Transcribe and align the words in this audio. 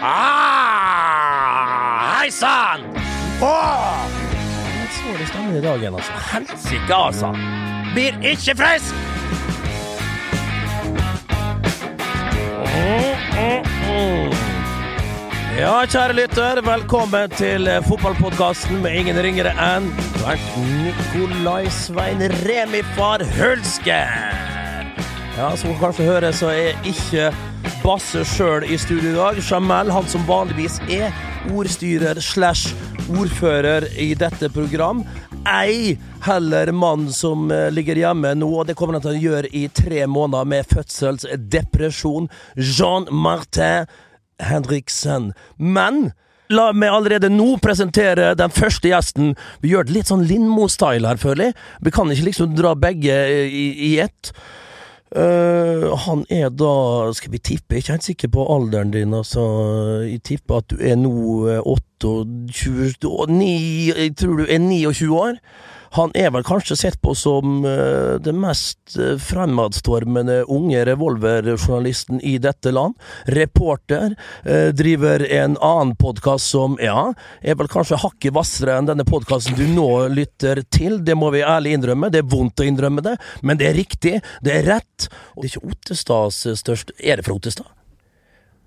Ah, 0.00 1.88
Hei 2.20 2.30
sann! 2.30 2.80
Åh! 3.42 4.06
Litt 5.18 5.28
svår 5.32 5.56
i 5.56 5.60
dag 5.60 5.78
igjen, 5.82 5.94
altså. 5.98 6.12
Helsike, 6.30 6.94
altså. 6.94 7.32
Blir 7.96 8.14
ikke 8.22 8.54
frisk! 8.60 8.94
Ja, 15.58 15.82
kjære 15.90 16.14
lytter, 16.14 16.60
velkommen 16.62 17.30
til 17.34 17.66
fotballpodkasten 17.88 18.78
med 18.84 18.94
ingen 19.00 19.18
ringere 19.18 19.50
enn 19.58 19.90
Bernt 20.20 20.54
Nikolai 20.62 21.66
Svein 21.74 22.22
Remi 22.46 22.86
far 22.94 23.26
Hulsker. 23.34 24.06
Ja, 25.34 25.50
som 25.58 25.74
du 25.74 25.76
kanskje 25.82 26.06
hører, 26.06 26.30
så 26.30 26.54
er 26.54 26.78
ikke 26.86 27.32
Basse 27.82 28.24
sjøl 28.26 28.64
i 28.66 28.76
studio 28.80 29.12
i 29.12 29.16
dag. 29.16 29.38
Jamel, 29.44 29.90
han 29.94 30.06
som 30.10 30.24
vanligvis 30.28 30.78
er 30.92 31.14
ordstyrer 31.54 32.18
slash 32.22 32.74
ordfører 33.08 33.86
i 34.00 34.10
dette 34.18 34.50
program. 34.52 35.04
Ei 35.48 35.94
heller 36.26 36.72
mann 36.76 37.06
som 37.14 37.48
eh, 37.54 37.68
ligger 37.72 38.00
hjemme 38.00 38.34
nå, 38.36 38.48
og 38.60 38.68
det 38.68 38.76
kommer 38.78 38.98
han 38.98 39.04
til 39.06 39.16
å 39.16 39.22
gjøre 39.22 39.52
i 39.56 39.64
tre 39.72 40.04
måneder 40.10 40.48
med 40.50 40.68
fødselsdepresjon. 40.74 42.28
Jean-Martin 42.58 43.88
Henriksen. 44.42 45.32
Men 45.56 46.10
La 46.48 46.70
meg 46.72 46.88
allerede 46.88 47.28
nå 47.28 47.58
presentere 47.60 48.30
den 48.38 48.52
første 48.56 48.88
gjesten. 48.88 49.34
Vi 49.60 49.74
gjør 49.74 49.84
det 49.84 49.92
litt 49.98 50.08
sånn 50.08 50.24
Lindmo-style 50.24 51.04
her, 51.04 51.20
føler 51.20 51.50
jeg. 51.50 51.56
Vi 51.84 51.92
kan 51.92 52.08
ikke 52.08 52.24
liksom 52.30 52.54
dra 52.56 52.72
begge 52.72 53.18
i, 53.44 53.66
i 53.84 53.90
ett. 54.00 54.32
Uh, 55.08 55.94
han 56.04 56.26
er 56.28 56.50
da 56.52 57.08
Skal 57.16 57.32
vi 57.32 57.38
tippe? 57.40 57.72
Jeg 57.72 57.78
er 57.78 57.80
ikke 57.80 57.94
helt 57.96 58.04
sikker 58.04 58.28
på 58.34 58.44
alderen 58.54 58.92
din. 58.92 59.14
Altså. 59.14 59.40
Jeg 60.04 60.22
tipper 60.22 60.60
at 60.60 60.70
du 60.70 60.76
er 60.80 60.96
nå 61.00 61.14
28 61.64 62.92
Jeg 63.96 64.16
tror 64.16 64.36
du 64.36 64.46
er 64.48 64.58
29 64.58 65.16
år. 65.16 65.40
Han 65.96 66.12
er 66.18 66.32
vel 66.34 66.44
kanskje 66.46 66.76
sett 66.76 66.98
på 67.02 67.14
som 67.16 67.62
uh, 67.64 68.18
den 68.20 68.40
mest 68.42 68.96
uh, 68.98 69.16
fremadstormende 69.22 70.42
unge 70.50 70.84
revolverjournalisten 70.88 72.20
i 72.20 72.36
dette 72.42 72.72
land. 72.74 72.98
Reporter. 73.24 74.16
Uh, 74.44 74.68
driver 74.76 75.24
en 75.32 75.56
annen 75.64 75.94
podkast 75.98 76.52
som, 76.52 76.76
ja, 76.82 77.12
er 77.40 77.58
vel 77.58 77.70
kanskje 77.72 78.00
hakket 78.02 78.36
hvassere 78.36 78.76
enn 78.78 78.90
denne 78.90 79.06
podkasten 79.08 79.56
du 79.58 79.64
nå 79.72 80.08
lytter 80.12 80.62
til. 80.74 81.00
Det 81.04 81.16
må 81.18 81.32
vi 81.34 81.44
ærlig 81.46 81.76
innrømme. 81.78 82.12
Det 82.12 82.22
er 82.22 82.30
vondt 82.30 82.62
å 82.62 82.68
innrømme 82.68 83.04
det, 83.04 83.16
men 83.42 83.60
det 83.60 83.70
er 83.70 83.78
riktig. 83.78 84.18
Det 84.44 84.54
er 84.58 84.68
rett. 84.68 85.08
Og 85.34 85.42
det 85.42 85.50
er 85.50 85.56
ikke 85.56 85.72
Ottestads 85.72 86.44
største 86.58 86.94
Er 86.98 87.18
det 87.18 87.26
fra 87.26 87.36
Ottestad? 87.36 87.68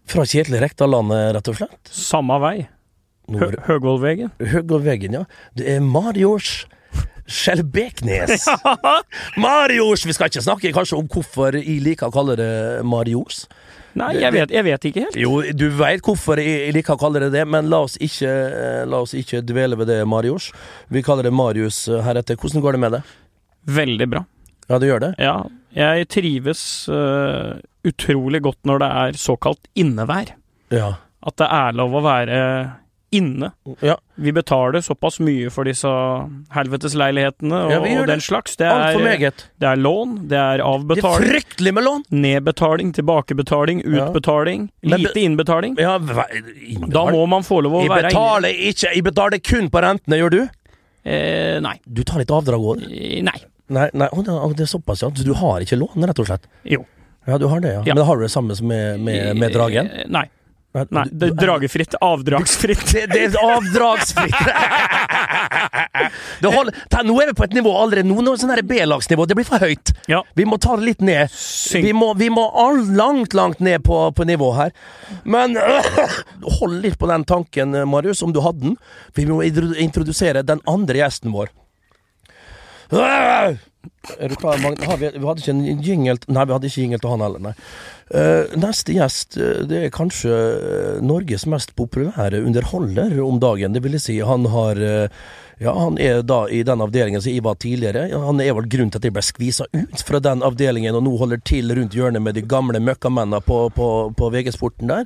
Fra 0.09 0.25
Kjetil 0.28 0.58
Rekdal-landet, 0.59 1.31
rett 1.38 1.50
og 1.52 1.58
slett? 1.59 1.91
Samme 1.94 2.38
vei. 2.41 2.56
Hø 3.31 3.52
Høgvollvegen. 3.67 4.33
Høgvollvegen, 4.41 5.16
ja. 5.22 5.25
Det 5.56 5.69
er 5.75 5.83
Marios 5.85 6.66
Skjelbeknes. 7.25 8.47
Marios! 9.45 10.05
Vi 10.08 10.16
skal 10.16 10.31
ikke 10.31 10.44
snakke 10.45 10.73
kanskje 10.75 11.00
om 11.00 11.09
hvorfor 11.11 11.58
jeg 11.59 11.81
liker 11.86 12.09
å 12.09 12.16
kalle 12.16 12.38
det 12.39 12.53
Marios. 12.88 13.45
Nei, 14.00 14.13
jeg 14.22 14.31
vet, 14.31 14.52
jeg 14.55 14.63
vet 14.63 14.86
ikke 14.88 15.05
helt. 15.05 15.17
Jo, 15.19 15.41
du 15.52 15.66
veit 15.75 16.03
hvorfor 16.05 16.39
jeg 16.39 16.72
liker 16.75 16.95
å 16.95 17.02
kalle 17.02 17.25
det 17.25 17.31
det, 17.33 17.44
men 17.50 17.67
la 17.72 17.81
oss 17.83 17.97
ikke, 18.00 18.30
eh, 18.31 18.83
la 18.88 19.02
oss 19.03 19.16
ikke 19.17 19.41
dvele 19.44 19.75
ved 19.80 19.91
det, 19.91 20.00
Marios. 20.08 20.52
Vi 20.88 21.03
kaller 21.03 21.28
det 21.28 21.33
Marius 21.36 21.83
heretter. 22.05 22.39
Hvordan 22.39 22.63
går 22.63 22.78
det 22.78 22.83
med 22.86 22.95
det? 22.97 23.02
Veldig 23.67 24.08
bra. 24.13 24.23
Ja, 24.72 24.80
det 24.80 24.88
gjør 24.88 25.03
det? 25.03 25.11
Ja, 25.19 25.35
jeg 25.75 26.08
trives 26.11 26.61
uh, 26.88 27.59
utrolig 27.88 28.41
godt 28.45 28.61
når 28.67 28.83
det 28.83 28.91
er 29.02 29.19
såkalt 29.19 29.67
innevær. 29.75 30.31
Ja. 30.72 30.94
At 31.28 31.38
det 31.41 31.50
er 31.52 31.75
lov 31.75 31.97
å 32.00 32.03
være 32.06 32.38
inne. 33.12 33.52
Ja. 33.84 33.98
Vi 34.16 34.31
betaler 34.31 34.81
såpass 34.86 35.20
mye 35.20 35.50
for 35.52 35.67
disse 35.67 35.90
helvetesleilighetene 36.56 37.58
og, 37.66 37.72
Ja, 37.73 37.80
og 38.02 38.08
den 38.08 38.22
slags. 38.24 38.56
Det 38.59 38.68
er, 38.68 38.96
det 39.59 39.68
er 39.68 39.80
lån, 39.80 40.16
det 40.31 40.38
er 40.40 40.63
Det 40.88 40.97
er 41.03 41.18
fryktelig 41.19 41.74
med 41.74 41.84
lån! 41.84 42.03
nedbetaling, 42.12 42.94
tilbakebetaling, 42.96 43.84
utbetaling, 43.84 44.69
Ja. 44.81 44.97
lite 44.97 45.19
innbetaling. 45.19 45.75
Ja, 45.80 45.97
Da 46.00 47.06
må 47.12 47.28
man 47.28 47.44
få 47.44 47.62
lov 47.63 47.74
å 47.74 47.81
Jeg 47.84 47.90
være 47.90 48.09
betaler 48.12 48.50
ikke 48.72 48.96
Jeg 48.96 49.03
betaler 49.03 49.40
kun 49.44 49.69
på 49.69 49.81
rentene, 49.81 50.18
gjør 50.18 50.30
du? 50.31 50.41
Eh, 51.03 51.59
nei. 51.59 51.80
Du 51.91 52.03
tar 52.03 52.19
litt 52.19 52.30
avdrag 52.30 52.62
òg? 52.62 52.84
Eh, 52.91 53.22
Nei. 53.24 53.40
Nei, 53.69 53.90
nei 53.94 54.08
Oh, 54.12 54.53
det 54.53 54.62
er 54.68 54.72
såpass, 54.78 55.02
ja. 55.02 55.09
Du 55.09 55.34
har 55.34 55.62
ikke 55.62 55.80
lån, 55.80 56.03
rett 56.06 56.19
og 56.19 56.28
slett? 56.28 56.44
Jo. 56.64 56.85
Ja, 57.28 57.38
du 57.38 57.47
har 57.47 57.59
det, 57.59 57.74
ja. 57.74 57.94
Men 57.94 58.03
har 58.06 58.18
du 58.18 58.24
det 58.24 58.31
samme 58.31 58.56
som 58.56 58.68
med, 58.68 59.00
med, 59.00 59.35
med 59.38 59.53
dragen? 59.53 59.90
Eh, 59.91 60.06
Nei. 60.09 60.28
Nei, 60.72 61.04
det 61.12 61.28
er 61.28 61.36
dragefritt. 61.36 61.96
Avdragsfritt. 62.00 62.84
Det, 62.94 63.02
det 63.12 63.24
er 63.28 63.34
avdragsfritt! 63.44 64.38
det 66.42 66.52
holder, 66.54 66.78
ta, 66.94 67.02
nå 67.04 67.16
er 67.20 67.32
vi 67.32 67.36
på 67.36 67.44
et 67.44 67.56
nivå 67.58 67.74
allerede 67.76 68.08
nå, 68.08 68.16
nå 68.24 68.38
sånn 68.40 68.54
B-lagsnivå. 68.70 69.26
Det 69.28 69.36
blir 69.36 69.48
for 69.48 69.64
høyt. 69.64 69.92
Ja. 70.12 70.22
Vi 70.38 70.46
må 70.48 70.59
ta 70.64 70.78
det 70.80 70.88
litt 70.88 71.04
ned. 71.04 71.34
Vi 71.76 71.92
må, 71.98 72.14
vi 72.20 72.30
må 72.32 72.46
all, 72.64 72.86
langt, 72.96 73.36
langt 73.36 73.59
ned 73.59 73.84
på, 73.84 74.00
på 74.16 74.28
nivå 74.28 74.54
her. 74.56 74.72
Men 75.24 75.59
hold 76.59 76.80
litt 76.86 76.96
på 77.02 77.09
den 77.12 77.28
tanken, 77.28 77.76
Marius, 77.92 78.24
om 78.24 78.32
du 78.32 78.40
hadde 78.46 78.70
den. 78.70 78.80
Vi 79.18 79.28
må 79.28 79.42
introdusere 79.44 80.46
den 80.48 80.64
andre 80.72 81.03
gjesten 81.03 81.36
vår. 81.36 81.52
Er 84.19 84.30
du 84.30 84.36
klar, 84.38 84.59
Magne? 84.62 84.86
Har 84.86 84.97
vi, 84.97 85.09
vi 85.14 85.25
hadde 85.25 85.42
ikke 85.42 85.53
en 85.53 85.81
jingle 85.86 86.18
Nei, 86.28 86.46
vi 86.46 86.53
hadde 86.56 86.69
ikke 86.69 86.84
jingle 86.84 87.00
til 87.02 87.14
han 87.14 87.24
heller, 87.25 87.44
nei. 87.47 87.53
Uh, 88.12 88.56
neste 88.59 88.96
gjest 88.96 89.38
eh, 89.40 89.62
det 89.69 89.78
er 89.86 89.94
kanskje 89.96 90.31
eh, 90.36 90.97
Norges 91.06 91.46
mest 91.50 91.72
populære 91.80 92.41
underholder 92.44 93.14
om 93.24 93.40
dagen. 93.40 93.72
Det 93.72 93.84
vil 93.86 93.96
si, 94.03 94.18
han 94.25 94.50
har 94.52 94.81
eh, 94.84 95.22
ja, 95.61 95.79
Han 95.79 95.97
er 96.01 96.23
da 96.25 96.47
i 96.49 96.63
den 96.66 96.81
avdelingen 96.81 97.22
som 97.22 97.29
jeg 97.29 97.44
var 97.45 97.57
tidligere. 97.61 98.07
Han 98.17 98.41
er 98.41 98.55
vel 98.57 98.66
grunnen 98.66 98.89
til 98.89 98.97
at 98.97 99.05
jeg 99.05 99.13
ble 99.13 99.22
skvisa 99.22 99.67
ut 99.69 100.03
fra 100.07 100.17
den 100.23 100.41
avdelingen 100.41 100.95
og 100.97 101.03
nå 101.05 101.11
holder 101.19 101.41
til 101.45 101.69
rundt 101.77 101.94
hjørnet 101.94 102.23
med 102.25 102.33
de 102.33 102.41
gamle 102.41 102.81
møkkamennene 102.81 103.44
på, 103.45 103.59
på, 103.75 103.89
på 104.17 104.29
VG-sporten 104.33 104.89
der. 104.89 105.05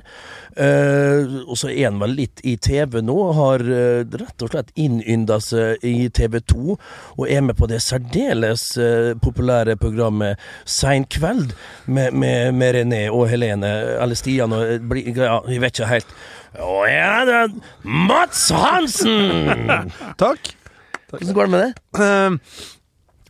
Uh, 0.56 1.42
og 1.44 1.58
så 1.60 1.68
er 1.68 1.90
han 1.90 2.00
vel 2.00 2.14
litt 2.16 2.40
i 2.48 2.54
TV 2.56 3.02
nå. 3.04 3.18
Har 3.36 3.64
uh, 3.68 4.08
rett 4.22 4.46
og 4.46 4.54
slett 4.54 4.72
innynda 4.80 5.36
seg 5.44 5.84
i 5.84 6.08
TV 6.08 6.38
2 6.40 6.62
og 6.72 7.26
er 7.28 7.44
med 7.44 7.58
på 7.60 7.68
det 7.68 7.82
særdeles 7.84 8.70
uh, 8.80 9.12
populære 9.20 9.76
programmet 9.80 10.40
Sein 10.64 11.04
kveld 11.04 11.52
med, 11.84 12.16
med, 12.16 12.56
med 12.56 12.78
René 12.78 13.02
og 13.12 13.28
Helene, 13.28 13.74
eller 14.00 14.16
Stian 14.16 14.56
og 14.56 14.64
ja, 15.04 15.42
Jeg 15.52 15.60
vet 15.60 15.76
ikke 15.76 15.92
helt. 15.92 16.16
Å 16.62 16.78
ja, 16.88 17.24
det 17.28 17.34
er 17.42 17.52
Mats 17.84 18.46
Hansen! 18.54 19.68
Takk. 20.22 20.54
Hvordan 21.12 21.36
går 21.36 21.46
det 21.46 21.52
med 21.52 21.62
det? 21.66 21.72
Uh, 22.00 22.64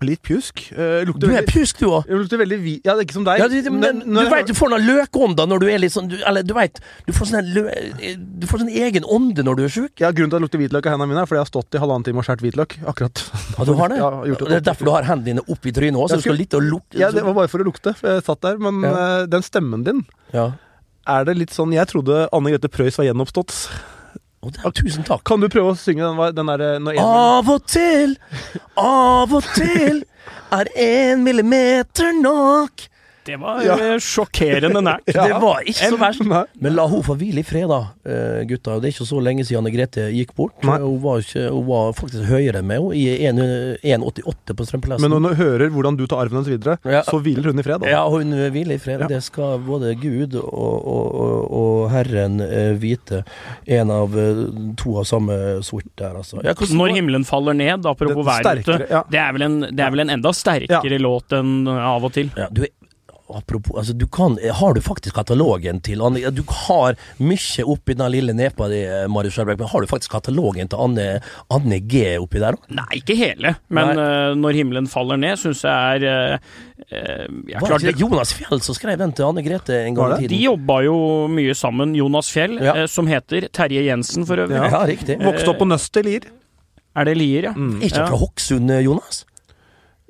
litt 0.04 0.20
pjusk. 0.24 0.60
Uh, 0.76 1.02
Du 1.08 1.26
er 1.26 1.32
veldig 1.38 1.48
pjusk, 1.50 1.78
du 1.80 1.86
òg. 1.88 2.08
Lukter 2.12 2.40
veldig 2.40 2.58
hvit 2.60 2.84
Ja, 2.88 2.94
det 2.96 3.02
er 3.02 3.06
ikke 3.06 3.16
som 3.16 3.24
deg. 3.26 3.40
Ja, 3.40 3.46
du, 3.48 3.56
du, 3.64 3.70
Men 3.72 4.00
du, 4.04 4.18
jeg 4.20 4.30
vet, 4.32 4.50
du 4.50 4.56
får 4.56 4.72
noen 4.74 4.84
løkånder 4.86 5.48
når 5.48 5.62
du 5.62 5.66
er 5.72 5.80
litt 5.82 5.94
sånn 5.94 6.08
du, 6.12 6.16
Eller 6.28 6.44
du 6.46 6.52
veit, 6.56 6.80
du 7.08 7.12
får 7.16 7.30
sånn 7.30 7.48
lø, 7.56 7.64
Du 8.40 8.44
får 8.50 8.62
sånn 8.64 8.72
egen 8.72 9.08
ånde 9.16 9.44
når 9.46 9.58
du 9.60 9.62
er 9.66 9.72
sjuk. 9.72 9.94
Ja, 10.04 10.10
Grunnen 10.16 10.32
til 10.32 10.36
at 10.36 10.42
det 10.42 10.46
lukter 10.46 10.62
hvitløk 10.62 10.88
av 10.88 10.96
hendene 10.96 11.12
mine, 11.14 11.24
er 11.24 11.30
fordi 11.30 11.40
jeg 11.40 11.46
har 11.46 11.52
stått 11.52 11.78
i 11.78 11.82
halvannen 11.82 12.06
time 12.08 12.20
og 12.22 12.28
skåret 12.28 12.44
hvitløk. 12.44 12.76
Akkurat. 12.92 13.24
Ja, 13.56 13.66
du 13.68 13.72
har 13.80 13.92
det? 13.92 14.00
Ja, 14.04 14.10
Og 14.36 14.44
det 14.52 14.60
er 14.60 14.68
derfor 14.68 14.88
du 14.90 14.92
har 14.96 15.08
hendene 15.08 15.32
dine 15.32 15.46
oppi 15.56 15.72
trynet 15.76 16.00
òg, 16.00 16.12
så 16.12 16.20
du 16.20 16.26
skal 16.28 16.38
litt 16.44 16.56
og 16.60 16.64
lukte 16.68 17.00
Ja, 17.00 17.10
det 17.14 17.24
var 17.26 17.36
bare 17.40 17.50
for 17.52 17.64
å 17.64 17.68
lukte, 17.68 17.96
for 17.96 18.16
jeg 18.18 18.24
satt 18.28 18.44
der. 18.44 18.60
Men 18.62 18.84
Ja. 18.84 18.92
uh, 18.92 19.26
den 19.32 19.44
stemmen 19.44 19.84
din, 19.88 20.04
ja. 20.36 20.50
Er 21.06 21.24
det 21.28 21.36
litt 21.38 21.54
sånn 21.54 21.72
Jeg 21.74 21.88
trodde 21.92 22.26
Anne 22.32 22.50
Grete 22.54 22.70
Preus 22.72 22.98
var 22.98 23.06
gjenoppstått. 23.08 23.54
Oh, 24.42 24.50
det 24.50 24.60
er- 24.64 24.74
tusen 24.76 25.04
takk. 25.06 25.24
Kan 25.24 25.40
du 25.40 25.48
prøve 25.48 25.72
å 25.72 25.78
synge 25.78 26.04
den, 26.04 26.34
den 26.34 26.46
derre 26.46 26.98
Av 27.02 27.48
og 27.50 27.66
til, 27.66 28.16
av 28.76 29.32
og 29.34 29.42
til 29.54 30.04
er 30.52 30.66
en 30.76 31.24
millimeter 31.24 32.12
nok. 32.20 32.88
Det 33.26 33.36
var 33.42 33.62
Ja. 33.64 33.74
eh, 33.76 33.96
sjokkerende 33.98 34.82
nært. 34.86 35.02
Ja. 35.16 35.24
Det 35.26 35.40
var 35.42 35.60
ikke 35.66 35.88
så 35.90 35.96
verst. 35.98 36.22
Men 36.60 36.74
la 36.76 36.84
hun 36.86 37.02
få 37.02 37.14
hvile 37.18 37.40
i 37.40 37.46
fred, 37.46 37.68
da, 37.68 37.78
eh, 38.06 38.44
gutta. 38.48 38.76
Det 38.80 38.90
er 38.90 38.94
ikke 38.94 39.06
så 39.08 39.20
lenge 39.22 39.44
siden 39.46 39.62
Anne 39.64 39.72
Grete 39.74 40.06
gikk 40.14 40.34
bort. 40.36 40.52
Hun 40.62 41.00
var, 41.02 41.22
ikke, 41.24 41.46
hun 41.50 41.64
var 41.66 41.92
faktisk 41.96 42.24
høyere 42.30 42.60
enn 42.62 42.68
meg. 42.68 42.78
Hun 42.80 42.92
1 42.94 43.80
1,88 43.82 44.54
på 44.56 44.66
Strømplassen. 44.68 45.02
Men 45.06 45.14
når 45.22 45.34
hun 45.34 45.40
hører 45.40 45.70
hvordan 45.74 45.96
du 45.98 46.04
tar 46.06 46.22
arven 46.24 46.38
hennes 46.40 46.50
videre, 46.52 46.78
Ja. 46.84 47.02
så 47.06 47.18
hviler 47.22 47.50
hun 47.50 47.58
i 47.58 47.64
fred. 47.66 47.80
Da. 47.82 47.90
Ja, 47.90 48.02
hun 48.08 48.30
hviler 48.52 48.74
i 48.76 48.78
fred. 48.82 49.00
Ja. 49.00 49.08
Det 49.10 49.22
skal 49.26 49.58
både 49.66 49.94
Gud 50.00 50.34
og, 50.38 50.86
og, 50.86 51.14
og, 51.14 51.50
og 51.60 51.90
Herren 51.90 52.40
eh, 52.44 52.74
vite. 52.82 53.24
En 53.66 53.90
av 53.90 54.14
to 54.76 54.96
av 55.00 55.04
samme 55.08 55.36
sort 55.66 55.88
der, 55.98 56.14
altså. 56.22 56.38
Ja, 56.44 56.52
hvordan- 56.54 56.76
Når 56.76 56.94
himmelen 56.96 57.24
faller 57.24 57.54
ned, 57.54 57.86
apropos 57.86 58.24
været 58.26 58.62
ute, 58.66 58.86
ja. 58.90 59.02
det, 59.10 59.18
er 59.20 59.32
vel 59.32 59.42
en, 59.42 59.60
det 59.72 59.80
er 59.80 59.90
vel 59.90 60.00
en 60.06 60.10
enda 60.18 60.32
sterkere 60.36 60.98
låt 61.00 61.32
enn 61.32 61.66
Av 61.68 62.04
og 62.04 62.12
til. 62.12 62.30
ja, 62.36 62.46
du 62.52 62.62
er 62.62 62.68
apropos 63.28 63.78
altså, 63.78 63.92
du 63.92 64.06
kan, 64.06 64.38
Har 64.52 64.74
du 64.74 64.80
faktisk 64.80 65.14
katalogen 65.14 65.80
til 65.80 66.02
Anne 66.02 66.30
Du 66.34 66.42
har 66.66 66.96
mye 67.18 67.64
oppi 67.66 67.96
den 67.96 68.12
lille 68.12 68.34
nepa 68.36 68.68
di, 68.70 68.82
eh, 68.84 69.06
Marius 69.10 69.36
Skjølberg, 69.36 69.60
men 69.62 69.70
har 69.72 69.84
du 69.84 69.90
faktisk 69.90 70.12
katalogen 70.12 70.70
til 70.70 70.82
Anne, 70.82 71.06
Anne 71.52 71.80
G 71.80 72.04
oppi 72.20 72.42
der 72.42 72.58
òg? 72.58 72.70
Nei, 72.76 73.00
ikke 73.00 73.16
hele, 73.18 73.56
men 73.68 73.92
uh, 73.98 74.32
Når 74.38 74.60
himmelen 74.60 74.90
faller 74.90 75.20
ned, 75.20 75.38
syns 75.40 75.64
jeg 75.66 76.06
er 76.06 76.38
uh, 76.38 76.56
jeg 76.86 77.60
Var 77.60 77.76
det 77.76 77.94
ikke 77.94 78.04
Jonas 78.04 78.34
Fjell 78.36 78.62
som 78.64 78.76
skrev 78.78 78.98
den 79.00 79.14
til 79.16 79.28
Anne 79.28 79.44
Grete 79.46 79.82
en 79.82 79.98
gang 79.98 80.16
i 80.16 80.22
tiden? 80.24 80.34
De 80.36 80.42
jobba 80.44 80.80
jo 80.86 80.96
mye 81.32 81.54
sammen, 81.58 81.94
Jonas 81.98 82.30
Fjell, 82.32 82.58
ja. 82.62 82.78
som 82.90 83.08
heter 83.10 83.48
Terje 83.54 83.82
Jensen 83.88 84.26
for 84.28 84.44
øvrig. 84.44 84.60
Ja, 84.60 84.82
riktig. 84.86 85.18
Vokste 85.24 85.52
opp 85.52 85.62
på 85.64 85.68
Nøst 85.68 85.98
i 85.98 86.04
Lier. 86.06 86.28
Er 86.96 87.08
det 87.08 87.16
Lier, 87.18 87.50
ja? 87.50 87.56
Mm. 87.56 87.80
Ikke 87.84 88.06
fra 88.06 88.20
Hokksund, 88.20 88.70
Jonas? 88.84 89.24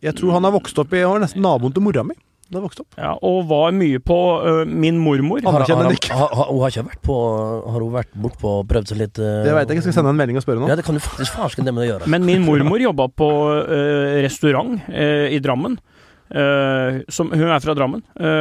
Jeg 0.05 0.19
tror 0.19 0.37
han 0.37 0.45
har 0.45 0.53
vokst 0.55 0.79
opp 0.79 0.93
i 0.95 1.03
var 1.07 1.23
nesten 1.23 1.43
naboen 1.45 1.73
til 1.75 1.85
mora 1.85 2.05
mi. 2.07 2.15
Da 2.53 2.61
vokste 2.63 2.85
opp. 2.85 2.95
Ja, 2.95 3.15
Og 3.27 3.41
var 3.51 3.73
mye 3.75 3.99
på 4.03 4.17
uh, 4.39 4.61
min 4.67 5.01
mormor. 5.03 5.43
Har, 5.43 5.65
har, 5.67 5.67
har, 5.67 6.29
har, 6.31 6.51
hun 6.53 6.61
har 6.63 6.71
ikke 6.71 6.87
vært 6.87 7.03
på 7.07 7.17
Har 7.17 7.83
hun 7.83 7.91
vært 7.97 8.13
bortpå 8.15 8.53
og 8.61 8.69
prøvd 8.71 8.93
seg 8.93 9.01
litt 9.03 9.19
uh, 9.19 9.43
Det 9.47 9.57
veit 9.57 9.67
jeg 9.67 9.81
ikke. 9.81 9.87
Skal 9.89 9.99
sende 9.99 10.15
en 10.15 10.21
melding 10.21 10.39
og 10.39 10.47
spørre 10.47 10.63
nå? 10.63 10.71
Ja, 10.71 10.79
det 10.79 10.87
kan 10.87 10.95
du 10.95 11.03
faktisk 11.03 11.35
farsken 11.41 11.67
det 11.67 11.75
med 11.75 11.87
å 11.87 11.89
gjøre. 11.91 12.11
Men 12.13 12.27
min 12.29 12.47
mormor 12.47 12.83
jobba 12.83 13.09
på 13.11 13.31
uh, 13.67 14.23
restaurant 14.23 14.79
i 14.87 15.43
Drammen. 15.43 15.79
Som, 16.27 17.29
hun 17.31 17.51
er 17.55 17.61
fra 17.63 17.75
Drammen, 17.79 18.01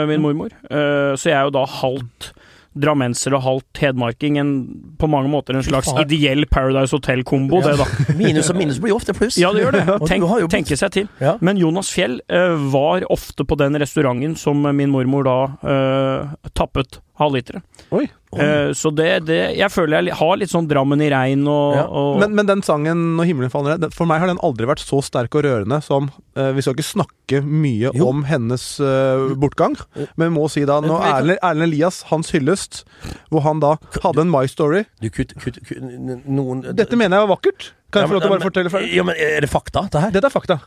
min 0.10 0.24
mormor. 0.24 0.50
så 0.66 1.30
jeg 1.30 1.36
er 1.38 1.44
jo 1.46 1.52
da 1.54 1.62
halvt 1.69 2.31
drammenser 2.75 3.36
og 3.38 3.44
halvt 3.45 3.81
hedmarking. 3.83 4.39
En, 4.42 4.51
på 5.00 5.10
mange 5.12 5.31
måter 5.31 5.57
en 5.57 5.66
slags 5.66 5.92
ideell 6.01 6.45
Paradise 6.51 6.95
Hotel-kombo, 6.95 7.62
ja. 7.63 7.74
det, 7.74 7.83
da. 7.83 8.16
Minus 8.22 8.51
og 8.51 8.60
minus 8.60 8.81
blir 8.83 8.94
jo 8.94 9.00
ofte 9.00 9.16
pluss. 9.18 9.39
Ja, 9.42 9.54
det 9.56 9.66
gjør 9.66 9.77
det. 9.77 9.86
Tenk, 10.12 10.27
tenke 10.51 10.80
seg 10.80 10.94
til. 10.95 11.10
Ja. 11.24 11.38
Men 11.45 11.60
Jonas 11.62 11.92
Fjell 11.95 12.19
uh, 12.31 12.56
var 12.74 13.07
ofte 13.12 13.48
på 13.48 13.57
den 13.60 13.80
restauranten 13.81 14.36
som 14.39 14.62
min 14.75 14.94
mormor 14.94 15.27
da 15.27 15.39
uh, 15.63 16.51
tappet 16.54 17.00
halvlitere. 17.20 17.62
Oi. 17.96 18.06
Uh, 18.36 18.74
så 18.76 18.90
det, 18.92 19.28
det, 19.30 19.38
Jeg 19.56 19.72
føler 19.72 20.10
jeg 20.10 20.18
har 20.20 20.34
litt 20.36 20.52
sånn 20.52 20.66
Drammen 20.68 21.00
i 21.00 21.08
regn 21.08 21.46
og, 21.48 21.76
ja. 21.78 21.84
og 21.88 22.18
men, 22.20 22.34
men, 22.36 22.50
den 22.50 22.64
sangen 22.66 23.04
'Når 23.16 23.30
himmelen 23.30 23.54
faller 23.54 23.78
ned', 23.80 23.96
for 23.96 24.10
meg 24.10 24.20
har 24.20 24.28
den 24.28 24.42
aldri 24.44 24.68
vært 24.68 24.84
så 24.84 25.00
sterk 25.06 25.38
og 25.40 25.46
rørende 25.46 25.78
som 25.86 26.10
uh, 26.36 26.50
Vi 26.58 26.66
skal 26.66 26.76
ikke 26.76 26.88
snakke 26.88 27.40
mye 27.46 27.94
jo. 27.96 28.10
om 28.10 28.26
hennes 28.28 28.66
uh, 28.84 29.32
bortgang, 29.40 29.78
men 30.18 30.28
vi 30.28 30.34
må 30.36 30.50
si 30.52 30.66
da 30.68 30.82
Når 30.84 31.08
Erlend, 31.14 31.40
Erlend 31.40 31.70
Elias, 31.70 32.02
hans 32.12 32.34
hyllest, 32.36 32.84
hvor 33.32 33.46
han 33.48 33.64
da 33.64 33.78
hadde 34.04 34.26
en 34.26 34.34
My 34.34 34.44
Story 34.52 34.84
du, 35.00 35.08
kutt, 35.14 35.32
kutt, 35.40 35.62
kutt, 35.64 35.80
noen, 36.28 36.66
Dette 36.76 37.00
mener 37.00 37.22
jeg 37.22 37.30
var 37.30 37.38
vakkert. 37.38 37.72
Kan 37.94 38.04
jeg 38.04 38.12
få 38.12 38.18
lov 38.18 38.26
til 38.26 38.34
å 38.34 38.36
bare 38.36 38.50
fortelle 38.50 38.74
ferdig? 38.74 38.92
Ja, 38.98 39.08
men 39.08 39.16
Er 39.16 39.40
det 39.46 39.52
fakta, 39.54 39.88
det 39.94 40.04
her? 40.04 40.12
Dette 40.12 40.28
er 40.28 40.34
fakta. 40.34 40.60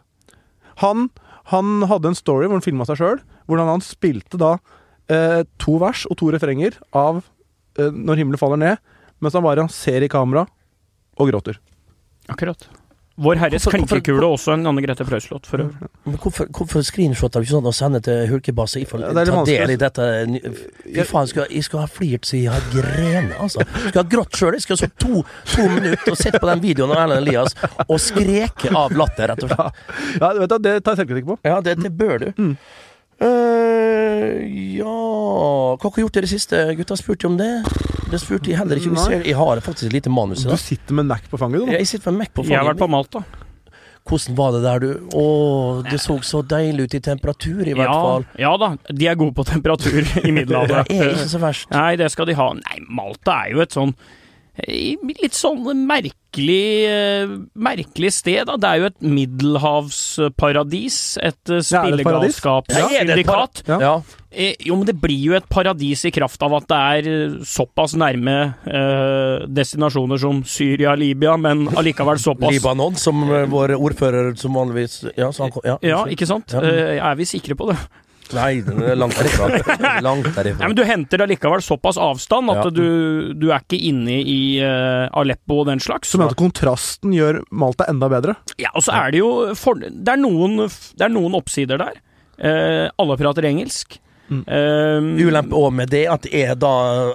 Han, 0.81 1.11
han 1.53 1.85
hadde 1.91 2.15
en 2.15 2.19
story 2.19 2.49
hvor 2.49 2.57
han 2.57 2.65
filma 2.65 2.89
seg 2.89 3.01
sjøl, 3.03 3.23
hvordan 3.51 3.73
han 3.77 3.85
spilte 3.85 4.41
da 4.41 4.57
eh, 5.13 5.43
to 5.61 5.79
vers 5.83 6.07
og 6.09 6.19
to 6.21 6.31
refrenger 6.35 6.79
av 6.93 7.23
eh, 7.79 7.91
'Når 7.91 8.23
himmelen 8.23 8.41
faller 8.41 8.61
ned', 8.61 8.79
mens 9.21 9.35
han 9.35 9.43
bare 9.43 9.69
ser 9.69 10.03
i 10.03 10.09
kamera 10.09 10.47
og 11.19 11.31
gråter. 11.31 11.59
Akkurat. 12.29 12.69
Vår 13.19 13.41
Herres 13.41 13.65
klinkekule, 13.67 14.23
også 14.23 14.53
en 14.55 14.69
Anne 14.71 14.83
Grete 14.85 15.03
Preus-låt, 15.07 15.49
for 15.51 15.65
øvrig. 15.65 15.89
Hvorfor, 16.23 16.47
hvorfor 16.55 16.85
screenshotter 16.87 17.43
du 17.43 17.49
ikke 17.49 17.57
sånn 17.57 17.67
og 17.67 17.75
sender 17.75 18.03
til 18.07 18.29
Hulkebasse? 18.31 18.85
Ja, 18.85 19.11
det 19.17 19.25
ta 19.27 19.41
del 19.49 19.73
i 19.75 19.79
dette 19.81 20.07
Fy 20.85 21.07
faen, 21.09 21.33
jeg 21.51 21.65
skulle 21.67 21.83
ha 21.83 21.91
flirt 21.91 22.29
så 22.29 22.39
jeg 22.39 22.53
har 22.55 22.69
grene, 22.71 23.35
altså. 23.35 23.65
Jeg 23.65 23.89
skulle 23.89 24.05
ha 24.05 24.11
grått 24.15 24.39
sjøl. 24.39 24.55
Jeg 24.55 24.63
skulle 24.63 24.79
ha 24.79 24.87
så 24.87 24.91
to, 25.03 25.25
to 25.51 25.67
minutter 25.67 26.15
og 26.15 26.21
sett 26.21 26.39
på 26.39 26.51
den 26.53 26.63
videoen 26.63 26.95
av 26.95 27.03
Erlend 27.09 27.27
Elias 27.27 27.59
og 27.89 27.99
skreke 28.03 28.71
av 28.71 28.95
latter, 28.95 29.33
rett 29.33 29.43
og 29.43 29.51
slett. 29.51 29.83
Ja, 30.23 30.31
ja 30.39 30.47
du, 30.47 30.55
det 30.63 30.77
tar 30.87 30.95
jeg 30.95 31.03
selvkritikk 31.03 31.33
på. 31.33 31.41
Ja, 31.49 31.59
det, 31.65 31.81
det 31.83 31.91
bør 31.99 32.23
du. 32.23 32.31
Mm. 32.39 32.55
Uh, 33.19 34.45
ja 34.79 34.87
Hva 35.75 35.83
har 35.83 35.91
dere 35.91 36.05
gjort 36.05 36.19
i 36.21 36.23
det 36.23 36.31
siste? 36.31 36.61
Gutta 36.79 36.97
spurte 36.99 37.27
om 37.27 37.39
det. 37.41 37.51
Det 38.13 38.21
spurte 38.23 38.53
jeg 38.53 38.61
heller 38.61 38.79
ikke. 38.81 38.95
Ser, 39.03 39.27
jeg 39.27 39.37
har 39.37 39.61
faktisk 39.65 39.91
et 39.91 39.99
lite 39.99 40.13
manus. 40.13 40.47
Du 40.47 40.57
sitter 40.61 40.97
med 40.97 41.11
Mac 41.11 41.27
på 41.31 41.41
fanget, 41.41 41.67
du? 41.67 41.73
Jeg 41.75 41.91
sitter 41.91 42.13
med 42.13 42.25
Mac 42.25 42.33
på 42.33 42.43
fanget. 42.43 42.55
Jeg 42.55 42.63
har 42.63 42.71
vært 42.73 42.83
på 42.83 42.91
Malta. 42.91 43.25
Hvordan 44.09 44.37
var 44.39 44.55
det 44.55 44.61
der, 44.65 44.79
du? 44.81 45.09
Å, 45.21 45.25
det 45.85 45.99
så 46.01 46.17
så 46.25 46.41
deilig 46.49 46.87
ut 46.89 46.95
i 46.97 47.01
temperatur, 47.05 47.61
i 47.61 47.75
hvert 47.77 47.91
ja, 47.91 47.99
fall. 48.07 48.25
Ja 48.41 48.55
da, 48.61 48.71
de 48.89 49.11
er 49.11 49.19
gode 49.21 49.37
på 49.37 49.45
temperatur 49.45 50.01
i 50.01 50.33
middelalderen. 50.39 50.89
det 50.89 50.97
er 50.97 51.13
ikke 51.13 51.29
så 51.35 51.43
verst. 51.43 51.69
Nei, 51.75 51.91
det 52.01 52.09
skal 52.15 52.31
de 52.31 52.39
ha. 52.39 52.49
Nei, 52.57 52.81
Malta 52.89 53.43
er 53.45 53.53
jo 53.57 53.65
et 53.67 53.77
sånn 53.77 53.93
litt 54.67 55.35
sånn 55.37 55.87
merkelig, 55.87 56.87
eh, 56.89 57.29
merkelig 57.55 58.13
sted, 58.17 58.47
da. 58.49 58.57
Det 58.57 58.69
er 58.69 58.77
jo 58.81 58.87
et 58.91 59.03
middelhavsparadis. 59.03 61.19
Et 61.23 61.45
spillegalskapsindikat. 61.45 62.73
spillegalskapssyndikat. 62.73 63.63
Ja, 63.69 63.79
ja. 63.81 64.03
Eh, 64.31 64.55
jo, 64.61 64.77
men 64.77 64.85
det 64.85 64.93
blir 65.01 65.31
jo 65.31 65.37
et 65.39 65.47
paradis 65.49 66.03
i 66.05 66.11
kraft 66.13 66.43
av 66.45 66.53
at 66.59 66.67
det 66.69 66.77
er 66.77 67.37
såpass 67.49 67.95
nærme 67.97 68.35
eh, 68.69 69.47
destinasjoner 69.49 70.21
som 70.21 70.43
Syria, 70.45 70.93
Libya, 70.95 71.39
men 71.41 71.65
allikevel 71.73 72.21
såpass 72.21 72.53
Libanon, 72.53 72.99
som 73.01 73.25
vår 73.25 73.73
ordfører 73.79 74.37
som 74.37 74.53
vanligvis 74.59 75.07
Ja, 75.17 75.33
han, 75.33 75.51
ja, 75.65 75.79
ja 75.81 76.05
ikke 76.13 76.29
sant? 76.29 76.53
Ja. 76.53 76.61
Eh, 76.61 77.01
er 77.01 77.17
vi 77.17 77.25
sikre 77.29 77.57
på 77.57 77.73
det? 77.73 77.79
Nei, 78.37 78.61
den 78.65 78.83
er 78.85 78.99
langt 78.99 79.17
derifra. 79.19 79.49
langt 80.07 80.29
derifra. 80.35 80.61
Nei, 80.61 80.71
men 80.71 80.79
du 80.79 80.85
henter 80.87 81.25
allikevel 81.25 81.63
såpass 81.65 82.01
avstand 82.01 82.53
at 82.53 82.65
ja. 82.67 82.73
du, 82.75 83.33
du, 83.39 83.49
er 83.53 83.63
ikke 83.65 83.81
inne 83.91 84.19
i 84.21 84.41
uh, 84.63 85.07
Aleppo 85.19 85.63
og 85.63 85.71
den 85.71 85.83
slags. 85.83 86.13
Som 86.13 86.25
gjør 86.25 86.35
at 86.35 86.41
kontrasten 86.41 87.15
gjør 87.17 87.41
Malta 87.51 87.89
enda 87.91 88.11
bedre? 88.13 88.37
Ja, 88.61 88.73
og 88.75 88.85
så 88.87 88.97
er 88.99 89.15
det 89.15 89.23
jo 89.23 89.31
for, 89.59 89.81
det, 89.81 89.93
er 90.13 90.21
noen, 90.21 90.61
det 90.69 91.09
er 91.09 91.15
noen 91.15 91.39
oppsider 91.39 91.81
der. 91.81 92.03
Uh, 92.39 92.87
alle 93.01 93.19
prater 93.21 93.49
engelsk. 93.49 93.99
Mm. 94.29 94.43
Um, 94.45 95.07
Ulempe 95.25 95.57
òg 95.57 95.71
med 95.73 95.89
det 95.89 96.05
at 96.13 96.27
det 96.27 96.43
er 96.51 96.59
da 96.61 96.71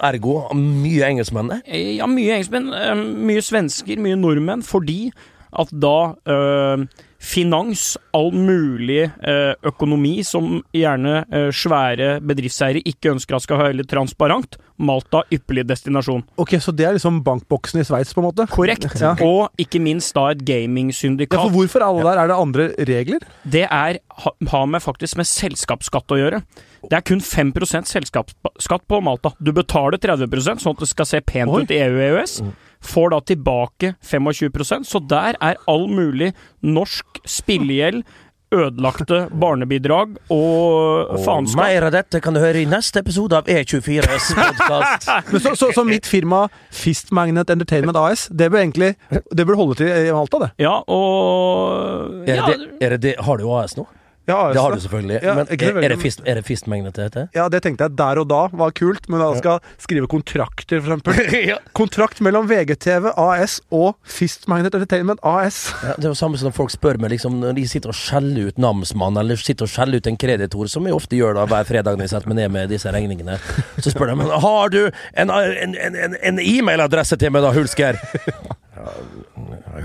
ergo 0.10 0.48
mye 0.58 1.06
engelskmenn 1.12 1.52
der? 1.52 1.62
Ja, 2.00 2.08
mye 2.10 2.40
engelskmenn. 2.40 2.72
Mye 3.30 3.44
svensker, 3.46 4.02
mye 4.02 4.18
nordmenn. 4.18 4.66
Fordi 4.66 5.12
at 5.54 5.70
da 5.78 5.98
uh, 6.26 6.86
finans, 7.24 7.94
all 8.14 8.32
mulig 8.36 9.06
eh, 9.08 9.54
økonomi 9.66 10.18
som 10.28 10.58
gjerne 10.76 11.22
eh, 11.32 11.50
svære 11.56 12.18
bedriftseiere 12.26 12.84
ikke 12.90 13.14
ønsker 13.14 13.38
at 13.38 13.46
skal 13.46 13.62
være 13.62 13.74
veldig 13.74 13.88
transparent. 13.94 14.58
Malta, 14.84 15.22
ypperlig 15.32 15.64
destinasjon. 15.70 16.26
Ok, 16.42 16.58
Så 16.60 16.74
det 16.76 16.88
er 16.90 16.98
liksom 16.98 17.22
bankboksen 17.24 17.80
i 17.80 17.86
Sveits, 17.88 18.12
på 18.14 18.22
en 18.24 18.28
måte? 18.28 18.48
Korrekt. 18.52 18.90
Ja. 19.00 19.14
Og 19.24 19.54
ikke 19.62 19.80
minst 19.84 20.16
da 20.18 20.28
et 20.34 20.44
gamingsyndikat. 20.44 21.40
Ja, 21.40 21.48
for 21.48 21.56
hvorfor 21.56 21.86
alle 21.86 22.04
der? 22.10 22.24
Er 22.24 22.34
det 22.34 22.42
andre 22.44 22.68
regler? 22.92 23.26
Det 23.48 23.66
er, 23.70 24.02
har 24.52 24.70
med 24.70 24.84
faktisk 24.84 25.22
med 25.22 25.30
selskapsskatt 25.30 26.12
å 26.12 26.20
gjøre. 26.20 26.44
Det 26.90 27.00
er 27.00 27.06
kun 27.08 27.24
5% 27.24 27.90
selskapsskatt 27.90 28.88
på 28.88 29.00
Malta. 29.06 29.34
Du 29.40 29.54
betaler 29.56 30.02
30% 30.02 30.64
sånn 30.64 30.76
at 30.76 30.84
det 30.84 30.92
skal 30.92 31.10
se 31.10 31.22
pent 31.24 31.52
Oi. 31.52 31.64
ut 31.64 31.72
i 31.74 31.80
EU 31.82 31.96
og 31.96 32.06
EØS. 32.10 32.40
Mm 32.44 32.54
får 32.84 33.10
da 33.10 33.22
tilbake 33.22 33.94
25 34.04 34.84
så 34.84 35.00
der 35.00 35.40
er 35.42 35.56
all 35.68 35.88
mulig 35.88 36.34
norsk 36.62 37.24
spillegjeld 37.26 38.04
ødelagte 38.54 39.24
barnebidrag 39.42 40.12
og, 40.30 41.16
faenskap. 41.26 41.58
Mer 41.58 41.88
av 41.88 41.96
dette 41.96 42.20
kan 42.22 42.36
du 42.36 42.42
høre 42.44 42.62
i 42.62 42.68
neste 42.70 43.02
episode 43.02 43.40
av 43.40 43.50
E24s 43.50 44.30
podkast. 44.38 45.08
så, 45.42 45.56
så, 45.58 45.72
så, 45.74 45.86
mitt 45.88 46.06
firma 46.06 46.44
Fist 46.70 47.10
Magnet 47.16 47.50
Entertainment 47.50 47.98
AS, 47.98 48.28
det 48.30 48.52
bør 48.54 48.62
egentlig 48.62 48.94
Det 49.10 49.48
bør 49.48 49.58
holde 49.64 49.80
til 49.82 49.90
i 49.90 50.14
Malta, 50.14 50.44
det? 50.46 50.52
Ja, 50.62 50.76
og 50.86 52.30
er 52.30 52.46
det, 52.46 52.70
er 52.78 52.96
det, 52.96 53.02
det, 53.08 53.18
Har 53.26 53.42
du 53.42 53.50
AS 53.58 53.74
nå? 53.80 53.88
Ja, 54.26 54.54
det 54.54 54.62
har 54.62 54.72
du 54.72 54.80
selvfølgelig. 54.80 55.18
Ja, 55.20 55.34
men 55.36 55.50
er, 55.52 55.78
er, 55.84 55.90
det 55.92 55.98
fist, 56.00 56.22
er 56.24 56.40
det 56.40 56.94
dette? 56.96 57.26
Ja, 57.36 57.50
det 57.52 57.60
tenkte 57.66 57.90
jeg 57.90 57.98
der 58.00 58.22
og 58.22 58.30
da 58.32 58.46
var 58.56 58.72
kult, 58.72 59.10
men 59.12 59.20
da 59.20 59.34
skal 59.36 59.60
skrive 59.84 60.08
kontrakter, 60.08 60.80
for 60.80 60.96
eksempel. 60.96 61.20
ja. 61.52 61.58
Kontrakt 61.76 62.22
mellom 62.24 62.48
VGTV 62.48 63.10
AS 63.20 63.60
og 63.68 63.98
Fistmagnet 64.08 64.72
Entertainment 64.72 65.20
AS. 65.28 65.66
Ja, 65.84 65.98
det 65.98 66.08
er 66.08 66.14
jo 66.14 66.20
samme 66.22 66.40
som 66.40 66.48
når 66.48 66.56
folk 66.56 66.72
spør 66.72 67.02
meg, 67.04 67.12
liksom, 67.18 67.36
når 67.44 67.60
de 67.60 67.68
sitter 67.68 67.92
og 67.92 68.00
skjeller 68.00 68.54
ut 68.54 68.64
namsmann, 68.64 69.20
eller 69.20 69.44
sitter 69.44 69.68
og 69.68 69.76
skjeller 69.76 70.00
ut 70.00 70.08
en 70.08 70.20
kreditor, 70.24 70.72
som 70.72 70.88
vi 70.88 70.96
ofte 70.96 71.20
gjør 71.20 71.42
da 71.42 71.48
hver 71.52 71.68
fredag 71.68 72.00
når 72.00 72.08
jeg 72.08 72.16
setter 72.16 72.32
meg 72.32 72.40
ned 72.40 72.56
med 72.56 72.72
disse 72.72 72.96
regningene. 72.96 73.40
Så 73.84 73.92
spør 73.92 74.14
de 74.14 74.20
men 74.24 74.32
har 74.32 74.72
du 74.72 74.84
en, 74.88 75.32
en, 75.36 75.76
en, 75.76 76.16
en 76.16 76.40
e-mailadresse 76.40 77.20
til 77.20 77.34
meg 77.34 77.44
da, 77.44 77.52
Hulsker? 77.56 78.00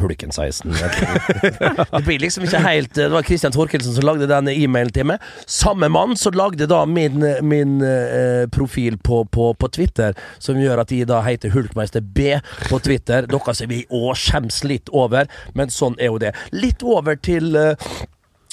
Hulken 0.00 0.32
16. 0.32 0.72
det 1.92 2.02
blir 2.04 2.18
liksom 2.18 2.44
ikke 2.44 2.60
helt 2.62 2.94
Det 2.94 3.08
var 3.12 3.22
Christian 3.22 3.54
Torkelsen 3.54 3.94
som 3.94 4.04
lagde 4.06 4.28
den 4.30 4.50
e-mailen 4.52 4.92
til 4.94 5.08
meg. 5.10 5.22
Samme 5.46 5.88
mann 5.92 6.16
som 6.18 6.36
lagde 6.36 6.68
da 6.70 6.82
min, 6.86 7.22
min 7.46 7.78
uh, 7.82 8.44
profil 8.54 8.98
på, 8.98 9.22
på, 9.24 9.52
på, 9.54 9.70
Twitter, 9.74 10.16
som 10.38 10.58
gjør 10.60 10.82
at 10.82 10.92
de 10.92 11.02
da 11.08 11.22
heter 11.26 11.54
Hulkmeister 11.54 12.04
B 12.04 12.36
på 12.68 12.80
Twitter. 12.84 13.28
Dere 13.30 13.54
som 13.56 13.70
vi 13.70 13.84
òg 13.88 14.12
skjems 14.18 14.62
litt 14.66 14.92
over, 14.92 15.30
men 15.54 15.72
sånn 15.72 15.98
er 15.98 16.12
jo 16.12 16.22
det. 16.22 16.34
Litt 16.54 16.84
over 16.86 17.18
til 17.18 17.56
uh, 17.56 17.74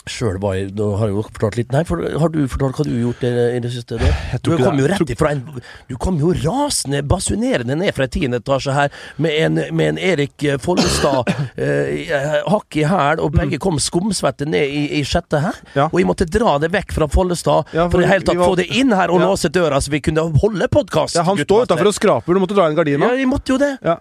Sjøl 0.10 0.38
var 0.42 0.54
jeg 0.58 0.72
Nå 0.78 0.86
har 1.00 1.10
jeg 1.10 1.16
jo 1.16 1.24
fortalt 1.26 1.56
litt 1.58 1.72
Nei, 1.74 1.82
for, 1.88 2.02
har 2.22 2.30
du 2.34 2.42
fortalt 2.52 2.78
hva 2.78 2.86
du 2.86 2.92
har 2.94 3.02
gjort 3.08 3.24
i, 3.26 3.32
i 3.58 3.62
det 3.64 3.72
siste? 3.74 3.98
Du, 3.98 4.06
du 4.46 4.58
kom 4.62 4.78
jo 4.80 4.86
rett 4.92 5.14
ifra 5.16 5.32
en 5.34 5.42
Du 5.90 5.96
kom 6.02 6.20
jo 6.22 6.30
rasende, 6.44 7.02
basunerende 7.10 7.78
ned 7.80 7.94
fra 7.98 8.06
en 8.06 8.14
tiende 8.14 8.40
etasje 8.44 8.76
her 8.76 8.94
med 9.22 9.38
en, 9.42 9.62
med 9.76 9.94
en 9.94 10.00
Erik 10.12 10.44
eh, 10.46 10.58
Follestad 10.62 11.30
eh, 11.58 12.44
hakk 12.52 12.78
i 12.80 12.86
hæl, 12.90 13.22
og 13.24 13.34
begge 13.36 13.58
kom 13.64 13.80
skumsvette 13.82 14.46
ned 14.50 14.66
i, 14.70 14.84
i 15.00 15.04
sjette 15.08 15.40
her. 15.42 15.58
Mm. 15.62 15.72
Ja. 15.78 15.88
Og 15.92 15.98
jeg 16.02 16.10
måtte 16.10 16.28
dra 16.30 16.58
det 16.62 16.70
vekk 16.74 16.94
fra 16.98 17.08
Follestad 17.12 17.72
Ja, 17.76 17.86
for, 17.88 17.98
for 17.98 18.06
i 18.06 18.10
hele 18.10 18.26
tatt 18.28 18.38
var- 18.40 18.52
få 18.52 18.60
det 18.60 18.68
inn 18.76 18.94
her 18.96 19.14
og 19.14 19.22
Ja. 19.24 19.30
låse 19.32 19.50
døra, 19.54 19.80
så 19.82 19.94
vi 19.94 20.02
kunne 20.06 20.28
holde 20.42 20.68
podkast. 20.72 21.18
Ja, 21.18 21.24
han 21.28 21.40
står 21.42 21.66
utafor 21.70 21.90
og 21.92 21.98
skraper, 21.98 22.36
du 22.38 22.44
måtte 22.44 22.58
dra 22.58 22.70
inn 22.70 22.78
gardina. 22.78 23.10
Ja, 23.14 23.18
vi 23.22 23.26
måtte 23.30 23.56
jo 23.56 23.60
det. 23.62 23.74
Ja. 23.86 23.98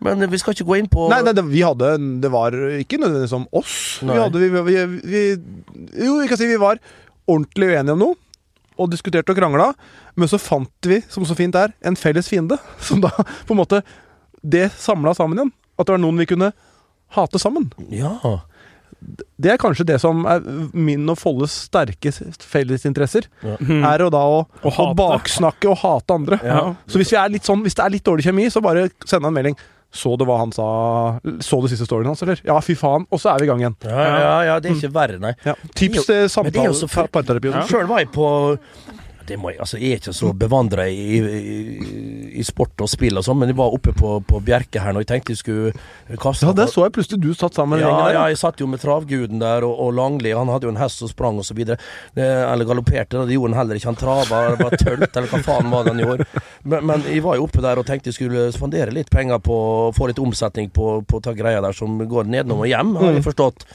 Men 0.00 0.24
vi 0.32 0.40
skal 0.40 0.54
ikke 0.56 0.66
gå 0.68 0.78
inn 0.80 0.88
på 0.90 1.10
Nei, 1.12 1.20
nei 1.26 1.34
det, 1.36 1.44
vi 1.50 1.60
hadde 1.60 1.92
Det 2.22 2.30
var 2.32 2.54
ikke 2.80 2.96
nødvendigvis 3.00 3.36
om 3.36 3.46
oss. 3.60 3.74
Nei. 4.06 4.16
Vi 4.16 4.22
hadde 4.22 4.40
vi, 4.40 4.48
vi, 4.64 4.76
vi, 5.12 5.22
Jo, 6.06 6.16
vi 6.22 6.28
kan 6.30 6.40
si 6.40 6.48
vi 6.48 6.60
var 6.60 6.80
ordentlig 7.30 7.70
uenige 7.74 7.96
om 7.96 8.04
noe. 8.06 8.18
Og 8.80 8.88
diskuterte 8.92 9.34
og 9.34 9.38
krangla. 9.38 9.70
Men 10.16 10.30
så 10.30 10.40
fant 10.40 10.88
vi, 10.88 11.02
som 11.12 11.26
så 11.28 11.36
fint 11.38 11.56
er, 11.58 11.74
en 11.84 11.98
felles 12.00 12.28
fiende. 12.32 12.56
Som 12.86 13.02
da 13.04 13.12
på 13.12 13.54
en 13.54 13.60
måte 13.60 13.82
Det 14.40 14.70
samla 14.80 15.14
sammen 15.16 15.38
igjen. 15.38 15.52
At 15.76 15.88
det 15.88 15.96
var 15.96 16.02
noen 16.02 16.20
vi 16.20 16.28
kunne 16.32 16.52
hate 17.16 17.40
sammen. 17.42 17.68
Ja. 17.92 18.16
Det 19.40 19.54
er 19.54 19.60
kanskje 19.60 19.86
det 19.88 19.96
som 20.02 20.26
er 20.28 20.42
min 20.76 21.08
og 21.08 21.16
Folles 21.18 21.54
sterke 21.70 22.12
fellesinteresser. 22.12 23.26
Ja. 23.46 23.56
Er 23.92 24.04
å 24.04 24.10
da 24.12 24.20
å, 24.28 24.42
Å 24.44 24.72
å 24.84 24.88
baksnakke 24.96 25.70
og 25.72 25.80
hate 25.80 26.16
andre. 26.16 26.40
Ja. 26.44 26.62
Så 26.84 27.00
hvis, 27.00 27.12
vi 27.14 27.18
er 27.20 27.32
litt 27.32 27.48
sånn, 27.48 27.64
hvis 27.64 27.78
det 27.78 27.86
er 27.86 27.94
litt 27.96 28.04
dårlig 28.06 28.26
kjemi, 28.28 28.48
så 28.52 28.62
bare 28.64 28.90
send 29.08 29.24
en 29.26 29.34
melding. 29.34 29.56
Så 29.90 30.12
du 30.16 30.22
hva 30.28 30.36
han 30.38 30.52
sa 30.54 30.66
Så 31.42 31.58
du 31.62 31.66
siste 31.70 31.86
storyen 31.88 32.12
hans, 32.12 32.20
eller? 32.22 32.38
Ja, 32.46 32.54
fy 32.62 32.76
faen. 32.78 33.08
Og 33.10 33.18
så 33.18 33.32
er 33.32 33.42
vi 33.42 33.48
i 33.48 33.50
gang 33.50 33.62
igjen. 33.64 33.76
Ja, 33.82 34.04
ja, 34.06 34.34
ja, 34.46 34.58
det 34.62 34.70
er 34.70 34.76
ikke 34.78 34.92
verre, 34.94 35.18
nei. 35.22 35.32
Ja. 35.46 35.56
Tips 35.74 36.06
til 36.06 36.28
samtale, 36.30 37.06
parterapi. 37.10 37.54
Sjøl 37.70 37.88
var 37.90 38.04
jeg 38.04 38.12
på 38.14 38.28
jeg, 39.28 39.56
altså 39.58 39.78
Jeg 39.78 39.90
er 39.90 40.00
ikke 40.00 40.14
så 40.16 40.32
bevandra 40.32 40.86
i, 40.88 41.18
i, 41.20 42.30
i 42.40 42.44
sport 42.46 42.80
og 42.80 42.88
spill 42.90 43.20
og 43.20 43.24
sånn, 43.26 43.38
men 43.42 43.52
jeg 43.52 43.58
var 43.58 43.74
oppe 43.76 43.92
på, 43.96 44.16
på 44.26 44.40
Bjerke 44.44 44.82
her 44.82 44.94
når 44.96 45.04
jeg 45.04 45.10
tenkte 45.12 45.34
jeg 45.34 45.42
skulle 45.42 46.18
kaste 46.22 46.48
Ja, 46.48 46.54
det 46.56 46.68
så 46.72 46.86
jeg 46.86 46.94
plutselig 46.96 47.20
du 47.22 47.30
satt 47.36 47.58
sammen 47.58 47.76
med 47.76 47.84
ja, 47.84 47.90
gjengen 47.90 48.16
ja, 48.16 48.24
jeg 48.32 48.40
satt 48.40 48.62
jo 48.62 48.68
med 48.70 48.82
travguden 48.82 49.42
der, 49.42 49.66
og, 49.66 49.76
og 49.84 49.94
Langli 49.98 50.32
han 50.36 50.50
hadde 50.52 50.68
jo 50.68 50.74
en 50.74 50.80
hest 50.80 51.02
som 51.02 51.10
sprang 51.10 51.38
og 51.40 51.46
så 51.46 51.54
videre. 51.56 51.78
Eller 52.16 52.68
galopperte, 52.68 53.24
det 53.28 53.36
gjorde 53.36 53.52
han 53.52 53.60
heller 53.60 53.78
ikke. 53.78 53.90
Han 53.90 54.00
trava, 54.00 54.40
var 54.60 54.76
tølt, 54.80 55.08
eller 55.08 55.30
hva 55.30 55.42
faen 55.46 55.70
var 55.72 55.86
det 55.86 55.94
han 55.94 56.02
gjorde. 56.04 56.26
Men, 56.64 56.84
men 56.90 57.06
jeg 57.08 57.24
var 57.24 57.38
jo 57.38 57.46
oppe 57.46 57.62
der 57.64 57.80
og 57.80 57.86
tenkte 57.88 58.10
jeg 58.10 58.18
skulle 58.18 58.48
spandere 58.54 58.94
litt 58.94 59.10
penger 59.12 59.40
på 59.44 59.56
få 59.96 60.10
litt 60.10 60.20
omsetning 60.22 60.70
på, 60.74 61.00
på 61.08 61.22
ta 61.24 61.34
greia 61.36 61.62
der 61.64 61.76
som 61.76 61.98
går 61.98 62.28
nedenom 62.30 62.64
og 62.64 62.70
hjem, 62.70 62.94
har 63.00 63.16
jeg 63.16 63.26
forstått. 63.26 63.66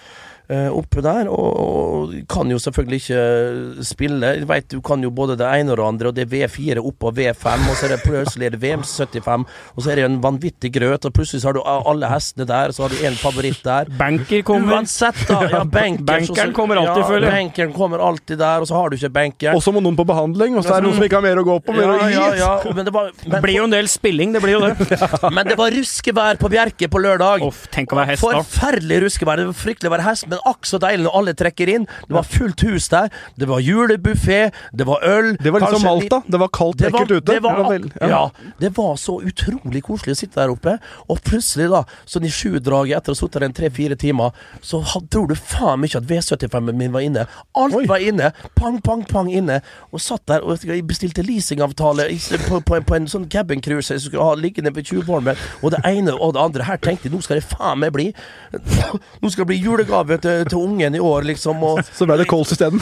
Eh, 0.49 0.69
oppe 0.69 1.01
der, 1.05 1.29
og, 1.31 1.59
og 1.61 2.15
kan 2.31 2.51
jo 2.51 2.59
selvfølgelig 2.61 3.01
ikke 3.01 3.85
spille. 3.85 4.31
Jeg 4.39 4.49
vet, 4.49 4.67
du 4.71 4.81
kan 4.85 5.03
jo 5.03 5.11
både 5.15 5.37
det 5.39 5.47
ene 5.47 5.73
og 5.73 5.79
det 5.79 5.87
andre, 5.87 6.11
og 6.11 6.17
det 6.17 6.25
er 6.25 6.31
V4 6.33 6.83
opp 6.85 7.07
og 7.09 7.15
V5, 7.17 7.67
og 7.69 7.77
så 7.77 7.87
er 7.87 7.95
det 7.95 8.01
plutselig 8.05 8.49
er 8.49 8.55
det 8.55 8.61
VM75, 8.63 9.45
og 9.75 9.83
så 9.83 9.91
er 9.91 10.01
det 10.01 10.07
en 10.09 10.19
vanvittig 10.23 10.71
grøt, 10.75 11.07
og 11.07 11.15
plutselig 11.15 11.43
så 11.43 11.51
har 11.51 11.57
du 11.57 11.63
alle 11.65 12.09
hestene 12.11 12.47
der, 12.49 12.73
så 12.75 12.85
har 12.85 12.93
du 12.93 13.01
en 13.07 13.17
favoritt 13.19 13.61
der. 13.65 13.91
Banker 13.99 14.43
kommer. 14.47 14.79
Uansett, 14.79 15.21
da. 15.29 15.41
Ja, 15.49 15.63
bankers, 15.77 16.05
Bankeren 16.05 16.51
så- 16.51 16.55
kommer 16.55 16.81
alltid, 16.81 17.01
ja, 17.01 17.09
føler 17.09 17.27
jeg. 17.29 17.37
Bankeren 17.39 17.73
kommer 17.75 18.05
alltid 18.09 18.41
der, 18.41 18.61
og 18.65 18.69
så 18.69 18.77
har 18.79 18.89
du 18.89 18.97
ikke 18.99 19.13
bankeren. 19.15 19.57
Og 19.57 19.63
så 19.65 19.73
må 19.75 19.83
noen 19.83 19.97
på 19.97 20.07
behandling, 20.07 20.57
og 20.59 20.65
så 20.65 20.75
er 20.75 20.83
det 20.83 20.89
noen 20.89 20.99
som 20.99 21.07
ikke 21.07 21.19
har 21.19 21.25
mer 21.25 21.41
å 21.41 21.45
gå 21.47 21.57
på. 21.65 21.75
Mer 21.75 21.85
ja, 21.85 21.95
å 21.95 22.09
gi. 22.09 22.15
ja, 22.15 22.29
ja, 22.41 22.73
men 22.75 22.87
det 22.87 22.93
var, 22.95 23.11
men, 23.25 23.37
blir 23.43 23.59
jo 23.59 23.67
en 23.69 23.75
del 23.75 23.89
spilling, 23.91 24.35
det 24.35 24.41
blir 24.43 24.57
jo 24.57 24.63
det. 24.65 24.99
men 25.35 25.49
det 25.49 25.57
var 25.59 25.73
ruskevær 25.75 26.39
på 26.41 26.51
Bjerke 26.53 26.89
på 26.91 27.01
lørdag. 27.03 27.45
Off, 27.45 27.65
tenk 27.73 27.93
å 27.93 27.99
være 27.99 28.13
hest, 28.13 28.25
da. 28.25 28.41
Forferdelig 28.43 29.01
ruskevær. 29.05 29.41
Det 29.41 29.49
var 29.51 29.59
fryktelig 29.59 29.91
å 29.91 29.95
være 29.95 30.07
hest, 30.09 30.27
men 30.31 30.34
akk 30.45 30.65
så 30.67 30.79
deilig 30.81 31.05
når 31.05 31.15
alle 31.19 31.33
trekker 31.33 31.69
inn. 31.75 31.85
Det 32.07 32.15
var 32.15 32.23
fullt 32.23 32.61
hus 32.67 32.87
der. 32.89 33.09
Det 33.39 33.47
var 33.47 33.59
julebuffé, 33.63 34.51
det 34.73 34.85
var 34.87 35.03
øl. 35.03 35.35
Det 35.41 35.51
var 35.53 35.59
liksom 35.65 35.79
som 35.81 35.89
Malta. 35.99 36.21
Det 36.27 36.39
var 36.39 36.47
kaldt, 36.53 36.77
det 36.77 36.91
var, 36.93 36.99
ekkelt 37.01 37.11
ute. 37.21 37.31
det 37.33 37.43
var, 37.43 37.55
Det 37.55 37.63
var 37.63 37.71
vel- 37.71 38.09
ja. 38.09 38.31
det 38.59 38.71
var 38.77 38.95
så 38.97 39.19
utrolig 39.21 39.83
koselig 39.83 40.15
å 40.15 40.19
sitte 40.19 40.35
der 40.41 40.49
oppe. 40.53 40.77
Og 41.09 41.21
plutselig, 41.23 41.69
da, 41.71 41.83
sånn 42.05 42.25
i 42.25 42.31
sjudraget 42.33 42.97
etter 42.97 43.11
å 43.11 43.15
ha 43.15 43.19
sittet 43.21 43.39
der 43.39 43.45
en 43.49 43.53
tre-fire 43.53 43.95
timer, 43.95 44.31
så 44.61 44.81
tror 45.09 45.27
du 45.27 45.35
faen 45.35 45.79
meg 45.79 45.89
ikke 45.91 46.01
at 46.03 46.09
V75-en 46.09 46.77
min 46.77 46.91
var 46.91 47.01
inne. 47.05 47.27
Alt 47.55 47.75
Oi. 47.75 47.85
var 47.87 47.97
inne. 48.03 48.31
Pang, 48.55 48.79
pang, 48.81 49.03
pang 49.05 49.29
inne. 49.31 49.61
Og 49.91 49.99
satt 50.01 50.25
der 50.27 50.41
og 50.43 50.59
bestilte 50.87 51.23
leasingavtale 51.25 52.07
på, 52.47 52.61
på, 52.65 52.75
en- 52.75 52.83
på 52.83 52.95
en 52.95 53.07
sånn 53.07 53.29
cabincruise 53.29 53.87
som 53.99 53.99
skulle 54.09 54.23
ha 54.23 54.35
liggende 54.35 54.73
ved 54.75 54.85
Tjuvholmen. 54.85 55.35
Og 55.63 55.71
det 55.71 55.79
ene 55.85 56.13
og 56.15 56.33
det 56.35 56.41
andre. 56.41 56.63
Her 56.65 56.77
tenkte 56.77 57.07
jeg 57.09 57.13
nå 57.15 57.21
skal 57.23 57.39
det 57.39 57.45
faen 57.45 57.79
meg 57.79 57.91
bli 57.93 58.07
Nå 59.21 59.29
skal 59.31 59.43
det 59.45 59.49
bli 59.51 59.57
julegave 59.61 60.17
til, 60.25 60.43
til 60.51 60.57
ungen 60.65 60.97
i 60.97 61.01
år, 61.01 61.21
liksom. 61.29 61.61
Og 61.69 61.79
Så 61.95 62.07
ble 62.09 62.17
det 62.21 62.27
kols 62.31 62.51
isteden. 62.55 62.81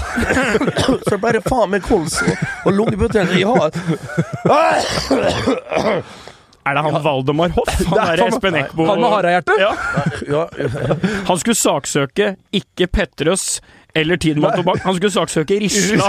så 1.10 1.20
bare 1.22 1.44
faen 1.46 1.70
meg 1.76 1.84
kols 1.86 2.18
og, 2.24 2.34
og 2.66 2.78
lungebetennelse 2.80 3.44
Ja. 3.44 3.54
har. 3.60 3.72
Er 6.66 6.78
det 6.78 6.82
han 6.86 6.96
Valdemar 7.04 7.50
Hoff? 7.58 7.74
Han 7.90 7.98
Det 7.98 8.04
er 8.08 8.16
der 8.22 8.30
Espen 8.32 8.56
Eckbo 8.56 8.86
Han 8.88 9.02
med 9.04 9.10
harehjerte? 9.12 9.56
Ja. 9.60 9.72
Ja, 10.32 10.44
Han 11.28 11.40
skulle 11.42 11.60
saksøke 11.60 12.30
ikke 12.56 12.88
Petrøs 12.88 13.58
eller 13.96 14.18
Tidemann 14.18 14.56
Tobakk. 14.58 14.82
Han 14.84 14.96
skulle 14.96 15.12
saksøke 15.14 15.58
Risla. 15.64 16.08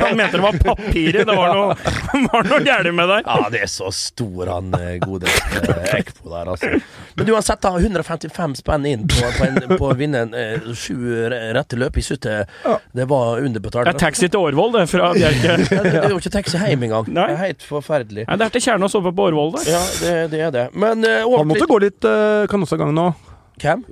Han 0.00 0.16
mente 0.18 0.36
det 0.36 0.42
var 0.42 0.56
papiret. 0.58 1.26
Det 1.26 1.36
var 1.36 1.52
noe, 1.54 1.76
var 2.32 2.48
noe 2.50 2.58
gærent 2.66 2.96
med 2.98 3.08
der. 3.12 3.22
Ja, 3.26 3.46
det 3.52 3.60
er 3.62 3.70
så 3.70 3.92
stor 3.94 4.50
han 4.50 4.72
eh, 4.74 4.96
gode 5.04 5.30
eh, 5.30 5.92
Ekpo 6.00 6.32
der, 6.32 6.50
altså. 6.56 6.72
Men 7.16 7.30
uansett, 7.30 7.62
da, 7.62 7.70
155 7.78 8.56
spenn 8.58 8.88
inn 8.90 9.06
på, 9.08 9.22
på, 9.38 9.46
en, 9.46 9.60
på 9.78 9.90
å 9.92 9.94
vinne 9.98 10.24
en, 10.26 10.34
eh, 10.34 10.66
sju 10.74 10.96
re- 11.30 11.52
rette 11.56 11.78
løp. 11.78 11.96
i 11.96 12.02
synes 12.02 12.24
det, 12.26 13.06
var 13.06 13.38
underbetalt. 13.38 13.86
Det 13.86 13.94
er 13.94 14.02
taxi 14.02 14.26
til 14.28 14.42
Årvoll, 14.42 14.74
det, 14.74 14.86
fra 14.90 15.12
Bjerke. 15.16 15.46
Ja, 15.46 15.56
det, 15.62 15.78
det 15.86 16.02
er 16.02 16.10
jo 16.16 16.18
ikke 16.18 16.34
taxi 16.40 16.58
hjem 16.58 16.88
engang. 16.88 17.06
Det 17.12 17.28
er 17.30 17.40
helt 17.44 17.62
forferdelig. 17.70 18.26
Nei, 18.26 18.40
det 18.42 18.50
er 18.50 18.56
til 18.58 18.66
Kjerna 18.66 18.90
å 18.90 18.92
sove 18.92 19.14
på 19.14 19.30
Årvoll 19.30 19.54
det. 19.60 19.64
Ja, 19.70 19.84
det, 20.02 20.16
det 20.34 20.42
er 20.48 20.52
det. 20.58 20.66
Men 20.74 21.06
eh, 21.06 21.22
Han 21.22 21.48
måtte 21.54 21.70
gå 21.70 21.78
litt 21.86 22.02
uh, 22.10 22.44
kanossagang 22.50 22.90
nå. 22.96 23.08
Hvem? 23.56 23.82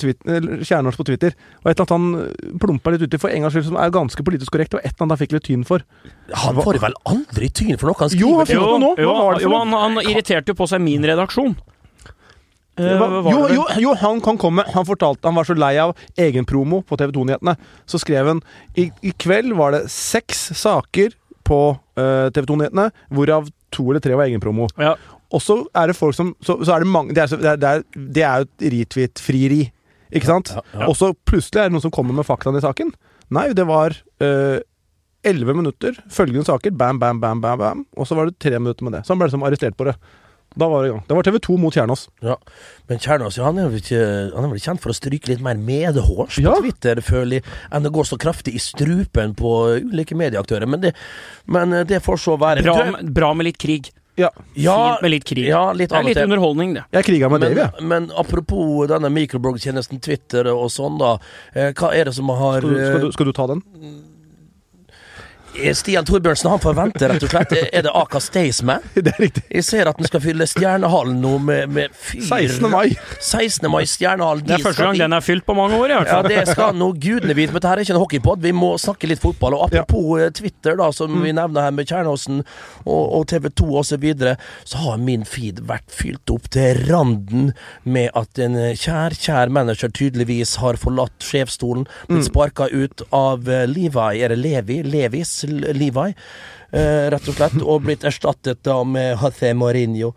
Tweet, 0.00 0.20
eller 0.26 0.62
Kjernås 0.64 0.96
på 0.96 1.04
Twitter. 1.04 1.34
Og 1.62 1.70
et 1.70 1.78
eller 1.78 1.84
annet 1.84 1.92
han 1.92 2.26
eh, 2.26 2.56
plumpa 2.62 2.92
litt 2.94 3.04
uti 3.04 3.18
for 3.20 3.28
en 3.32 3.44
gangs 3.44 3.52
skyld, 3.56 3.66
som 3.68 3.76
er 3.80 3.92
ganske 3.94 4.24
politisk 4.24 4.54
korrekt. 4.54 4.74
Og 4.76 4.80
et 4.80 4.88
eller 4.94 5.04
annet 5.04 5.16
han 5.16 5.22
fikk 5.24 5.34
litt 5.36 5.46
tyn 5.48 5.64
for. 5.68 5.84
Han 6.46 6.60
får 6.64 6.78
vel 6.82 6.96
aldri 7.12 7.50
tyn 7.52 7.76
for 7.76 7.90
noe 7.92 8.00
han 8.00 8.14
Jo, 8.16 8.30
skriver? 8.44 8.46
han 8.46 8.72
Jo, 8.72 8.78
nå. 8.82 8.92
jo, 9.04 9.16
det 9.36 9.44
jo 9.44 9.52
han, 9.58 9.74
han 9.76 10.00
irriterte 10.06 10.54
jo 10.54 10.58
på 10.62 10.68
seg 10.72 10.80
min 10.84 11.04
redaksjon. 11.04 11.56
Eh, 12.76 12.92
Hva- 13.00 13.08
hva 13.24 13.30
Jo, 13.32 13.44
jo, 13.56 13.66
jo, 13.80 13.92
han 14.02 14.20
kan 14.24 14.36
komme. 14.40 14.64
Han 14.74 14.84
fortalte 14.84 15.24
Han 15.28 15.36
var 15.38 15.46
så 15.48 15.54
lei 15.56 15.74
av 15.80 15.94
egenpromo 16.20 16.82
på 16.84 16.98
TV 17.00 17.12
2-nyhetene. 17.16 17.54
Så 17.88 18.00
skrev 18.02 18.26
han 18.32 18.42
i, 18.76 18.90
I 19.04 19.12
kveld 19.16 19.54
var 19.56 19.72
det 19.76 19.86
seks 19.92 20.50
saker 20.60 21.14
på 21.46 21.60
uh, 21.76 22.28
TV 22.34 22.42
2-nyhetene, 22.48 22.88
hvorav 23.14 23.46
to 23.70 23.84
eller 23.90 24.00
tre 24.02 24.16
var 24.18 24.26
egenpromo. 24.26 24.66
Ja. 24.80 24.96
Og 25.34 25.42
så 25.42 25.56
er 25.74 25.90
det 25.90 25.96
folk 25.98 26.14
som 26.14 26.34
Så, 26.44 26.54
så 26.62 26.76
er 26.76 26.84
det 26.84 26.86
mange 26.90 27.14
Det 27.16 27.24
er, 27.24 27.36
det 27.40 27.48
er, 27.50 27.56
det 27.58 27.70
er, 27.70 27.82
det 28.14 28.22
er 28.22 28.44
jo 28.44 28.46
et 28.46 28.66
retweet-frieri. 28.76 29.62
Ikke 30.14 30.28
sant? 30.28 30.52
Ja, 30.54 30.62
ja. 30.74 30.86
Og 30.86 30.94
så 30.98 31.10
plutselig 31.26 31.64
er 31.64 31.68
det 31.70 31.74
noen 31.74 31.82
som 31.88 31.94
kommer 31.94 32.14
med 32.14 32.28
faktaene 32.28 32.60
i 32.62 32.64
saken. 32.64 32.92
Nei, 33.34 33.48
det 33.58 33.64
var 33.66 33.96
eh, 34.22 34.60
elleve 35.26 35.56
minutter, 35.58 35.96
følgende 36.14 36.46
saker, 36.46 36.70
bam, 36.78 37.00
bam, 37.02 37.18
bam, 37.20 37.40
bam, 37.42 37.58
bam. 37.58 37.82
Og 37.98 38.06
så 38.06 38.14
var 38.14 38.30
det 38.30 38.38
tre 38.38 38.54
minutter 38.60 38.86
med 38.86 38.94
det. 38.94 39.02
Så 39.02 39.14
han 39.14 39.18
ble 39.18 39.26
liksom 39.26 39.42
arrestert 39.48 39.74
på 39.78 39.88
det. 39.88 39.96
Da 40.56 40.68
var 40.70 40.84
det 40.84 40.88
i 40.88 40.92
gang. 40.94 41.02
Det 41.08 41.16
var 41.18 41.26
TV 41.26 41.36
2 41.42 41.56
mot 41.60 41.74
Kjernås. 41.74 42.06
Ja. 42.24 42.36
Men 42.88 43.00
Kjernås 43.02 43.36
ja, 43.36 43.44
han 43.44 43.58
er 43.60 43.66
vel 43.68 43.82
ikke 43.82 43.98
Han 44.32 44.46
er 44.46 44.52
vel 44.54 44.62
kjent 44.62 44.80
for 44.80 44.94
å 44.94 44.96
stryke 44.96 45.28
litt 45.28 45.42
mer 45.44 45.58
medhårs 45.60 46.38
på 46.38 46.44
Ja. 46.46 46.54
Twitter, 46.62 47.02
føler 47.04 47.40
jeg, 47.40 47.44
enn 47.74 47.84
det 47.84 47.92
går 47.92 48.08
så 48.08 48.16
kraftig 48.22 48.54
i 48.56 48.62
strupen 48.62 49.34
på 49.36 49.52
ulike 49.90 50.16
medieaktører. 50.16 50.70
Men 50.70 50.86
det, 50.86 50.94
men 51.50 51.74
eh, 51.76 51.84
det 51.90 52.00
får 52.06 52.22
så 52.22 52.38
være. 52.40 52.64
Bra, 52.64 53.02
bra 53.18 53.34
med 53.36 53.50
litt 53.50 53.60
krig. 53.60 53.90
Ja. 54.16 54.30
ja, 54.54 54.76
Fint 54.96 55.02
med 55.02 55.10
litt 55.12 55.24
krig. 55.28 55.44
ja, 55.46 55.72
litt 55.76 55.90
Det 55.90 55.98
er 55.98 56.04
litt 56.06 56.16
til. 56.16 56.24
underholdning, 56.24 56.74
det. 56.78 56.84
Jeg 56.96 57.04
kriga 57.04 57.28
med 57.28 57.40
Men, 57.40 57.50
Dave, 57.54 57.66
jeg. 57.76 57.84
men 57.86 58.10
apropos 58.16 58.86
denne 58.88 59.10
mikrobloggtjenesten 59.12 60.00
Twitter 60.00 60.48
og 60.54 60.70
sånn, 60.72 60.96
da. 60.98 61.18
Eh, 61.54 61.72
hva 61.76 61.90
er 61.94 62.04
det 62.08 62.14
som 62.16 62.28
har 62.32 62.60
Skal 62.60 62.70
du, 62.72 62.80
skal, 62.86 63.00
du, 63.04 63.12
skal 63.12 63.26
du 63.26 63.32
ta 63.36 63.46
den? 63.52 63.62
Eh, 65.60 65.74
Stian 65.76 66.06
Torbjørnsen 66.06 66.50
han 66.50 66.62
forventer 66.62 67.12
rett 67.12 67.26
og 67.26 67.32
slett. 67.32 67.54
Er 67.72 67.86
det 67.86 67.92
Aka 67.94 68.20
Staysman? 68.22 68.84
Det 69.06 69.12
er 69.12 69.20
riktig. 69.22 69.42
Jeg 69.50 69.64
ser 69.66 69.90
at 69.90 69.98
den 70.00 70.08
skal 70.08 70.22
fylle 70.24 70.46
Stjernehallen 70.50 71.18
nå 71.22 71.36
med, 71.42 71.72
med 71.72 71.94
fyr 71.94 72.22
16. 72.22 72.70
mai. 72.72 72.96
16. 73.20 73.68
mai 73.72 73.82
Stjernehallen. 73.88 74.46
Det 74.46 74.58
er 74.58 74.64
første 74.64 74.86
gang 74.86 75.00
den 75.00 75.16
er 75.16 75.24
fylt 75.24 75.46
på 75.46 75.56
mange 75.58 75.78
år, 75.78 75.92
i 75.92 75.98
hvert 75.98 76.12
fall. 76.12 76.30
Ja, 76.30 76.44
det 76.44 76.52
skal 76.56 76.78
nå 76.78 76.90
gudene 76.94 77.36
vite, 77.36 77.54
men 77.54 77.60
dette 77.60 77.74
er 77.74 77.84
ikke 77.84 77.96
en 77.96 78.02
hockeypod. 78.02 78.42
Vi 78.44 78.54
må 78.56 78.72
snakke 78.80 79.10
litt 79.10 79.22
fotball. 79.22 79.58
Og 79.58 79.66
apropos 79.68 80.22
ja. 80.22 80.30
Twitter, 80.34 80.78
da, 80.78 80.90
som 80.94 81.14
vi 81.22 81.34
nevner 81.36 81.68
her 81.68 81.74
med 81.76 81.88
Kjernåsen 81.88 82.42
og, 82.42 83.02
og 83.20 83.28
TV 83.32 83.50
2 83.50 83.70
osv., 83.82 83.96
så, 83.96 84.00
videre, 84.02 84.36
så 84.64 84.80
har 84.82 84.98
min 85.00 85.24
feed 85.24 85.62
vært 85.68 85.88
fylt 85.94 86.30
opp 86.32 86.50
til 86.52 86.82
randen 86.88 87.52
med 87.86 88.10
at 88.18 88.40
en 88.42 88.58
eh, 88.60 88.74
kjær, 88.76 89.16
kjær 89.16 89.52
manager 89.52 89.92
tydeligvis 89.94 90.56
har 90.62 90.78
forlatt 90.80 91.24
sjefsstolen, 91.24 91.86
blitt 92.10 92.28
sparka 92.28 92.68
ut 92.72 93.04
av 93.14 93.48
eh, 93.48 93.64
Levi, 93.70 94.20
er 94.20 94.34
det 94.34 94.40
Levi? 94.42 94.80
Levis? 94.86 95.45
Levi? 95.46 96.12
eh, 96.72 97.06
rett 97.12 97.28
og 97.28 97.36
slett, 97.36 97.56
og 97.62 97.84
blitt 97.86 98.06
erstattet 98.06 98.62
da 98.66 98.80
med 98.84 99.16
José 99.20 99.52
Mourinho. 99.56 100.12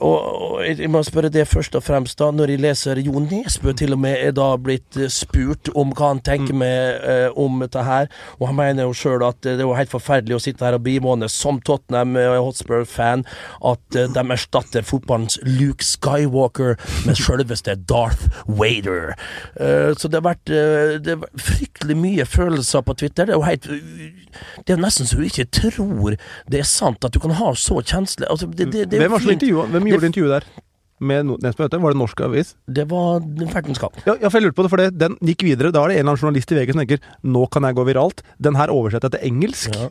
Og, 0.00 0.16
og 0.16 0.60
jeg 0.64 0.88
må 0.88 1.02
spørre 1.04 1.28
det 1.32 1.42
først 1.50 1.74
og 1.76 1.82
fremst, 1.84 2.16
da, 2.20 2.30
når 2.32 2.54
jeg 2.54 2.60
leser 2.62 3.00
Jo 3.04 3.20
Nesbø 3.20 3.74
til 3.76 3.92
og 3.92 4.00
med 4.00 4.16
er 4.16 4.32
da 4.36 4.46
blitt 4.56 4.96
eh, 4.96 5.10
spurt 5.12 5.68
om 5.76 5.90
hva 5.96 6.14
han 6.14 6.22
tenker 6.24 6.56
med 6.56 7.04
eh, 7.04 7.26
om 7.36 7.58
dette 7.60 7.82
her, 7.84 8.08
og 8.38 8.46
han 8.48 8.56
mener 8.56 8.88
jo 8.88 8.94
sjøl 8.96 9.24
at 9.26 9.44
eh, 9.44 9.58
det 9.60 9.66
var 9.68 9.76
helt 9.82 9.92
forferdelig 9.92 10.38
å 10.38 10.40
sitte 10.40 10.64
her 10.64 10.78
og 10.78 10.84
bivåne 10.86 11.28
som 11.32 11.58
Tottenham 11.66 12.16
eh, 12.16 12.32
Hotspur-fan 12.40 13.26
at 13.72 13.98
eh, 14.00 14.08
de 14.14 14.24
erstatter 14.36 14.86
fotballens 14.88 15.36
Luke 15.44 15.84
Skywalker 15.84 16.78
med 17.04 17.20
sjølveste 17.20 17.76
Darth 17.90 18.24
Vader. 18.48 19.12
Eh, 19.60 19.92
så 20.00 20.08
det 20.08 20.22
har 20.22 20.26
vært 20.30 20.46
det 20.50 21.12
har 21.12 21.20
vært 21.26 21.44
fryktelig 21.44 21.96
mye 22.00 22.24
følelser 22.28 22.82
på 22.88 22.96
Twitter. 23.02 23.28
Det 23.28 23.36
er 23.36 23.40
jo 23.40 23.46
helt 23.46 23.68
Det 24.66 24.74
er 24.76 24.80
nesten 24.80 25.08
så 25.10 25.18
du 25.18 25.24
ikke 25.26 25.44
tror 25.52 26.16
det 26.50 26.60
er 26.62 26.66
sant 26.68 27.04
at 27.04 27.12
du 27.14 27.18
kan 27.22 27.32
ha 27.36 27.52
så 27.58 27.80
kjenselig 27.82 28.28
altså, 28.30 28.46
det, 28.48 28.68
det, 28.72 28.84
det 28.92 29.00
Hvem, 29.00 29.06
jo 29.08 29.12
var 29.12 29.22
som 29.24 29.28
fint. 29.32 29.42
intervjuet- 29.42 29.72
hvem 29.90 29.96
gjorde 29.96 30.12
intervjuet 30.12 30.36
der? 30.38 30.50
Med 31.00 31.30
Nesbø? 31.40 31.64
Var 31.72 31.94
det 31.94 31.96
norsk 31.96 32.20
avis? 32.26 32.54
Det 32.68 32.84
var 32.90 33.22
Fertenskap. 33.52 33.96
Ja, 34.04 34.18
ja, 34.20 34.28
for 34.28 34.36
jeg 34.36 34.50
lurte 34.50 34.58
på 34.58 34.66
det, 34.66 34.70
for 34.72 34.82
det, 34.82 34.90
den 35.00 35.16
gikk 35.24 35.46
videre. 35.48 35.72
Da 35.72 35.82
er 35.84 35.94
det 35.94 35.96
en 35.96 36.04
eller 36.04 36.12
annen 36.12 36.20
journalist 36.20 36.52
i 36.52 36.58
VG 36.58 36.74
som 36.74 36.82
tenker 36.82 37.04
nå 37.24 37.46
kan 37.48 37.64
jeg 37.64 37.78
gå 37.78 37.86
viralt. 37.88 38.20
Den 38.36 38.58
her 38.60 38.72
oversetter 38.74 39.08
jeg 39.08 39.16
til 39.16 39.32
engelsk. 39.32 39.78
Ja. 39.78 39.88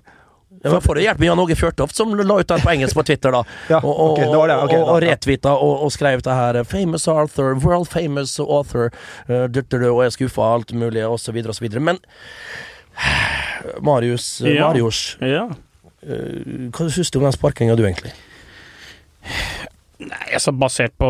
Ja, 0.59 0.73
men 0.73 0.81
for 0.83 0.99
å 0.99 1.01
hjelpe 1.01 1.23
Jan 1.23 1.39
Åge 1.39 1.55
Fjørtoft, 1.55 1.95
som 1.95 2.11
la 2.17 2.35
ut 2.41 2.49
den 2.49 2.59
på 2.59 2.71
engelsk 2.73 2.97
på 2.97 3.03
Twitter, 3.07 3.31
da. 3.31 3.43
Ja, 3.71 3.79
og, 3.79 3.89
og, 3.93 4.09
ok, 4.11 4.19
det 4.25 4.39
var 4.41 4.51
det, 4.51 4.57
okay, 4.65 4.79
og, 4.81 4.89
og 4.91 5.01
retvita 5.05 5.53
og, 5.55 5.85
og 5.85 5.93
skrev 5.95 6.23
det 6.25 6.35
her. 6.35 6.59
Famous 6.67 7.07
author, 7.07 7.53
world 7.63 7.87
famous 7.87 8.35
author. 8.43 8.89
Uh, 9.29 9.45
du 9.47 9.61
og 9.93 10.03
er 10.03 10.11
skuffa, 10.15 10.49
alt 10.57 10.73
mulig, 10.75 11.05
og 11.07 11.19
så 11.21 11.31
videre 11.35 11.53
og 11.53 11.59
så 11.59 11.63
videre. 11.63 11.83
Men 11.85 12.01
Marius, 13.87 14.41
eh, 14.43 14.57
Ja. 14.57 14.67
Marius 14.67 15.17
Ja. 15.23 15.47
Uh, 16.03 16.67
hva 16.75 16.89
syns 16.91 17.11
du 17.11 17.21
om 17.21 17.29
den 17.29 17.35
sparkinga, 17.35 17.77
du, 17.79 17.85
egentlig? 17.87 18.11
Nei, 19.99 20.29
altså 20.31 20.53
Basert 20.55 20.93
på 20.95 21.07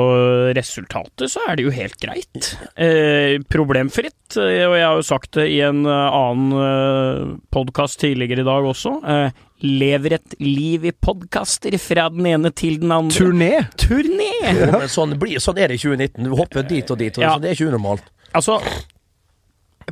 resultatet, 0.58 1.30
så 1.30 1.44
er 1.46 1.60
det 1.60 1.66
jo 1.68 1.74
helt 1.76 1.94
greit. 2.02 2.48
Eh, 2.74 3.36
problemfritt. 3.46 4.34
eh, 4.42 4.64
Og 4.66 4.74
jeg 4.80 4.86
har 4.88 4.96
jo 4.98 5.06
sagt 5.06 5.32
det 5.38 5.46
i 5.54 5.60
en 5.62 5.84
eh, 5.86 6.08
annen 6.18 6.56
eh, 6.58 7.36
podkast 7.54 8.00
tidligere 8.02 8.42
i 8.42 8.48
dag 8.48 8.66
også. 8.66 8.96
Eh, 9.06 9.44
lever 9.62 10.16
et 10.18 10.34
liv 10.42 10.88
i 10.90 10.94
podkaster 11.06 11.78
fra 11.78 12.08
den 12.10 12.26
ene 12.32 12.50
til 12.50 12.80
den 12.82 12.90
andre. 12.96 13.14
Turné! 13.14 13.52
Turné! 13.78 14.32
Jo, 14.58 14.72
men 14.80 14.90
sånn, 14.90 15.14
blir, 15.22 15.38
sånn 15.44 15.60
er 15.62 15.70
det 15.70 15.78
i 15.78 15.84
2019. 15.86 16.26
Du 16.26 16.34
hopper 16.40 16.66
dit 16.66 16.90
og 16.90 16.98
dit, 16.98 17.14
og 17.20 17.24
Ja. 17.28 17.36
så 17.36 17.44
det 17.46 17.52
er 17.52 17.60
ikke 17.60 17.70
unormalt. 17.70 18.10
Altså, 18.34 18.58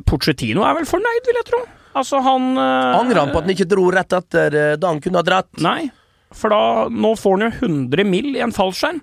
Pochettino 0.08 0.62
er 0.66 0.74
vel 0.78 0.86
fornøyd, 0.88 1.26
vil 1.26 1.38
jeg 1.40 1.48
tro. 1.52 1.62
Altså, 1.98 2.20
han 2.22 2.50
eh, 2.58 2.98
Angrer 2.98 3.22
han 3.24 3.32
på 3.32 3.40
at 3.40 3.46
han 3.48 3.54
ikke 3.54 3.66
dro 3.70 3.86
rett 3.94 4.12
etter 4.14 4.58
da 4.78 4.90
han 4.92 5.00
kunne 5.02 5.18
ha 5.22 5.26
dratt? 5.26 5.48
Nei, 5.64 5.88
for 6.34 6.52
da 6.52 6.88
Nå 6.92 7.14
får 7.18 7.38
han 7.38 7.46
jo 7.46 7.68
100 7.68 8.04
mill. 8.04 8.34
i 8.36 8.42
en 8.44 8.52
fallskjerm, 8.52 9.00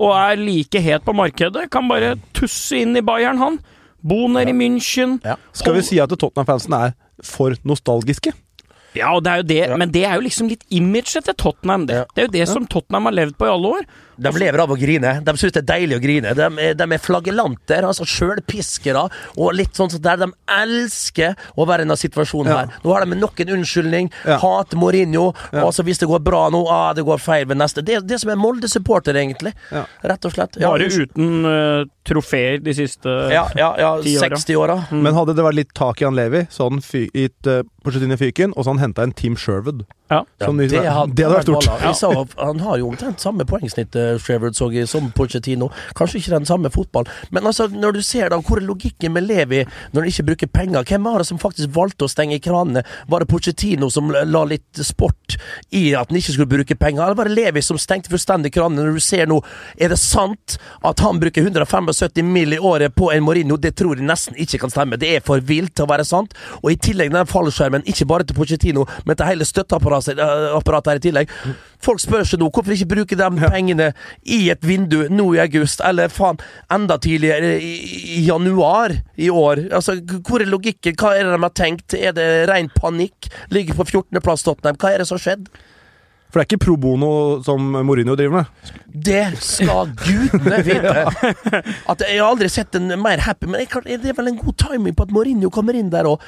og 0.00 0.12
er 0.16 0.40
like 0.40 0.80
het 0.80 1.04
på 1.06 1.14
markedet. 1.14 1.68
Kan 1.70 1.88
bare 1.88 2.16
tusse 2.34 2.80
inn 2.82 2.96
i 2.96 3.02
Bayern, 3.04 3.38
han. 3.38 3.58
Bo 4.02 4.26
nede 4.28 4.50
i 4.50 4.56
München. 4.56 5.20
Ja. 5.24 5.36
Skal 5.52 5.74
vi 5.78 5.82
si 5.86 6.00
at 6.02 6.10
Tottenham-fansen 6.10 6.74
er 6.76 6.94
for 7.24 7.54
nostalgiske? 7.64 8.34
Ja, 8.94 9.08
det 9.18 9.30
er 9.30 9.36
jo 9.40 9.46
det, 9.48 9.78
men 9.78 9.90
det 9.90 10.04
er 10.06 10.14
jo 10.18 10.26
liksom 10.26 10.48
litt 10.52 10.62
imaget 10.70 11.24
til 11.26 11.34
Tottenham. 11.34 11.86
Det, 11.88 12.04
det 12.14 12.22
er 12.22 12.28
jo 12.28 12.34
det 12.36 12.48
som 12.50 12.66
Tottenham 12.66 13.08
har 13.08 13.16
levd 13.16 13.38
på 13.38 13.48
i 13.48 13.50
alle 13.50 13.72
år. 13.78 13.88
De 14.16 14.30
lever 14.38 14.62
av 14.62 14.70
å 14.70 14.76
grine. 14.78 15.14
De 15.24 15.34
syns 15.40 15.54
det 15.56 15.62
er 15.64 15.68
deilig 15.72 15.98
å 15.98 16.02
grine. 16.02 16.34
De, 16.38 16.48
de 16.78 16.86
er 16.96 17.02
flagellanter, 17.02 17.86
altså 17.88 18.06
sjølpiskere, 18.08 19.06
og 19.36 19.54
litt 19.56 19.74
sånn 19.78 19.92
der 20.04 20.20
de 20.24 20.28
elsker 20.50 21.34
å 21.56 21.66
være 21.68 21.84
i 21.84 21.86
denne 21.86 21.98
situasjonen 21.98 22.50
Ja. 22.52 22.58
her. 22.62 22.78
Nå 22.84 22.92
har 22.94 23.04
de 23.04 23.18
nok 23.18 23.40
en 23.40 23.54
unnskyldning. 23.58 24.10
Ja. 24.26 24.38
Hater 24.42 24.78
Mourinho. 24.80 25.32
Ja. 25.52 25.64
Altså 25.64 25.84
hvis 25.86 25.98
det 26.02 26.08
går 26.10 26.22
bra 26.24 26.48
nå, 26.52 26.64
ah, 26.70 26.92
det 26.96 27.04
går 27.06 27.18
feil 27.22 27.46
ved 27.50 27.58
neste. 27.60 27.82
Det 27.84 27.96
er 27.98 28.00
det 28.06 28.20
som 28.22 28.30
er 28.30 28.40
Molde-supporter, 28.40 29.14
egentlig. 29.16 29.54
Ja. 29.72 29.84
Rett 30.02 30.24
og 30.24 30.34
slett. 30.34 30.58
Ja, 30.60 30.70
Bare 30.74 30.88
uten 30.90 31.44
uh, 31.46 31.84
trofeer 32.04 32.58
de 32.64 32.74
siste 32.76 33.08
ja, 33.32 33.46
ja, 33.56 33.70
ja, 33.80 33.92
60-åra. 34.02 34.78
Mm. 34.90 35.02
Men 35.06 35.14
hadde 35.16 35.34
det 35.36 35.44
vært 35.46 35.60
litt 35.62 35.74
tak 35.74 36.02
i 36.02 36.08
han 36.08 36.16
Levi, 36.18 36.46
så 36.50 36.66
hadde 36.66 36.80
han 36.80 36.84
fy, 36.84 37.06
gitt 37.14 37.50
uh, 37.50 37.62
Porcetino 37.84 38.16
fyken, 38.20 38.52
og 38.54 38.64
så 38.64 38.70
hadde 38.70 38.78
han 38.80 38.84
henta 38.90 39.06
en 39.06 39.12
Team 39.16 39.36
Sherwood. 39.40 39.84
Ja. 40.10 40.22
Ja, 40.38 40.46
Som 40.46 40.58
det, 40.60 40.68
det 40.70 40.82
hadde, 40.84 41.16
hadde 41.16 41.30
vært 41.32 41.48
stort. 41.48 42.34
Han 42.38 42.60
har 42.60 42.78
jo 42.78 42.90
omtrent 42.92 43.22
samme 43.24 43.46
poengsnitt, 43.48 43.96
uh, 44.04 44.20
Shreverd, 44.20 44.56
så 44.58 44.70
jeg, 44.74 44.88
som 44.90 45.10
Pochettino. 45.16 45.70
Kanskje 45.96 46.20
ikke 46.20 46.34
den 46.36 46.48
samme 46.48 46.70
fotball, 46.74 47.08
men 47.34 47.46
altså, 47.46 47.68
når 47.72 47.98
du 47.98 48.02
ser 48.04 48.30
da 48.32 48.40
hvor 48.44 48.60
er 48.60 48.66
logikken 48.68 49.14
med 49.14 49.26
Levi 49.28 49.62
når 49.64 50.00
han 50.00 50.10
ikke 50.10 50.26
bruker 50.30 50.52
penger? 50.52 50.86
Hvem 50.88 51.08
var 51.08 51.22
det 51.22 51.28
som 51.28 51.40
faktisk 51.40 51.72
valgte 51.74 52.06
å 52.06 52.12
stenge 52.12 52.40
kranene? 52.44 52.84
Var 53.10 53.24
det 53.24 53.30
Pochettino 53.30 53.90
som 53.92 54.12
la 54.12 54.44
litt 54.48 54.82
sport 54.84 55.38
i 55.74 55.86
at 55.96 56.10
han 56.10 56.20
ikke 56.20 56.36
skulle 56.36 56.50
bruke 56.50 56.78
penger, 56.78 57.04
eller 57.06 57.18
var 57.18 57.30
det 57.30 57.38
Levi 57.38 57.62
som 57.64 57.80
stengte 57.80 58.12
fullstendig 58.12 58.52
kranene? 58.54 58.84
Når 58.84 58.98
du 58.98 59.04
ser 59.04 59.28
nå, 59.30 59.40
er 59.78 59.92
det 59.92 60.00
sant 60.00 60.58
at 60.84 61.02
han 61.04 61.20
bruker 61.22 61.44
175 61.44 62.22
mill. 62.24 62.52
i 62.54 62.58
året 62.58 62.94
på 62.94 63.10
en 63.12 63.24
Mourinho? 63.24 63.56
Det 63.56 63.74
tror 63.78 63.96
jeg 63.96 64.06
nesten 64.06 64.36
ikke 64.40 64.60
kan 64.64 64.72
stemme. 64.72 64.98
Det 65.00 65.16
er 65.16 65.24
for 65.24 65.40
vilt 65.40 65.74
til 65.76 65.86
å 65.86 65.90
være 65.90 66.04
sant. 66.06 66.34
Og 66.62 66.72
i 66.72 66.78
tillegg 66.80 67.12
den 67.14 67.30
fallskjermen, 67.30 67.86
ikke 67.90 68.06
bare 68.10 68.26
til 68.28 68.36
Pochettino, 68.36 68.86
men 69.04 69.16
til 69.16 69.28
hele 69.28 69.46
støtteapparatet 69.48 70.20
eh, 70.20 70.90
her 70.90 71.00
i 71.00 71.04
tillegg. 71.04 71.32
Folk 71.84 72.00
spør 72.02 72.24
seg 72.28 72.40
nå 72.40 72.48
hvorfor 72.48 72.74
ikke 72.74 72.90
bruke 72.94 73.18
de 73.18 73.28
pengene 73.40 73.90
i 74.24 74.46
et 74.52 74.64
vindu 74.64 75.04
nå 75.12 75.28
i 75.36 75.42
august, 75.42 75.82
eller 75.84 76.12
faen 76.12 76.40
enda 76.72 76.96
tidligere 77.02 77.58
i, 77.60 78.22
januar 78.24 78.96
i 79.16 79.30
år. 79.30 79.66
Altså, 79.74 79.98
Hvor 80.24 80.42
er 80.42 80.50
logikken? 80.50 80.96
Hva 81.00 81.14
er 81.14 81.28
det 81.28 81.36
de 81.36 81.44
har 81.44 81.54
tenkt? 81.54 81.96
Er 81.98 82.16
det 82.16 82.28
ren 82.50 82.70
panikk? 82.72 83.28
Ligger 83.52 83.76
på 83.78 83.88
14.-plass 83.90 84.46
Tottenham. 84.46 84.80
Hva 84.80 84.94
er 84.94 85.02
det 85.02 85.08
som 85.10 85.18
har 85.18 85.26
skjedd? 85.28 85.48
For 86.34 86.40
det 86.40 86.48
er 86.48 86.48
ikke 86.48 86.64
pro 86.64 86.74
bono 86.82 87.08
som 87.46 87.62
Mourinho 87.86 88.16
driver 88.18 88.40
med. 88.40 88.70
Det 89.06 89.20
skal 89.38 89.92
gudene 90.00 90.56
vite! 90.66 91.04
At 91.90 92.02
Jeg 92.02 92.18
har 92.18 92.26
aldri 92.26 92.48
sett 92.50 92.74
en 92.74 92.90
mer 92.98 93.22
happy 93.22 93.46
Men 93.50 93.62
kan, 93.70 93.82
det 93.86 94.10
er 94.10 94.16
vel 94.18 94.32
en 94.32 94.38
god 94.40 94.56
timing 94.58 94.94
på 94.94 95.06
at 95.06 95.12
Mourinho 95.14 95.50
kommer 95.54 95.74
inn 95.78 95.92
der 95.92 96.06
og 96.06 96.22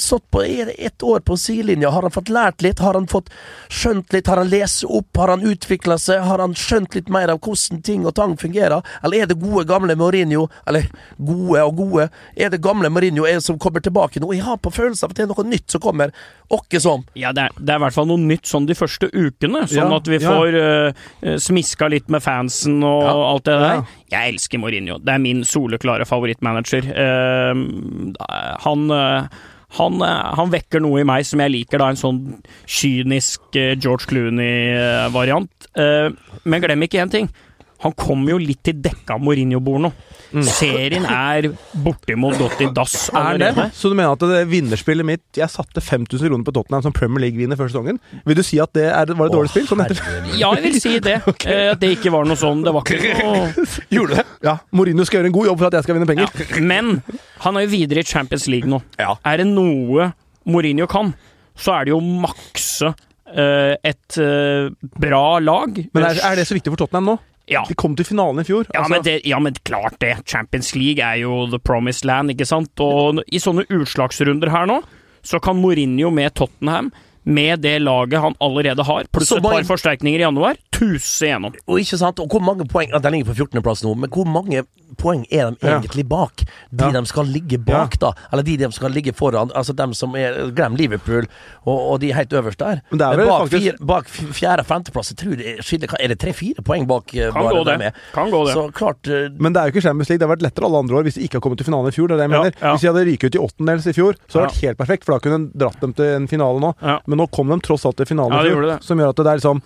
Stått 0.00 0.26
på 0.32 0.42
det 0.44 0.74
ett 0.76 1.02
år 1.04 1.20
på 1.24 1.36
sidelinja. 1.40 1.90
Har 1.92 2.04
han 2.04 2.12
fått 2.12 2.28
lært 2.32 2.60
litt? 2.64 2.80
Har 2.84 2.96
han 2.98 3.08
fått 3.08 3.30
skjønt 3.72 4.12
litt? 4.12 4.28
Har 4.28 4.40
han 4.42 4.48
lest 4.52 4.84
opp? 4.84 5.08
Har 5.16 5.32
han 5.32 5.44
utvikla 5.48 5.96
seg? 6.00 6.20
Har 6.24 6.40
han 6.44 6.54
skjønt 6.56 6.96
litt 6.96 7.08
mer 7.12 7.32
av 7.32 7.40
hvordan 7.40 7.80
ting 7.84 8.04
og 8.04 8.14
tang 8.18 8.36
fungerer? 8.40 8.84
Eller 9.04 9.24
er 9.24 9.30
det 9.30 9.38
gode, 9.40 9.64
gamle 9.68 9.96
Mourinho 9.96 10.46
Eller 10.68 10.88
gode 11.16 11.64
og 11.64 11.80
gode 11.80 12.08
Er 12.36 12.52
det 12.52 12.60
gamle 12.64 12.92
Mourinho 12.92 13.24
er 13.28 13.40
som 13.44 13.60
kommer 13.60 13.84
tilbake 13.84 14.20
nå? 14.20 14.34
Jeg 14.36 14.44
har 14.44 14.60
på 14.60 14.72
følelsen 14.74 15.08
av 15.08 15.14
at 15.14 15.20
det 15.20 15.26
er 15.26 15.32
noe 15.32 15.48
nytt 15.48 15.72
som 15.72 15.84
kommer. 15.84 16.12
Åkke 16.52 16.80
som. 16.80 17.04
Ja, 17.18 17.32
det 17.36 17.48
er, 17.48 17.56
det 17.58 17.72
er 17.72 17.80
i 17.80 17.84
hvert 17.86 17.96
fall 17.96 18.08
noe 18.10 18.20
nytt 18.22 18.46
sånn 18.48 18.68
de 18.68 18.76
første 18.78 19.08
ukene, 19.12 19.45
sånn 19.54 19.76
Ja, 19.78 19.88
at 19.96 20.08
vi 20.10 20.18
får 20.22 20.56
uh, 20.58 21.36
smiska 21.38 21.90
litt 21.92 22.08
med 22.12 22.24
fansen 22.24 22.80
og 22.86 23.04
alt 23.06 23.46
det 23.46 23.58
der. 23.62 23.84
Jeg 24.12 24.34
elsker 24.34 24.62
Mourinho. 24.62 24.98
Det 25.02 25.14
er 25.14 25.22
min 25.22 25.44
soleklare 25.46 26.06
favorittmanager. 26.08 26.88
Uh, 26.92 28.16
han 28.66 28.88
uh, 28.90 29.44
han, 29.74 30.00
eh, 30.02 30.34
han 30.38 30.52
vekker 30.52 30.82
noe 30.82 31.02
i 31.02 31.08
meg 31.08 31.26
som 31.26 31.42
jeg 31.42 31.52
liker, 31.52 31.82
da, 31.82 31.90
en 31.90 32.00
sånn 32.00 32.20
kynisk 32.70 33.58
eh, 33.58 33.74
George 33.74 34.08
Clooney-variant. 34.10 35.68
Eh, 35.76 36.08
men 36.46 36.64
glem 36.64 36.86
ikke 36.86 37.02
én 37.02 37.12
ting. 37.12 37.30
Han 37.84 37.92
kommer 37.98 38.34
jo 38.34 38.40
litt 38.40 38.62
til 38.66 38.78
dekka 38.82 39.18
Mourinho-bord 39.20 39.84
nå. 39.84 39.92
Serien 40.44 41.04
er 41.08 41.48
bortimot 41.84 42.36
gått 42.40 42.60
i 42.60 42.68
dass 42.74 43.08
Er 43.08 43.38
det? 43.38 43.50
allerede. 43.52 43.66
Så 43.76 43.88
du 43.88 43.94
mener 43.96 44.12
at 44.12 44.24
det 44.26 44.42
vinnerspillet 44.50 45.06
mitt 45.06 45.22
Jeg 45.38 45.48
satte 45.52 45.80
5000 45.80 46.28
kroner 46.28 46.44
på 46.44 46.54
Tottenham 46.56 46.82
som 46.84 46.92
Premier 46.96 47.24
League-vinner 47.26 47.56
første 47.56 47.76
sesongen. 47.76 48.00
Vil 48.26 48.36
du 48.36 48.42
si 48.46 48.58
at 48.62 48.72
det 48.76 48.86
er, 48.90 49.14
var 49.16 49.30
et 49.30 49.36
dårlig 49.36 49.52
spill? 49.54 49.66
Sånn 49.70 49.84
etter? 49.86 50.00
Ja, 50.36 50.50
jeg 50.58 50.66
vil 50.66 50.80
si 50.82 50.94
det. 51.00 51.16
okay. 51.32 51.70
At 51.72 51.80
det 51.80 51.94
ikke 51.96 52.12
var 52.14 52.28
noe 52.28 52.36
sånn. 52.40 52.64
Det 52.66 52.74
var 52.76 52.84
ikke 52.84 53.14
noe 53.22 53.66
Gjorde 53.96 54.12
du 54.12 54.18
det? 54.20 54.26
Ja, 54.46 54.58
Mourinho 54.76 55.06
skal 55.08 55.20
gjøre 55.22 55.32
en 55.32 55.36
god 55.38 55.50
jobb 55.52 55.62
for 55.62 55.70
at 55.70 55.78
jeg 55.78 55.86
skal 55.88 55.98
vinne 55.98 56.10
penger. 56.10 56.28
Ja, 56.28 56.60
men 56.60 56.92
han 57.46 57.56
er 57.56 57.66
jo 57.66 57.72
videre 57.72 58.02
i 58.04 58.08
Champions 58.08 58.46
League 58.52 58.68
nå. 58.70 58.82
Ja. 59.00 59.14
Er 59.26 59.40
det 59.42 59.48
noe 59.48 60.10
Mourinho 60.46 60.86
kan, 60.90 61.14
så 61.56 61.78
er 61.78 61.86
det 61.88 61.94
jo 61.94 62.00
makse 62.04 62.92
eh, 63.32 63.74
et 63.80 64.18
eh, 64.22 64.68
bra 65.00 65.24
lag. 65.42 65.80
Men 65.94 66.06
er, 66.10 66.20
er 66.28 66.38
det 66.38 66.46
så 66.46 66.54
viktig 66.58 66.74
for 66.74 66.84
Tottenham 66.84 67.12
nå? 67.14 67.16
Ja. 67.46 67.62
De 67.68 67.76
kom 67.78 67.94
til 67.98 68.08
finalen 68.08 68.42
i 68.42 68.46
fjor. 68.46 68.66
Ja, 68.72 68.82
altså. 68.82 68.92
men 68.92 69.04
det, 69.06 69.16
ja, 69.28 69.38
men 69.42 69.54
klart 69.68 70.00
det. 70.02 70.16
Champions 70.26 70.72
League 70.74 71.02
er 71.02 71.20
jo 71.22 71.44
the 71.50 71.60
promised 71.62 72.06
land, 72.08 72.32
ikke 72.34 72.48
sant? 72.48 72.72
Og 72.82 73.22
i 73.30 73.40
sånne 73.42 73.66
utslagsrunder 73.70 74.50
her 74.50 74.66
nå, 74.70 74.80
så 75.26 75.38
kan 75.42 75.58
Mourinho 75.58 76.10
med 76.14 76.34
Tottenham, 76.38 76.90
med 77.26 77.60
det 77.64 77.76
laget 77.82 78.20
han 78.22 78.34
allerede 78.40 78.84
har, 78.86 79.04
pluss 79.12 79.32
et 79.34 79.42
par 79.42 79.62
forsterkninger 79.66 80.20
i 80.22 80.26
januar, 80.26 80.56
tuse 80.72 81.26
gjennom. 81.26 81.54
Og 81.66 81.80
ikke 81.82 81.98
sant, 81.98 82.20
og 82.22 82.30
hvor 82.30 82.42
mange 82.44 82.66
poeng 82.70 82.90
ja, 82.92 82.98
De 83.02 83.10
ligger 83.10 83.32
på 83.32 83.38
14.-plass 83.46 83.82
nå, 83.82 83.94
men 83.98 84.10
hvor 84.14 84.26
mange 84.30 84.62
poeng 84.96 85.24
er 85.34 85.50
de 85.50 85.66
egentlig 85.66 86.04
bak? 86.08 86.44
De 86.70 86.84
Ja. 86.86 86.90
de 86.94 87.06
skal 87.10 87.26
ligge 87.26 87.58
bak, 87.58 87.98
da. 87.98 88.12
Eller 88.32 88.42
de 88.46 88.56
de 88.56 88.68
skal 88.72 88.90
ligge 88.94 89.12
foran. 89.12 89.50
Altså 89.54 89.74
dem 89.76 89.92
som 89.94 90.14
er 90.14 90.50
Glem 90.54 90.76
Liverpool 90.78 91.26
og, 91.66 91.78
og 91.92 92.00
de 92.00 92.12
helt 92.14 92.30
øverst 92.32 92.58
der. 92.62 92.80
Men 92.90 92.98
det 93.02 93.06
er 93.08 93.16
bak, 93.26 93.40
faktisk- 93.48 93.62
fire, 93.62 93.86
bak 93.86 94.06
fjerde- 94.06 94.60
og 94.62 94.66
femteplass, 94.66 95.10
er, 95.12 96.08
det 96.08 96.18
tre-fire 96.20 96.62
poeng 96.62 96.86
bak? 96.86 97.12
eh, 97.14 97.32
Kan 97.32 97.42
bare 97.42 97.54
gå 97.54 97.64
dem 97.64 97.78
det. 97.80 97.86
er? 97.86 97.92
Kan 98.14 98.30
gå 98.30 98.44
det. 98.46 98.54
Så 98.54 98.70
klart 98.72 99.08
uh... 99.08 99.28
Men 99.40 99.52
det 99.52 99.60
er 99.60 99.66
jo 99.66 99.74
ikke 99.74 99.82
Champions 99.88 100.08
League. 100.08 100.18
Det 100.22 100.28
har 100.28 100.36
vært 100.36 100.42
lettere 100.46 100.64
alle 100.70 100.78
andre 100.78 100.96
år 101.00 101.02
hvis 101.08 101.14
de 101.18 101.24
ikke 101.26 101.40
har 101.40 101.40
kommet 101.40 101.58
til 101.58 101.66
finalen 101.66 101.88
i 101.90 101.96
fjor. 101.96 102.08
Det 102.08 102.14
er 102.14 102.22
det 102.22 102.28
jeg 102.28 102.30
Ja, 102.36 102.42
mener. 102.42 102.54
ja. 102.62 102.70
Hvis 102.76 102.80
de 102.80 102.90
hadde 102.92 103.04
ryket 103.10 103.26
ut 103.26 103.34
i 103.34 103.42
åttendels 103.42 103.86
i 103.90 103.92
fjor, 103.96 104.14
så 104.28 104.38
hadde 104.38 104.46
det 104.46 104.54
vært 104.54 104.64
helt 104.68 104.78
perfekt, 104.78 105.04
for 105.04 105.12
da 105.16 105.18
kunne 105.26 105.34
en 105.42 105.50
dratt 105.52 105.80
dem 105.80 105.92
til 105.98 106.04
en 106.14 106.28
finale 106.30 106.60
nå. 106.62 106.72
Ja. 106.80 106.98
Men 107.16 107.24
nå 107.24 107.30
kom 107.32 107.48
de 107.48 107.56
tross 107.64 107.86
alt 107.88 107.96
til 107.96 108.08
finalen 108.12 108.36
Ja, 108.36 108.44
det 108.44 108.68
det. 108.68 108.80
som 108.84 109.00
gjør 109.00 109.14
at 109.14 109.22
det 109.22 109.30
er 109.32 109.38
liksom 109.40 109.62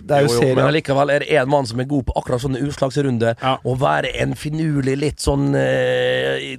Det 0.00 0.16
er 0.16 0.26
jo, 0.26 0.32
jo, 0.34 0.48
jo, 0.48 0.54
men 0.56 0.72
likevel 0.74 1.10
er 1.12 1.24
det 1.24 1.28
én 1.40 1.48
mann 1.48 1.66
som 1.68 1.80
er 1.80 1.88
god 1.88 2.06
på 2.08 2.14
akkurat 2.16 2.40
sånne 2.40 2.60
utslagsrunder. 2.64 3.34
Ja. 3.40 3.56
Å 3.60 3.74
være 3.76 4.12
en 4.22 4.32
finurlig 4.36 4.94
litt 4.96 5.20
sånn 5.20 5.50
eh, 5.56 6.56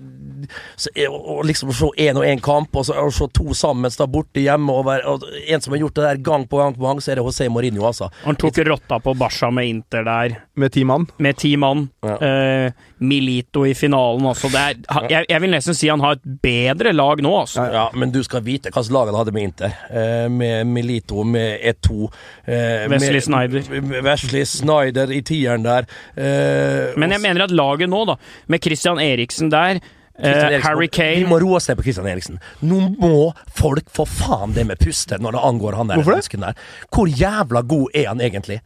og, 1.07 1.19
og 1.37 1.45
liksom 1.45 1.71
se 1.73 1.89
én 2.05 2.17
og 2.19 2.25
én 2.27 2.41
kamp, 2.43 2.75
og 2.75 2.85
så 2.87 2.95
og 3.01 3.13
se 3.13 3.27
to 3.33 3.53
sammen 3.57 3.91
da 3.97 4.07
borte 4.07 4.41
hjemme. 4.43 4.71
Og, 4.71 4.85
være, 4.85 5.05
og 5.07 5.23
En 5.47 5.61
som 5.61 5.73
har 5.73 5.79
gjort 5.83 5.95
det 5.99 6.03
der 6.07 6.21
gang 6.23 6.47
på 6.49 6.57
gang 6.61 6.75
på 6.77 6.85
gang, 6.87 7.01
så 7.01 7.11
er 7.11 7.19
det 7.19 7.25
José 7.25 7.49
Mourinho, 7.49 7.85
altså. 7.87 8.09
Han 8.25 8.35
tok 8.39 8.57
rotta 8.67 8.99
på 8.99 9.13
Barca 9.17 9.49
med 9.51 9.67
Inter 9.67 10.03
der, 10.07 10.35
med 10.55 10.71
ti 10.71 10.83
mann. 10.83 11.07
med 11.17 11.37
ti 11.37 11.55
mann. 11.57 11.89
Ja. 12.05 12.17
Eh, 12.21 12.71
Milito 13.01 13.63
i 13.65 13.73
finalen 13.73 14.25
også. 14.29 14.49
Det 14.53 14.59
er, 14.61 15.07
jeg, 15.09 15.25
jeg 15.29 15.41
vil 15.41 15.49
nesten 15.55 15.73
si 15.77 15.87
han 15.89 15.99
har 16.03 16.17
et 16.19 16.25
bedre 16.43 16.91
lag 16.93 17.21
nå, 17.25 17.31
altså. 17.41 17.65
Ja, 17.73 17.87
men 17.97 18.11
du 18.13 18.21
skal 18.23 18.43
vite 18.45 18.69
hvilket 18.69 18.91
lag 18.93 19.09
han 19.09 19.17
hadde 19.17 19.33
med 19.35 19.47
Inter. 19.49 19.73
Eh, 19.89 20.27
med 20.29 20.67
Milito, 20.69 21.23
med 21.23 21.59
E2 21.71 22.03
eh, 22.45 22.87
Wesley 22.91 23.17
med- 23.17 23.23
Sneijder. 23.25 23.71
Wesley 24.05 24.45
Snyder 24.45 25.11
i 25.11 25.21
tieren 25.25 25.65
der. 25.65 25.87
Eh, 26.15 26.93
Men 26.97 27.11
jeg 27.15 27.21
mener 27.23 27.43
at 27.47 27.51
laget 27.51 27.89
nå, 27.89 28.03
da, 28.05 28.15
med 28.47 28.61
Christian 28.63 28.99
Eriksen 29.01 29.49
der, 29.51 29.79
eh, 30.21 30.59
Harry 30.63 30.87
Kane 30.87 31.23
Vi 31.23 31.29
må 31.29 31.39
roe 31.41 31.57
oss 31.59 31.67
ned 31.69 31.77
på 31.79 31.83
Christian 31.87 32.07
Eriksen. 32.07 32.39
Nå 32.61 32.81
må 32.99 33.31
folk 33.57 33.89
få 33.93 34.05
faen 34.09 34.53
det 34.57 34.67
med 34.69 34.79
puste 34.81 35.17
når 35.21 35.37
det 35.37 35.45
angår 35.51 35.79
han 35.79 35.87
der. 35.91 36.01
Hvorfor 36.01 36.21
det? 36.21 36.39
Der. 36.41 36.53
Hvor 36.91 37.07
jævla 37.09 37.61
god 37.61 37.89
er 37.97 38.07
han 38.11 38.21
egentlig? 38.21 38.61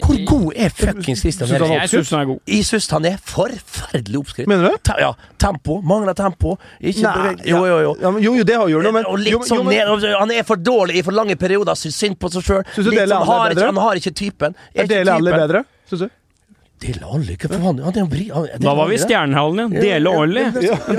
Hvor 0.00 0.16
god 0.24 0.54
er 0.56 0.70
fuckings 0.72 1.20
Christian 1.20 1.50
han 1.50 1.60
Eriksen? 1.60 1.80
Jeg 1.82 1.90
syns 1.90 2.10
han 2.14 2.20
er 2.22 2.28
god. 2.30 2.38
Jeg 2.48 2.64
syns 2.64 2.86
han 2.94 3.04
er 3.10 3.18
forferdelig 3.28 4.20
oppskrytt. 4.22 4.48
Mener 4.48 4.70
du? 4.70 4.78
Ta, 4.88 4.94
ja, 5.02 5.10
tempo. 5.42 5.82
Mangler 5.84 6.16
tempo. 6.16 6.54
Ikke 6.80 7.02
Nei. 7.04 7.34
Jo, 7.50 7.60
jo, 7.68 7.76
jo. 7.84 7.90
Ja, 8.00 8.12
men, 8.14 8.22
jo, 8.24 8.32
jo, 8.38 8.46
det 8.48 8.56
har 8.56 8.70
gjort 8.72 8.86
noe, 8.88 8.94
men, 8.96 9.04
jo, 9.04 9.34
jo, 9.34 9.42
sånn 9.50 9.66
men- 9.68 9.76
ned, 9.84 10.16
han 10.16 10.32
er 10.32 10.48
for 10.48 10.56
dårlig 10.56 10.96
i 10.96 11.02
for 11.04 11.12
lange 11.12 11.36
perioder, 11.36 11.76
syns 11.76 11.98
synd 12.00 12.16
på 12.22 12.32
seg 12.32 12.46
sjøl. 12.48 12.64
Syns 12.72 12.88
han, 12.88 12.96
er 12.96 13.12
har, 13.12 13.50
ikke- 13.50 13.58
typen. 13.60 13.66
han 13.68 13.82
har 13.84 14.00
ikke 14.00 14.14
typen. 14.16 14.56
Er 14.74 14.86
Dele 14.86 15.12
alle 15.12 15.36
bedre, 15.36 15.64
syns 15.90 16.06
du? 16.06 16.08
Dele 16.82 17.06
Alli? 17.06 17.36
Hva 17.38 17.48
faen? 17.52 17.80
Han 17.84 17.94
er 17.94 18.00
jo 18.00 18.06
bri... 18.10 18.24
Dele 18.32 18.58
Da 18.62 18.74
var 18.74 18.88
vi 18.90 18.96
i. 18.96 19.00
Stjernehallen 19.02 19.60
igjen. 19.60 19.74
Dele 19.84 20.10
Ja, 20.10 20.22
Olli. 20.22 20.44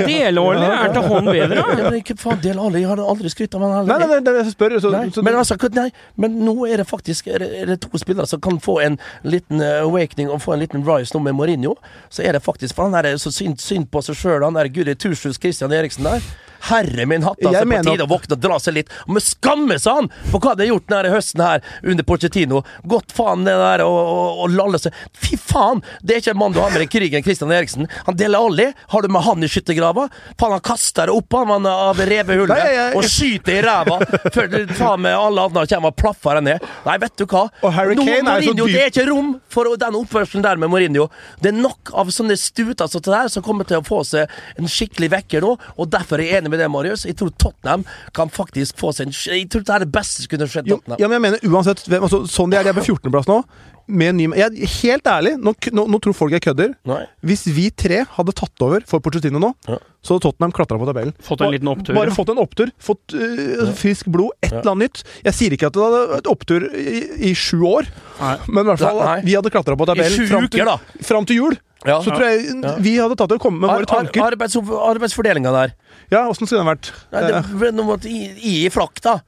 Dele 0.08 0.44
Olli 0.44 0.68
er 0.70 0.94
til 0.96 1.08
hånd 1.12 1.30
bedre. 1.30 1.58
Ja, 1.60 1.66
men 1.78 1.98
hva 2.00 2.18
faen, 2.24 2.40
Dele 2.44 2.68
Alli? 2.68 2.84
Jeg 2.84 2.92
har 2.94 3.02
aldri 3.04 3.32
skrytt 3.34 3.58
av 3.58 3.66
han. 3.66 3.74
Nei, 3.90 3.98
nei, 4.00 4.08
nei, 4.14 4.20
det 4.22 4.36
det 4.38 4.46
jeg 4.46 4.54
spør. 4.56 4.78
Så, 4.84 4.94
Nei, 4.94 5.04
så, 5.16 5.26
men 5.26 5.40
altså, 5.40 5.58
nei, 5.76 5.90
men 6.24 6.40
nå 6.46 6.56
er 6.70 6.84
det 6.84 6.88
faktisk 6.90 7.28
er 7.34 7.44
det, 7.44 7.50
er 7.64 7.74
det 7.74 7.80
to 7.84 8.02
spillere 8.02 8.30
som 8.30 8.42
kan 8.44 8.62
få 8.64 8.80
en 8.86 8.98
liten 9.28 9.62
eh, 9.64 9.82
awakening 9.84 10.32
og 10.34 10.42
få 10.46 10.56
en 10.56 10.64
liten 10.64 10.86
rise 10.88 11.16
nå 11.18 11.24
med 11.28 11.38
Mourinho. 11.38 11.76
Så 12.14 12.24
er 12.26 12.38
det 12.38 12.44
faktisk 12.46 12.78
For 12.78 12.88
han 12.88 12.98
er 13.00 13.18
så 13.22 13.32
synd, 13.34 13.60
synd 13.62 13.92
på 13.92 14.02
seg 14.06 14.18
sjøl, 14.18 14.42
han 14.48 14.58
der 14.58 14.72
Guri 14.74 14.96
Turshus 14.96 15.40
Christian 15.42 15.76
Eriksen 15.76 16.08
der. 16.08 16.24
Herre 16.70 17.06
min 17.10 17.24
hatt, 17.26 17.40
altså. 17.44 17.66
På 17.68 17.82
tide 17.90 18.06
å 18.06 18.10
våkne 18.12 18.38
og 18.38 18.42
dra 18.44 18.58
seg 18.64 18.78
litt. 18.78 18.92
Og 19.08 19.14
men 19.18 19.24
skamme 19.26 19.76
seg 19.82 19.98
han 19.98 20.10
for 20.32 20.40
hva 20.44 20.54
de 20.56 20.64
har 20.66 20.72
gjort 20.74 20.88
denne 20.94 21.12
høsten 21.14 21.44
her 21.44 21.64
under 21.84 22.06
Pochettino. 22.08 22.62
Gått 22.88 23.12
faen 23.16 23.44
ned 23.44 23.60
der 23.60 23.84
og, 23.86 23.98
og, 24.00 24.42
og 24.46 24.54
lalle 24.56 24.80
seg. 24.80 24.96
Fy 25.20 25.38
faen! 25.40 25.82
Det 26.02 26.16
er 26.18 26.24
ikke 26.24 26.34
en 26.36 26.40
mann 26.40 26.56
du 26.56 26.62
har 26.64 26.72
med 26.72 26.84
deg 26.84 26.88
i 26.88 26.94
krigen, 26.98 27.26
Christian 27.26 27.52
Eriksen. 27.52 27.90
Han 28.08 28.18
deler 28.20 28.40
alle. 28.48 28.70
Har 28.94 29.04
du 29.04 29.10
med 29.12 29.26
han 29.28 29.44
i 29.44 29.50
skyttergrava? 29.52 30.08
Faen, 30.40 30.56
han 30.56 30.64
kaster 30.64 31.12
det 31.12 31.18
opp 31.18 31.36
han 31.40 31.68
av 31.68 32.00
revehullet 32.00 32.54
Nei, 32.56 32.72
jeg- 32.78 32.96
og 33.00 33.08
skyter 33.10 33.58
i 33.60 33.62
ræva 33.66 34.00
før 34.34 34.50
du 34.54 34.60
tar 34.76 34.98
med 35.02 35.16
alle 35.18 35.48
andre 35.50 35.66
kommer 35.74 35.92
og 35.94 35.98
plaffer 36.00 36.40
deg 36.40 36.48
ned. 36.48 36.68
Nei, 36.88 36.98
vet 37.04 37.16
du 37.20 37.26
hva? 37.28 37.44
Og 37.64 37.74
Harry 37.76 37.96
Nå, 38.00 38.06
Kane 38.08 38.38
er 38.38 38.48
så 38.48 38.54
dyp- 38.58 38.72
Det 38.74 38.82
er 38.86 38.92
ikke 38.94 39.08
rom 39.10 39.34
for 39.52 39.70
den 39.84 39.98
oppførselen 40.00 40.44
der 40.46 40.62
med 40.62 40.72
Mourinho. 40.72 41.10
Det 41.42 41.52
er 41.52 41.58
nok 41.60 41.92
av 41.98 42.12
sånne 42.14 42.38
stuter 42.40 42.88
som 42.88 43.02
det 43.04 43.12
der 43.14 43.32
som 43.34 43.44
kommer 43.46 43.68
til 43.68 43.82
å 43.82 43.86
få 43.86 44.02
seg 44.08 44.30
en 44.58 44.70
skikkelig 44.72 45.10
vekker 45.14 45.44
nå, 45.46 45.56
og 45.78 45.90
derfor 45.94 46.22
er 46.22 46.30
jeg 46.30 46.42
enig 46.44 46.53
med 46.54 46.62
det, 46.64 46.70
Marius. 46.72 47.04
Jeg 47.10 47.18
tror 47.20 47.34
Tottenham 47.42 47.84
kan 48.16 48.32
faktisk 48.34 48.80
få 48.80 48.94
seg 48.96 49.10
en 49.10 49.18
Jeg 49.34 49.50
tror 49.52 49.66
det 49.68 49.76
er 49.76 49.86
det 49.88 49.92
beste 49.94 50.24
som 50.24 50.32
kunne 50.34 50.48
skjedd 50.52 50.70
jo, 50.72 50.80
ja, 50.94 51.08
men 51.10 51.18
jeg 51.18 51.26
mener 51.28 51.46
uansett 51.52 51.84
hvem, 51.90 52.06
altså, 52.06 52.24
Sånn 52.30 52.54
de 52.54 52.60
er, 52.60 52.68
de 52.68 52.72
er 52.74 52.78
på 52.78 52.86
14.-plass 52.86 53.28
nå. 53.30 53.42
Med 53.84 54.14
en 54.14 54.16
ny, 54.16 54.26
jeg, 54.40 54.68
helt 54.80 55.08
ærlig, 55.12 55.34
nå, 55.44 55.52
nå, 55.76 55.84
nå 55.92 55.98
tror 56.00 56.16
folk 56.16 56.32
jeg 56.32 56.44
kødder. 56.46 56.70
Nei. 56.88 57.02
Hvis 57.28 57.42
vi 57.52 57.66
tre 57.76 57.98
hadde 58.16 58.32
tatt 58.40 58.64
over 58.64 58.86
for 58.88 59.04
Pochettino 59.04 59.42
nå, 59.44 59.50
Ja. 59.68 59.76
så 60.00 60.16
hadde 60.16 60.24
Tottenham 60.24 60.54
klatra 60.56 60.80
på 60.80 60.88
tabellen. 60.88 61.12
Fått 61.20 61.44
en 61.44 61.52
liten 61.52 61.68
opptur, 61.68 61.92
Bare 61.98 62.14
ja. 62.14 62.16
fått 62.16 62.32
en 62.32 62.40
opptur. 62.40 62.72
Fått 62.80 63.12
øh, 63.18 63.74
frisk 63.76 64.08
blod. 64.14 64.32
Et 64.40 64.54
eller 64.54 64.72
annet 64.72 64.86
nytt. 64.88 65.04
Jeg 65.28 65.36
sier 65.36 65.58
ikke 65.58 65.68
at 65.68 65.76
det 65.76 65.84
hadde 65.84 66.02
vært 66.14 66.32
opptur 66.32 66.70
i, 66.72 66.96
i 67.32 67.34
sju 67.36 67.60
år, 67.68 67.92
Nei. 68.22 68.34
men 68.48 68.64
i 68.64 68.72
hvert 68.72 68.86
fall 68.86 69.04
Nei. 69.04 69.20
vi 69.28 69.36
hadde 69.36 69.52
klatra 69.52 69.76
på 69.76 69.90
tabellen 69.92 70.16
sju 70.16 70.32
fram 70.32 70.48
til, 70.48 71.28
til 71.28 71.42
jul. 71.42 71.60
Ja. 71.86 72.00
Så 72.04 72.14
tror 72.14 72.26
jeg 72.28 72.82
vi 72.84 72.96
hadde 73.00 73.18
tatt 73.20 73.32
det 73.32 73.40
og 73.40 73.46
kommet 73.48 73.64
med 73.66 73.72
våre 73.74 73.90
tanker. 73.90 74.24
ar 74.24 74.34
arbeids 74.36 74.56
arbeidsfordelinga 74.56 75.52
der. 75.56 75.76
Ja, 76.14 76.26
åssen 76.30 76.48
skulle 76.48 76.64
den 76.64 76.72
vært? 76.72 76.92
Nei, 77.12 77.24
det, 77.28 77.44
Eh, 77.68 77.72
noe 77.76 77.98
at 77.98 78.06
i, 78.10 78.20
i 78.40 78.70
flakk, 78.74 79.02
da. 79.04 79.20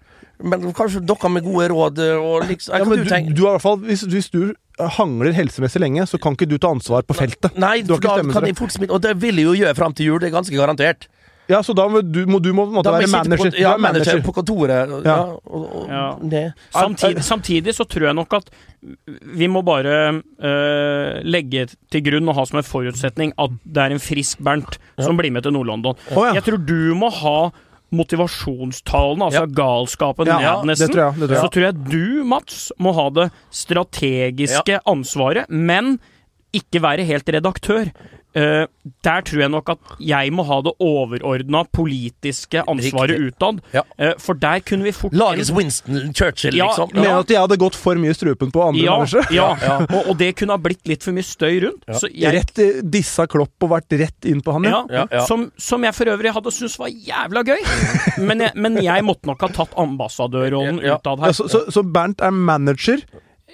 Men 0.43 0.67
kanskje 0.75 0.99
dere 1.07 1.29
med 1.31 1.45
gode 1.45 1.69
råd 1.71 1.99
og 2.19 2.43
liksom 2.49 2.75
ja, 2.75 2.83
men 2.83 2.99
du 2.99 3.03
du, 3.07 3.33
du 3.33 3.43
har 3.45 3.53
i 3.53 3.55
hvert 3.55 3.63
fall, 3.63 3.77
hvis, 3.87 4.03
hvis 4.11 4.27
du 4.33 4.53
hangler 4.97 5.31
helsemessig 5.31 5.79
lenge, 5.79 6.03
så 6.09 6.19
kan 6.19 6.35
ikke 6.35 6.49
du 6.51 6.57
ta 6.59 6.73
ansvar 6.75 7.05
på 7.07 7.15
feltet. 7.15 7.55
Nei, 7.55 7.77
for 7.87 8.03
da 8.03 8.17
kan 8.19 8.49
jeg 8.49 8.57
fort 8.59 8.73
smitte 8.75 8.91
Og 8.91 8.99
det 9.05 9.13
vil 9.21 9.39
jeg 9.39 9.47
jo 9.47 9.53
gjøre 9.61 9.75
fram 9.77 9.95
til 9.95 10.11
jul, 10.11 10.19
det 10.19 10.27
er 10.29 10.35
ganske 10.35 10.57
garantert. 10.57 11.07
Ja, 11.51 11.59
så 11.63 11.75
da 11.77 11.85
må 11.91 12.01
du, 12.01 12.23
må 12.29 12.39
du 12.41 12.49
må 12.57 12.65
på 12.65 12.73
en 12.73 12.77
måte 12.79 12.93
være 12.93 13.09
manager. 13.11 13.51
På, 13.51 13.57
ja, 13.57 13.61
ja 13.67 13.73
er 13.75 13.81
manager 13.83 14.21
på 14.25 14.33
kontoret. 14.33 14.93
Ja. 14.95 15.01
Ja, 15.05 15.17
og, 15.45 15.65
og, 15.65 15.83
Ja. 15.91 16.05
Det. 16.35 16.45
Samtidig, 16.73 17.23
samtidig 17.23 17.75
så 17.77 17.85
tror 17.89 18.07
jeg 18.09 18.17
nok 18.17 18.33
at 18.39 18.49
vi 19.35 19.47
må 19.49 19.61
bare 19.65 19.93
øh, 20.21 21.21
legge 21.25 21.67
til 21.91 22.03
grunn 22.05 22.29
og 22.29 22.35
ha 22.39 22.45
som 22.49 22.59
en 22.61 22.67
forutsetning 22.67 23.33
at 23.41 23.53
det 23.65 23.83
er 23.85 23.95
en 23.95 24.01
frisk 24.01 24.41
Bernt 24.45 24.79
som 25.01 25.17
blir 25.17 25.33
med 25.33 25.45
til 25.45 25.53
Nord-London. 25.55 25.95
Oh, 26.15 26.25
ja. 26.25 26.33
Jeg 26.39 26.45
tror 26.49 26.61
du 26.65 26.93
må 26.97 27.09
ha 27.21 27.37
motivasjonstalene, 27.95 29.27
altså 29.29 29.45
Ja. 29.45 29.53
galskapen 29.55 30.27
Ja, 30.27 30.39
ned, 30.61 30.71
nesten. 30.71 30.87
det 30.87 30.95
tror 30.95 31.03
jeg, 31.05 31.19
det 31.19 31.29
tror 31.29 31.35
jeg. 31.35 31.43
Så 31.43 31.51
tror 31.53 31.63
jeg 31.63 31.75
du, 31.91 32.23
Mats, 32.25 32.71
må 32.79 32.93
ha 32.93 33.09
det 33.09 33.31
strategiske 33.51 34.79
ansvaret, 34.85 35.49
men 35.49 35.99
ikke 36.55 36.81
være 36.81 37.05
helt 37.05 37.29
redaktør. 37.29 37.91
Eh, 38.35 38.65
der 39.07 39.21
tror 39.23 39.41
jeg 39.45 39.51
nok 39.53 39.69
at 39.71 39.91
jeg 40.03 40.31
må 40.35 40.43
ha 40.43 40.57
det 40.65 40.73
overordna 40.83 41.61
politiske 41.71 42.59
ansvaret 42.67 43.21
utad. 43.29 43.61
Ja. 43.71 43.83
Uh, 43.95 44.11
for 44.19 44.35
der 44.35 44.59
kunne 44.65 44.83
vi 44.83 44.91
fort 44.91 45.13
Lages 45.15 45.51
Winston 45.55 46.11
Churchill, 46.13 46.57
Ja, 46.59 46.67
liksom. 46.67 46.91
Mener 46.93 47.13
du 47.15 47.23
at 47.23 47.31
jeg 47.31 47.39
hadde 47.45 47.57
gått 47.61 47.77
for 47.79 47.95
mye 48.01 48.13
strupen 48.17 48.51
på 48.51 48.63
andre 48.65 48.83
ja, 48.83 48.97
mennesker. 48.99 49.31
ja, 49.33 49.47
Ja. 49.63 49.77
Og, 49.87 50.11
og 50.11 50.17
det 50.19 50.33
kunne 50.35 50.57
ha 50.57 50.61
blitt 50.61 50.83
litt 50.91 51.05
for 51.07 51.15
mye 51.15 51.23
støy 51.25 51.61
rundt. 51.63 51.87
Så 51.95 52.09
jeg, 52.11 52.33
Rett 52.35 52.59
dissa 52.91 53.23
Klopp 53.31 53.63
og 53.63 53.71
vært 53.71 53.95
rett 54.03 54.27
inn 54.27 54.41
på 54.43 54.57
han, 54.57 54.67
ja, 54.67 54.83
Ja, 54.91 55.05
ja. 55.11 55.23
Som, 55.29 55.47
som 55.57 55.83
jeg 55.87 55.95
for 55.95 56.11
øvrig 56.11 56.35
hadde 56.35 56.51
syntes 56.51 56.75
var 56.81 56.91
jævla 56.91 57.45
gøy. 57.47 57.63
Men 58.27 58.43
jeg, 58.43 58.51
men 58.59 58.75
jeg 58.83 59.05
måtte 59.07 59.31
nok 59.31 59.47
ha 59.47 59.51
tatt 59.61 59.73
ambassadørrollen 59.79 60.81
Ja, 60.83 60.95
ja. 60.95 60.99
utad 60.99 61.23
Ja, 61.23 61.29
her. 61.31 61.37
så, 61.39 61.47
så, 61.51 61.63
så 61.71 61.83
Bernt 61.87 62.19
er 62.25 62.35
manager, 62.35 62.99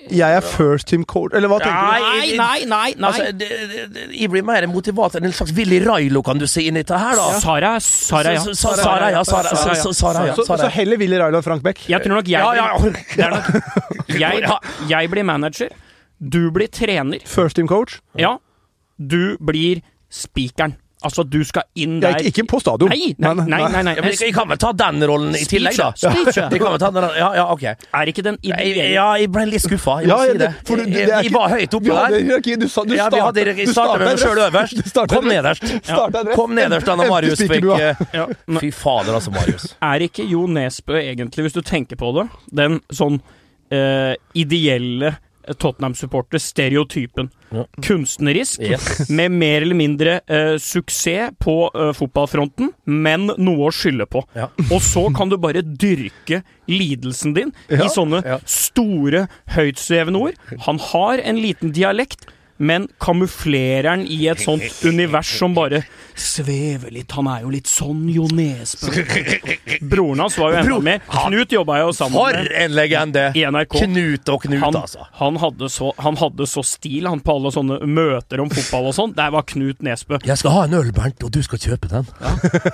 jeg 0.09 0.35
er 0.37 0.41
first 0.41 0.87
team 0.89 1.03
coach 1.05 1.35
Eller 1.37 1.51
hva 1.51 1.59
tenker 1.61 1.77
du? 1.77 2.05
Nei, 2.05 2.31
nei, 2.39 2.65
nei! 2.65 2.93
nei. 2.97 3.07
Altså, 3.11 3.27
det, 3.37 3.49
det, 3.71 3.83
det, 3.93 4.05
jeg 4.17 4.31
blir 4.33 4.43
mer 4.47 4.65
motivator 4.71 5.21
enn 5.21 5.29
en 5.29 5.35
slags 5.37 5.53
Willy 5.57 5.81
Railo, 5.85 6.23
kan 6.25 6.41
du 6.41 6.47
si, 6.49 6.65
inni 6.71 6.81
dette 6.81 6.97
her, 6.97 7.15
da. 7.19 7.27
Sara, 7.43 7.75
Sara, 7.83 8.33
ja. 8.33 8.41
Sara, 8.41 9.11
ja. 9.13 9.23
Sara, 9.23 9.53
Sara, 9.53 9.77
ja. 9.77 9.93
Sara, 9.93 10.25
ja. 10.31 10.35
Så, 10.39 10.47
så 10.49 10.71
heller 10.73 10.97
Willy 11.01 11.21
Railo 11.21 11.37
enn 11.41 11.45
Frank 11.45 11.63
Beck? 11.65 11.83
Jeg 11.91 12.01
tror 12.05 12.17
nok 12.17 12.31
jeg, 12.31 12.41
Ja, 12.41 12.53
ja, 12.57 12.77
blir- 12.81 12.97
er 13.25 13.35
nok, 13.37 13.51
jeg, 14.25 14.89
jeg 14.89 15.13
blir 15.13 15.27
manager. 15.27 15.69
Du 16.21 16.41
blir 16.53 16.69
trener. 16.69 17.21
First 17.25 17.57
team 17.61 17.69
coach? 17.69 17.99
Ja. 18.17 18.35
Du 18.97 19.37
blir 19.41 19.81
spikeren. 20.11 20.75
Altså, 21.01 21.23
du 21.25 21.39
skal 21.47 21.63
inn 21.75 21.95
Ja, 22.01 22.11
der 22.11 22.19
ikke, 22.21 22.41
ikke 22.43 22.47
på 22.51 22.59
stadion. 22.61 22.91
Nei, 22.91 23.13
nei, 23.17 23.33
nei. 23.33 23.45
nei, 23.47 23.81
nei. 23.87 23.93
Ja, 23.97 24.03
men 24.05 24.13
jeg, 24.13 24.33
kan 24.35 24.49
vel 24.51 24.59
ta 24.61 24.71
den 24.77 25.01
rollen 25.09 25.33
i 25.37 25.43
tillegg, 25.49 25.77
da. 25.79 25.87
Den, 25.97 27.07
ja, 27.17 27.29
ja, 27.39 27.45
ok. 27.53 27.63
Er 27.71 28.11
ikke 28.11 28.23
den 28.25 28.37
ideen... 28.41 28.59
ideelle 28.61 28.91
ja, 28.93 29.07
jeg 29.21 29.31
ble 29.33 29.45
litt 29.49 29.63
skuffa, 29.65 29.97
jeg 30.03 30.11
må 30.11 30.17
Ja, 30.17 30.19
ja, 30.27 30.31
si 30.31 30.37
det. 30.37 30.51
det- 30.93 31.07
Jeg, 31.25 31.31
var 31.33 31.49
høyt 31.55 31.73
oppe 31.79 31.97
der. 31.97 32.57
du 32.61 32.67
sa- 32.67 32.85
du 32.85 32.95
Ja, 32.95 33.09
vi 33.09 33.19
hadde, 33.23 33.45
jeg 33.49 33.67
starta 33.73 33.97
med 33.97 34.07
meg 34.11 34.21
sjøl 34.21 34.43
øverst. 34.45 34.93
Kom 35.15 35.25
nederst. 35.31 35.65
Kom 36.35 36.55
nederst 36.55 36.85
da 36.85 36.95
Marius 37.01 37.41
fikk 37.41 37.67
eh, 37.79 37.95
ja, 38.13 38.27
Fy 38.59 38.71
fader, 38.71 39.13
altså, 39.17 39.31
Marius. 39.33 39.71
Er 39.81 40.05
ikke 40.07 40.27
Jo 40.29 40.45
Nesbø 40.47 40.99
egentlig, 41.01 41.47
hvis 41.47 41.57
du 41.57 41.61
tenker 41.65 41.97
på 41.99 42.13
det, 42.19 42.27
den 42.53 42.79
sånn 42.93 43.19
eh, 43.71 44.13
ideelle 44.37 45.15
Tottenham-supporter, 45.57 46.39
stereotypen. 46.39 47.29
Ja. 47.51 47.65
Kunstnerisk, 47.83 48.61
Yes. 48.61 49.09
med 49.09 49.31
mer 49.31 49.61
eller 49.61 49.75
mindre 49.75 50.19
eh, 50.27 50.55
suksess 50.61 51.31
på 51.39 51.55
eh, 51.75 51.91
fotballfronten, 51.97 52.71
men 52.85 53.27
noe 53.37 53.67
å 53.67 53.71
skylde 53.75 54.05
på. 54.07 54.23
Ja. 54.37 54.47
Og 54.71 54.79
så 54.81 55.07
kan 55.15 55.29
du 55.29 55.37
bare 55.41 55.61
dyrke 55.61 56.43
lidelsen 56.71 57.33
din 57.35 57.51
Ja. 57.67 57.85
i 57.85 57.89
sånne 57.91 58.21
store, 58.47 59.25
høytsvevende 59.55 60.21
ord. 60.29 60.39
Han 60.67 60.79
har 60.91 61.19
en 61.23 61.41
liten 61.41 61.73
dialekt, 61.75 62.27
men 62.61 62.87
kamuflerer 63.01 63.89
han 63.89 64.03
i 64.05 64.27
et 64.29 64.41
sånt 64.43 64.83
univers 64.85 65.31
som 65.39 65.55
bare 65.57 65.81
svever 66.13 66.91
litt. 66.93 67.11
Han 67.17 67.25
er 67.31 67.41
jo 67.45 67.49
litt 67.53 67.69
sånn 67.71 68.03
Jo 68.11 68.27
Nesbø. 68.37 68.91
Broren 69.81 70.21
hans 70.21 70.37
var 70.37 70.53
jo 70.53 70.59
enda 70.61 70.77
med. 70.85 71.07
Knut 71.09 71.55
jobba 71.55 71.79
jo 71.81 71.93
sammen 71.97 72.19
For 72.19 72.37
med 72.37 72.51
en 72.61 72.75
legende! 72.77 73.23
i 73.37 73.45
NRK. 73.47 73.77
Knut 73.85 74.29
og 74.33 74.45
Knut, 74.45 74.61
Han, 74.61 74.77
altså. 74.77 75.07
han, 75.17 75.39
hadde 75.41 75.69
så, 75.73 75.89
han 75.97 76.19
hadde 76.21 76.47
så 76.49 76.63
stil 76.67 77.09
han 77.09 77.23
på 77.25 77.37
alle 77.39 77.53
sånne 77.55 77.79
møter 77.89 78.43
om 78.43 78.51
fotball 78.53 78.91
og 78.91 78.95
sånn. 78.97 79.15
Der 79.17 79.33
var 79.33 79.47
Knut 79.49 79.81
Nesbø. 79.85 80.21
Jeg 80.27 80.37
skal 80.41 80.55
ha 80.57 80.65
en 80.67 80.77
øl, 80.77 80.91
Bernt, 80.93 81.23
og 81.25 81.33
du 81.33 81.41
skal 81.45 81.61
kjøpe 81.63 81.89
den. 81.91 82.05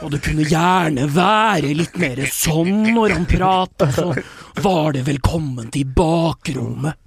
Og 0.01 0.11
det 0.11 0.19
kunne 0.25 0.47
gjerne 0.47 1.07
være 1.15 1.71
litt 1.77 1.95
mer 2.01 2.19
sånn 2.33 2.89
når 2.91 3.15
han 3.15 3.29
prater, 3.29 3.93
så 3.95 4.11
var 4.63 4.97
det 4.97 5.05
velkommen 5.07 5.69
til 5.71 5.87
bakrommet. 5.95 6.97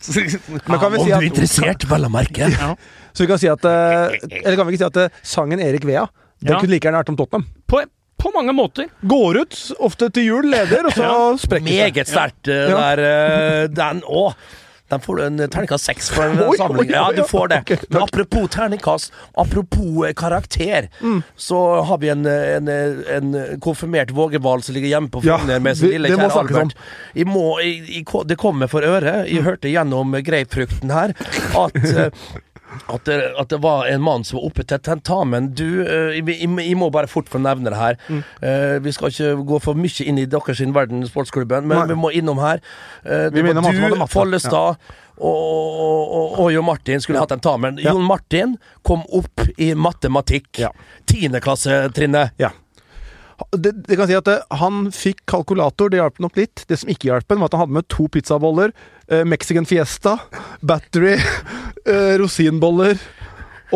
Men 0.67 0.79
kan 0.81 0.93
vi 0.93 1.01
Om 1.01 1.05
si 1.05 1.11
du 1.11 1.15
at, 1.15 1.21
er 1.21 1.29
interessert, 1.29 1.87
vel 1.91 2.07
å 2.07 2.13
merke. 2.13 2.49
Ja. 2.55 2.70
Så 3.13 3.25
vi 3.25 3.27
kan 3.31 3.39
si 3.43 3.49
at 3.49 3.65
eh, 3.65 4.17
Eller 4.45 4.57
kan 4.57 4.67
vi 4.69 4.75
ikke 4.77 4.83
si 4.85 4.89
at 4.91 4.97
eh, 5.05 5.09
sangen 5.23 5.61
Erik 5.61 5.85
Vea 5.89 6.07
Den 6.41 6.55
Ja. 6.55 6.61
kunne 6.61 6.71
like 6.73 6.87
gjerne 6.89 7.03
vært 7.03 7.09
om 7.13 7.17
Tottenham. 7.21 7.47
På, 7.69 7.83
på 8.21 8.31
mange 8.35 8.53
måter. 8.57 8.89
Går 9.03 9.43
ut, 9.43 9.59
ofte 9.81 10.09
til 10.13 10.25
jul, 10.31 10.49
leder, 10.53 10.87
og 10.89 10.93
så 10.97 11.05
Ja. 11.09 11.37
sprekker 11.37 11.69
det. 11.69 11.77
Meget 11.95 12.09
sterkt, 12.09 12.49
eh, 12.49 12.71
Ja. 12.71 12.97
der 12.97 13.69
Den 13.69 14.03
òg. 14.09 14.35
Den 14.91 14.99
får 14.99 15.17
du 15.17 15.23
en 15.23 15.37
terningkast 15.39 15.85
seks 15.87 16.09
for 16.11 16.25
en 16.27 16.41
Oi, 16.43 16.57
samling. 16.59 16.81
oi, 16.81 16.87
oi, 16.89 16.95
Ja, 16.97 17.13
du 17.15 17.23
får 17.23 17.49
det. 17.53 17.59
Okay, 17.63 17.77
Men 17.93 18.03
apropos 18.03 18.49
terningkast, 18.51 19.13
apropos 19.39 20.09
karakter, 20.19 20.89
Mm. 21.01 21.23
så 21.37 21.61
har 21.87 21.99
vi 22.03 22.09
en, 22.11 22.27
en, 22.27 22.69
en 22.69 23.61
konfirmert 23.63 24.11
vågehval 24.11 24.65
som 24.67 24.75
ligger 24.75 24.89
hjemme 24.97 25.09
på 25.15 25.23
Ja, 25.25 25.39
med 25.61 25.77
sin 25.79 25.91
lille 25.95 26.09
kjære. 26.11 26.41
Albert. 26.43 26.75
Jeg 27.15 27.27
må, 27.31 27.61
jeg, 27.63 27.87
jeg, 28.03 28.27
det 28.27 28.37
kommer 28.43 28.67
for 28.67 28.83
øret. 28.83 29.29
Jeg 29.31 29.43
hørte 29.47 29.71
gjennom 29.71 30.11
grapefrukten 30.27 30.91
her 30.91 31.15
at 31.15 32.13
at 32.91 33.05
det, 33.09 33.19
at 33.39 33.49
det 33.53 33.59
var 33.63 33.87
en 33.91 34.03
mann 34.03 34.25
som 34.25 34.39
var 34.39 34.47
oppe 34.51 34.65
til 34.67 34.79
tentamen. 34.87 35.51
Du, 35.59 35.83
eh, 35.83 36.19
jeg, 36.21 36.39
jeg 36.39 36.77
må 36.79 36.91
bare 36.95 37.11
fort 37.11 37.29
få 37.31 37.41
nevne 37.43 37.71
det 37.73 37.79
her. 37.81 37.99
Mm. 38.09 38.23
Eh, 38.47 38.79
vi 38.85 38.93
skal 38.95 39.11
ikke 39.13 39.35
gå 39.51 39.61
for 39.65 39.79
mye 39.79 40.07
inn 40.07 40.19
i 40.23 40.27
deres 40.31 40.63
verden, 40.75 41.05
sportsklubben, 41.09 41.67
men 41.67 41.79
Nei. 41.83 41.87
vi 41.93 41.99
må 41.99 42.13
innom 42.15 42.39
her. 42.43 42.63
Eh, 43.05 43.29
det 43.35 43.43
var 43.45 43.59
du, 43.61 43.71
Follestad 43.71 44.11
Follestad 44.15 44.77
og, 45.21 45.37
og, 45.37 46.13
og, 46.17 46.39
og 46.41 46.53
Jon 46.55 46.65
Martin 46.65 47.03
skulle 47.05 47.19
Ja. 47.19 47.27
hatt 47.27 47.35
tentamen. 47.35 47.79
Ja. 47.83 47.93
Jon 47.93 48.07
Martin 48.09 48.57
kom 48.87 49.03
opp 49.13 49.43
i 49.59 49.75
matematikk. 49.75 50.49
Ja. 50.63 50.71
Tiendeklassetrinnet. 51.11 52.31
Ja. 52.41 52.51
Det, 53.57 53.73
det 53.87 53.97
kan 53.99 54.09
si 54.11 54.17
at 54.19 54.29
eh, 54.31 54.43
Han 54.61 54.91
fikk 54.95 55.23
kalkulator, 55.31 55.91
det 55.93 56.01
hjalp 56.01 56.21
nok 56.23 56.37
litt. 56.41 56.65
Det 56.69 56.81
som 56.81 56.91
ikke 56.93 57.11
hjalp, 57.11 57.29
ham, 57.31 57.43
var 57.43 57.51
at 57.51 57.57
han 57.57 57.65
hadde 57.65 57.79
med 57.79 57.89
to 57.93 58.09
pizzaboller, 58.13 58.75
eh, 59.09 59.25
Mexican 59.29 59.69
Fiesta, 59.69 60.19
battery, 60.61 61.17
eh, 61.91 62.15
rosinboller 62.21 63.01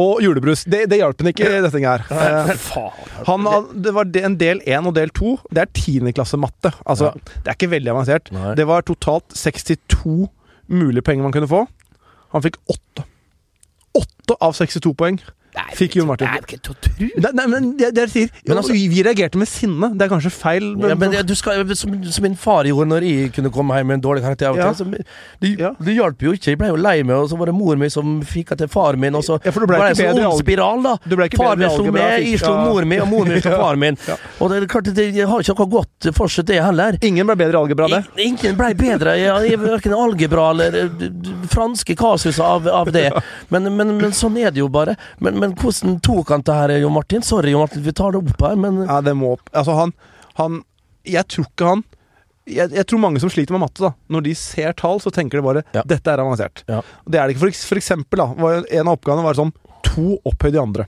og 0.00 0.22
julebrus. 0.24 0.64
Det, 0.66 0.84
det 0.90 0.98
hjalp 1.00 1.22
han 1.22 1.30
ikke 1.30 1.50
dette 1.64 1.82
her. 1.84 2.04
Eh, 2.10 2.52
han, 3.28 3.48
det 3.84 3.94
var 3.94 4.10
en 4.24 4.38
del 4.40 4.62
én 4.66 4.90
og 4.90 4.96
del 4.96 5.12
to. 5.14 5.36
Det 5.54 5.64
er 5.64 5.72
tiendeklasse 5.76 6.38
matte. 6.40 6.74
Altså, 6.84 7.12
Det 7.36 7.46
er 7.52 7.58
ikke 7.58 7.72
veldig 7.76 7.94
avansert. 7.94 8.32
Nei. 8.34 8.54
Det 8.58 8.66
var 8.68 8.86
totalt 8.86 9.36
62 9.38 10.28
mulige 10.72 11.04
poeng 11.06 11.22
man 11.22 11.34
kunne 11.34 11.50
få. 11.50 11.64
Han 12.34 12.44
fikk 12.44 12.58
åtte. 12.72 13.06
Åtte 13.94 14.38
av 14.42 14.56
62 14.58 14.94
poeng. 14.98 15.20
Fikk 15.78 15.96
Jon 15.98 16.06
Martin. 16.08 16.28
Det 16.34 16.42
ikke 16.46 16.58
til 16.62 16.74
å 16.74 16.76
tro. 16.82 17.06
Nei, 17.24 17.30
nei, 17.38 17.46
men 17.50 17.76
det, 17.78 17.92
det 17.94 18.08
sier 18.10 18.28
Men 18.46 18.58
altså- 18.58 18.72
Vi 18.74 19.02
reagerte 19.06 19.36
med 19.38 19.48
sinne. 19.48 19.92
Det 19.96 20.02
er 20.06 20.08
kanskje 20.12 20.30
feil. 20.34 20.76
Men, 20.76 20.88
Ja, 20.90 20.94
men 20.96 21.10
det, 21.12 21.26
du 21.26 21.34
skal, 21.34 21.62
som, 21.76 21.94
som 22.10 22.22
min 22.22 22.34
far 22.36 22.64
gjorde 22.64 22.88
når 22.90 23.06
jeg 23.06 23.32
kunne 23.36 23.50
komme 23.54 23.74
hjem 23.78 23.86
med 23.86 23.94
en 23.94 24.00
dårlig 24.02 24.22
karakter 24.24 24.56
Ja. 24.56 24.72
til. 24.72 25.04
Det, 25.40 25.58
Ja. 25.58 25.70
det 25.80 25.94
hjalp 25.96 26.18
jo 26.22 26.32
ikke. 26.32 26.50
Jeg 26.54 26.58
ble 26.58 26.68
jo 26.68 26.76
lei 26.76 27.02
meg, 27.02 27.16
og 27.16 27.28
så 27.30 27.38
var 27.38 27.46
det 27.46 27.54
mor 27.54 27.76
mi 27.76 27.88
som 27.88 28.20
fikk 28.22 28.48
det 28.50 28.58
til 28.58 28.68
far 28.68 28.96
min. 28.96 29.14
Og 29.14 29.22
så 29.22 29.38
Ja, 29.44 29.50
for 29.50 29.60
du 29.60 29.66
ble 29.66 29.78
var 29.78 29.94
det 29.94 30.00
en 30.00 30.16
sånn 30.16 30.26
ond 30.32 30.40
spiral, 30.42 30.82
da. 30.82 30.96
Far 31.36 31.56
min 31.56 31.70
slo 31.70 31.90
med, 31.92 32.22
jeg 32.24 32.38
slo 32.40 32.56
mor 32.64 32.84
mi, 32.84 32.98
og 32.98 33.08
mor 33.08 33.24
min 33.24 33.40
slo 33.40 33.50
Ja. 33.50 33.58
far 33.58 33.76
min. 33.76 33.96
Og 34.40 34.50
det 34.50 34.68
klart, 34.68 34.84
det 34.94 35.14
har 35.26 35.38
ikke 35.40 35.58
noe 35.58 35.70
godt 35.70 36.10
fortsatt, 36.14 36.46
det 36.46 36.62
heller. 36.62 36.98
Ingen 37.02 37.26
ble 37.26 37.36
bedre 37.36 37.54
i 37.54 37.62
algebra, 37.62 37.88
det. 37.88 38.04
I- 38.18 38.22
Ingen 38.28 38.56
ble 38.56 38.74
bedre 38.74 39.14
i 39.18 39.54
verken 39.56 39.92
algebra 39.94 40.50
eller 40.50 40.74
eh, 40.84 41.46
franske 41.50 41.94
kasus 41.96 42.38
av, 42.40 42.66
av 42.68 42.90
det. 42.92 43.10
Men, 43.50 43.76
men, 43.76 43.96
men 43.98 44.10
sånn 44.12 44.36
er 44.40 44.50
det 44.50 44.58
jo 44.58 44.68
bare. 44.68 44.96
Men, 45.20 45.38
men 45.44 45.56
hvordan 45.60 45.98
tok 46.04 46.32
han 46.34 46.44
det 46.46 46.54
her, 46.58 46.74
Jo 46.82 46.90
Martin? 46.92 47.24
Sorry, 47.24 47.52
Jo 47.54 47.62
Martin, 47.62 47.84
vi 47.84 47.92
tar 47.96 48.14
det 48.14 48.22
opp 48.22 48.44
her, 48.44 48.56
men 48.60 48.82
Ja, 48.86 49.00
det 49.04 49.14
må 49.18 49.34
opp. 49.36 49.50
Altså, 49.52 49.76
han, 49.78 49.92
han 50.40 50.62
Jeg 51.04 51.28
tror 51.28 51.48
ikke 51.50 51.74
han 51.74 51.84
jeg, 52.44 52.74
jeg 52.76 52.84
tror 52.84 53.00
mange 53.00 53.20
som 53.22 53.30
sliter 53.32 53.56
med 53.56 53.62
matte, 53.62 53.80
da 53.80 53.94
når 54.12 54.24
de 54.26 54.34
ser 54.36 54.74
tall, 54.76 54.98
så 55.00 55.08
tenker 55.08 55.40
de 55.40 55.44
bare 55.46 55.62
Ja. 55.72 55.80
'dette 55.80 56.12
er 56.12 56.20
avansert'. 56.20 56.60
Ja. 56.68 56.82
Det 57.08 57.16
er 57.16 57.26
det 57.26 57.36
ikke. 57.36 57.46
For, 57.46 57.68
for 57.72 57.80
eksempel, 57.80 58.20
da, 58.20 58.26
var 58.36 58.66
en 58.68 58.88
av 58.90 58.98
oppgavene 58.98 59.24
var 59.24 59.38
sånn 59.38 59.52
to 59.82 60.18
opphøyd 60.28 60.52
de 60.52 60.60
andre. 60.60 60.86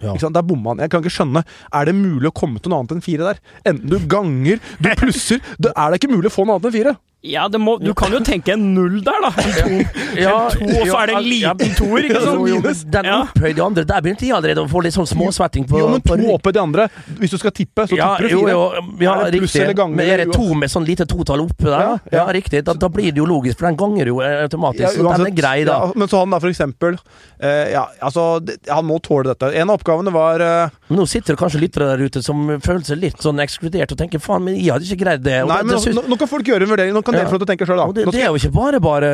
Ja. 0.00 0.14
Der 0.16 0.42
bomma 0.42 0.70
han. 0.72 0.80
Jeg 0.80 0.90
kan 0.90 1.02
ikke 1.02 1.12
skjønne 1.12 1.42
Er 1.76 1.84
det 1.84 1.94
mulig 1.94 2.30
å 2.30 2.32
komme 2.32 2.60
til 2.60 2.72
noe 2.72 2.80
annet 2.80 2.94
enn 2.96 3.02
fire 3.04 3.26
der? 3.26 3.40
Enten 3.68 3.90
du 3.90 3.98
ganger, 4.08 4.60
du 4.80 4.88
plusser 5.00 5.42
det 5.60 5.74
Er 5.76 5.92
det 5.92 6.00
ikke 6.00 6.12
mulig 6.14 6.30
å 6.30 6.32
få 6.32 6.46
noe 6.46 6.56
annet 6.56 6.70
enn 6.70 6.76
fire? 6.78 6.94
Ja, 7.22 7.48
det 7.52 7.58
må, 7.60 7.74
du 7.76 7.90
kan 7.92 8.08
jo 8.14 8.18
tenke 8.24 8.54
en 8.54 8.62
null 8.72 9.02
der, 9.04 9.18
da. 9.20 9.28
En 9.36 9.50
to, 9.52 9.98
Ja, 10.16 10.36
en 10.48 10.54
to 10.56 10.68
og 10.80 10.86
så 10.88 10.94
er 11.02 11.10
det 11.10 11.16
en 11.18 11.26
liten 11.28 11.74
toer, 11.76 12.06
ikke 12.08 12.20
Jo, 12.24 12.36
Minus. 12.46 12.78
Den 12.88 13.08
opphøyde 13.12 13.56
de 13.58 13.64
andre, 13.64 13.84
der 13.90 14.00
begynte 14.06 14.24
jeg 14.24 14.32
allerede 14.38 14.62
å 14.64 14.68
få 14.70 14.80
litt 14.86 14.94
sånn 14.96 15.08
småsvetting 15.10 15.66
på 15.68 15.82
Jo, 15.82 15.90
men 15.92 16.00
to 16.00 16.16
rygg. 16.16 16.48
de 16.56 16.62
andre. 16.62 16.86
Hvis 17.20 17.34
du 17.34 17.36
skal 17.42 17.52
tippe, 17.52 17.84
så 17.84 17.92
tipper 17.92 18.24
du 18.24 18.28
fire. 18.30 18.54
jo, 18.54 18.62
ja, 19.04 19.16
Er 19.26 19.30
det 19.34 19.42
riktig. 19.42 19.60
eller 19.60 19.76
ganger, 19.76 19.96
Men 20.00 20.08
er 20.14 20.22
det 20.24 20.32
to 20.32 20.54
med 20.54 20.72
sånn 20.72 20.86
lite 20.88 21.04
totall 21.06 21.44
oppe 21.44 21.68
der? 21.68 21.84
Ja. 21.84 21.98
Ja, 22.10 22.24
ja. 22.24 22.24
riktig. 22.32 22.64
Da, 22.64 22.72
da 22.72 22.88
blir 22.88 23.12
det 23.12 23.20
jo 23.20 23.26
logisk, 23.28 23.58
for 23.60 23.68
den 23.68 23.76
ganger 23.76 24.06
jo 24.14 24.20
eh, 24.24 24.38
automatisk. 24.46 24.86
Ja, 24.86 24.94
så 24.96 25.12
den 25.18 25.26
er 25.28 25.36
grei, 25.42 25.64
da. 25.68 25.76
Ja, 25.76 25.92
men 25.94 26.08
så 26.08 26.22
han 26.24 26.30
da, 26.32 26.40
for 26.40 26.48
eksempel 26.48 26.96
eh, 26.96 27.72
Ja, 27.74 27.84
altså 28.00 28.40
det, 28.40 28.56
Han 28.72 28.86
må 28.88 28.96
tåle 29.04 29.28
dette. 29.34 29.52
En 29.60 29.68
av 29.68 29.76
oppgavene 29.76 30.10
var 30.10 30.40
eh, 30.40 30.72
Men 30.88 31.02
nå 31.02 31.06
sitter 31.06 31.36
det 31.36 31.42
kanskje 31.44 31.60
lyttere 31.60 31.92
der 31.92 32.00
ute 32.08 32.24
som 32.24 32.48
føler 32.64 32.84
seg 32.88 32.96
litt 33.04 33.20
sånn 33.20 33.44
ekskludert 33.44 33.92
og 33.92 33.98
tenker 34.00 34.18
faen, 34.24 34.42
men 34.48 34.56
jeg 34.56 34.72
hadde 34.72 34.88
ikke 34.88 35.04
greid 35.04 35.22
det. 35.28 35.42
Og 35.44 35.52
Nei, 35.52 35.62
men 35.68 35.76
nå, 35.76 36.06
nå 36.08 36.16
kan 36.16 36.28
folk 36.30 36.48
gjøre 36.48 36.64
en 36.64 36.72
vurdering. 36.72 36.94
Nå 36.96 37.02
kan 37.04 37.09
Ja. 37.14 37.20
dere 37.20 37.30
få 37.30 37.36
lov 37.36 37.42
til 37.42 37.48
å 37.48 37.50
tenke 37.50 37.68
sjøl, 37.68 37.80
da. 37.80 37.86
det, 37.96 38.06
det 38.14 38.22
er 38.22 38.28
jo 38.28 38.40
ikke 38.40 38.52
bare 38.54 38.80
bare 38.82 39.10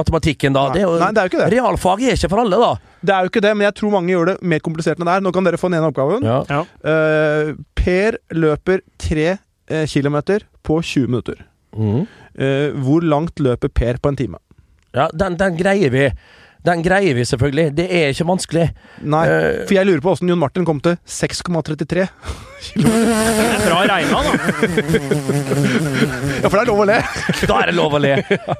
matematikken, 0.00 0.54
da. 0.56 0.66
Nei. 0.68 0.74
Det 0.76 0.82
er 0.82 0.86
jo, 0.86 0.98
Nei, 1.00 1.08
det 1.10 1.22
er 1.22 1.28
jo 1.28 1.32
ikke 1.32 1.42
det. 1.42 1.48
Realfag 1.54 2.04
er 2.04 2.18
ikke 2.18 2.30
for 2.32 2.44
alle, 2.44 2.60
da. 2.62 2.98
Det 3.04 3.16
er 3.16 3.26
jo 3.26 3.32
ikke 3.32 3.44
det, 3.44 3.54
men 3.56 3.68
jeg 3.68 3.76
tror 3.80 3.94
mange 3.94 4.14
gjør 4.14 4.30
det 4.32 4.36
mer 4.54 4.62
komplisert 4.64 5.00
enn 5.00 5.08
det 5.08 5.16
er. 5.16 5.24
Nå 5.24 5.34
kan 5.36 5.48
dere 5.48 5.60
få 5.60 5.70
den 5.70 5.78
ene 5.80 5.90
oppgaven. 5.92 6.24
Ja. 6.26 6.38
Ja. 6.50 6.62
Eh, 6.92 7.52
per 7.78 8.18
løper 8.34 8.84
tre 9.00 9.28
eh, 9.34 9.84
kilometer 9.90 10.46
på 10.64 10.80
20 10.80 11.10
minutter. 11.12 11.44
Mm. 11.74 12.06
Uh, 12.38 12.70
hvor 12.86 13.02
langt 13.02 13.40
løper 13.42 13.70
Per 13.70 13.98
på 14.02 14.10
en 14.10 14.16
time? 14.18 14.38
ja 14.94 15.08
den, 15.10 15.36
den 15.38 15.56
greier 15.58 15.90
vi. 15.90 16.08
Den 16.64 16.82
greier 16.82 17.14
vi 17.18 17.26
selvfølgelig. 17.28 17.74
Det 17.76 17.86
er 17.92 18.14
ikke 18.14 18.26
vanskelig. 18.28 18.68
Nei, 19.04 19.24
for 19.66 19.76
jeg 19.76 19.88
lurer 19.88 20.00
på 20.00 20.14
åssen 20.14 20.30
Jon 20.30 20.40
Martin 20.40 20.64
kom 20.64 20.80
til 20.80 20.96
6,33. 21.04 22.06
Det 22.74 22.88
er 22.88 23.64
bra 23.66 23.80
regna, 23.88 24.20
da. 24.24 24.32
Ja, 26.42 26.48
for 26.48 26.56
det 26.56 26.62
er 26.62 26.68
lov 26.70 26.80
å 26.82 26.86
le! 26.88 26.96
Da 27.48 27.58
er 27.60 27.70
det 27.70 27.74
lov 27.76 27.94
å 27.96 28.00
le. 28.02 28.14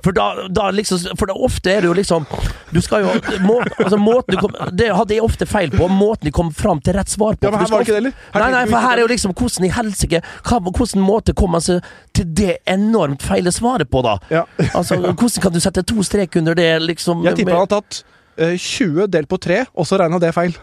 For 0.05 0.17
da, 0.17 0.27
da 0.53 0.69
liksom 0.75 1.17
For 1.19 1.31
da 1.31 1.37
ofte 1.47 1.73
er 1.73 1.85
det 1.85 1.91
jo 1.91 1.97
liksom 1.97 2.27
Du 2.75 2.81
skal 2.85 3.05
jo 3.05 3.15
må, 3.45 3.59
altså, 3.81 3.99
måten 4.01 4.37
du 4.37 4.41
kom, 4.43 4.55
Det 4.77 4.91
hadde 4.95 5.17
jeg 5.17 5.25
ofte 5.25 5.49
feil 5.49 5.73
på. 5.75 5.89
Måten 5.93 6.29
de 6.29 6.35
kom 6.35 6.53
fram 6.55 6.83
til 6.85 6.97
rett 6.99 7.11
svar 7.13 7.39
på. 7.39 7.49
Ja, 7.49 7.53
men 7.55 7.63
her 7.63 7.73
var 7.73 7.83
det 7.83 7.89
ikke 7.89 7.97
det 7.97 8.01
heller. 8.03 8.17
Nei, 8.35 8.51
nei, 8.57 8.65
for 8.71 8.87
her 8.87 8.97
er 8.97 9.05
jo 9.05 9.11
liksom 9.15 9.35
hvordan 9.37 9.69
i 9.69 9.73
helsike 9.75 10.23
Hvordan 10.45 11.05
måte 11.05 11.35
kom 11.37 11.55
man 11.57 11.65
seg 11.65 11.85
til 12.15 12.29
det 12.37 12.59
enormt 12.71 13.25
feile 13.25 13.53
svaret 13.55 13.91
på, 13.91 14.03
da? 14.07 14.19
Ja. 14.33 14.45
Altså, 14.73 15.01
Hvordan 15.01 15.43
kan 15.43 15.55
du 15.55 15.61
sette 15.63 15.85
to 15.87 16.03
strek 16.07 16.37
under 16.41 16.57
det, 16.59 16.71
liksom? 16.85 17.25
Jeg 17.27 17.41
tipper 17.41 17.57
han 17.57 17.67
har 17.67 17.73
tatt 17.77 18.03
eh, 18.39 18.55
20 18.59 19.09
delt 19.13 19.31
på 19.31 19.39
3, 19.43 19.65
og 19.75 19.89
så 19.89 19.99
regna 20.01 20.21
det 20.23 20.33
feil. 20.37 20.55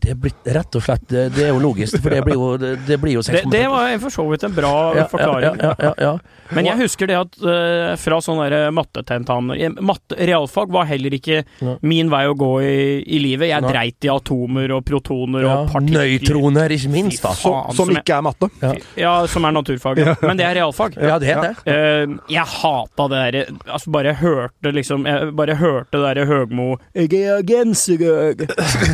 Det 0.00 0.16
blir 0.16 0.32
rett 0.56 0.78
og 0.78 0.84
slett 0.84 1.06
Det, 1.10 1.26
det 1.34 1.44
er 1.46 1.52
jo 1.52 1.60
logisk, 1.60 1.98
for 2.00 2.14
det 2.14 2.22
blir 2.24 2.38
jo 2.38 2.50
Det, 2.60 2.70
det 2.88 2.96
blir 3.02 3.18
jo 3.18 3.24
6,5. 3.26 3.50
det 3.52 3.64
var 3.68 3.96
for 4.00 4.14
så 4.14 4.26
vidt 4.30 4.46
en 4.48 4.54
bra 4.56 4.74
ja, 4.96 5.06
forklaring. 5.10 5.60
Ja, 5.60 5.74
ja, 5.78 5.90
ja, 5.90 5.94
ja. 5.98 6.12
Men 6.50 6.66
jeg 6.66 6.80
husker 6.80 7.10
det 7.10 7.18
at 7.18 7.36
uh, 7.44 7.92
fra 8.00 8.18
sånne 8.24 8.48
der 8.50 8.72
mattetentamer 8.74 9.60
eh, 9.60 9.76
matte, 9.86 10.16
Realfag 10.18 10.72
var 10.72 10.88
heller 10.88 11.14
ikke 11.14 11.42
min 11.86 12.10
vei 12.10 12.24
å 12.30 12.34
gå 12.38 12.50
i, 12.64 12.80
i 13.04 13.20
livet. 13.22 13.50
Jeg 13.52 13.66
dreit 13.66 14.08
i 14.08 14.10
atomer 14.10 14.74
og 14.74 14.82
protoner 14.86 15.44
ja. 15.44 15.52
og 15.60 15.70
partikler. 15.74 16.08
Nøytroner, 16.10 16.74
ikke 16.74 16.92
minst, 16.92 17.22
da. 17.22 17.34
Faen, 17.38 17.76
som 17.76 17.90
som 17.90 18.00
ikke 18.00 18.16
er 18.16 18.24
matte. 18.24 18.50
Ja. 18.60 18.72
Ja, 19.00 19.12
som 19.30 19.46
er 19.46 19.54
naturfag. 19.54 20.00
Ja. 20.00 20.14
Men 20.22 20.40
det 20.40 20.46
er 20.46 20.56
realfag. 20.60 20.96
Ja, 21.00 21.18
det 21.22 21.32
er 21.34 21.42
det. 21.44 21.52
Uh, 21.66 22.18
jeg 22.30 22.46
hata 22.56 23.08
det 23.10 23.20
derre 23.20 23.44
Altså, 23.70 23.90
bare 23.92 24.12
hørte 24.18 24.72
liksom 24.74 25.04
Jeg 25.08 25.30
bare 25.36 25.54
hørte 25.58 25.96
det 25.96 26.02
derre 26.04 26.26
Høgmo 26.28 26.68
er. 26.94 27.40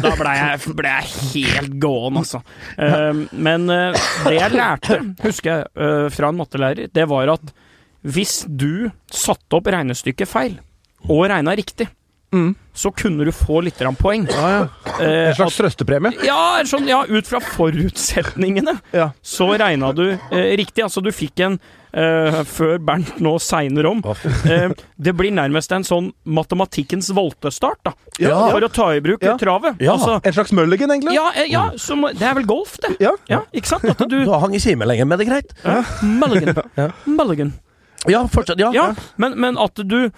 Da 0.02 0.12
ble 0.18 0.34
jeg, 0.36 0.74
ble 0.76 0.95
jeg 0.96 1.50
helt 1.58 1.76
gåen, 1.82 2.20
altså. 2.22 2.40
Eh, 2.78 3.22
men 3.32 3.68
eh, 3.72 4.08
det 4.26 4.34
jeg 4.38 4.54
lærte, 4.54 4.98
husker 5.24 5.52
jeg, 5.52 5.70
eh, 5.76 6.08
fra 6.14 6.32
en 6.32 6.40
mattelærer, 6.40 6.90
det 6.92 7.06
var 7.10 7.36
at 7.36 7.54
hvis 8.06 8.44
du 8.46 8.88
satte 9.10 9.58
opp 9.58 9.70
regnestykket 9.72 10.30
feil, 10.30 10.58
og 11.06 11.26
regna 11.30 11.54
riktig, 11.58 11.88
så 12.76 12.90
kunne 12.92 13.24
du 13.24 13.32
få 13.32 13.62
litt 13.64 13.78
poeng. 14.00 14.26
Ja, 14.30 14.48
ja. 14.52 14.64
Eh, 15.00 15.28
En 15.30 15.34
slags 15.38 15.56
trøstepremie. 15.56 16.12
ja, 16.26 16.60
sånn, 16.68 16.86
ja, 16.88 17.04
ut 17.08 17.26
fra 17.26 17.40
forutsetningene 17.40 18.78
Ja. 18.92 19.10
så 19.22 19.48
regna 19.58 19.92
du 19.96 20.10
eh, 20.12 20.56
riktig. 20.56 20.84
Altså, 20.84 21.00
du 21.02 21.10
fikk 21.12 21.40
en 21.46 21.58
eh, 21.96 22.42
før 22.44 22.78
Bernt 22.84 23.18
nå 23.24 23.36
segner 23.40 23.86
om. 23.88 24.02
Eh, 24.44 24.68
det 25.00 25.14
blir 25.16 25.32
nærmest 25.32 25.72
en 25.72 25.84
sånn 25.86 26.12
matematikkens 26.24 27.08
voltestart, 27.16 27.80
da. 27.86 27.94
Ja. 28.20 28.36
For 28.52 28.60
å 28.66 28.68
ta 28.72 28.90
i 28.96 29.00
bruk 29.00 29.22
Ja. 29.24 29.36
travet. 29.40 29.80
Ja. 29.80 29.94
Altså, 29.96 30.20
En 30.24 30.32
slags 30.36 30.52
mulligan, 30.52 30.90
egentlig. 30.90 31.14
ja, 31.16 31.30
eh, 31.34 31.48
ja 31.50 31.70
som, 31.78 32.02
det 32.12 32.22
er 32.22 32.34
vel 32.34 32.44
golf, 32.46 32.76
det. 32.82 32.96
Ja. 33.00 33.12
Ja, 33.28 33.40
ikke 33.54 33.66
sant? 33.72 33.84
At 33.88 34.08
du 34.08 34.18
har 34.28 34.40
hang 34.44 34.54
i 34.54 34.58
kime 34.60 34.84
med 34.84 35.06
men 35.08 35.18
det 35.18 35.26
er 35.28 35.32
greit. 35.32 35.54
ja. 35.64 35.82
Mulligan. 36.02 36.92
Mulligan. 37.06 37.52
Ja, 38.06 38.20
fortsatt. 38.30 38.58
Ja. 38.60 38.70
Ja, 38.72 38.94
men, 39.18 39.34
men 39.40 39.56
at 39.58 39.74
du 39.82 40.10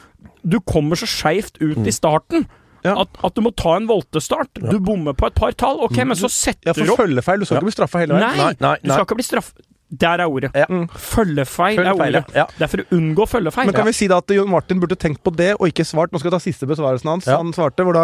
Du 0.43 0.61
kommer 0.61 0.97
så 1.01 1.09
skeivt 1.09 1.59
ut 1.61 1.81
i 1.87 1.95
starten. 1.95 2.47
Ja. 2.87 2.95
At, 3.03 3.09
at 3.27 3.35
du 3.35 3.43
må 3.43 3.51
ta 3.59 3.75
en 3.77 3.89
voltestart. 3.91 4.55
Du 4.55 4.79
bommer 4.79 5.17
på 5.19 5.27
et 5.27 5.35
par 5.35 5.53
tall, 5.59 5.81
ok, 5.83 5.97
men 6.07 6.17
så 6.19 6.31
setter 6.31 6.71
Ja, 6.71 6.77
du 6.77 6.85
for 6.85 6.95
opp 6.95 7.01
følgefeil. 7.03 7.41
Du 7.43 7.49
skal 7.49 7.59
Ja. 7.59 7.61
ikke 7.63 7.71
bli 7.73 7.75
straffa 7.79 8.05
hele 8.05 8.15
veien. 8.15 8.37
Nei, 8.39 8.45
Nei, 8.45 8.55
nei, 8.63 8.77
du 8.85 8.93
skal 8.95 9.09
ikke 9.09 9.19
bli 9.19 9.27
straff... 9.27 9.51
Der 9.89 10.21
er 10.21 10.29
ordet. 10.29 10.51
Ja. 10.53 10.67
Følgefeil 11.01 11.79
er 11.81 11.97
ordet. 11.97 12.21
ja. 12.37 12.45
Det 12.59 12.65
er 12.67 12.69
for 12.69 12.83
å 12.83 12.97
unngå 12.99 13.25
følgefeil. 13.25 13.71
Men 13.71 13.77
kan 13.79 13.87
vi 13.89 13.95
si 13.97 14.09
da 14.11 14.19
at 14.21 14.29
Jon 14.37 14.51
Martin 14.53 14.83
burde 14.83 14.99
tenkt 15.01 15.23
på 15.25 15.33
det, 15.33 15.55
og 15.57 15.65
ikke 15.71 15.87
svart? 15.89 16.13
Nå 16.13 16.21
skal 16.21 16.29
jeg 16.29 16.37
ta 16.37 16.43
siste 16.45 16.69
besvarelsen 16.69 17.09
hans. 17.09 17.29
Ja. 17.31 17.39
Han 17.41 17.55
svarte 17.57 17.87
hvor 17.89 17.97
da 17.97 18.03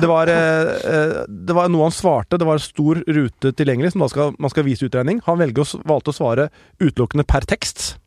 det 0.00 0.08
var, 0.08 0.32
eh, 0.32 0.72
eh, 0.80 1.18
det 1.28 1.56
var 1.58 1.68
noe 1.68 1.90
han 1.90 1.94
svarte. 1.94 2.40
Det 2.40 2.48
var 2.48 2.62
stor 2.64 3.02
rute 3.04 3.52
tilgjengelig 3.52 3.92
som 3.92 4.00
da 4.06 4.08
skal, 4.08 4.32
man 4.40 4.52
skal 4.52 4.64
vise 4.64 4.88
utregning. 4.88 5.20
Han 5.28 5.44
å, 5.44 5.68
valgte 5.84 6.14
å 6.14 6.16
svare 6.16 6.48
utelukkende 6.80 7.26
per 7.28 7.44
tekst. 7.44 7.98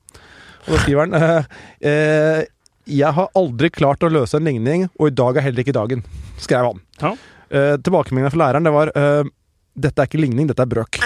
Og 0.65 0.73
da 0.73 0.81
skriver 0.81 1.05
han 1.05 1.13
eh, 1.13 1.59
eh, 1.85 2.41
Jeg 2.89 3.13
har 3.15 3.29
aldri 3.37 3.69
klart 3.73 4.03
å 4.03 4.09
løse 4.11 4.37
en 4.39 4.47
ligning, 4.49 4.87
og 4.99 5.11
i 5.11 5.15
dag 5.15 5.37
er 5.37 5.45
heller 5.45 5.63
ikke 5.63 5.75
dagen. 5.75 6.01
Skrev 6.41 6.71
han. 6.71 6.81
Ja. 7.01 7.13
Uh, 7.49 7.75
Tilbakemeldingen 7.81 8.33
fra 8.33 8.43
læreren 8.43 8.67
det 8.67 8.73
var 8.75 8.91
uh, 8.93 9.25
Dette 9.79 10.03
er 10.03 10.09
ikke 10.09 10.19
ligning, 10.21 10.45
dette 10.49 10.61
er 10.61 10.69
brøk. 10.69 10.99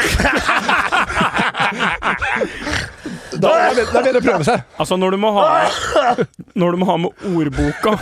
Da 3.44 3.52
er 3.60 3.76
det 3.76 3.86
bedre 3.92 4.20
å 4.20 4.24
prøve 4.24 4.46
seg. 4.48 4.64
Altså, 4.80 4.98
når 5.00 5.16
du 5.16 5.20
må 5.24 5.32
ha 5.36 5.46
Når 6.60 6.76
du 6.76 6.82
må 6.82 6.88
ha 6.90 6.98
med 7.02 7.26
ordboka 7.34 7.96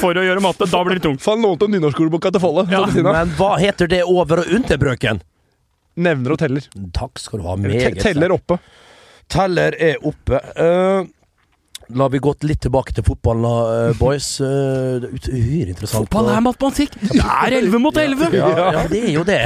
for 0.00 0.16
å 0.16 0.24
gjøre 0.24 0.42
matte, 0.44 0.68
da 0.70 0.82
blir 0.86 1.00
det 1.00 1.04
tungt. 1.06 1.24
Så 1.24 1.34
han 1.34 1.44
lånte 1.44 1.68
nynorskordboka 1.70 2.32
til 2.34 2.42
Folle. 2.42 2.66
Ja. 2.72 2.84
Men 2.94 3.34
hva 3.38 3.56
heter 3.60 3.90
det 3.90 4.02
over- 4.06 4.44
og 4.44 4.52
underbrøken? 4.58 5.20
Nevner 6.06 6.36
og 6.36 6.40
teller. 6.40 6.66
Takk 6.96 7.20
skal 7.20 7.40
du 7.40 7.48
ha. 7.48 7.56
Meget. 7.60 8.00
teller 8.02 8.34
oppe. 8.36 8.58
Teller 9.32 9.74
er 9.82 10.02
oppe. 10.06 10.40
Eh, 10.54 11.08
la 11.94 12.08
vi 12.08 12.20
gått 12.22 12.44
litt 12.46 12.62
tilbake 12.64 12.94
til 12.96 13.04
fotballen, 13.06 13.46
da, 13.46 13.76
eh, 13.90 13.98
boys. 14.00 14.28
Uh, 14.40 15.06
uhyre 15.30 15.70
interessant. 15.74 16.06
Fotball 16.06 16.32
er 16.34 16.42
matematikk! 16.46 16.96
Det 17.02 17.22
er 17.22 17.58
11 17.60 17.82
mot 17.82 18.00
11! 18.02 18.34
ja, 18.34 18.50
ja, 18.78 18.82
det 18.90 19.02
er 19.04 19.14
jo 19.14 19.22
det. 19.28 19.40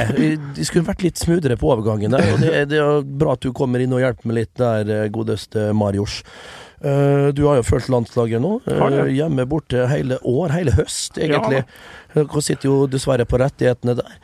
De 0.56 0.66
skulle 0.66 0.88
vært 0.88 1.04
litt 1.06 1.20
smoothere 1.20 1.58
på 1.60 1.74
overgangen 1.74 2.16
der. 2.16 2.32
Og 2.34 2.40
det, 2.42 2.54
det 2.72 2.80
er 2.80 3.04
bra 3.04 3.36
at 3.36 3.44
du 3.44 3.52
kommer 3.56 3.82
inn 3.82 3.94
og 3.96 4.02
hjelper 4.04 4.30
meg 4.30 4.42
litt 4.42 4.56
der, 4.60 4.96
eh, 4.96 5.06
godeste 5.12 5.70
Marius. 5.76 6.20
Eh, 6.80 7.28
du 7.36 7.44
har 7.44 7.58
jo 7.58 7.64
fulgt 7.68 7.90
landslaget 7.92 8.40
nå. 8.40 8.54
hjemme 9.12 9.44
borte 9.48 9.84
hele 9.90 10.16
år, 10.24 10.54
hele 10.56 10.72
høst, 10.78 11.18
egentlig. 11.20 11.64
Dere 12.14 12.42
sitter 12.42 12.66
jo 12.68 12.76
dessverre 12.90 13.24
på 13.28 13.38
rettighetene 13.38 13.94
der. 14.00 14.14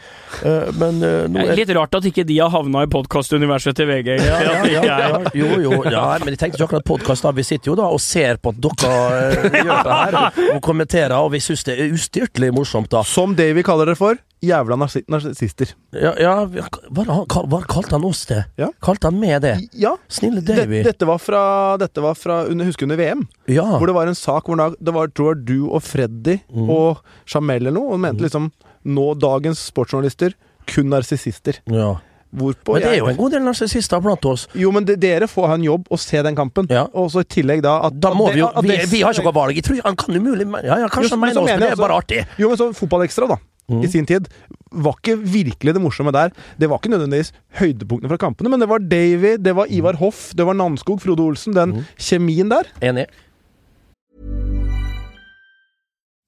Eh, 0.43 0.71
men 0.79 0.99
eh, 1.07 1.27
nå 1.31 1.39
Det 1.41 1.49
er 1.55 1.61
Litt 1.61 1.73
rart 1.77 1.95
at 2.01 2.09
ikke 2.11 2.25
de 2.27 2.39
har 2.43 2.51
havna 2.51 2.83
i 2.87 2.91
podkastuniverset 2.91 3.77
til 3.79 3.87
VG. 3.91 4.13
ja, 4.27 4.39
ja, 4.43 4.57
ja, 4.67 4.83
ja, 4.85 5.21
jo, 5.39 5.51
jo. 5.63 5.79
Ja, 5.91 6.05
men 6.23 6.35
jeg 6.35 6.41
tenkte 6.43 6.59
ikke 6.59 6.69
akkurat 6.71 6.89
podkast. 6.93 7.29
Vi 7.37 7.47
sitter 7.47 7.73
jo 7.73 7.77
da 7.79 7.87
og 7.93 8.01
ser 8.03 8.41
på 8.43 8.53
at 8.55 8.63
dere 8.63 8.95
eh, 9.31 9.61
gjør 9.67 9.83
det 9.91 9.99
her, 10.03 10.21
og 10.57 10.63
kommenterer, 10.67 11.17
og 11.21 11.31
vi 11.37 11.43
syns 11.45 11.63
det 11.69 11.79
er 11.79 11.93
ustyrtelig 11.95 12.53
morsomt, 12.57 12.91
da. 12.93 13.05
Som 13.07 13.37
Davy 13.39 13.63
kaller 13.67 13.93
det 13.95 13.99
for. 14.01 14.19
Jævla 14.45 14.77
narsi- 14.77 15.01
narsissister. 15.11 15.71
Ja, 15.97 16.11
ja 16.21 16.33
hva, 16.45 16.67
hva, 16.93 17.61
kalte 17.67 17.95
han 17.97 18.05
oss 18.05 18.27
det? 18.29 18.43
Ja. 18.61 18.69
Kalte 18.85 19.09
han 19.09 19.17
med 19.19 19.41
det? 19.47 19.55
Ja. 19.81 19.95
Snille 20.13 20.43
Davy. 20.45 20.83
dette 20.85 21.09
var 21.09 21.19
fra, 21.23 21.41
dette 21.81 22.03
var 22.05 22.15
fra 22.21 22.43
under, 22.45 22.69
husker 22.69 22.85
under 22.85 23.01
VM. 23.01 23.25
Ja. 23.49 23.65
Hvor 23.79 23.89
det 23.89 23.95
var 23.97 24.11
en 24.11 24.19
sak 24.19 24.51
hvor 24.51 24.61
det 24.61 24.95
var, 24.95 25.09
tror 25.17 25.41
du 25.41 25.71
og 25.71 25.81
Freddy 25.87 26.37
Mm. 26.53 26.69
og 26.73 27.01
Jamel 27.33 27.71
noe, 27.77 27.93
og 27.95 28.01
mente 28.03 28.25
liksom 28.27 28.51
Nå 28.87 29.07
dagens 29.19 29.65
sportsjournalister 29.73 30.35
kun 30.71 30.91
narsissister. 30.93 31.63
ja. 31.71 31.95
Hvorpå 32.37 32.75
Men 32.75 32.83
det 32.83 32.89
er 32.91 32.97
jo 32.99 33.07
en 33.09 33.17
god 33.17 33.31
del 33.33 33.45
narsissister 33.47 34.01
blant 34.03 34.25
oss. 34.29 34.43
Jo, 34.59 34.69
men 34.75 34.85
det, 34.85 34.97
dere 35.01 35.29
får 35.31 35.47
ha 35.49 35.55
en 35.57 35.63
jobb 35.65 35.87
og 35.95 35.99
se 36.03 36.21
den 36.27 36.35
kampen. 36.37 36.67
Ja. 36.69 36.83
Og 36.93 37.07
så 37.15 37.23
i 37.23 37.29
tillegg 37.33 37.63
da 37.65 37.77
at 37.87 37.95
Da 38.03 38.11
må 38.13 38.27
at 38.29 38.35
vi 38.35 38.41
jo 38.43 38.49
Vi, 38.67 38.77
vi 38.91 39.01
har 39.07 39.15
ikke 39.15 39.25
noe 39.25 39.33
valg. 39.39 39.55
Jeg 39.57 39.65
tror 39.65 39.79
han 39.87 39.97
kan 39.97 40.19
umulig 40.19 40.45
Ja, 40.67 40.81
ja, 40.83 40.89
kanskje 40.91 41.07
Jo, 41.07 41.15
han 41.15 41.23
mener 41.23 41.41
oss, 41.41 41.49
men 41.49 41.63
det 41.63 41.71
er 41.71 41.81
bare 41.81 41.97
artig. 42.03 42.25
Jo, 42.43 42.51
men 42.51 42.59
så 42.61 42.67
Fotballekstra, 42.77 43.29
da. 43.31 43.39
Mm. 43.71 43.81
I 43.83 43.89
sin 43.95 44.07
tid. 44.11 44.29
Var 44.71 44.99
ikke 45.01 45.17
virkelig 45.23 45.73
det 45.79 45.81
morsomme 45.83 46.13
der. 46.13 46.35
Det 46.61 46.69
var 46.69 46.83
ikke 46.83 46.93
nødvendigvis 46.93 47.33
høydepunktene 47.63 48.11
fra 48.13 48.19
kampene, 48.27 48.51
men 48.53 48.61
det 48.61 48.69
var 48.75 48.85
Davy, 48.85 49.37
det 49.43 49.55
var 49.57 49.71
Ivar 49.73 49.97
Hoff, 50.03 50.33
det 50.37 50.45
var 50.47 50.55
Nanskog, 50.59 51.01
Frode 51.03 51.23
Olsen. 51.25 51.55
Den 51.57 51.73
Mm. 51.79 51.85
kjemien 51.97 52.51
der. 52.53 52.69
Enig. 52.83 53.07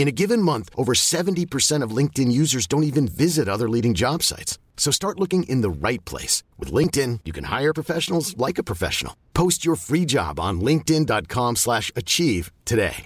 In 0.00 0.08
a 0.08 0.12
given 0.12 0.40
month, 0.40 0.70
over 0.78 0.94
70% 0.94 1.82
of 1.84 1.94
LinkedIn 1.94 2.32
users 2.32 2.66
don't 2.66 2.84
even 2.84 3.06
visit 3.06 3.48
other 3.50 3.68
leading 3.68 3.92
job 3.92 4.22
sites. 4.22 4.58
So 4.78 4.90
start 4.90 5.20
looking 5.20 5.42
in 5.42 5.60
the 5.60 5.68
right 5.68 6.02
place. 6.06 6.42
With 6.58 6.72
LinkedIn, 6.72 7.20
you 7.26 7.34
can 7.34 7.44
hire 7.44 7.74
professionals 7.74 8.34
like 8.38 8.56
a 8.56 8.62
professional. 8.62 9.14
Post 9.34 9.62
your 9.62 9.76
free 9.76 10.06
job 10.06 10.40
on 10.40 10.62
linkedin.com 10.62 11.56
slash 11.56 11.92
achieve 11.94 12.50
today. 12.64 13.04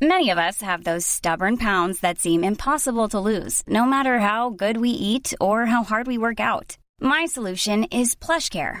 Many 0.00 0.30
of 0.30 0.38
us 0.38 0.62
have 0.62 0.84
those 0.84 1.04
stubborn 1.04 1.58
pounds 1.58 2.00
that 2.00 2.18
seem 2.18 2.44
impossible 2.44 3.08
to 3.10 3.20
lose, 3.20 3.62
no 3.66 3.84
matter 3.84 4.20
how 4.20 4.48
good 4.48 4.78
we 4.78 4.90
eat 4.90 5.34
or 5.38 5.66
how 5.66 5.84
hard 5.84 6.06
we 6.06 6.16
work 6.16 6.40
out. 6.40 6.78
My 6.98 7.26
solution 7.26 7.84
is 7.84 8.14
PlushCare. 8.14 8.80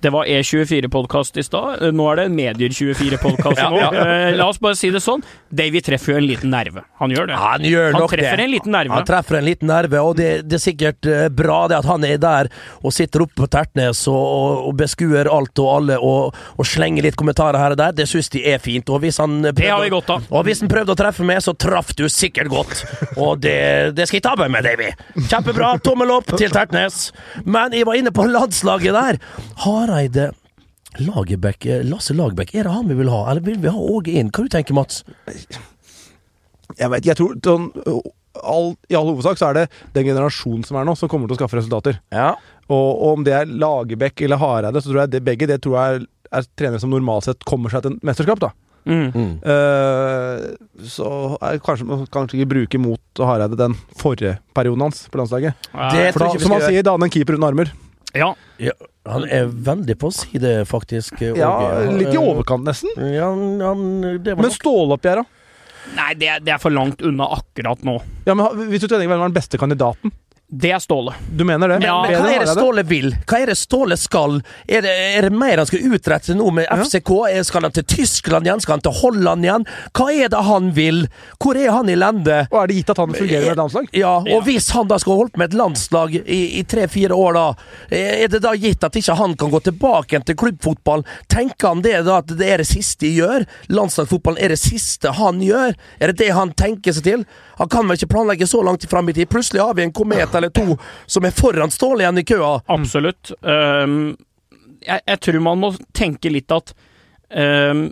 Det 0.00 0.12
var 0.14 0.28
E24-podkast 0.30 1.40
i 1.40 1.42
stad, 1.42 1.82
nå 1.94 2.04
er 2.12 2.20
det 2.20 2.24
en 2.28 2.36
Medier24-podkast 2.38 3.62
nå. 3.72 3.80
ja. 3.82 3.90
La 4.38 4.46
oss 4.46 4.60
bare 4.62 4.76
si 4.78 4.92
det 4.94 5.00
sånn, 5.02 5.24
Davy 5.50 5.80
treffer 5.82 6.14
jo 6.14 6.20
en 6.20 6.26
liten 6.28 6.52
nerve. 6.54 6.84
Han 7.00 7.10
gjør 7.10 7.26
det. 7.30 7.38
Han 7.40 7.64
gjør 7.66 7.96
Han 7.96 8.04
treffer 8.12 8.38
det. 8.38 8.44
en 8.44 8.52
liten 8.52 8.74
nerve. 8.76 8.94
Han 8.94 9.08
treffer 9.08 9.38
en 9.40 9.46
liten 9.48 9.70
nerve, 9.72 10.02
og 10.04 10.14
det, 10.20 10.28
det 10.46 10.58
er 10.58 10.62
sikkert 10.62 11.08
eh, 11.10 11.24
bra 11.34 11.56
det 11.70 11.80
at 11.80 11.88
han 11.88 12.06
er 12.06 12.20
der 12.22 12.50
og 12.84 12.94
sitter 12.94 13.24
oppe 13.24 13.40
på 13.42 13.48
Tertnes 13.50 14.04
og, 14.10 14.68
og, 14.68 14.76
beskuer 14.78 15.30
alt 15.32 15.58
og 15.62 15.70
alle 15.72 15.98
og, 15.98 16.36
og 16.54 16.68
slenger 16.68 17.08
litt 17.08 17.18
kommentarer 17.18 17.58
her 17.58 17.74
og 17.74 17.80
der. 17.80 17.96
Det 17.98 18.06
syns 18.10 18.30
de 18.34 18.44
er 18.52 18.62
fint. 18.62 18.86
Og 18.94 19.02
hvis 19.02 19.18
han 19.22 19.40
Det 19.48 19.66
har 19.66 19.82
vi 19.82 19.90
godt 19.92 20.14
av. 20.14 20.28
Og 20.30 20.46
hvis 20.46 20.62
han 20.62 20.70
prøvde 20.70 20.94
å 20.94 20.98
treffe 21.00 21.26
meg, 21.26 21.42
så 21.42 21.56
traff 21.58 21.90
du 21.98 22.04
sikkert 22.12 22.52
godt. 22.52 22.84
Og 23.16 23.40
det, 23.42 23.58
det 23.98 24.06
skal 24.06 24.20
jeg 24.20 24.26
ta 24.28 24.36
med 24.38 24.54
meg, 24.54 24.62
Davy. 24.68 24.92
Kjempebra. 25.26 25.74
Tommel 25.82 26.14
opp 26.20 26.30
til 26.38 26.54
Tertnes. 26.54 27.08
Men 27.44 27.74
jeg 27.74 27.88
var 27.88 27.98
inne 27.98 28.14
på 28.14 28.28
landslaget 28.30 28.94
der. 28.94 29.20
Hareide 29.88 30.32
Lagerbäck, 30.98 31.66
eh, 31.66 31.84
Lasse 31.84 32.14
Lagerbäck, 32.14 32.54
er 32.54 32.64
det 32.64 32.72
han 32.72 32.88
vi 32.88 32.94
vil 32.94 33.08
ha, 33.08 33.30
eller 33.30 33.40
vil 33.40 33.58
vi 33.62 33.72
ha 33.72 33.78
Åge 33.78 34.12
inn? 34.20 34.30
Hva 34.30 34.44
du 34.44 34.52
tenker 34.52 34.76
Mats? 34.76 35.02
Jeg 36.76 36.90
vet, 36.92 37.06
jeg 37.08 37.16
tror 37.16 37.36
sånn, 37.44 37.70
all, 38.42 38.74
I 38.90 38.96
all 38.98 39.08
hovedsak 39.08 39.40
så 39.40 39.48
er 39.48 39.56
det 39.56 39.64
den 39.96 40.10
generasjonen 40.10 40.66
som 40.68 40.76
er 40.76 40.84
nå, 40.84 40.94
som 40.96 41.08
kommer 41.08 41.28
til 41.28 41.38
å 41.38 41.40
skaffe 41.40 41.56
resultater. 41.56 42.00
Ja. 42.12 42.34
Og, 42.68 42.88
og 42.92 43.10
om 43.16 43.24
det 43.24 43.34
er 43.36 43.48
Lagerbäck 43.48 44.20
eller 44.26 44.40
Hareide, 44.40 44.82
så 44.84 44.92
tror 44.92 45.06
jeg 45.06 45.14
det, 45.16 45.24
begge 45.24 45.48
det 45.48 45.62
tror 45.64 45.78
jeg 45.78 46.00
er, 46.00 46.08
er 46.36 46.48
trenere 46.58 46.84
som 46.84 46.92
normalt 46.92 47.28
sett 47.28 47.48
kommer 47.48 47.72
seg 47.72 47.84
til 47.86 47.96
en 47.96 48.02
mesterskap. 48.04 48.44
da 48.44 48.52
Mm. 48.88 49.10
Uh, 49.44 50.54
Så 50.88 51.08
er, 51.44 51.58
kanskje 51.60 51.84
man 51.84 52.06
kanskje 52.08 52.38
ikke 52.38 52.52
bruke 52.54 52.78
mot 52.80 53.20
Hareide 53.20 53.58
den 53.58 53.74
forrige 53.98 54.38
perioden 54.56 54.86
hans 54.86 55.02
på 55.12 55.20
landslaget. 55.20 55.58
Det 55.92 56.06
For 56.14 56.22
tror 56.22 56.24
da, 56.24 56.30
jeg 56.30 56.38
ikke 56.38 56.38
vi 56.38 56.46
som 56.46 56.54
han 56.54 56.64
sier, 56.64 56.88
han 56.88 57.04
en 57.04 57.12
keeper 57.12 57.36
uten 57.36 57.48
armer. 57.50 57.74
Ja. 58.18 58.30
Ja, 58.62 58.74
han 59.08 59.24
er 59.30 59.48
veldig 59.48 59.96
på 60.00 60.10
å 60.10 60.14
si 60.14 60.40
det, 60.42 60.54
faktisk. 60.68 61.20
Åge. 61.22 61.38
Ja, 61.38 61.52
Litt 61.88 62.12
i 62.12 62.16
Eh, 62.18 62.22
overkant, 62.22 62.66
nesten. 62.68 62.90
Ja, 63.14 63.30
han, 63.30 64.00
var 64.26 64.42
Men 64.42 64.54
ståloppgjør. 64.54 65.24
Nei, 65.96 66.12
det, 66.20 66.32
det 66.44 66.52
er 66.52 66.60
for 66.60 66.74
langt 66.74 67.00
unna 67.06 67.30
akkurat 67.38 67.80
nå. 67.86 67.96
Ja, 68.26 68.34
men 68.36 68.66
Hvis 68.68 68.82
du 68.84 68.88
tenker 68.90 69.06
hvem 69.08 69.22
er 69.22 69.30
den 69.30 69.36
beste 69.38 69.60
kandidaten? 69.60 70.12
Det 70.50 70.70
er 70.72 70.78
Ståle. 70.80 71.12
Du 71.36 71.44
mener 71.44 71.68
det? 71.68 71.78
Men- 71.78 72.02
Men 72.10 72.22
hva 72.22 72.30
er 72.32 72.38
det 72.40 72.48
Ståle 72.48 72.82
vil? 72.88 73.10
Hva 73.26 73.40
er 73.42 73.46
det 73.46 73.56
Ståle 73.58 73.96
skal? 73.98 74.40
Er 74.66 74.80
det, 74.80 74.90
er 75.18 75.22
det 75.28 75.32
mer 75.32 75.58
han 75.58 75.66
skal 75.66 75.80
utrette 75.92 76.34
nå 76.34 76.50
med 76.50 76.66
FCK? 76.72 77.10
Ja. 77.36 77.42
Skal 77.44 77.62
han 77.62 77.70
til 77.72 77.82
Tyskland 77.84 78.46
igjen? 78.46 78.60
Skal 78.62 78.72
han 78.72 78.80
til 78.80 78.92
Holland 78.92 79.44
igjen? 79.44 79.66
Hva 79.92 80.06
er 80.10 80.28
det 80.32 80.42
han 80.46 80.70
vil? 80.72 81.06
Hvor 81.38 81.54
er 81.54 81.70
han 81.70 81.90
i 81.90 81.94
lende? 81.96 82.48
Og 82.50 82.62
er 82.62 82.66
det 82.66 82.76
gitt 82.76 82.90
at 82.90 82.96
han 82.96 83.12
fungerer 83.12 83.44
med 83.44 83.50
et 83.52 83.56
landslag? 83.58 83.88
Ja, 83.92 84.14
og 84.16 84.26
Ja. 84.26 84.40
hvis 84.40 84.70
han 84.70 84.88
da 84.88 84.96
skal 84.96 85.16
holde 85.16 85.30
på 85.32 85.38
med 85.38 85.52
et 85.52 85.58
landslag 85.58 86.14
i, 86.26 86.58
i 86.58 86.62
tre-fire 86.62 87.12
år, 87.12 87.32
da, 87.34 87.54
er 87.92 88.28
det 88.28 88.40
da 88.40 88.52
gitt 88.56 88.82
at 88.82 88.92
ikke 88.96 89.16
han 89.16 89.36
kan 89.36 89.50
gå 89.50 89.60
tilbake 89.62 90.08
igjen 90.16 90.24
til 90.24 90.34
klubbfotballen? 90.34 91.04
Tenker 91.28 91.68
han 91.68 91.82
det 91.82 92.04
da, 92.06 92.18
at 92.24 92.26
det 92.26 92.48
er 92.48 92.56
det 92.64 92.66
siste 92.66 93.00
de 93.04 93.12
gjør? 93.20 93.44
Landslagsfotballen 93.68 94.40
er 94.42 94.48
det 94.48 94.58
siste 94.58 95.12
han 95.12 95.40
gjør? 95.44 95.74
Er 96.00 96.06
det 96.06 96.16
det 96.24 96.32
han 96.32 96.52
tenker 96.54 96.92
seg 96.96 97.04
til? 97.04 97.26
Han 97.58 97.68
kan 97.68 97.86
vel 97.86 97.96
ikke 97.98 98.08
planlegge 98.14 98.46
så 98.48 98.62
langt 98.64 98.88
fram 98.88 99.08
i 99.08 99.12
tid? 99.12 99.28
Plutselig 99.28 99.60
har 99.60 99.74
vi 99.74 99.82
en 99.82 99.92
komet 99.92 100.30
eller 100.38 100.52
to 100.54 100.76
som 101.06 101.26
er 101.26 101.36
foran 101.36 101.72
Ståle 101.74 102.04
igjen 102.04 102.22
i 102.22 102.26
køa. 102.26 102.56
Absolutt. 102.66 103.32
Um, 103.42 104.16
jeg, 104.84 105.02
jeg 105.04 105.20
tror 105.24 105.40
man 105.44 105.62
må 105.62 105.72
tenke 105.96 106.32
litt 106.32 106.52
at 106.54 106.74
um, 107.34 107.88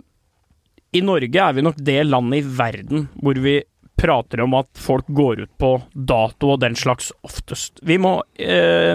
I 0.95 1.01
Norge 1.03 1.47
er 1.47 1.57
vi 1.57 1.65
nok 1.65 1.81
det 1.83 1.99
landet 2.07 2.41
i 2.41 2.53
verden 2.57 3.09
hvor 3.21 3.39
vi 3.43 3.59
prater 3.97 4.43
om 4.45 4.53
at 4.53 4.69
folk 4.77 5.07
går 5.07 5.41
ut 5.41 5.53
på 5.57 5.71
dato 5.91 6.53
og 6.53 6.61
den 6.61 6.77
slags 6.77 7.09
oftest. 7.25 7.81
Vi 7.81 7.97
må 8.01 8.19
uh, 8.21 8.93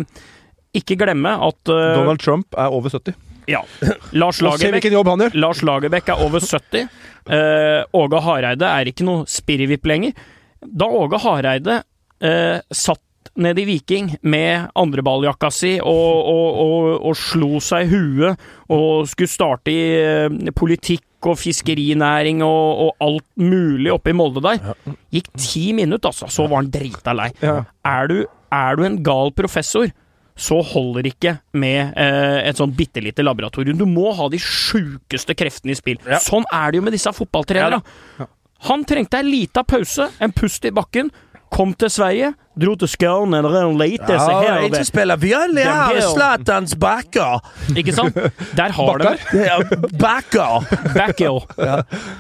ikke 0.73 0.97
glemme 1.01 1.35
at 1.43 1.73
uh, 1.73 1.93
Donald 1.99 2.23
Trump 2.23 2.55
er 2.59 2.73
over 2.73 2.93
70. 2.93 3.17
ja, 3.51 3.65
Lars 4.13 4.41
Lagerbäck! 4.41 5.35
Lars 5.35 5.63
Lagerbäck 5.63 6.09
er 6.09 6.23
over 6.23 6.41
70. 6.41 6.87
Uh, 7.27 7.83
Åge 7.99 8.23
Hareide 8.23 8.71
er 8.71 8.91
ikke 8.91 9.07
noe 9.07 9.27
spirrevipp 9.31 9.91
lenger. 9.91 10.15
Da 10.63 10.87
Åge 10.87 11.19
Hareide 11.19 11.83
eh, 12.23 12.61
satt 12.71 13.03
nede 13.43 13.63
i 13.63 13.69
Viking 13.69 14.11
med 14.23 14.69
andreballjakka 14.79 15.51
si 15.55 15.77
og, 15.81 16.29
og, 16.33 16.61
og, 16.65 16.91
og 17.09 17.17
slo 17.19 17.61
seg 17.65 17.87
i 17.87 17.91
huet 17.93 18.45
og 18.73 19.09
skulle 19.11 19.33
starte 19.33 19.73
i 19.73 19.81
eh, 20.01 20.53
politikk 20.57 21.07
og 21.31 21.39
fiskerinæring 21.39 22.43
og, 22.43 22.87
og 22.87 23.05
alt 23.07 23.27
mulig 23.39 23.93
oppe 23.95 24.11
i 24.11 24.17
Molde 24.17 24.43
der. 24.43 24.73
Gikk 25.15 25.31
ti 25.39 25.69
minutter, 25.77 26.11
altså. 26.11 26.27
Så 26.27 26.49
var 26.51 26.63
han 26.65 26.71
drita 26.75 27.15
lei. 27.15 27.31
Ja. 27.45 27.61
Er, 27.87 28.11
du, 28.11 28.25
er 28.51 28.79
du 28.79 28.87
en 28.89 28.99
gal 29.07 29.31
professor, 29.39 29.87
så 30.35 30.59
holder 30.65 31.07
ikke 31.13 31.37
med 31.61 31.95
eh, 32.01 32.41
et 32.49 32.59
sånn 32.59 32.73
bitte 32.75 33.03
lite 33.05 33.23
laboratorium. 33.23 33.79
Du 33.79 33.87
må 33.87 34.11
ha 34.19 34.27
de 34.33 34.41
sjukeste 34.43 35.37
kreftene 35.39 35.77
i 35.77 35.79
spill. 35.79 36.01
Sånn 36.25 36.49
er 36.51 36.73
det 36.73 36.81
jo 36.81 36.87
med 36.89 36.97
disse 36.97 37.13
fotballtrenerne. 37.15 37.83
Han 38.69 38.85
trengte 38.87 39.19
ei 39.19 39.27
lita 39.27 39.65
pause, 39.67 40.09
en 40.23 40.35
pust 40.35 40.65
i 40.67 40.75
bakken. 40.75 41.11
Kom 41.53 41.75
til 41.77 41.91
Sverige, 41.93 42.31
dro 42.57 42.75
til 42.81 42.89
Skåne 42.89 43.43
og 43.45 43.55
en 43.59 43.77
lite 43.81 44.09
så 44.17 44.29
Ja, 44.31 44.39
her 44.41 44.65
ikke 44.69 44.85
spille 44.89 45.17
Den 45.21 45.59
her. 45.61 46.01
Zlatans 46.15 46.75
backer! 46.81 47.43
Ikke 47.77 47.93
sant? 47.93 48.17
Der 48.57 48.73
har 48.73 48.99
de 49.03 49.13
Ja, 49.37 49.59
Backer! 50.01 50.65
Backer. 50.97 51.45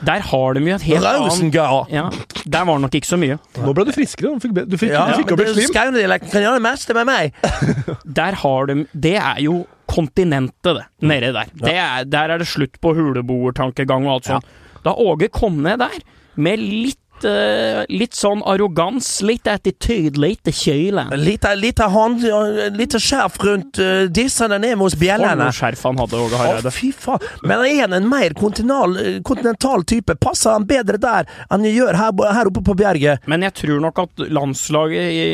Der 0.04 0.20
har 0.28 0.52
de 0.54 0.60
jo 0.60 0.74
et 0.76 0.82
helt 0.82 1.06
annet 1.06 1.54
ja, 1.54 2.10
Der 2.44 2.64
var 2.64 2.74
det 2.76 2.82
nok 2.82 2.94
ikke 2.94 3.08
så 3.08 3.16
mye. 3.16 3.38
Nå 3.58 3.72
ble 3.72 3.86
du 3.88 3.92
friskere. 3.96 4.34
Du 4.36 4.44
fikk, 4.44 4.54
du 4.68 4.76
fikk, 4.76 4.92
Ja, 4.92 5.06
du 5.10 5.22
fikk 5.22 5.32
opp 5.32 5.44
slim. 5.48 5.68
Skaunedialekten 5.72 6.32
kan 6.32 6.44
gjøre 6.44 6.60
det 6.60 6.66
meste 6.68 6.96
med 7.00 7.08
meg. 7.08 7.32
Der 8.20 8.36
har 8.44 8.66
de 8.68 8.82
Det 8.92 9.16
er 9.16 9.40
jo 9.44 9.62
kontinentet, 9.92 10.76
det. 10.76 10.84
Nede 11.04 11.32
der. 11.34 11.50
Det 11.52 11.74
er, 11.76 12.04
der 12.08 12.32
er 12.32 12.40
det 12.40 12.46
slutt 12.48 12.78
på 12.80 12.94
huleboertankegang 12.96 14.06
og 14.08 14.14
alt 14.14 14.28
sånt. 14.30 14.52
Da 14.84 14.94
Åge 14.96 15.28
kom 15.28 15.60
ned 15.62 15.82
der, 15.82 15.98
med 16.40 16.62
litt 16.62 17.01
eh, 17.28 17.82
Litt 17.92 18.14
sånn 18.16 18.42
arrogans, 18.48 19.08
litt 19.26 19.46
attityd, 19.50 20.16
lite 20.20 20.52
kjøle. 20.54 21.04
Lite, 21.18 21.54
lite, 21.58 21.86
hånd, 21.92 22.22
lite 22.76 23.00
skjerf 23.02 23.36
rundt 23.44 23.78
uh, 23.82 24.04
dissene 24.12 24.58
ned 24.62 24.76
hos 24.80 24.94
bjellene. 24.98 25.36
noe 25.44 25.54
skjerf 25.56 25.82
han 25.88 25.98
hadde, 26.00 26.20
Åge 26.20 26.36
Å, 26.36 26.40
Hareide. 26.42 26.72
fy 26.74 26.92
faen. 26.92 27.22
Men 27.42 27.64
er 27.66 27.80
han 27.84 27.96
en 27.98 28.08
mer 28.10 28.34
kontinental, 28.38 28.96
kontinental 29.26 29.84
type? 29.88 30.16
Passer 30.22 30.54
han 30.56 30.66
bedre 30.68 31.00
der 31.02 31.26
enn 31.48 31.62
han 31.62 31.68
gjør 31.68 31.98
her, 31.98 32.12
her 32.38 32.50
oppe 32.50 32.62
på 32.66 32.76
bjerget? 32.78 33.26
Men 33.30 33.44
jeg 33.46 33.56
tror 33.62 33.82
nok 33.84 34.02
at 34.04 34.24
landslaget 34.32 35.16
i, 35.16 35.26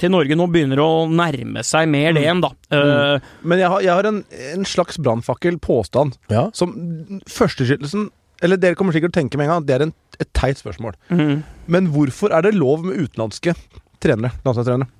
til 0.00 0.12
Norge 0.14 0.36
nå 0.38 0.48
begynner 0.52 0.82
å 0.84 0.90
nærme 1.10 1.64
seg 1.66 1.88
mer 1.90 2.12
det 2.16 2.26
enn, 2.30 2.42
da. 2.44 2.50
Eh, 2.74 3.30
Men 3.42 3.60
jeg 3.62 3.70
har, 3.72 3.80
jeg 3.84 3.94
har 3.94 4.08
en, 4.10 4.20
en 4.54 4.66
slags 4.68 4.98
brannfakkel-påstand. 5.02 6.18
Ja. 6.32 6.48
Som 6.56 6.74
Førsteskyttelsen 7.30 8.08
Eller 8.42 8.58
dere 8.60 8.74
kommer 8.78 8.92
sikkert 8.96 9.14
til 9.14 9.20
å 9.20 9.22
tenke 9.22 9.38
med 9.38 9.46
en 9.46 9.52
gang 9.54 9.62
at 9.62 9.68
det 9.68 9.76
er 9.76 9.86
en, 9.86 9.94
et 10.20 10.30
teit 10.36 10.58
spørsmål. 10.58 10.96
Mm. 11.10 11.44
Men 11.70 11.92
hvorfor 11.94 12.34
er 12.34 12.42
det 12.46 12.54
lov 12.56 12.82
med 12.86 12.98
utenlandske 12.98 13.54
trenere? 14.02 14.34
Landslagstrenere? 14.44 14.90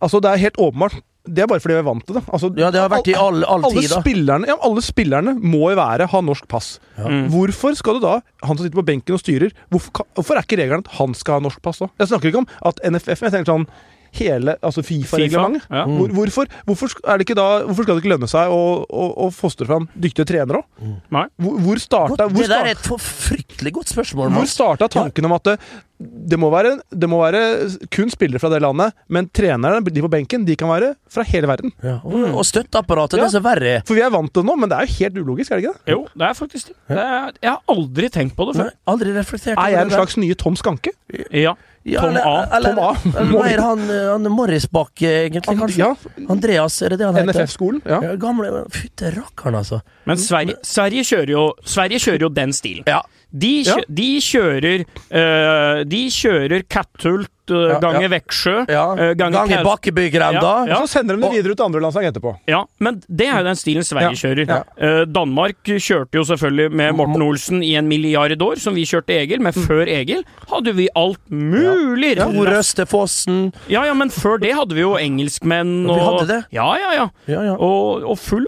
Altså, 0.00 0.20
det 0.24 0.30
er 0.32 0.42
helt 0.46 0.58
åpenbart. 0.60 0.98
Det 1.28 1.42
er 1.44 1.48
bare 1.50 1.60
fordi 1.60 1.76
vi 1.76 1.82
er 1.82 1.86
vant 1.86 2.04
til 2.08 2.16
det. 2.16 2.22
Altså, 2.32 2.48
Ja, 2.56 2.70
det 2.72 2.80
har 2.80 2.88
vært 2.88 3.10
i 3.12 3.14
all, 3.14 3.42
all 3.44 3.66
alle 3.68 3.82
tid, 3.84 3.92
spillerne, 3.92 4.48
ja, 4.48 4.56
alle 4.64 4.82
spillerne 4.82 5.34
må 5.36 5.68
jo 5.68 5.76
være 5.76 6.06
ha 6.08 6.20
norsk 6.24 6.46
pass. 6.48 6.70
Mm. 6.96 7.26
Hvorfor 7.34 7.76
skal 7.76 7.98
du 7.98 8.06
da, 8.06 8.14
han 8.42 8.56
som 8.56 8.64
sitter 8.64 8.80
på 8.80 8.86
benken 8.88 9.18
og 9.18 9.20
styrer, 9.20 9.52
hvorfor, 9.68 10.06
hvorfor 10.16 10.40
er 10.40 10.46
ikke 10.48 10.58
regelen 10.62 10.86
at 10.86 10.94
han 10.96 11.12
skal 11.14 11.36
ha 11.38 11.44
norsk 11.44 11.60
pass 11.62 11.82
da? 11.84 11.90
Jeg 12.00 12.10
snakker 12.14 12.32
ikke 12.32 12.40
om 12.40 12.48
at 12.72 12.80
NFF, 12.88 13.20
men 13.20 13.28
jeg 13.28 13.36
tenker 13.36 13.52
sånn 13.52 13.68
hele 14.18 14.56
altså 14.60 14.82
Fifa-reglementet. 14.86 15.66
Ja. 15.70 15.84
Hvor, 15.88 16.14
hvorfor, 16.16 16.50
hvorfor, 16.68 16.94
er 17.04 17.20
det 17.20 17.28
ikke 17.28 17.38
da, 17.38 17.48
hvorfor 17.68 17.86
skal 17.86 17.98
det 17.98 18.04
ikke 18.04 18.14
lønne 18.14 18.30
seg 18.30 18.54
å, 18.54 18.62
å, 18.86 19.04
å 19.26 19.28
fostre 19.34 19.68
fram 19.68 19.86
dyktige 19.94 20.28
trenere 20.30 20.62
òg? 20.62 20.66
Mm. 20.80 20.96
Hvor, 21.10 21.60
hvor 21.66 21.82
starta 21.82 22.26
hvor 22.30 22.42
Det 22.42 22.50
der 22.50 22.72
er 22.72 22.74
et 22.74 22.90
fryktelig 23.04 23.74
godt 23.78 23.94
spørsmål. 23.94 24.34
hvor 24.34 24.50
starta 24.50 24.90
tanken 24.90 25.28
om 25.28 25.36
at 25.36 25.50
det, 25.50 25.56
det, 26.00 26.38
må 26.40 26.50
være, 26.52 26.74
det 26.90 27.08
må 27.10 27.20
være 27.20 27.42
kun 27.92 28.12
spillere 28.12 28.40
fra 28.42 28.50
det 28.52 28.62
landet, 28.64 28.96
men 29.12 29.28
trenerne, 29.36 29.82
de 29.84 30.04
på 30.04 30.12
benken, 30.12 30.46
de 30.48 30.56
kan 30.58 30.70
være 30.72 30.94
fra 31.12 31.24
hele 31.28 31.50
verden? 31.50 31.74
Ja, 31.84 31.98
og, 32.04 32.28
og 32.40 32.46
støtteapparatet, 32.48 33.20
det 33.20 33.28
er 33.28 33.34
så 33.36 33.44
verre. 33.44 33.74
For 33.88 33.98
vi 33.98 34.04
er 34.06 34.12
vant 34.14 34.32
til 34.32 34.44
det 34.44 34.50
nå, 34.50 34.58
men 34.60 34.72
det 34.72 34.78
er 34.78 34.88
jo 34.88 34.98
helt 35.00 35.20
ulogisk, 35.20 35.52
er 35.52 35.60
det 35.60 35.68
ikke 35.68 35.76
det? 35.76 35.96
Jo, 35.96 36.04
det 36.14 36.28
er 36.30 36.38
faktisk 36.38 36.72
det. 36.72 36.78
det 36.90 37.02
er, 37.04 37.34
jeg 37.42 37.50
har 37.50 37.76
aldri 37.76 38.12
tenkt 38.14 38.38
på 38.38 38.48
det 38.50 38.56
Nei, 38.58 38.68
før. 38.68 38.78
aldri 38.94 39.16
reflektert 39.16 39.60
Er 39.60 39.74
jeg 39.74 39.88
en 39.88 39.92
slags 39.98 40.16
nye 40.20 40.38
Tom 40.40 40.56
Skanke? 40.58 40.94
Ja. 41.36 41.54
Ja, 41.88 42.00
Tom 42.04 42.16
A. 42.20 42.46
Eller, 42.56 42.74
Tom 42.74 42.84
A. 42.84 42.96
eller 43.20 43.42
mer 43.42 43.62
han, 43.64 43.84
han 43.88 44.32
Morrisbakk, 44.32 45.00
egentlig, 45.02 45.56
kanskje? 45.58 45.78
Ja, 45.80 45.94
Andreas, 46.28 46.76
er 46.84 46.92
det 46.92 46.98
det 47.00 47.06
han 47.08 47.16
heter? 47.16 47.30
NFF-skolen. 47.44 47.80
Ja. 47.88 48.02
Ja, 48.04 48.16
gamle 48.20 48.66
Fytte 48.74 49.14
rakkeren, 49.14 49.56
altså. 49.62 49.80
Men 50.04 50.20
Sverige, 50.20 50.58
Sverige, 50.66 51.06
kjører 51.08 51.32
jo, 51.32 51.46
Sverige 51.64 52.02
kjører 52.04 52.26
jo 52.26 52.30
den 52.36 52.52
stilen. 52.52 52.84
Ja. 52.86 53.00
De, 53.30 53.52
kjø, 53.64 53.78
Ja. 53.78 53.84
de 53.94 54.08
kjører 54.26 54.80
uh, 54.84 55.84
De 55.86 56.00
kjører 56.10 56.64
Ja, 56.66 57.28
ganger 57.82 58.02
ja. 58.06 58.08
Veksjø, 58.14 58.54
Ja. 58.68 58.84
uh, 58.94 59.12
ganger 59.18 59.38
Ganger 59.40 59.64
Bakkebygrenda. 59.64 60.52
Ja, 60.68 60.80
Så 60.84 60.88
sender 60.98 61.16
de 61.16 61.22
det 61.22 61.30
videre 61.32 61.52
ut 61.52 61.56
til 61.60 61.66
andre 61.66 61.80
landslag 61.84 62.08
etterpå. 62.10 62.34
Ja, 62.48 62.64
men 62.80 63.00
det 63.08 63.26
er 63.28 63.38
jo 63.40 63.44
den 63.50 63.56
stilen 63.60 63.84
Sverige 63.86 64.16
kjører. 64.20 64.46
ja. 64.48 64.62
Eh, 64.76 65.04
Danmark 65.06 65.56
kjørte 65.64 66.14
jo 66.20 66.24
selvfølgelig 66.24 66.70
med 66.72 66.94
Morten 66.98 67.22
Olsen 67.22 67.62
i 67.62 67.74
en 67.76 67.88
milliard 67.88 68.34
år, 68.42 68.56
som 68.58 68.74
vi 68.74 68.84
kjørte 68.88 69.14
Egil, 69.16 69.40
men 69.40 69.52
før 69.52 69.86
Egil 69.88 70.24
hadde 70.50 70.74
vi 70.76 70.88
alt 70.96 71.20
mulig. 71.30 72.16
Tor 72.20 72.50
Østefossen. 72.58 73.52
Ja, 73.68 73.84
ja, 73.86 73.94
men 73.94 74.10
før 74.10 74.38
det 74.40 74.54
hadde 74.56 74.74
vi 74.74 74.80
jo 74.84 74.94
engelskmenn 75.00 75.86
Vi 75.86 75.98
hadde 76.00 76.26
det? 76.28 76.40
Ja, 76.56 76.68
ja, 76.78 76.92
ja. 76.94 77.06
Ja, 77.30 77.42
ja. 77.50 77.54
Og, 77.56 78.04
og 78.04 78.18
full, 78.18 78.46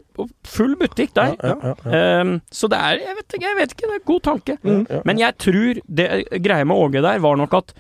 full 0.49 0.75
butikk 0.81 1.15
der. 1.15 1.35
Ja, 1.43 1.55
ja, 1.63 1.75
ja. 1.85 2.21
Ehm, 2.21 2.41
så 2.53 2.69
det 2.73 2.79
er 2.79 3.01
jeg 3.03 3.17
vet, 3.19 3.27
ikke, 3.35 3.47
jeg 3.47 3.57
vet 3.59 3.73
ikke, 3.75 3.87
det 3.87 3.95
er 3.95 4.01
en 4.01 4.09
god 4.13 4.23
tanke. 4.29 4.59
Mm. 4.63 4.83
Men 5.09 5.19
jeg 5.23 5.39
tror 5.43 5.81
det 5.89 6.09
greia 6.45 6.65
med 6.69 6.77
Åge 6.77 7.03
der 7.03 7.19
var 7.25 7.37
nok 7.41 7.55
at 7.55 7.73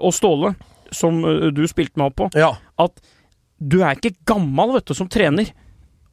Og 0.00 0.12
Ståle, 0.14 0.54
som 0.92 1.22
eh, 1.24 1.48
du 1.54 1.62
spilte 1.70 1.96
meg 2.00 2.10
opp 2.12 2.18
på, 2.20 2.28
Ja. 2.38 2.52
at 2.78 3.00
du 3.60 3.80
er 3.84 3.96
ikke 3.96 4.16
gammel, 4.28 4.74
vet 4.78 4.86
du, 4.90 4.94
som 4.96 5.08
trener 5.08 5.50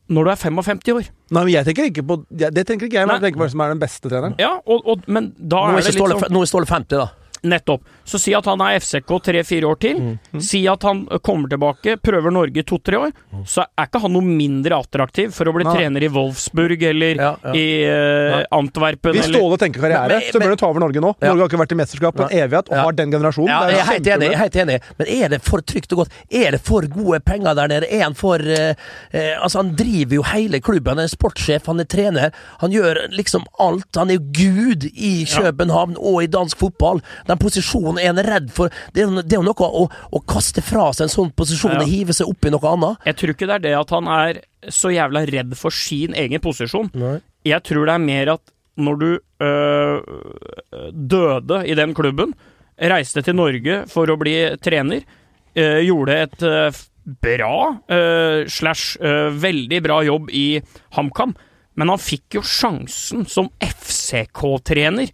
når 0.08 0.24
du 0.24 0.32
er 0.32 0.40
55 0.40 0.94
år. 0.94 1.08
Nei, 1.36 1.42
men 1.44 1.52
jeg 1.52 1.66
tenker 1.68 1.88
ikke 1.90 2.04
på 2.08 2.16
Det 2.32 2.64
tenker 2.68 2.88
ikke 2.88 2.96
jeg, 3.02 3.08
men 3.08 3.18
jeg 3.18 3.26
tenker 3.26 3.40
på 3.42 3.44
hvem 3.44 3.52
som 3.52 3.64
er 3.66 3.74
den 3.74 3.82
beste 3.82 4.08
treneren. 4.08 4.36
Ja, 4.40 4.54
og, 4.66 4.86
og, 4.88 5.04
men 5.12 5.34
da 5.36 5.66
Nå 5.66 5.74
er 5.74 5.82
er 5.82 5.82
det 5.84 5.92
litt 5.92 6.00
sånn 6.00 6.32
nå 6.32 6.44
er 6.46 6.48
Ståle 6.52 6.70
50, 6.70 7.02
da. 7.02 7.08
Nettopp. 7.44 7.82
Så 8.08 8.20
si 8.20 8.34
at 8.34 8.46
han 8.50 8.62
er 8.66 8.80
FCK 8.80 9.12
tre-fire 9.24 9.68
år 9.70 9.78
til. 9.84 9.98
Mm. 10.02 10.42
Si 10.42 10.64
at 10.68 10.84
han 10.88 11.04
kommer 11.22 11.50
tilbake, 11.52 11.98
prøver 12.02 12.32
Norge 12.34 12.64
to-tre 12.66 12.98
år. 12.98 13.12
Så 13.46 13.62
er 13.78 13.86
ikke 13.88 14.02
han 14.02 14.14
noe 14.16 14.26
mindre 14.26 14.80
attraktiv 14.80 15.34
for 15.36 15.46
å 15.50 15.54
bli 15.56 15.64
Nei. 15.68 15.76
trener 15.76 16.04
i 16.04 16.10
Wolfsburg 16.14 16.82
eller 16.90 17.16
Ja, 17.22 17.32
ja. 17.44 17.54
i 17.54 17.66
uh, 17.86 18.44
Antwerpen 18.58 19.14
Hvis 19.18 19.30
Ståle 19.30 19.58
tenker 19.62 19.82
karriere, 19.84 20.08
Men- 20.18 20.32
så 20.34 20.40
bør 20.42 20.50
du 20.56 20.56
ta 20.64 20.68
over 20.72 20.80
Norge 20.80 21.02
nå. 21.04 21.14
Ja. 21.22 21.28
Norge 21.34 21.46
har 21.46 21.52
ikke 21.52 21.62
vært 21.62 21.76
i 21.76 21.80
mesterskap 21.82 22.16
på 22.18 22.26
en 22.30 22.34
evighet 22.38 22.70
og 22.72 22.76
Ja. 22.78 22.84
har 22.88 22.92
den 22.98 23.12
generasjonen. 23.12 23.50
Ja, 23.52 23.60
jeg 23.70 23.80
er 23.80 23.92
helt 23.92 24.08
enig, 24.16 24.32
helt 24.38 24.56
enig. 24.56 24.80
Men 24.98 25.08
er 25.08 25.30
det 25.36 25.42
for 25.44 25.62
trygt 25.62 25.92
og 25.94 26.04
godt? 26.06 26.12
Er 26.32 26.52
det 26.58 26.62
for 26.62 26.82
gode 26.88 27.20
penger 27.26 27.54
der 27.56 27.68
nede? 27.68 27.92
Er 27.92 28.04
han 28.04 28.14
for 28.18 28.40
uh, 28.40 28.74
uh, 29.14 29.34
Altså, 29.44 29.62
han 29.62 29.76
driver 29.76 30.16
jo 30.16 30.24
hele 30.24 30.60
klubben. 30.60 30.98
Han 30.98 31.04
er 31.06 31.12
sportssjef, 31.12 31.66
han 31.68 31.80
er 31.80 31.86
trener. 31.86 32.32
Han 32.62 32.72
gjør 32.72 33.04
liksom 33.14 33.46
alt. 33.60 33.88
Han 33.96 34.10
er 34.10 34.18
jo 34.18 34.26
gud 34.34 34.88
i 34.94 35.26
København 35.30 35.96
og 36.00 36.24
i 36.24 36.28
dansk 36.32 36.58
fotball. 36.58 37.02
Den 37.28 37.40
posisjonen 37.42 38.00
er 38.02 38.10
en 38.14 38.22
redd 38.26 38.50
for. 38.56 38.72
Det 38.96 39.04
er, 39.04 39.14
det 39.22 39.36
er 39.36 39.42
jo 39.42 39.46
noe 39.48 39.68
å, 39.68 39.86
å 39.88 40.22
kaste 40.30 40.64
fra 40.66 40.90
seg 40.96 41.08
en 41.08 41.14
sånn 41.14 41.32
posisjon 41.38 41.76
Ja. 41.76 41.82
og 41.84 41.92
hive 41.92 42.16
seg 42.16 42.30
opp 42.32 42.46
i 42.48 42.52
noe 42.54 42.72
annet. 42.74 43.04
Jeg 43.10 43.20
tror 43.20 43.34
ikke 43.36 43.48
det 43.50 43.56
er 43.60 43.66
det 43.68 43.76
at 43.80 43.94
han 43.96 44.08
er 44.18 44.42
så 44.74 44.92
jævla 44.94 45.26
redd 45.30 45.56
for 45.60 45.72
sin 45.76 46.16
egen 46.18 46.42
posisjon. 46.44 46.90
Nei. 46.98 47.18
Jeg 47.48 47.64
tror 47.68 47.86
det 47.88 47.94
er 47.98 48.04
mer 48.08 48.34
at 48.38 48.54
når 48.78 49.00
du 49.02 49.10
øh, 49.42 50.92
døde 50.94 51.64
i 51.68 51.76
den 51.78 51.94
klubben, 51.98 52.34
reiste 52.78 53.24
til 53.26 53.34
Norge 53.40 53.80
for 53.90 54.10
å 54.14 54.18
bli 54.22 54.36
trener, 54.62 55.02
øh, 55.58 55.80
gjorde 55.88 56.18
et 56.28 56.44
øh, 56.46 56.82
bra 57.24 57.54
ø, 57.90 58.02
slash 58.52 58.98
ø, 59.02 59.14
veldig 59.40 59.80
bra 59.86 60.02
jobb 60.06 60.30
i 60.36 60.60
HamKam, 60.98 61.34
men 61.80 61.90
han 61.94 62.02
fikk 62.02 62.38
jo 62.38 62.44
sjansen 62.46 63.24
som 63.30 63.48
FCK-trener 63.64 65.10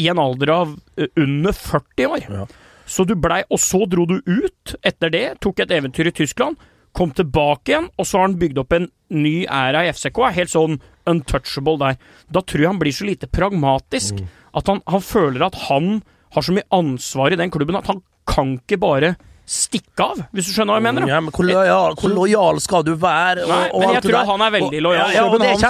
i 0.00 0.08
en 0.12 0.20
alder 0.22 0.52
av 0.54 0.74
under 1.20 1.56
40 1.56 2.10
år. 2.16 2.26
Ja. 2.28 2.46
Så 2.90 3.04
du 3.06 3.14
blei, 3.14 3.42
og 3.52 3.60
så 3.62 3.84
dro 3.86 4.06
du 4.10 4.16
ut 4.26 4.74
etter 4.82 5.12
det, 5.14 5.24
tok 5.44 5.62
et 5.62 5.72
eventyr 5.76 6.10
i 6.10 6.14
Tyskland, 6.16 6.58
kom 6.96 7.12
tilbake 7.14 7.70
igjen, 7.70 7.86
og 8.00 8.06
så 8.08 8.18
har 8.18 8.26
han 8.26 8.38
bygd 8.40 8.58
opp 8.64 8.74
en 8.74 8.88
ny 9.14 9.44
æra 9.46 9.84
i 9.86 9.92
FCK. 9.94 10.18
Er 10.26 10.38
helt 10.40 10.50
sånn 10.50 10.80
untouchable 11.10 11.78
der. 11.78 12.00
Da 12.34 12.42
tror 12.42 12.64
jeg 12.64 12.72
han 12.72 12.80
blir 12.82 12.96
så 12.96 13.06
lite 13.06 13.30
pragmatisk 13.30 14.18
at 14.58 14.66
han, 14.66 14.82
han 14.90 15.04
føler 15.06 15.46
at 15.46 15.58
han 15.68 16.00
har 16.34 16.46
så 16.46 16.54
mye 16.56 16.66
ansvar 16.74 17.34
i 17.34 17.38
den 17.38 17.52
klubben 17.54 17.78
at 17.78 17.86
han 17.90 18.02
kan 18.30 18.56
ikke 18.58 18.78
bare 18.82 19.14
stikke 19.50 20.04
av, 20.04 20.18
hvis 20.34 20.46
du 20.46 20.52
skjønner 20.54 20.76
hva 20.76 20.78
jeg 20.78 20.86
mener? 20.86 21.06
Ja, 21.10 21.16
men 21.22 21.34
hvor 21.34 21.46
lojal, 21.46 21.96
hvor 21.98 22.12
lojal 22.14 22.60
skal 22.62 22.84
du 22.86 22.92
være? 22.94 23.46
Og, 23.46 23.50
Nei, 23.50 23.62
men 23.82 23.96
jeg 23.96 24.04
tror 24.04 24.28
han 24.28 24.44
er 24.46 24.52
veldig 24.54 24.82
lojal. 24.86 25.00
Ja, 25.00 25.16
ja, 25.16 25.24
og 25.26 25.40
det 25.42 25.48
er 25.50 25.62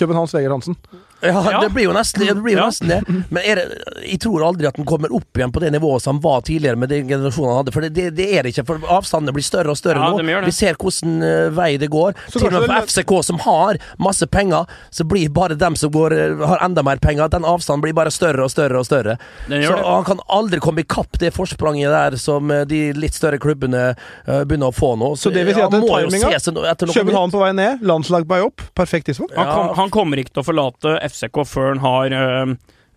Københavns 0.00 0.34
Vegard. 0.34 0.56
Hansen. 0.56 0.78
Ja, 1.20 1.50
Ja. 1.50 1.60
det 1.60 1.70
blir 1.74 1.84
jo 1.88 1.92
nesten 1.96 2.22
det. 2.26 2.34
Blir 2.42 2.54
jo 2.54 2.58
Ja. 2.60 2.66
nesten 2.68 2.88
det. 2.88 2.98
Men 3.30 3.42
er 3.42 3.56
det, 3.56 3.64
jeg 4.06 4.20
tror 4.22 4.44
aldri 4.46 4.68
at 4.68 4.76
han 4.76 4.86
kommer 4.86 5.10
opp 5.14 5.34
igjen 5.34 5.50
på 5.52 5.60
det 5.60 5.72
nivået 5.74 6.02
som 6.02 6.16
han 6.16 6.22
var 6.22 6.40
tidligere 6.46 6.76
med 6.78 6.88
den 6.92 7.08
generasjonen 7.08 7.48
han 7.50 7.56
hadde. 7.64 7.72
For 7.74 7.80
det, 7.82 7.90
det, 7.94 8.14
det 8.14 8.26
er 8.38 8.42
det 8.46 8.52
ikke. 8.54 8.64
For 8.68 8.78
avstandene 8.98 9.34
blir 9.34 9.42
større 9.42 9.70
og 9.74 9.76
større 9.80 9.98
Ja, 9.98 10.10
nå. 10.14 10.22
de. 10.22 10.44
Vi 10.46 10.54
ser 10.54 10.74
hvordan 10.78 11.22
eh, 11.26 11.48
vei 11.50 11.76
det 11.76 11.90
går. 11.90 12.14
Så 12.30 12.38
Til 12.38 12.46
og 12.46 12.52
med 12.62 12.70
for 12.70 12.86
FCK, 12.86 13.12
som 13.24 13.38
har 13.42 13.78
masse 13.98 14.26
penger, 14.30 14.66
så 14.94 15.04
blir 15.08 15.28
bare 15.34 15.56
dem 15.58 15.74
som 15.76 15.90
går, 15.90 16.12
eh, 16.12 16.46
har 16.46 16.58
enda 16.64 16.82
mer 16.86 16.96
penger, 17.02 17.28
den 17.28 17.42
avstanden 17.42 17.82
blir 17.82 17.94
bare 17.98 18.10
større 18.14 18.44
og 18.44 18.50
større 18.54 18.78
og 18.78 18.86
større. 18.86 19.18
Så 19.48 19.58
det. 19.58 19.84
han 19.84 20.04
kan 20.04 20.20
aldri 20.28 20.60
komme 20.60 20.80
i 20.80 20.86
kapp 20.86 21.18
det 21.18 21.32
forspranget 21.34 21.90
der 21.90 22.16
som 22.16 22.50
eh, 22.50 22.64
de 22.64 22.92
litt 22.92 23.14
større 23.14 23.38
klubbene 23.42 23.96
begynner 24.26 24.70
å 24.70 24.74
få 24.74 24.94
nå. 24.98 25.16
Så 25.18 25.32
det 25.34 25.44
vil 25.46 25.54
si 25.54 25.60
at 25.62 25.70
den 25.72 25.82
timinga 25.82 26.94
København 26.94 27.30
på 27.32 27.40
vei 27.42 27.52
ned, 27.52 27.82
landslag 27.82 28.26
på 28.28 28.34
vei 28.36 28.40
opp. 28.46 28.62
Perfekt 28.74 29.06
tidspunkt. 29.10 29.34
Han, 29.36 29.46
kom, 29.46 29.76
han 29.76 29.90
kommer 29.90 30.16
ikke 30.22 30.32
til 30.36 30.42
å 30.42 30.46
forlate 30.46 31.07
FCK 31.08 31.36
før 31.48 31.66
han 31.74 31.82
har 31.84 32.04
øh, 32.22 32.46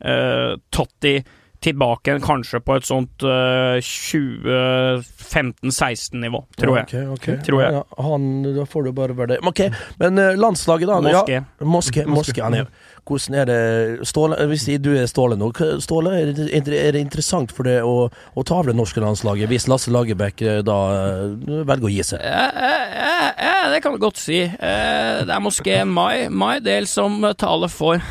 øh, 0.05 0.57
tatt 0.71 0.95
de 1.05 1.15
tilbake 1.61 2.15
kanskje 2.25 2.57
på 2.65 2.73
et 2.79 2.85
sånt 2.87 3.21
uh, 3.21 3.77
2015-16-nivå, 3.85 6.39
tror 6.57 6.77
jeg. 6.79 6.85
Ok, 6.87 6.93
ok. 7.15 7.27
Tror 7.45 7.59
jeg. 7.61 7.71
Ja, 7.75 7.81
ja, 7.85 8.01
han, 8.07 8.21
da 8.55 8.63
får 8.69 8.81
du 8.87 8.91
bare 8.97 9.13
være 9.17 9.29
det. 9.35 9.39
Men 9.43 9.49
Ok, 9.51 9.61
men 10.01 10.11
uh, 10.17 10.31
landslaget, 10.39 10.87
da? 10.89 10.95
Moské. 11.05 11.35
Ja, 11.37 11.41
Moské. 11.61 12.01
Moské 12.09 12.41
han 12.41 12.53
er, 12.57 12.65
hvordan 13.11 13.35
er 13.41 13.45
det 13.49 14.07
Ståle, 14.07 14.37
Hvis 14.51 14.65
du 14.81 14.91
er 14.95 15.05
Ståle 15.11 15.35
nå, 15.39 15.51
Ståle, 15.83 16.13
er 16.21 16.31
det, 16.37 16.47
er 16.77 16.91
det 16.95 17.01
interessant 17.03 17.51
for 17.55 17.67
deg 17.67 17.83
å, 17.85 18.07
å 18.09 18.43
ta 18.47 18.61
av 18.61 18.69
det 18.69 18.75
norske 18.77 19.01
landslaget 19.03 19.49
hvis 19.51 19.67
Lasse 19.71 19.91
Lagerbäck 19.93 20.41
eh, 20.45 20.61
da 20.65 20.77
eh, 20.95 21.61
velger 21.67 21.89
å 21.89 21.91
gi 21.91 22.03
seg? 22.13 22.23
Ja, 22.23 22.47
ja, 22.55 23.31
ja, 23.35 23.57
det 23.73 23.81
kan 23.83 23.95
du 23.95 23.99
godt 24.01 24.19
si. 24.21 24.41
Eh, 24.47 25.21
Det 25.27 25.33
er 25.35 25.43
moské 25.43 25.81
Mai, 25.85 26.27
Mai 26.29 26.59
del 26.63 26.87
som 26.89 27.19
taler 27.37 27.71
for 27.71 28.01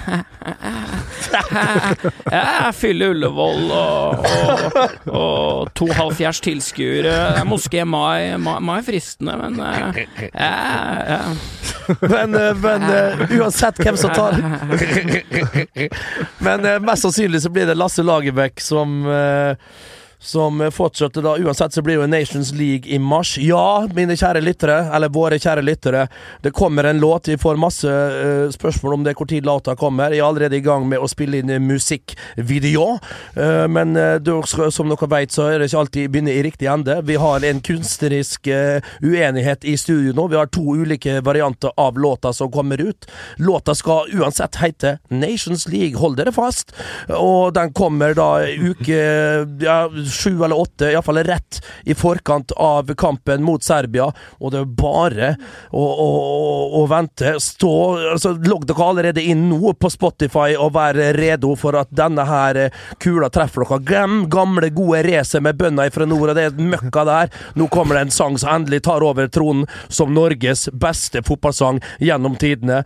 Jeg 2.30 2.74
fyller 2.76 3.12
Ullevål 3.14 3.70
og, 3.76 4.24
og, 4.26 5.10
og 5.20 5.70
to 5.78 5.86
halvfjerds 5.94 6.40
tilskuere. 6.44 7.10
Det 7.10 7.42
er 7.42 7.48
Moské 7.48 7.84
Mai, 7.86 8.36
Mai, 8.40 8.58
Mai 8.64 8.80
fristende, 8.86 9.36
men 9.40 9.58
ja, 9.60 9.90
ja. 11.10 11.20
Men, 12.00 12.34
men 12.62 12.84
uansett 13.40 13.80
hvem 13.82 13.96
som 13.98 14.12
tar 14.14 14.36
Men 16.38 16.64
eh, 16.64 16.80
mest 16.80 17.02
sannsynlig 17.02 17.42
så 17.42 17.50
blir 17.50 17.66
det 17.66 17.74
Lasse 17.74 18.02
Lagerbäck 18.02 18.60
som 18.60 19.06
eh, 19.06 19.56
som 20.20 20.60
fortsetter 20.72 21.22
da, 21.22 21.36
Uansett 21.38 21.72
så 21.72 21.82
blir 21.82 21.96
det 21.96 22.02
jo 22.02 22.06
Nations 22.06 22.52
League 22.52 22.90
i 22.90 22.98
mars. 22.98 23.38
Ja, 23.40 23.88
mine 23.96 24.16
kjære 24.20 24.42
lyttere, 24.44 24.76
eller 24.94 25.08
våre 25.12 25.38
kjære 25.40 25.64
lyttere, 25.64 26.06
det 26.44 26.52
kommer 26.56 26.84
en 26.84 27.00
låt. 27.00 27.28
Vi 27.28 27.38
får 27.40 27.56
masse 27.60 27.88
uh, 27.88 28.50
spørsmål 28.52 28.98
om 28.98 29.06
det 29.06 29.14
hvor 29.16 29.30
tid 29.30 29.48
låta 29.48 29.76
kommer. 29.80 30.12
Jeg 30.12 30.20
er 30.20 30.28
allerede 30.28 30.58
i 30.58 30.64
gang 30.64 30.84
med 30.88 31.00
å 31.00 31.08
spille 31.08 31.40
inn 31.40 31.52
musikkvideo. 31.64 32.86
uh, 33.38 33.66
men 33.72 33.96
uh, 33.96 34.44
som 34.70 34.92
dere 34.92 35.10
vet, 35.14 35.32
så 35.32 35.48
er 35.48 35.58
det 35.58 35.70
ikke 35.70 35.84
alltid 35.84 36.12
begynner 36.12 36.36
i 36.36 36.44
riktig 36.44 36.68
ende. 36.68 36.98
Vi 37.08 37.16
har 37.20 37.44
en 37.44 37.64
kunstnerisk 37.64 38.48
uenighet 39.00 39.64
i 39.64 39.76
studio 39.80 40.12
nå. 40.16 40.26
Vi 40.28 40.36
har 40.36 40.50
to 40.52 40.76
ulike 40.82 41.20
varianter 41.24 41.72
av 41.80 41.98
låta 41.98 42.32
som 42.36 42.50
kommer 42.52 42.80
ut. 42.80 43.08
Låta 43.36 43.74
skal 43.74 44.12
uansett 44.20 44.60
hete 44.60 44.98
Nations 45.08 45.66
League, 45.68 45.96
hold 45.98 46.18
dere 46.20 46.32
fast. 46.32 46.74
Og 47.16 47.54
den 47.56 47.72
kommer 47.72 48.14
da 48.16 48.30
uke 48.44 49.00
ja, 49.64 49.80
sju 50.10 50.44
eller 50.44 50.58
åtte, 50.58 50.90
iallfall 50.90 51.22
rett 51.26 51.60
i 51.84 51.94
forkant 51.94 52.52
av 52.56 52.94
kampen 52.94 53.42
mot 53.42 53.64
Serbia. 53.64 54.10
Og 54.40 54.52
det 54.52 54.62
er 54.62 54.72
bare 54.80 55.30
å, 55.70 55.84
å, 55.84 56.08
å, 56.80 56.84
vente. 56.90 57.36
Stå 57.40 57.72
altså, 58.14 58.34
Logg 58.50 58.66
dere 58.68 58.86
allerede 58.90 59.24
inn 59.24 59.46
nå 59.50 59.74
på 59.80 59.90
Spotify 59.92 60.56
og 60.56 60.74
vær 60.76 60.98
redo 61.16 61.54
for 61.58 61.78
at 61.78 61.92
denne 61.94 62.24
her 62.28 62.58
eh, 62.66 62.78
kula 63.02 63.30
treffer 63.32 63.64
dere. 63.64 63.80
Glem 63.86 64.24
gamle, 64.32 64.70
gode 64.74 65.02
racet 65.06 65.44
med 65.44 65.58
bønder 65.60 65.92
fra 65.94 66.06
nord, 66.08 66.32
og 66.32 66.38
det 66.38 66.50
møkka 66.58 67.04
der. 67.08 67.34
Nå 67.58 67.68
kommer 67.72 67.98
det 67.98 68.06
en 68.06 68.14
sang 68.14 68.38
som 68.40 68.54
endelig 68.54 68.84
tar 68.86 69.04
over 69.06 69.30
tronen 69.32 69.66
som 69.88 70.14
Norges 70.14 70.68
beste 70.72 71.22
fotballsang 71.26 71.80
gjennom 72.02 72.36
tidene. 72.40 72.82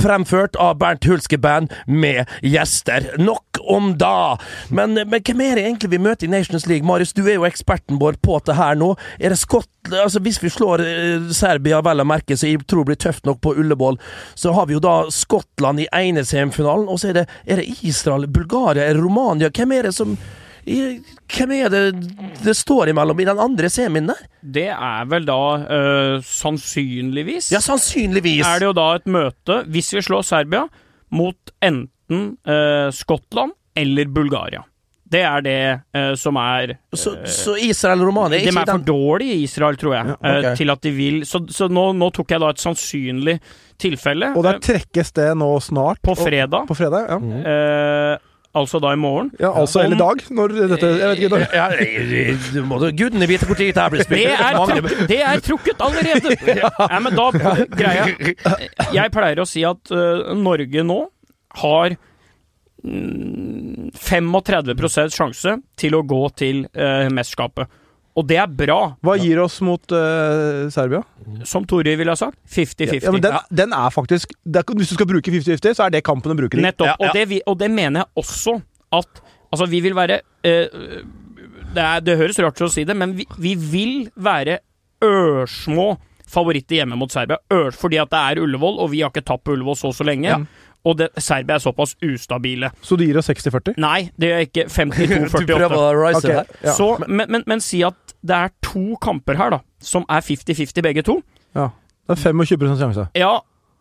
Fremført 0.00 0.58
av 0.60 0.78
Bernt 0.80 1.06
Hulske 1.08 1.38
Band 1.40 1.72
med 1.86 2.28
gjester. 2.42 3.12
Nok 3.20 3.60
om 3.60 3.92
da! 3.98 4.38
Men, 4.68 4.94
men 4.94 5.22
hvem 5.24 5.42
er 5.44 5.58
det 5.58 5.66
egentlig 5.66 5.92
vi 5.94 6.02
møter 6.02 6.28
i 6.28 6.32
Nations 6.32 6.59
League? 6.66 6.86
Marius, 6.86 7.12
du 7.16 7.22
er 7.28 7.38
jo 7.38 7.46
eksperten 7.48 7.98
vår 8.00 8.18
på 8.24 8.40
det 8.46 8.56
her 8.58 8.74
nå. 8.80 8.92
Er 9.20 9.34
det 9.34 9.38
skott, 9.38 9.68
Altså, 9.90 10.20
hvis 10.20 10.36
vi 10.42 10.50
slår 10.52 10.82
eh, 10.84 11.30
Serbia 11.32 11.80
vel 11.80 12.02
å 12.02 12.04
merke, 12.04 12.36
så 12.36 12.50
jeg 12.50 12.60
tror 12.68 12.84
det 12.84 12.90
blir 12.92 13.00
tøft 13.00 13.24
nok 13.24 13.40
på 13.40 13.54
Ullevål, 13.56 13.96
så 14.36 14.52
har 14.52 14.66
vi 14.68 14.74
jo 14.76 14.82
da 14.84 15.06
Skottland 15.10 15.80
i 15.80 15.88
ene 15.96 16.20
semifinalen, 16.28 16.84
og 16.92 17.00
så 17.00 17.08
er 17.10 17.22
det, 17.22 17.24
er 17.46 17.62
det 17.62 17.80
Israel, 17.88 18.28
Bulgaria, 18.28 18.84
er 18.84 18.98
det 18.98 19.02
Romania 19.04 19.48
Hvem 19.48 19.72
er 19.78 19.88
det 19.88 19.94
som 19.96 20.18
hvem 20.70 21.52
er 21.56 21.70
det 21.72 21.80
det 22.44 22.52
står 22.54 22.90
imellom 22.92 23.20
i 23.22 23.26
den 23.26 23.38
andre 23.40 23.70
semien 23.72 24.10
der? 24.10 24.18
Det 24.44 24.66
er 24.68 25.06
vel 25.08 25.24
da 25.28 25.38
øh, 25.64 26.16
sannsynligvis 26.26 27.50
Ja, 27.54 27.62
sannsynligvis. 27.64 28.44
er 28.46 28.60
det 28.60 28.68
jo 28.68 28.74
da 28.76 28.88
et 28.98 29.06
møte, 29.10 29.62
hvis 29.72 29.92
vi 29.96 30.02
slår 30.04 30.22
Serbia, 30.28 30.66
mot 31.10 31.54
enten 31.64 32.36
øh, 32.46 32.90
Skottland 32.92 33.56
eller 33.74 34.10
Bulgaria. 34.12 34.62
Det 35.10 35.22
er 35.26 35.42
det 35.42 35.56
uh, 35.96 36.14
som 36.18 36.36
er 36.38 36.76
Så, 36.94 37.16
så 37.26 37.56
Israel 37.58 38.04
og 38.04 38.12
Romania 38.12 38.38
De 38.38 38.52
er 38.52 38.68
for 38.70 38.84
dårlige 38.86 39.34
i 39.40 39.42
Israel, 39.48 39.76
tror 39.80 39.96
jeg, 39.96 40.06
Ja, 40.12 40.16
okay. 40.20 40.50
uh, 40.52 40.56
til 40.60 40.70
at 40.70 40.82
de 40.86 40.92
vil 40.94 41.20
Så, 41.26 41.42
så 41.50 41.66
nå, 41.70 41.88
nå 41.98 42.10
tok 42.14 42.30
jeg 42.36 42.42
da 42.44 42.50
et 42.54 42.62
sannsynlig 42.62 43.36
tilfelle. 43.80 44.32
Og 44.36 44.44
der 44.44 44.58
eh, 44.58 44.64
trekkes 44.64 45.10
det 45.16 45.30
nå 45.40 45.46
snart. 45.64 46.02
på 46.04 46.12
og- 46.12 46.18
fredag, 46.20 46.66
På 46.68 46.74
fredag, 46.76 47.06
ja. 47.08 47.16
eh, 47.52 48.18
altså 48.54 48.80
da 48.82 48.90
i 48.92 48.98
morgen. 49.00 49.30
ja 49.40 49.52
altså, 49.56 49.80
eller 49.84 49.96
i 49.96 50.00
dag, 50.00 50.24
når 50.36 50.54
dette 50.68 50.90
Jeg 50.98 51.08
vet 51.08 51.22
ikke 51.22 51.30
når. 51.32 51.46
ja, 51.54 51.68
du 52.52 52.60
må 52.68 52.78
gudene 52.98 53.28
vite 53.30 53.46
hvor 53.48 53.56
tid 53.56 53.70
dette 53.72 53.86
blir 53.94 54.04
spilt. 54.04 55.08
Det 55.08 55.20
er, 55.22 55.32
er 55.32 55.40
trukket 55.46 55.80
allerede! 55.86 56.36
Nei, 56.92 57.00
men 57.06 57.16
da 57.16 57.30
greier 57.72 58.12
jeg 58.12 58.36
Jeg 58.98 59.14
pleier 59.16 59.40
å 59.40 59.48
si 59.48 59.64
at 59.64 59.94
eh, 59.96 60.34
Norge 60.36 60.84
nå 60.84 61.00
har 61.64 61.96
mm, 61.96 62.09
35% 62.80 65.14
sjanse 65.14 65.62
til 65.78 65.94
å 65.98 66.02
gå 66.06 66.28
til 66.38 66.66
uh, 66.72 67.08
mesterskapet. 67.12 67.66
Og 68.18 68.26
det 68.26 68.38
er 68.42 68.48
bra, 68.50 68.96
Hva 69.06 69.14
gir 69.20 69.38
oss 69.40 69.60
mot 69.64 69.92
uh, 69.94 70.68
Serbia? 70.72 71.02
som 71.46 71.64
Tori 71.68 71.96
ville 71.96 72.10
ha 72.10 72.16
sagt. 72.18 72.38
50-50. 72.50 73.04
Ja, 73.06 73.10
men 73.14 73.22
den, 73.22 73.32
den 73.54 73.72
er 73.76 73.90
faktisk 73.94 74.32
det 74.42 74.58
er, 74.60 74.64
Hvis 74.76 74.88
du 74.90 74.94
skal 74.98 75.08
bruke 75.08 75.30
50-50, 75.30 75.74
så 75.78 75.82
er 75.86 75.90
det 75.94 76.02
kampen 76.04 76.32
å 76.34 76.36
bruke 76.38 76.56
den 76.56 76.64
i. 76.64 76.66
Nettopp. 76.68 76.88
Ja, 76.90 76.94
ja. 76.98 77.06
Og, 77.06 77.14
det 77.16 77.24
vi, 77.30 77.38
og 77.46 77.58
det 77.60 77.70
mener 77.72 78.00
jeg 78.02 78.08
også 78.24 78.52
at 78.90 79.10
Altså, 79.50 79.66
vi 79.66 79.80
vil 79.82 79.96
være 79.98 80.16
uh, 80.46 80.66
det, 81.74 81.82
er, 81.82 82.00
det 82.06 82.20
høres 82.20 82.38
rart 82.42 82.60
ut 82.60 82.68
å 82.68 82.70
si 82.70 82.84
det, 82.86 82.94
men 82.98 83.16
vi, 83.18 83.24
vi 83.38 83.54
vil 83.58 84.10
være 84.14 84.58
ørsmå 85.02 85.96
favoritter 86.30 86.80
hjemme 86.80 86.98
mot 86.98 87.12
Serbia. 87.12 87.40
Ørs, 87.52 87.78
fordi 87.78 87.98
at 88.00 88.10
det 88.12 88.20
er 88.20 88.42
Ullevål, 88.44 88.78
og 88.84 88.92
vi 88.92 89.02
har 89.02 89.12
ikke 89.12 89.26
tapt 89.26 89.44
på 89.46 89.56
Ullevål 89.56 89.78
så 89.78 89.92
så 89.94 90.06
lenge. 90.06 90.42
Og 90.88 90.96
det, 90.96 91.10
Serbia 91.20 91.58
er 91.58 91.62
såpass 91.64 91.92
ustabile. 92.00 92.70
Så 92.80 92.96
du 92.96 93.04
gir 93.04 93.18
oss 93.20 93.28
60-40? 93.28 93.74
Nei, 93.82 94.10
det 94.16 94.30
gjør 94.30 94.38
jeg 94.40 94.48
ikke. 94.50 94.64
52-48. 94.72 95.68
å 95.76 95.90
rise 95.98 96.22
Ok, 96.24 96.30
her. 96.32 96.54
ja. 96.64 96.72
Så, 96.78 96.88
men, 97.06 97.26
men, 97.28 97.44
men 97.50 97.60
si 97.64 97.82
at 97.84 98.14
det 98.24 98.36
er 98.36 98.52
to 98.64 98.96
kamper 99.04 99.36
her, 99.40 99.50
da, 99.58 99.60
som 99.84 100.06
er 100.08 100.24
50-50 100.24 100.84
begge 100.88 101.04
to. 101.06 101.18
Ja. 101.56 101.68
Det 102.08 102.16
er 102.16 102.22
25% 102.32 102.80
sjanse. 102.80 103.04
Ja, 103.18 103.34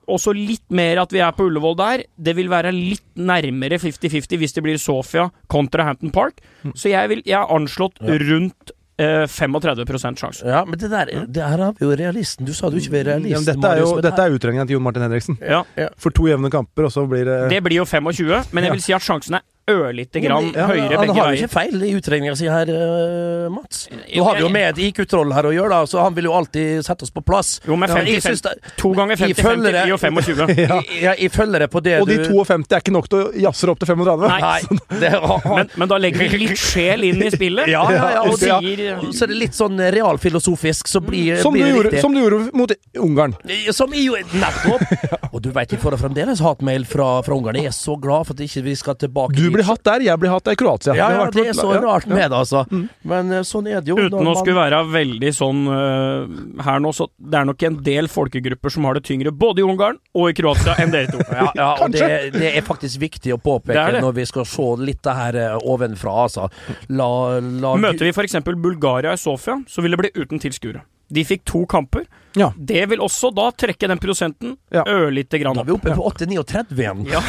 også 0.09 0.33
litt 0.35 0.65
mer 0.73 0.99
at 1.03 1.11
vi 1.13 1.21
er 1.23 1.31
på 1.37 1.45
Ullevål 1.47 1.75
der. 1.79 2.03
Det 2.17 2.33
vil 2.37 2.49
være 2.51 2.71
litt 2.75 3.05
nærmere 3.19 3.77
50-50 3.81 4.39
hvis 4.41 4.55
det 4.57 4.63
blir 4.65 4.79
Sofia 4.81 5.27
kontra 5.51 5.85
Hampton 5.87 6.11
Park. 6.13 6.39
Så 6.73 6.91
jeg, 6.91 7.09
vil, 7.13 7.23
jeg 7.29 7.37
har 7.39 7.51
anslått 7.55 7.99
rundt 8.01 8.73
35% 8.99 10.19
sjanse. 10.19 10.47
Ja, 10.47 10.65
men 10.67 10.79
det 10.79 10.89
der 10.91 11.11
det 11.27 11.43
her 11.43 11.63
har 11.63 11.75
vi 11.77 11.85
jo 11.85 11.95
realisten. 11.95 12.45
Du 12.47 12.53
sa 12.53 12.69
du 12.69 12.77
ikke 12.81 12.97
var 12.97 13.07
realist. 13.13 13.47
Ja, 13.47 13.53
dette 13.53 13.71
er 13.71 13.83
jo 13.83 13.93
dette 14.03 14.25
er 14.25 14.35
utregningen 14.35 14.67
til 14.67 14.77
Jon 14.77 14.83
Martin 14.83 15.05
Henriksen. 15.07 15.39
Ja. 15.39 15.63
For 15.97 16.15
to 16.15 16.27
jevne 16.29 16.51
kamper, 16.53 16.89
og 16.89 16.91
så 16.93 17.05
blir 17.09 17.25
det 17.27 17.37
Det 17.53 17.61
blir 17.63 17.81
jo 17.81 17.87
25, 17.87 18.51
men 18.51 18.67
jeg 18.67 18.75
vil 18.75 18.83
si 18.83 18.95
at 18.95 19.05
sjansen 19.05 19.39
er 19.39 19.45
ørlite 19.73 20.21
grann 20.23 20.49
Ja, 20.53 20.67
begge 20.67 20.67
høyere 20.73 20.97
Han 20.99 21.07
begge 21.07 21.17
har 21.19 21.33
jo 21.33 21.39
ikke 21.39 21.53
feil 21.53 21.83
i 21.85 21.91
utregninga 21.97 22.35
si 22.39 22.49
her, 22.49 22.71
uh, 22.73 23.49
Mats. 23.53 23.87
Nå 23.91 24.23
har 24.27 24.39
vi 24.39 24.45
jo 24.45 24.51
med 24.53 24.67
et 24.73 24.81
IQ-troll 24.89 25.33
her 25.35 25.49
å 25.49 25.53
gjøre, 25.55 25.69
da, 25.69 25.89
så 25.89 26.03
han 26.03 26.15
vil 26.17 26.29
jo 26.29 26.35
alltid 26.37 26.83
sette 26.85 27.07
oss 27.07 27.13
på 27.13 27.23
plass. 27.25 27.59
Jo, 27.67 27.75
men 27.79 27.89
Ja, 27.89 28.01
jeg 28.03 28.21
50, 28.21 28.27
synes 28.29 28.41
det- 28.41 28.75
to 28.77 28.93
ganger 28.97 29.15
jeg 29.17 29.35
følger 29.37 29.79
50, 29.79 29.89
50 29.89 29.93
og 29.93 29.99
25. 29.99 30.55
Ja. 30.59 30.81
Jeg, 30.89 31.01
jeg, 31.03 31.31
jeg 31.31 31.69
på 31.69 31.83
det 31.83 31.95
og 32.01 32.07
du 32.07 32.13
Og 32.13 32.17
de 32.17 32.23
du 32.23 32.29
52 32.33 32.75
er 32.75 32.83
ikke 32.83 32.93
nok 32.95 33.09
til 33.09 33.19
å 33.19 33.31
jazze 33.47 33.69
opp 33.69 33.79
til 33.79 33.87
35? 33.87 34.27
Nei. 34.29 34.61
Det 34.99 35.11
Men, 35.45 35.69
men 35.77 35.91
da 35.91 35.97
legger 36.01 36.19
vi 36.25 36.41
litt 36.45 36.59
sjel 36.59 37.03
inn 37.09 37.23
i 37.23 37.31
spillet. 37.33 37.69
Ja, 37.75 37.83
ja, 37.93 38.05
ja, 38.15 38.21
og 38.25 38.37
sier 38.39 38.97
Så 39.13 39.25
er 39.25 39.31
det 39.33 39.37
litt 39.37 39.57
sånn 39.57 39.77
realfilosofisk, 39.93 40.87
så 40.89 41.01
blir, 41.03 41.37
Som 41.43 41.53
blir 41.53 41.67
det 41.67 41.73
gjorde, 41.73 41.89
riktig. 41.91 42.01
som 42.01 42.15
du 42.15 42.21
gjorde 42.21 42.39
mot 42.57 42.73
Ungarn. 42.97 43.35
Som 43.75 43.93
jo 43.93 44.17
nettopp! 44.33 45.29
Og 45.33 45.41
du 45.45 45.51
vet, 45.53 45.71
vi 45.75 45.79
får 45.81 45.97
fremdeles 46.01 46.41
hatmail 46.43 46.85
fra, 46.89 47.09
fra 47.25 47.35
Ungarn. 47.37 47.59
Jeg 47.61 47.69
er 47.71 47.75
så 47.75 47.95
glad 48.01 48.27
for 48.27 48.37
at 48.37 48.43
ikke 48.45 48.63
vi 48.65 48.75
skal 48.79 48.97
tilbake 48.99 49.35
Du 49.37 49.45
dit. 49.45 49.58
Blir 49.59 49.67
hatt 49.67 49.83
der, 49.85 50.05
jeg 50.07 50.21
blir 50.21 50.31
hatt 50.31 50.47
der 50.47 50.55
i 50.55 50.59
Kroatia. 50.59 50.95
Ja, 50.97 51.09
ja, 51.13 51.25
det 51.33 51.45
er 51.51 51.57
så 51.57 51.69
rart 51.83 52.07
med 52.09 52.23
det, 52.31 52.37
altså. 52.37 52.63
Men 53.07 53.31
eh, 53.33 53.45
sånn 53.47 53.67
er 53.69 53.83
det 53.83 53.91
jo. 53.91 53.97
Uten 53.99 54.29
å 54.31 54.35
skulle 54.39 54.57
være 54.59 54.81
veldig 54.89 55.31
sånn 55.35 55.63
uh, 55.69 56.63
her 56.65 56.83
nå, 56.83 56.93
så 56.95 57.09
det 57.17 57.41
er 57.41 57.49
nok 57.49 57.65
en 57.67 57.79
del 57.85 58.09
folkegrupper 58.11 58.73
som 58.73 58.87
har 58.87 58.99
det 58.99 59.05
tyngre 59.09 59.33
både 59.35 59.63
i 59.63 59.67
Ungarn 59.67 59.99
og 60.15 60.31
i 60.31 60.37
Kroatia 60.37 60.77
enn 60.81 60.95
dere 60.95 61.11
to. 61.11 61.19
Ja, 61.39 61.51
ja 61.55 61.67
og 61.83 61.93
det, 61.93 62.07
det 62.33 62.49
er 62.57 62.63
faktisk 62.65 62.99
viktig 62.99 63.31
å 63.35 63.37
påpeke 63.39 63.77
Det 63.77 63.99
det. 63.99 64.03
når 64.03 64.15
vi 64.17 64.25
skal 64.27 64.47
se 64.49 64.65
litt 64.81 65.01
det 65.05 65.15
her 65.15 65.37
eh, 65.39 65.67
ovenfra, 65.71 66.15
altså. 66.25 66.47
La, 66.89 67.09
la 67.39 67.75
Møter 67.79 68.09
vi 68.09 68.13
f.eks. 68.15 68.39
Bulgaria 68.49 69.13
i 69.15 69.19
Sofia, 69.19 69.59
så 69.69 69.83
vil 69.85 69.95
det 69.95 70.01
bli 70.01 70.11
uten 70.17 70.41
tilskuere. 70.41 70.83
De 71.09 71.23
fikk 71.25 71.45
to 71.49 71.63
kamper. 71.69 72.05
Ja. 72.37 72.51
Det 72.57 72.83
vil 72.91 72.99
også 73.01 73.31
da 73.33 73.49
trekke 73.51 73.87
den 73.89 73.97
prosenten 74.01 74.57
Ja. 74.71 74.83
ørlite 74.85 75.39
grann 75.41 75.55
Da 75.57 75.61
er 75.61 75.65
vi 75.65 75.73
oppe 75.73 75.95
på 75.95 76.05
8-39 76.11 76.77
igjen. 76.77 77.05
Ja, 77.09 77.21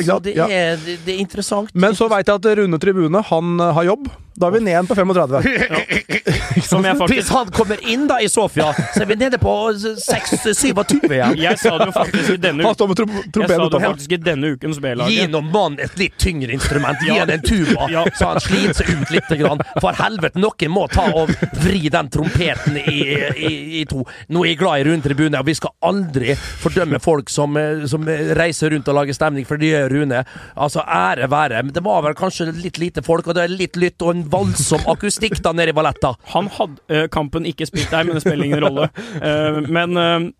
Så 0.04 0.18
det 0.22 0.36
Ja. 0.36 0.46
er, 0.48 0.76
det, 0.76 0.98
er 1.14 1.18
interessant. 1.22 1.70
Men 1.74 1.94
så 1.96 2.08
veit 2.12 2.26
jeg 2.28 2.34
at 2.42 2.50
Rune 2.58 2.78
Tribune 2.78 3.22
han 3.30 3.60
eh, 3.60 3.72
har 3.72 3.84
jobb. 3.84 4.10
Da 4.36 4.48
er 4.48 4.56
vi 4.56 4.60
ned 4.66 4.72
igjen 4.74 4.86
på 4.90 4.94
35. 4.98 5.44
Som 6.68 6.82
jeg 6.84 6.96
Hvis 7.08 7.28
han 7.30 7.50
kommer 7.54 7.78
inn 7.86 8.08
da 8.10 8.16
i 8.22 8.26
Sofia, 8.28 8.72
så 8.94 9.02
er 9.04 9.06
vi 9.06 9.16
nede 9.20 9.38
på 9.38 9.52
6-27 9.72 11.04
igjen. 11.06 11.36
Jeg 11.38 11.58
sa 11.62 11.76
det 11.78 11.86
jo 11.90 11.94
faktisk 11.94 12.32
i 12.34 12.38
denne 12.42 12.64
med 12.64 12.78
tro 12.78 13.78
faktisk 13.80 14.12
i 14.16 14.18
denne 14.18 14.50
ukens 14.56 14.80
Gi 14.80 14.82
B-laget. 14.82 15.30
noen 15.30 15.50
mann 15.54 15.78
et 15.82 15.94
litt 16.00 16.16
tyngre 16.18 16.50
instrument. 16.56 16.98
Gi 17.06 17.14
han 17.14 17.30
en 17.30 17.42
tuba, 17.46 17.86
Ja. 17.90 18.04
så 18.18 18.32
han 18.32 18.40
sliter 18.42 18.74
seg 18.80 18.90
ut 18.90 19.10
litt. 19.14 19.30
Grann. 19.38 19.62
For 19.80 19.96
helvete, 19.96 20.38
noen 20.38 20.70
må 20.70 20.84
ta 20.92 21.06
og 21.16 21.30
vri 21.62 21.88
den 21.90 22.10
trompeten 22.12 22.76
i, 22.76 22.98
i, 23.38 23.52
i 23.80 23.84
to. 23.88 24.02
Nå 24.34 24.42
er 24.44 24.50
jeg 24.50 24.58
glad 24.60 24.80
i 24.82 24.84
Rune 24.88 25.04
Tribune, 25.04 25.38
og 25.38 25.46
vi 25.46 25.54
skal 25.54 25.70
aldri 25.86 26.34
fordømme 26.62 26.98
folk 27.02 27.30
som, 27.30 27.54
eh, 27.60 27.84
som 27.90 28.02
reiser 28.38 28.72
rundt 28.74 28.88
og 28.90 28.96
lager 28.98 29.14
stemning, 29.16 29.46
for 29.46 29.60
det 29.60 29.70
gjør 29.72 29.92
Rune. 29.94 30.22
Altså, 30.58 30.82
ære 30.82 31.28
være. 31.30 31.62
Men 31.64 31.72
det 31.76 31.82
var 31.86 32.02
vel 32.02 32.16
kanskje 32.18 32.48
litt 32.58 32.78
lite 32.82 33.04
folk, 33.06 33.28
og 33.30 33.36
det 33.38 33.44
er 33.46 33.54
litt 33.54 33.78
lytt 33.78 34.02
og 34.02 34.14
en 34.16 34.24
voldsom 34.32 34.82
akustikk 34.90 35.38
da 35.44 35.52
nede 35.54 35.70
i 35.70 35.76
balletta. 35.76 36.14
Han 36.34 36.48
hadde 36.56 36.82
eh, 36.90 37.06
kampen 37.14 37.46
ikke 37.46 37.68
spilt 37.70 37.90
der, 37.94 38.04
men 38.08 38.18
det 38.18 38.24
spiller 38.26 38.44
ingen 38.50 38.64
rolle. 38.66 38.88
Eh, 39.22 39.60
men 39.70 39.94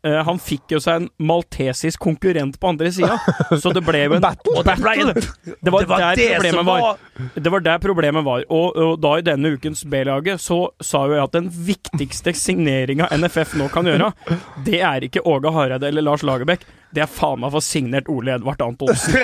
han 0.04 0.38
fikk 0.42 0.74
jo 0.74 0.80
seg 0.82 1.02
en 1.02 1.08
maltesisk 1.22 2.00
konkurrent 2.02 2.58
på 2.60 2.68
andre 2.72 2.90
sida, 2.92 3.16
så 3.60 3.72
det 3.74 3.84
ble 3.86 4.00
jo 4.08 4.16
en 4.18 4.24
Battle? 4.24 4.56
Og 4.58 4.64
det 4.66 4.74
ble 4.80 4.94
Det 5.14 5.72
var, 5.72 5.84
det 5.84 5.88
var 5.88 6.02
der 6.02 6.16
det 6.18 6.28
problemet 6.40 6.66
var. 6.66 6.80
var- 6.80 6.98
Det 7.44 7.52
var 7.52 7.60
der 7.60 7.78
problemet 7.78 8.24
var. 8.26 8.44
Og, 8.50 8.76
og 8.76 9.00
da 9.02 9.12
i 9.20 9.24
denne 9.26 9.52
ukens 9.54 9.84
B-laget 9.88 10.40
så 10.42 10.58
sa 10.82 11.04
jo 11.06 11.14
jeg 11.14 11.22
at 11.28 11.32
den 11.36 11.48
viktigste 11.50 12.34
signeringa 12.34 13.08
NFF 13.14 13.54
nå 13.60 13.68
kan 13.72 13.83
gjøre, 13.90 14.38
det 14.66 14.80
er 14.80 15.04
ikke 15.06 15.22
Åge 15.28 15.52
Hareide 15.54 15.88
eller 15.90 16.04
Lars 16.06 16.24
Lagerbäck. 16.26 16.64
Det 16.94 17.02
er 17.02 17.10
faen 17.10 17.40
meg 17.42 17.50
for 17.50 17.64
signert 17.64 18.06
Ole 18.12 18.36
Edvard 18.36 18.60
Antonsen. 18.62 19.16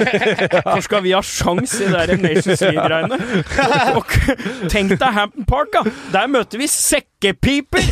For 0.66 0.82
skal 0.82 1.04
vi 1.04 1.12
ha 1.14 1.20
sjans 1.22 1.76
i 1.78 1.86
det 1.92 2.00
der 2.10 2.18
Nations 2.18 2.64
League-greiene 2.66 3.18
Tenk 4.72 4.96
deg 4.98 5.14
Hampton 5.14 5.46
Park, 5.46 5.70
da! 5.76 5.84
Der 6.10 6.30
møter 6.32 6.58
vi 6.58 6.66
sekkepiper! 6.70 7.86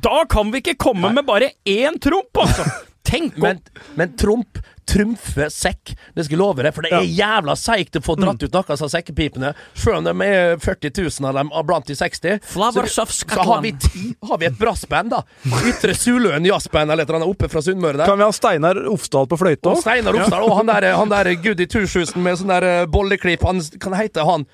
Da 0.00 0.22
kan 0.32 0.48
vi 0.54 0.62
ikke 0.62 0.78
komme 0.80 1.12
med 1.12 1.28
bare 1.28 1.52
én 1.68 2.00
tromp, 2.00 2.40
altså! 2.46 2.64
Tenk 3.08 3.38
om 3.38 3.46
Men, 3.48 3.62
men 3.96 4.16
Trump 4.20 4.60
trumfer 4.88 5.50
sekk. 5.52 5.92
Det 6.14 6.24
skal 6.24 6.34
jeg 6.34 6.40
love 6.40 6.64
deg, 6.64 6.72
for 6.72 6.86
det 6.86 6.92
er 6.96 7.04
jævla 7.04 7.54
seigt 7.58 7.98
å 7.98 8.02
få 8.04 8.16
dratt 8.18 8.40
ut 8.40 8.54
noe 8.54 8.64
av 8.64 8.70
disse 8.72 8.88
sekkepipene. 8.94 9.50
Selv 9.76 9.98
om 9.98 10.06
de 10.06 10.14
er 10.24 10.54
40 10.62 10.94
000 10.96 11.28
av 11.28 11.36
dem 11.36 11.52
av 11.52 11.66
blant 11.68 11.88
de 11.90 11.96
60. 11.98 12.38
Så, 12.48 12.84
så 12.96 13.42
har 13.50 13.60
vi, 13.64 13.74
ti, 13.76 14.04
har 14.30 14.40
vi 14.40 14.48
et 14.48 14.56
brassband, 14.58 15.12
da. 15.12 15.22
Ytre 15.68 15.96
Suløen 15.96 16.46
jazzband 16.48 16.94
eller 16.94 17.04
et 17.04 17.10
eller 17.10 17.20
annet 17.20 17.34
oppe 17.34 17.50
fra 17.52 17.62
Sunnmøre 17.64 18.00
der. 18.00 18.08
Kan 18.08 18.20
vi 18.20 18.28
ha 18.28 18.32
Steinar 18.34 18.80
Ofsdal 18.88 19.28
på 19.28 19.40
fløyte 19.40 19.74
Og? 19.74 19.82
Steinar 19.84 20.16
Opsdal. 20.16 20.48
Og 20.48 20.56
han 20.62 20.72
der, 20.72 20.88
han 21.02 21.12
der 21.12 21.34
Goody 21.44 21.68
Turshusen 21.68 22.24
med 22.24 22.40
sånn 22.40 22.54
der 22.54 22.68
eh, 22.70 22.86
bolleklipp. 22.88 23.44
Han 23.48 23.60
kan 23.82 23.96
hete 23.98 24.24
han 24.24 24.48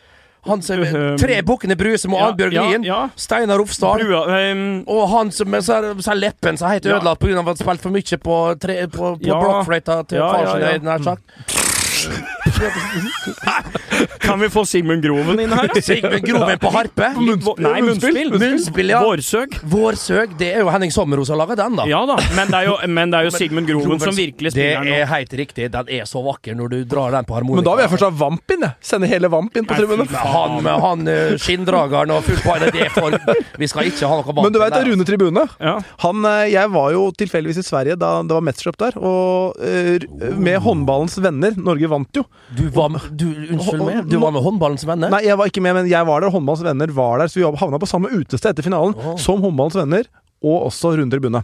Han 0.47 0.63
som 0.63 0.81
Um, 0.85 1.17
Tre 1.19 1.39
bukkene 1.43 1.77
Bruse 1.77 2.09
med 2.09 2.19
ja, 2.21 2.27
Annbjørg 2.29 2.53
ja, 2.53 2.63
Lien. 2.69 2.83
ja. 2.85 2.99
Steinar 3.17 3.59
Ofsdal. 3.63 3.99
Brua, 4.05 4.25
ehm, 4.39 4.85
Og 4.87 5.09
han 5.09 5.31
som 5.33 5.49
så 5.65 5.81
så 6.05 6.15
leppen 6.15 6.55
er 6.61 6.69
helt 6.77 6.87
ødelagt 6.87 7.21
pga. 7.21 7.39
at 7.39 7.47
han 7.47 7.57
spilte 7.57 7.83
for 7.83 7.91
mye 7.91 8.19
på, 8.19 8.37
tre, 8.61 8.87
på, 8.89 9.15
på 9.17 9.27
Ja. 9.27 9.41
blokkfløyta 9.41 10.03
til 10.09 10.19
Ja, 10.19 10.33
far 10.33 10.61
sin, 10.61 10.83
nær 10.85 11.03
sagt. 11.03 12.44
Kan 14.25 14.41
vi 14.41 14.49
få 14.51 14.65
Sigmund 14.67 15.03
Groven 15.03 15.41
inn 15.41 15.53
her? 15.53 15.69
da? 15.75 15.81
Sigmund 15.83 16.27
Groven 16.27 16.59
på 16.59 16.71
harpe. 16.75 17.11
Munnspill? 17.19 17.65
Nei, 17.65 17.81
munnspill. 17.85 18.31
Munnspill, 18.33 18.93
ja. 18.95 19.01
Vårsøg. 19.05 19.59
Vårsøg. 19.71 20.35
Det 20.41 20.51
er 20.55 20.65
jo 20.65 20.71
Henning 20.73 20.93
Sommeros 20.95 21.29
som 21.29 21.39
har 21.39 21.45
laga 21.47 21.57
den, 21.65 21.77
da. 21.79 21.87
Ja 21.91 22.03
da, 22.09 22.17
men 22.37 22.51
det 22.53 22.61
er 22.63 22.69
jo, 22.71 22.77
men 22.91 23.13
det 23.13 23.21
er 23.21 23.29
jo 23.29 23.35
Sigmund 23.35 23.69
Groven 23.71 24.03
som 24.03 24.17
virkelig 24.17 24.55
spiller 24.55 24.89
Det 24.89 24.99
er 25.03 25.11
helt 25.11 25.37
riktig. 25.41 25.69
Den 25.75 25.91
er 25.99 26.09
så 26.09 26.23
vakker 26.25 26.57
når 26.59 26.73
du 26.75 26.79
drar 26.89 27.15
den 27.15 27.29
på 27.29 27.37
harmonika. 27.37 27.63
Men 27.63 27.69
da 27.69 27.77
vil 27.79 27.87
jeg 27.87 27.93
først 27.95 28.07
ha 28.09 28.13
Vamp 28.25 28.55
inn, 28.57 28.67
jeg. 28.69 28.79
Sende 28.95 29.11
hele 29.11 29.31
Vamp 29.33 29.57
inn 29.61 29.69
på 29.69 29.79
tribunen. 29.79 30.09
han 30.15 30.57
med 30.65 30.85
han 30.85 31.09
eh, 31.11 31.35
skinndrageren 31.41 32.13
og 32.15 32.25
full 32.27 32.41
palle, 32.45 32.71
det 32.75 32.89
for 32.95 33.15
Vi 33.61 33.69
skal 33.71 33.89
ikke 33.91 34.09
ha 34.11 34.21
noe 34.21 34.29
vann. 34.35 34.45
Men 34.47 34.55
du 34.55 34.61
veit 34.63 34.77
Rune 34.89 35.07
Tribune? 35.09 35.47
Ja. 35.61 35.77
Han, 36.05 36.25
eh, 36.29 36.47
jeg 36.55 36.71
var 36.75 36.93
jo 36.95 37.07
tilfeldigvis 37.17 37.61
i 37.63 37.67
Sverige 37.67 37.99
da 38.01 38.17
det 38.25 38.35
var 38.37 38.45
mesterskap 38.45 38.79
der, 38.81 38.99
og 39.01 39.59
eh, 39.65 40.05
med 40.39 40.61
håndballens 40.65 41.17
venner 41.25 41.55
Norge 41.59 41.89
vant 41.91 42.21
jo. 42.21 42.25
Du 42.57 42.69
var 42.75 42.91
med, 42.95 43.05
du, 43.19 43.27
Unnskyld 43.55 43.85
meg, 43.85 44.03
du 44.11 44.19
var 44.23 44.35
med 44.35 44.45
håndballens 44.45 44.85
venner? 44.87 45.11
Nei, 45.11 45.23
jeg 45.27 45.39
var 45.41 45.51
ikke 45.51 45.63
med, 45.65 45.75
men 45.75 45.89
jeg 45.91 46.07
var 46.07 46.23
der, 46.23 46.31
håndballens 46.35 46.65
venner 46.67 46.93
var 46.95 47.19
der, 47.23 47.31
så 47.33 47.41
vi 47.41 47.47
havna 47.61 47.81
på 47.83 47.89
samme 47.91 48.11
utested 48.15 48.53
etter 48.53 48.67
finalen 48.67 48.95
som 49.21 49.43
håndballens 49.45 49.79
venner. 49.81 50.07
Og 50.45 50.67
også 50.69 50.91
Rune 50.99 51.09
Tribune. 51.11 51.41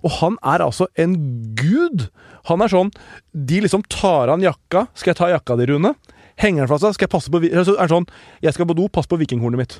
Og 0.00 0.10
han 0.20 0.38
er 0.48 0.62
altså 0.64 0.86
en 0.96 1.12
gud! 1.58 2.06
Han 2.48 2.62
er 2.64 2.72
sånn 2.72 2.88
De 3.36 3.58
liksom 3.60 3.82
tar 3.92 4.30
av 4.30 4.38
han 4.38 4.46
jakka. 4.46 4.86
'Skal 4.94 5.12
jeg 5.12 5.18
ta 5.18 5.28
jakka 5.28 5.58
di, 5.60 5.66
Rune?' 5.68 5.94
Henger 6.40 6.64
han 6.64 6.68
fra 6.70 6.78
seg, 6.80 6.94
skal 6.96 7.04
jeg 7.04 7.12
passe 7.12 7.28
på 7.28 7.40
vi- 7.42 7.52
er 7.52 7.64
sånn 7.88 8.08
Jeg 8.40 8.54
skal 8.54 8.64
på 8.64 8.74
do, 8.76 8.88
pass 8.88 9.06
på 9.06 9.18
vikinghornet 9.20 9.58
mitt. 9.60 9.78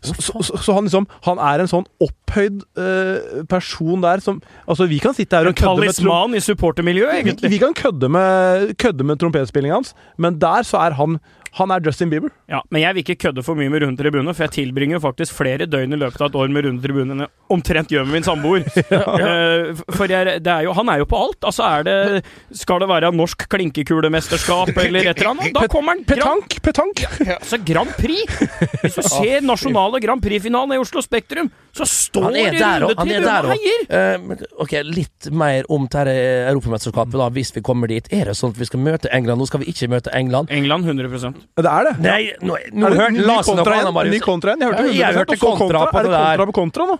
Så, 0.00 0.14
så, 0.18 0.56
så, 0.56 0.72
han 0.72 0.86
liksom 0.88 1.06
Han 1.26 1.40
er 1.44 1.60
en 1.60 1.68
sånn 1.68 1.84
opphøyd 2.00 2.62
uh, 2.80 3.42
person 3.50 4.00
der 4.00 4.22
som 4.24 4.38
Altså, 4.64 4.86
vi 4.88 5.00
kan 5.02 5.12
sitte 5.16 5.36
her 5.36 5.50
og 5.50 5.56
kødde 5.58 5.76
med 5.82 5.92
talisman 5.92 6.36
i 6.38 6.40
supportermiljøet, 6.44 7.12
vi, 7.12 7.20
egentlig. 7.24 7.50
vi 7.52 7.58
kan 7.60 7.76
kødde 7.76 8.08
med, 8.08 8.72
kødde 8.80 9.04
med 9.04 9.20
trompetspillinga 9.20 9.76
hans, 9.80 9.94
men 10.16 10.40
der 10.40 10.64
så 10.66 10.80
er 10.86 10.96
han 10.96 11.18
Han 11.58 11.72
er 11.74 11.82
Justin 11.82 12.10
Bieber. 12.12 12.30
Ja, 12.50 12.60
Men 12.70 12.82
jeg 12.84 12.94
vil 12.94 13.02
ikke 13.04 13.16
kødde 13.26 13.42
for 13.42 13.58
mye 13.58 13.70
med 13.72 13.82
runde 13.82 13.98
tribune, 13.98 14.34
for 14.34 14.46
jeg 14.46 14.52
tilbringer 14.54 14.98
jo 14.98 15.02
faktisk 15.02 15.34
flere 15.34 15.66
døgn 15.66 15.96
i 15.96 15.98
løpet 15.98 16.20
av 16.22 16.30
et 16.30 16.38
år 16.38 16.52
med 16.54 16.66
runde 16.68 16.82
tribune 16.84 17.14
enn 17.16 17.24
jeg 17.24 17.30
omtrent 17.50 17.90
gjør 17.90 18.06
med 18.06 18.20
min 18.20 18.26
samboer. 18.26 18.66
Eh, 19.20 19.74
for 19.96 20.08
jeg, 20.10 20.38
det 20.44 20.50
er 20.50 20.64
jo, 20.64 20.72
han 20.76 20.88
er 20.92 21.00
jo 21.02 21.06
på 21.10 21.18
alt. 21.18 21.44
Altså, 21.44 21.64
er 21.66 21.84
det 21.86 22.22
Skal 22.56 22.80
det 22.82 22.88
være 22.88 23.10
norsk 23.14 23.42
klinkekulemesterskap 23.50 24.70
eller 24.80 25.10
et 25.10 25.18
eller 25.18 25.30
annet? 25.32 25.54
Da 25.56 25.66
kommer 25.70 25.96
han! 25.96 26.04
Petank! 26.08 26.56
Petank! 26.64 27.02
altså 27.36 27.58
Grand 27.66 27.90
Prix! 27.98 28.38
Hvis 28.82 28.98
du 28.98 29.02
ser 29.08 29.44
nasjonale 29.44 30.00
Grand 30.02 30.22
Prix-finalen 30.24 30.76
i 30.76 30.80
Oslo 30.80 31.02
Spektrum, 31.04 31.50
så 31.76 31.86
står 31.88 32.30
er 32.30 32.54
runde 32.54 32.64
Han 32.64 32.82
er 32.86 32.94
tribune 32.94 33.26
der 33.26 33.48
og 33.48 33.52
òg. 33.52 33.56
heier! 33.56 33.86
Eh, 34.00 34.46
ok, 34.64 34.76
litt 34.88 35.30
mer 35.34 35.68
om 35.72 35.86
dette 35.90 36.16
europamesterskapet, 36.50 37.18
da, 37.20 37.28
hvis 37.34 37.54
vi 37.56 37.64
kommer 37.66 37.90
dit. 37.90 38.08
Er 38.14 38.30
det 38.30 38.38
sånn 38.38 38.54
at 38.54 38.60
vi 38.60 38.68
skal 38.70 38.82
møte 38.84 39.10
England? 39.12 39.42
Nå 39.42 39.48
skal 39.50 39.64
vi 39.64 39.70
ikke 39.72 39.90
møte 39.92 40.14
England. 40.16 40.50
England 40.54 40.88
100 40.88 41.39
Det 41.60 41.70
er 41.70 41.88
det. 41.88 41.94
Nei, 42.04 42.20
nå, 42.40 42.56
nå 42.72 42.88
Er 42.88 42.98
hørte 42.98 43.24
Larsen 43.26 43.58
noe 43.60 43.64
igjen? 43.76 43.92
Marius. 43.96 44.14
Ny 44.14 44.20
kontra 44.24 44.54
igjen? 44.54 44.64
Jeg 44.64 44.72
hørte 44.72 44.84
Ja, 44.90 44.92
jeg 45.10 45.18
hørte 45.20 45.36
kontra, 45.40 45.58
kontra 45.60 45.86
på 45.90 45.98
Er 46.00 46.06
det 46.06 46.12
det 46.12 46.20
kontra 46.24 46.46
på 46.50 46.56
kontra 46.60 46.86
nå? 46.90 46.98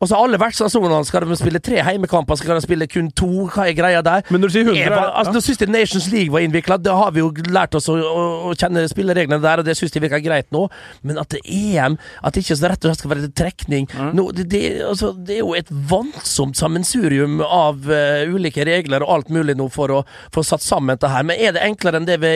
Og 0.00 0.08
så 0.08 0.16
alle 0.16 0.38
vertsstasjonene 0.40 1.04
skal 1.04 1.26
de 1.28 1.36
spille 1.36 1.60
tre 1.60 1.82
heimekamper, 1.84 2.38
skal 2.40 2.56
de 2.56 2.64
spille 2.64 2.86
kun 2.88 3.10
to? 3.12 3.28
Hva 3.52 3.66
er 3.68 3.74
greia 3.76 4.00
der? 4.04 4.24
Men 4.32 4.40
når 4.40 4.48
du 4.48 4.54
sier 4.54 4.68
100 4.70 4.78
Jeg 4.78 4.94
altså, 4.96 5.34
Nå 5.34 5.42
syns 5.44 5.60
jeg 5.60 5.72
Nations 5.74 6.06
League 6.08 6.32
var 6.32 6.44
innvikla. 6.46 6.78
Da 6.80 6.94
har 6.96 7.12
vi 7.12 7.20
jo 7.20 7.28
lært 7.52 7.76
oss 7.76 7.90
å, 7.92 7.98
å, 8.00 8.22
å 8.48 8.54
kjenne 8.56 8.86
spillereglene 8.88 9.42
der, 9.44 9.60
og 9.60 9.68
det 9.68 9.74
syns 9.76 9.92
jeg 9.92 10.04
virker 10.06 10.22
greit 10.24 10.48
nå. 10.56 10.62
Men 11.04 11.20
at 11.20 11.34
det 11.34 11.42
er 11.44 11.84
EM, 11.84 11.98
at 12.24 12.32
det 12.32 12.46
ikke 12.46 12.56
så 12.56 12.70
rett 12.72 12.86
og 12.86 12.88
slett 12.88 13.02
skal 13.02 13.12
være 13.12 13.30
trekning 13.36 13.88
nå, 14.16 14.24
det, 14.34 14.46
det, 14.52 14.62
altså, 14.86 15.10
det 15.12 15.36
er 15.36 15.42
jo 15.42 15.52
et 15.58 15.68
voldsomt 15.90 16.56
sammensurium 16.58 17.42
av 17.44 17.84
uh, 17.90 18.24
ulike 18.32 18.64
regler 18.66 19.04
og 19.04 19.12
alt 19.18 19.34
mulig 19.34 19.56
nå 19.58 19.68
for 19.72 19.92
å 19.92 20.00
få 20.32 20.44
satt 20.46 20.64
sammen 20.64 20.94
dette 20.94 21.10
her. 21.12 21.26
Men 21.28 21.36
er 21.36 21.52
det 21.56 21.66
enklere 21.66 22.00
enn 22.00 22.08
det 22.08 22.16
vi 22.24 22.32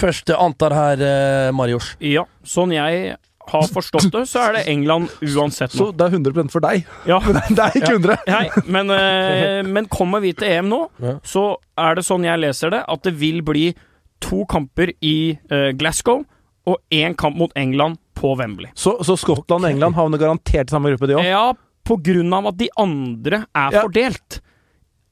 først 0.00 0.32
antar 0.32 0.76
her, 0.76 1.04
uh, 1.04 1.52
Marius? 1.56 1.92
Ja, 2.00 2.24
sånn 2.48 2.72
jeg 2.72 3.18
har 3.50 3.66
forstått 3.72 4.10
det, 4.12 4.22
så 4.30 4.38
er 4.46 4.52
det 4.58 4.62
England 4.70 5.08
uansett 5.20 5.72
nå. 5.74 5.78
Så 5.78 5.86
det 5.96 6.06
er 6.06 6.16
100% 6.18 6.50
for 6.54 6.60
deg. 6.64 6.84
Ja. 7.08 7.18
Det 7.50 7.58
er 7.58 7.78
ikke 7.80 7.94
100. 7.96 8.16
Nei, 8.28 8.44
men, 8.66 8.90
eh, 8.96 9.62
men 9.66 9.88
kommer 9.90 10.22
vi 10.22 10.32
til 10.38 10.48
EM 10.48 10.68
nå, 10.70 10.82
Ja. 11.02 11.16
så 11.26 11.56
er 11.78 11.96
det 11.98 12.04
sånn 12.06 12.24
jeg 12.24 12.38
leser 12.40 12.70
det, 12.70 12.84
at 12.88 13.02
det 13.02 13.14
vil 13.18 13.42
bli 13.42 13.72
to 14.22 14.44
kamper 14.46 14.92
i 15.02 15.16
eh, 15.50 15.72
Glasgow 15.74 16.22
og 16.70 16.78
én 16.94 17.16
kamp 17.18 17.36
mot 17.36 17.50
England 17.58 17.98
på 18.14 18.36
Wembley. 18.38 18.70
Så, 18.78 18.94
så 19.02 19.16
Skottland 19.18 19.64
og 19.66 19.70
England 19.72 19.96
havner 19.98 20.20
garantert 20.22 20.70
i 20.70 20.76
samme 20.76 20.92
gruppe, 20.92 21.08
de 21.10 21.16
òg? 21.18 21.26
Ja, 21.26 21.48
på 21.82 21.96
grunn 22.06 22.30
av 22.36 22.46
at 22.52 22.58
de 22.60 22.68
andre 22.78 23.42
er 23.50 23.74
Ja. 23.74 23.82
fordelt 23.82 24.38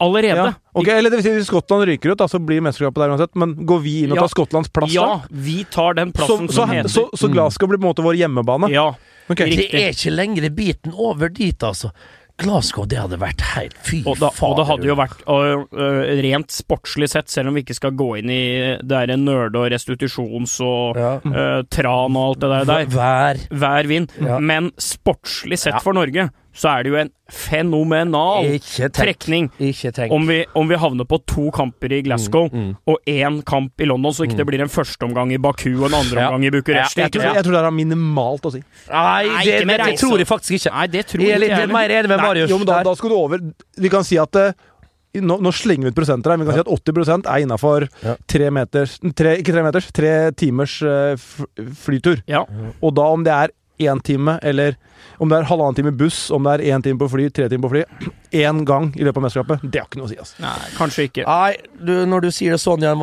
allerede. 0.00 0.46
Ja. 0.50 0.52
Ok, 0.74 0.88
eller 0.88 1.10
det 1.10 1.18
vil 1.20 1.24
si 1.26 1.34
Hvis 1.38 1.50
Skottland 1.50 1.84
ryker 1.88 2.12
ut, 2.12 2.18
da, 2.18 2.26
så 2.30 2.38
blir 2.40 2.60
mesterskapet 2.64 3.02
der 3.02 3.10
uansett. 3.14 3.34
Men 3.36 3.54
går 3.66 3.82
vi 3.84 3.94
inn 4.04 4.12
og 4.12 4.16
Ja. 4.16 4.22
tar 4.26 4.32
Skottlands 4.34 4.68
plass 4.72 4.92
Ja, 4.94 5.06
da? 5.06 5.20
vi 5.30 5.64
tar 5.70 5.94
den 5.94 6.12
plassen 6.12 6.48
så, 6.48 6.52
som 6.62 6.70
heter 6.70 6.88
så, 6.88 7.08
så 7.14 7.28
Glasgow 7.32 7.68
blir 7.68 7.78
på 7.78 7.84
en 7.86 7.92
måte 7.94 8.02
vår 8.06 8.16
hjemmebane? 8.16 8.70
Ja. 8.72 8.94
Okay. 9.30 9.50
Det 9.54 9.68
er 9.74 9.92
ikke 9.92 10.10
lenger 10.14 10.48
biten 10.50 10.92
over 10.96 11.28
dit, 11.28 11.58
altså. 11.62 11.92
Glasgow, 12.40 12.86
det 12.88 12.96
hadde 12.96 13.18
vært 13.20 13.42
helt 13.52 13.74
Fy 13.84 13.98
Og, 14.08 14.16
da, 14.16 14.30
og 14.32 14.54
det 14.56 14.64
hadde 14.66 14.86
jo 14.88 14.94
vært 14.96 15.20
og, 15.28 15.66
uh, 15.76 16.08
rent 16.24 16.48
sportslig 16.48 17.10
sett, 17.12 17.28
selv 17.28 17.48
om 17.50 17.54
vi 17.58 17.60
ikke 17.66 17.76
skal 17.76 17.90
gå 17.92 18.06
inn 18.18 18.30
i 18.32 18.40
det 18.80 18.88
derre 18.88 19.18
nerde- 19.20 19.60
og 19.60 19.68
restitusjons- 19.70 20.56
og 20.64 20.96
Ja. 20.96 21.10
uh, 21.20 21.62
tran 21.68 22.16
og 22.16 22.30
alt 22.30 22.40
det 22.40 22.48
der, 22.48 22.64
der. 22.64 22.86
Vær. 22.86 23.36
hver 23.52 23.86
vind. 23.86 24.10
Ja. 24.18 24.38
Men 24.38 24.70
sportslig 24.80 25.58
sett 25.58 25.74
Ja. 25.74 25.78
for 25.84 25.92
Norge, 25.92 26.30
så 26.60 26.68
er 26.76 26.84
det 26.84 26.90
jo 26.92 26.96
en 27.00 27.10
fenomenal 27.32 28.44
Ikke 28.56 28.88
tenk. 28.90 28.96
trekning. 28.98 29.46
Ikke 29.62 29.92
tenk. 29.96 30.12
Om 30.12 30.26
vi, 30.28 30.38
om 30.58 30.68
vi 30.68 30.78
havner 30.80 31.06
på 31.08 31.18
to 31.30 31.46
kamper 31.56 31.94
i 31.96 32.02
Glasgow 32.04 32.48
Mm, 32.50 32.60
mm. 32.66 32.72
og 32.90 32.98
én 33.08 33.38
kamp 33.48 33.80
i 33.80 33.86
London, 33.88 34.12
så 34.12 34.26
ikke 34.26 34.36
det 34.40 34.46
blir 34.48 34.60
en 34.64 34.68
førsteomgang 34.72 35.32
i 35.32 35.38
Baku 35.40 35.70
og 35.78 35.86
en 35.88 35.98
andreomgang 36.00 36.44
i 36.48 36.50
Bucuresti. 36.50 37.00
Jeg 37.04 37.12
tror, 37.14 37.28
jeg 37.38 37.44
tror 37.46 37.56
det 37.56 37.62
er 37.64 37.76
minimalt 37.76 38.48
å 38.48 38.52
si. 38.54 38.60
Nei, 38.90 39.26
Nei, 39.30 39.44
det, 39.46 39.60
det, 39.70 39.94
tror 40.00 40.18
jeg 40.20 40.28
faktisk 40.28 40.58
ikke. 40.58 40.72
Nei, 40.74 40.86
det 40.92 41.06
tror 41.06 41.22
Jeg 41.24 41.28
jeg 41.30 41.36
er 41.36 41.42
litt 41.44 41.50
ikke 41.50 41.60
jeg 41.60 41.68
heller. 41.68 41.78
mer 41.78 41.94
enig 42.00 42.12
med 42.12 42.24
Marius. 42.24 42.50
Jo, 42.50 42.58
men 42.60 42.66
da, 42.72 42.82
da 42.90 42.94
skal 42.98 43.12
du 43.12 43.16
over 43.20 43.46
Vi 43.86 43.92
kan 43.92 44.04
si 44.04 44.18
at 44.20 44.36
eh, 44.40 44.52
nå, 45.20 45.38
nå 45.42 45.52
slenger 45.54 45.88
vi 45.88 45.94
ut 45.94 45.98
prosenter 46.00 46.30
her, 46.34 46.40
men 46.40 46.46
vi 46.46 46.52
kan 46.52 46.60
si 46.60 46.66
at 46.66 46.74
80 46.76 47.24
er 47.30 47.46
innafor 47.46 47.88
Ja. 48.04 48.16
tre 48.26 48.50
meters 48.50 48.98
tre, 49.14 49.38
Ikke 49.40 49.54
tre 49.56 49.64
meters, 49.66 49.88
tre 49.96 50.12
timers 50.36 50.76
uh, 50.82 51.16
flytur. 51.86 52.20
Ja. 52.30 52.44
Og 52.82 52.94
da 52.98 53.08
om 53.14 53.24
det 53.24 53.32
er 53.32 53.54
én 53.80 54.02
time, 54.04 54.36
eller 54.42 54.76
om 55.20 55.28
det 55.32 55.38
er 55.40 55.48
halvannen 55.50 55.76
time 55.78 55.92
buss, 55.92 56.30
om 56.34 56.46
det 56.48 56.58
er 56.60 56.76
én 56.76 56.82
time 56.84 56.98
på 57.00 57.08
fly, 57.12 57.28
tre 57.34 57.48
timer 57.52 57.68
på 57.68 57.74
fly 57.76 57.84
Én 58.30 58.60
gang 58.62 58.92
i 58.94 59.02
løpet 59.02 59.18
av 59.18 59.24
mesterskapet, 59.24 59.62
det 59.74 59.80
har 59.82 59.88
ikke 59.88 59.98
noe 59.98 60.06
å 60.06 60.10
si. 60.12 60.16
Altså. 60.22 60.36
Nei, 60.38 60.68
kanskje 60.76 61.04
ikke. 61.08 61.24
Nei, 61.26 61.56
du, 61.82 61.90
når 62.06 62.22
du 62.22 62.28
sier 62.30 62.54
det 62.54 62.60
sånn 62.62 62.84
igjen, 62.84 63.00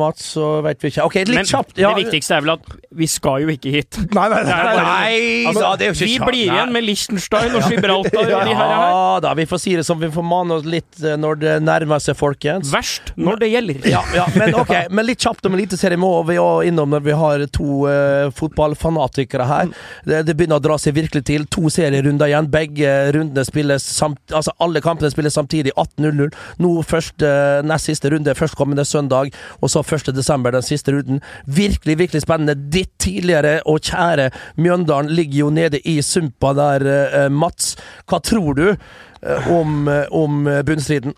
Mats, 0.00 0.24
så 0.34 0.48
vet 0.66 0.82
vi 0.82 0.90
ikke. 0.90 1.04
Ok, 1.06 1.14
litt 1.22 1.36
Men 1.38 1.46
kjapt. 1.46 1.76
Ja. 1.78 1.92
det 1.94 2.00
viktigste 2.08 2.34
er 2.34 2.42
vel 2.42 2.52
at 2.56 2.66
vi 2.98 3.06
skal 3.06 3.44
jo 3.44 3.52
ikke 3.54 3.70
hit. 3.70 3.94
Nei, 4.16 4.24
nei, 4.32 4.40
nei. 4.42 4.56
nei, 4.56 4.72
Nei, 4.80 5.20
Altså, 5.46 5.62
da, 5.62 5.70
det 5.78 5.86
er 5.86 5.92
jo 5.92 5.94
ikke 6.00 6.08
vi 6.10 6.16
kjapt. 6.16 6.26
blir 6.32 6.40
Nei. 6.50 6.56
igjen 6.56 6.74
med 6.74 6.86
Liechtenstein 6.88 7.54
og 7.60 7.68
Gibraltar 7.70 8.18
og 8.24 8.26
de 8.32 8.56
her. 8.58 8.58
her. 8.58 8.74
Ja 8.96 9.20
da, 9.22 9.34
vi 9.38 9.46
får 9.52 9.62
si 9.62 9.76
det 9.78 9.84
som 9.86 10.02
vi 10.02 10.10
får 10.16 10.26
mane 10.26 10.58
oss 10.58 10.66
litt 10.66 10.98
eh, 11.04 11.14
når 11.22 11.38
det 11.44 11.54
nærmer 11.62 12.02
seg, 12.02 12.18
folkens. 12.18 12.72
Verst 12.74 13.14
når 13.16 13.38
det 13.44 13.52
gjelder. 13.52 13.86
Ja, 13.94 14.02
ja, 14.18 14.26
men 14.34 14.58
ok, 14.64 14.74
men 14.90 15.06
litt 15.06 15.22
kjapt 15.22 15.46
om 15.46 15.54
Eliteserien 15.60 16.02
må 16.02 16.10
vi 16.26 16.40
òg 16.42 16.66
innom 16.72 16.90
når 16.96 17.06
vi 17.06 17.14
har 17.22 17.46
to 17.54 17.84
uh, 17.86 18.34
fotballfanatikere 18.34 19.46
her. 19.46 19.70
Det, 20.04 20.24
det 20.26 20.34
begynner 20.36 20.58
å 20.58 20.64
dra 20.66 20.76
seg 20.80 20.96
virkelig 20.98 21.22
til. 21.26 21.46
To 21.52 21.70
serierunder 21.72 22.30
igjen. 22.30 22.50
Begge 22.52 22.92
rundene 23.16 23.44
spilles 23.46 23.84
samt, 23.96 24.20
altså 24.30 24.54
alle 24.62 24.82
kampene 24.84 25.10
spilles 25.12 25.36
samtidig. 25.36 25.74
18.00. 25.76 26.32
Nå 26.62 26.72
først 26.86 27.24
eh, 27.26 27.60
nest 27.66 27.90
siste 27.90 28.10
runde 28.12 28.34
førstkommende 28.36 28.84
søndag, 28.86 29.32
og 29.60 29.72
så 29.72 29.82
1. 29.84 30.12
desember 30.16 30.54
den 30.54 30.64
siste 30.66 30.94
runden. 30.94 31.22
Virkelig, 31.46 31.98
virkelig 31.98 32.22
spennende. 32.24 32.56
Ditt 32.72 32.92
tidligere 33.02 33.60
og 33.66 33.82
kjære 33.86 34.30
Mjøndalen 34.56 35.12
ligger 35.14 35.38
jo 35.44 35.50
nede 35.50 35.80
i 35.84 36.00
sumpa 36.02 36.52
der, 36.56 36.86
eh, 36.86 37.28
Mats. 37.30 37.76
Hva 38.06 38.20
tror 38.22 38.54
du 38.56 38.66
eh, 38.70 39.50
om, 39.52 39.88
eh, 39.88 40.06
om 40.10 40.46
eh, 40.46 40.62
bunnstriden? 40.66 41.14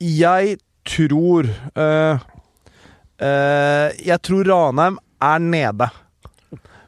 Jeg 0.00 0.58
tror 0.86 1.48
eh, 1.76 2.18
eh, 3.20 3.88
Jeg 4.06 4.22
tror 4.22 4.44
Ranheim 4.50 4.98
er 5.22 5.38
nede. 5.38 5.88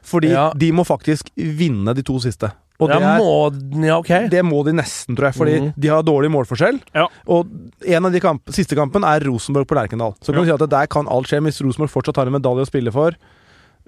Fordi 0.09 0.33
Ja. 0.33 0.49
de 0.55 0.71
må 0.73 0.85
faktisk 0.87 1.29
vinne 1.35 1.93
de 1.95 2.03
to 2.05 2.17
siste. 2.23 2.51
Og 2.79 2.87
det, 2.87 2.95
er, 3.03 3.17
må, 3.19 3.31
ja, 3.83 3.97
okay. 3.99 4.29
det 4.31 4.39
må 4.47 4.61
de 4.63 4.71
nesten, 4.77 5.17
tror 5.17 5.29
jeg. 5.29 5.35
Fordi 5.35 5.55
mm. 5.59 5.71
de 5.75 5.89
har 5.91 6.05
dårlig 6.07 6.29
målforskjell. 6.31 6.79
Ja. 6.95 7.09
Og 7.27 7.49
en 7.83 8.07
av 8.07 8.13
de 8.15 8.21
kamp, 8.23 8.45
siste 8.55 8.77
kampen 8.79 9.03
er 9.03 9.25
Rosenborg 9.27 9.67
på 9.67 9.75
Lerkendal. 9.75 10.15
Så 10.23 10.31
kan 10.31 10.45
du 10.45 10.47
si 10.47 10.55
at 10.55 10.63
der 10.71 10.87
kan 10.91 11.09
alt 11.11 11.27
skje 11.27 11.41
hvis 11.43 11.59
Rosenborg 11.65 11.91
fortsatt 11.91 12.21
har 12.21 12.31
en 12.31 12.37
medalje 12.37 12.63
å 12.63 12.71
spille 12.71 12.95
for. 12.95 13.19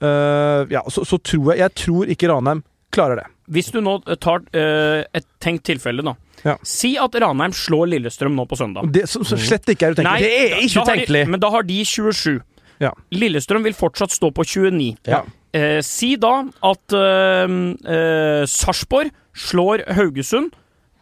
uh, 0.04 0.68
ja, 0.68 0.82
så, 0.90 1.06
så 1.06 1.20
tror 1.22 1.54
jeg 1.54 1.62
Jeg 1.62 1.74
tror 1.78 2.12
ikke 2.12 2.28
Ranheim 2.32 2.64
klarer 2.92 3.22
det. 3.22 3.28
Hvis 3.52 3.72
du 3.72 3.80
nå 3.80 4.00
tar 4.20 4.44
uh, 4.44 5.08
et 5.16 5.28
tenkt 5.40 5.64
tilfelle, 5.72 6.04
da. 6.04 6.18
Ja. 6.44 6.58
Si 6.68 6.98
at 7.00 7.16
Ranheim 7.16 7.56
slår 7.56 7.94
Lillestrøm 7.94 8.36
nå 8.36 8.44
på 8.50 8.60
søndag. 8.60 8.92
Det 8.92 9.08
som 9.08 9.24
slett 9.24 9.72
ikke 9.72 9.88
er 9.88 9.96
utenkelig. 9.96 10.28
Det 10.28 10.40
er 10.52 10.66
ikke 10.66 10.84
utenkelig. 10.84 11.28
Men 11.32 11.40
da 11.40 11.52
har 11.56 11.64
de 11.64 11.80
27. 11.86 12.42
Ja. 12.82 12.92
Lillestrøm 13.14 13.64
vil 13.64 13.78
fortsatt 13.78 14.12
stå 14.12 14.34
på 14.36 14.44
29. 14.44 14.98
Ja. 15.08 15.22
Eh, 15.54 15.80
si 15.84 16.14
da 16.16 16.46
at 16.64 16.96
uh, 16.96 18.46
Sarpsborg 18.48 19.12
slår 19.36 19.84
Haugesund. 19.98 20.54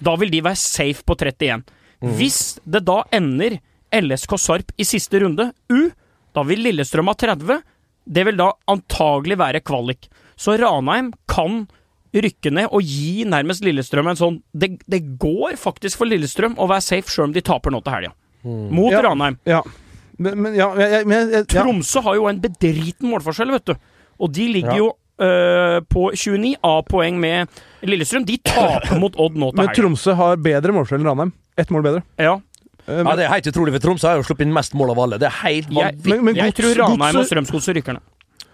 Da 0.01 0.15
vil 0.17 0.31
de 0.31 0.41
være 0.45 0.57
safe 0.59 1.03
på 1.05 1.17
31. 1.19 1.65
Mm. 1.99 2.13
Hvis 2.17 2.59
det 2.63 2.85
da 2.87 3.01
ender 3.15 3.57
LSK 3.93 4.37
Sarp 4.39 4.71
i 4.79 4.85
siste 4.87 5.19
runde, 5.23 5.49
U, 5.73 5.89
da 6.35 6.45
vil 6.47 6.61
Lillestrøm 6.63 7.09
ha 7.11 7.15
30. 7.19 7.59
Det 8.09 8.23
vil 8.25 8.37
da 8.39 8.53
antagelig 8.71 9.37
være 9.41 9.61
kvalik. 9.65 10.07
Så 10.39 10.55
Ranheim 10.61 11.11
kan 11.29 11.65
rykke 12.15 12.53
ned 12.55 12.71
og 12.73 12.81
gi 12.85 13.25
nærmest 13.27 13.61
Lillestrøm 13.61 14.07
en 14.09 14.17
sånn 14.17 14.37
Det, 14.49 14.71
det 14.89 15.01
går 15.21 15.59
faktisk 15.61 15.99
for 15.99 16.09
Lillestrøm 16.09 16.55
å 16.57 16.65
være 16.71 16.81
safe 16.85 17.11
sjøl 17.11 17.27
om 17.27 17.35
de 17.35 17.43
taper 17.45 17.75
nå 17.75 17.83
til 17.85 17.97
helga. 17.97 18.15
Mot 18.47 18.93
Ja. 18.95 19.03
Ranheim. 19.05 19.37
Ja. 19.45 19.59
Men, 20.19 20.39
men 20.41 20.55
ja, 20.57 20.71
men. 21.07 21.35
Tromsø 21.47 22.01
har 22.07 22.17
jo 22.17 22.25
en 22.31 22.39
bedriten 22.43 23.11
målforskjell, 23.11 23.51
vet 23.55 23.71
du. 23.71 23.75
Og 24.19 24.31
de 24.35 24.47
ligger 24.53 24.71
Ja. 24.73 24.77
jo 24.85 24.89
Uh, 25.19 25.81
på 25.91 26.13
29 26.15 26.55
A-poeng 26.63 27.17
med 27.19 27.49
Lillestrøm. 27.83 28.23
De 28.25 28.37
taper 28.37 28.95
mot 29.01 29.11
Odd 29.19 29.35
nå 29.35 29.49
til 29.51 29.65
Men. 29.65 29.73
Tromsø 29.75 30.13
har 30.15 30.37
bedre 30.37 30.71
målforskjell 30.71 31.01
enn 31.01 31.09
Ranheim. 31.09 31.33
Ett 31.59 31.67
mål 31.75 31.83
bedre. 31.83 32.03
Ja. 32.17 32.37
Eh, 32.87 33.01
Ja, 33.03 33.15
det 33.17 33.25
er 33.25 33.33
helt 33.33 33.49
utrolig, 33.51 33.73
for 33.75 33.79
Tromsø 33.83 34.07
har 34.07 34.15
jo 34.15 34.23
sluppet 34.23 34.47
inn 34.47 34.53
mest 34.55 34.71
mål 34.79 34.91
av 34.91 34.99
alle. 35.03 35.17
Det 35.19 35.27
er 35.27 35.35
helt 35.43 35.67
Jeg, 35.67 35.75
vanvittig. 35.75 36.07
Men- 36.07 36.23
men 36.23 36.35
jeg 36.35 36.53
gods- 36.53 36.61
tror 36.61 36.79
Ranheim 36.79 37.01
og 37.01 37.15
godset- 37.19 37.27
Strømsgodset 37.33 37.75
rykker 37.75 37.93
ned. 37.99 38.01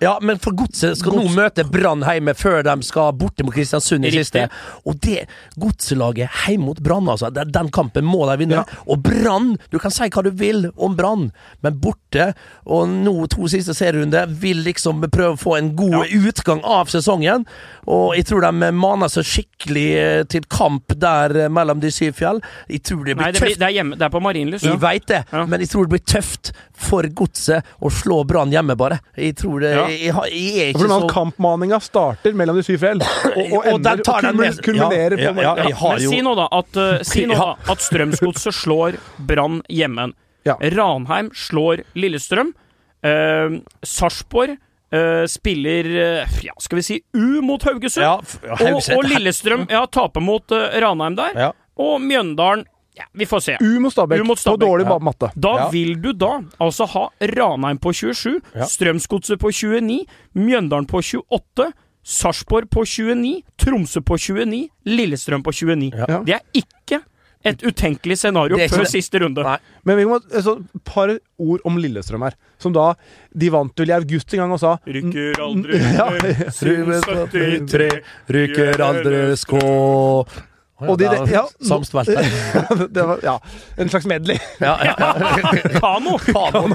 Ja, 0.03 0.17
men 0.21 0.39
for 0.43 0.51
Godset 0.57 0.97
skal 0.99 1.15
nå 1.15 1.29
møte 1.35 1.63
Brann 1.71 2.01
hjemme 2.03 2.33
før 2.35 2.63
de 2.67 2.73
skal 2.83 3.13
borte 3.15 3.45
mot 3.47 3.53
Kristiansund 3.55 4.03
i 4.05 4.09
Riktig. 4.11 4.25
siste. 4.25 4.47
Og 4.85 4.97
det 5.05 5.21
Godselaget 5.59 6.29
hjemme 6.47 6.65
mot 6.67 6.79
Brann, 6.83 7.07
altså. 7.09 7.29
Den, 7.31 7.69
kampen 7.71 8.05
må 8.05 8.25
de 8.29 8.37
vinne. 8.43 8.63
Og 8.87 8.99
Brann 9.05 9.53
Du 9.71 9.79
kan 9.79 9.91
si 9.93 10.09
hva 10.11 10.23
du 10.25 10.31
vil 10.35 10.67
om 10.75 10.95
Brann, 10.97 11.29
men 11.63 11.79
borte, 11.81 12.33
og 12.65 12.89
nå 12.91 13.13
to 13.31 13.47
siste 13.51 13.73
serierunder, 13.77 14.27
vil 14.41 14.63
liksom 14.65 15.01
prøve 15.11 15.35
å 15.35 15.39
få 15.39 15.55
en 15.59 15.71
god 15.77 16.11
utgang 16.15 16.61
av 16.63 16.91
sesongen. 16.91 17.45
Og 17.87 18.15
jeg 18.17 18.25
tror 18.29 18.41
de 18.45 18.71
maner 18.75 19.11
seg 19.13 19.25
skikkelig 19.29 19.87
eh, 19.99 20.23
til 20.31 20.45
kamp 20.51 20.95
der 21.01 21.35
eh, 21.45 21.49
mellom 21.53 21.79
de 21.83 21.91
syv 21.93 22.15
fjell. 22.19 22.41
Jeg 22.71 22.83
tror 22.87 23.03
det 23.05 23.15
blir 23.15 23.25
Nei, 23.25 23.31
det, 23.35 23.41
blir, 23.43 23.53
tøft. 23.55 23.61
det 23.63 23.67
er 23.69 23.75
hjemme. 23.79 23.99
Det 23.99 24.07
er 24.09 24.13
på 24.15 24.21
Marienlyst. 24.25 24.65
Jeg 24.67 24.81
veit 24.81 25.07
det, 25.11 25.23
Ja. 25.31 25.45
men 25.45 25.63
jeg 25.63 25.69
tror 25.71 25.85
det 25.87 25.93
blir 25.95 26.05
tøft 26.15 26.51
for 26.75 27.07
Godset 27.15 27.63
å 27.79 27.91
slå 27.93 28.21
Brann 28.27 28.51
hjemme, 28.53 28.75
bare. 28.79 28.99
Jeg 29.17 29.35
tror 29.39 29.59
det 29.63 29.73
Ja. 29.75 29.85
Jeg, 29.99 30.13
jeg 30.13 30.63
er 30.63 30.69
ikke 30.73 30.79
For 30.81 30.91
den 30.91 31.01
så 31.05 31.09
kampmaninga 31.11 31.79
starter 31.83 32.35
mellom 32.37 32.57
de 32.59 32.63
syv 32.67 32.77
fjell, 32.83 33.01
og, 33.01 33.37
og, 33.37 33.55
Og 33.55 33.65
ender, 33.71 34.01
og 34.03 34.21
den 34.25 34.37
med- 34.37 34.59
kulmin- 34.59 34.61
kulminerer 34.67 35.17
Ja, 35.21 35.31
på 35.33 35.41
ja, 35.41 35.55
ja, 35.55 35.69
jeg 35.69 35.77
Men 35.81 36.03
jo 36.03 36.11
si 36.11 36.21
nå 36.25 36.35
da 36.39 36.45
at, 36.59 36.77
uh, 36.81 37.03
si 37.11 37.25
nå 37.29 37.37
da 37.39 37.49
at 37.73 37.81
Strømsgodset 37.87 38.53
slår 38.59 38.99
Brann 39.31 39.61
hjemme. 39.69 40.11
Ja. 40.45 40.55
Ranheim 40.61 41.31
slår 41.33 41.81
Lillestrøm. 41.97 42.53
Uh, 43.05 43.59
Sarpsborg 43.85 44.55
uh, 44.57 45.25
spiller 45.29 45.89
uh, 46.21 46.37
ja, 46.45 46.53
skal 46.61 46.79
vi 46.79 46.85
si 46.85 46.99
U 47.17 47.41
mot 47.45 47.63
Haugesund. 47.65 48.05
Og, 48.59 48.79
og 48.79 49.03
Lillestrøm 49.09 49.67
ja, 49.75 49.85
taper 49.87 50.21
mot 50.25 50.51
uh, 50.55 50.67
Ranheim 50.81 51.17
der. 51.17 51.35
Ja. 51.47 51.51
Og 51.81 51.97
Mjøndalen 52.01 52.65
ja, 52.97 53.03
Vi 53.13 53.25
får 53.25 53.39
se. 53.43 53.57
U 53.61 53.79
mot 53.79 53.91
Stabæk, 53.93 54.21
på 54.23 54.57
dårlig 54.61 54.85
ja. 54.87 54.97
matte. 54.99 55.31
Da 55.35 55.55
Ja. 55.57 55.69
vil 55.69 55.95
du 56.01 56.13
da 56.13 56.41
altså 56.59 56.85
ha 56.87 57.09
Ranheim 57.21 57.77
på 57.77 57.91
27, 57.93 58.39
Ja. 58.55 58.65
Strømsgodset 58.65 59.39
på 59.39 59.51
29, 59.51 60.05
Mjøndalen 60.35 60.87
på 60.87 61.01
28, 61.03 61.71
Sarpsborg 62.03 62.69
på 62.69 62.85
29, 62.85 63.41
Tromsø 63.57 64.01
på 64.01 64.17
29, 64.17 64.69
Lillestrøm 64.85 65.43
på 65.43 65.51
29. 65.51 65.91
Ja. 66.07 66.21
Det 66.23 66.33
er 66.35 66.41
ikke 66.53 67.01
et 67.45 67.61
utenkelig 67.61 68.15
scenario 68.17 68.57
før 68.57 68.79
det. 68.85 68.89
siste 68.89 69.19
runde. 69.21 69.43
Nei. 69.43 69.57
Men 69.85 69.97
vi 69.97 70.05
må 70.05 70.15
altså, 70.33 70.55
et 70.75 70.83
par 70.83 71.11
ord 71.37 71.59
om 71.65 71.77
Lillestrøm 71.77 72.23
her. 72.25 72.33
Som 72.57 72.73
da 72.73 72.93
De 73.37 73.49
vant 73.51 73.73
vel 73.77 73.89
i 73.89 73.93
august 73.93 74.33
en 74.33 74.39
gang 74.39 74.51
og 74.55 74.59
sa 74.59 74.77
Rykker 74.87 75.41
aldri 75.43 75.77
Ja. 75.99 76.09
ned 76.09 76.49
siden 76.55 77.67
73. 77.69 78.01
ryker 78.29 78.81
aldri 78.81 79.19
skå 79.37 79.61
De- 80.79 80.97
Det 80.97 81.05
er 81.05 81.27
ja, 81.31 81.45
der. 82.05 82.87
Det 82.95 83.03
var 83.03 83.19
ja, 83.23 83.39
en 83.77 83.89
slags 83.89 84.05
medley. 84.05 84.37
Ja, 84.59 84.77
ja, 84.85 84.95
Kano! 85.79 86.17
Kano! 86.17 86.67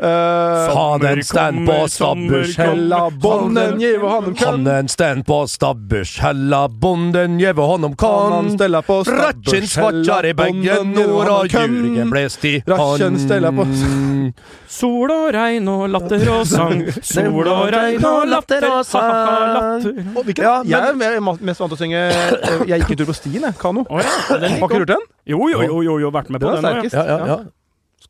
Uh, 0.00 0.76
Hanen 0.76 1.24
stand 1.24 1.66
på 1.68 1.88
stabbers 1.88 2.56
Hella 2.56 3.10
bonden 3.10 3.78
give 3.78 4.08
honom 4.08 4.34
kan. 4.34 4.66
Hanen 4.66 4.88
stand 4.88 5.26
på 5.26 5.46
stabbers 5.48 6.18
hella 6.18 6.68
bonden 6.68 7.40
gjeve 7.40 7.62
honom 7.62 7.96
kan 7.96 8.58
Ratchen 9.06 9.66
svatjar 9.66 10.26
i 10.26 10.34
begge 10.34 10.60
give 10.62 10.84
nord 10.84 11.08
og 11.08 11.26
honom 11.26 11.48
kan. 11.48 11.74
jurigen 11.76 12.10
blest 12.10 12.44
i 12.44 12.62
Ratchen 12.66 13.16
på 13.56 13.66
Sol 14.70 15.10
og 15.10 15.32
regn 15.34 15.66
og 15.68 15.88
latter 15.90 16.22
og 16.30 16.44
sang. 16.46 16.84
Sol 17.02 17.48
og 17.50 17.72
regn 17.74 18.04
og 18.06 18.28
latter 18.30 18.64
og 18.68 18.84
sang. 18.86 19.08
Latter. 19.56 20.42
Ja, 20.44 20.60
Jeg 20.64 20.92
er 20.94 21.20
mest 21.20 21.60
vant 21.60 21.72
til 21.72 21.76
å 21.76 21.80
synge 21.80 22.04
eh, 22.06 22.62
Jeg 22.70 22.84
gikk 22.86 22.99
tur 23.00 23.08
på 23.10 23.16
stien, 23.16 23.40
jeg. 23.46 23.56
Kano. 23.60 23.86
Oh, 23.88 24.02
ja, 24.02 24.12
Har 24.28 24.46
ikke 24.50 24.68
du 24.68 24.84
hørt 24.84 24.92
den? 24.92 25.08
Jo, 25.28 25.40
jo, 25.52 25.64
jo, 25.64 25.80
jo, 25.86 25.96
jo, 26.04 26.12
vært 26.14 26.30
med 26.30 26.44
på 26.44 26.52
Den 26.54 26.68
den. 26.68 26.92
Ja, 26.92 27.06
ja, 27.08 27.18
ja. 27.32 27.40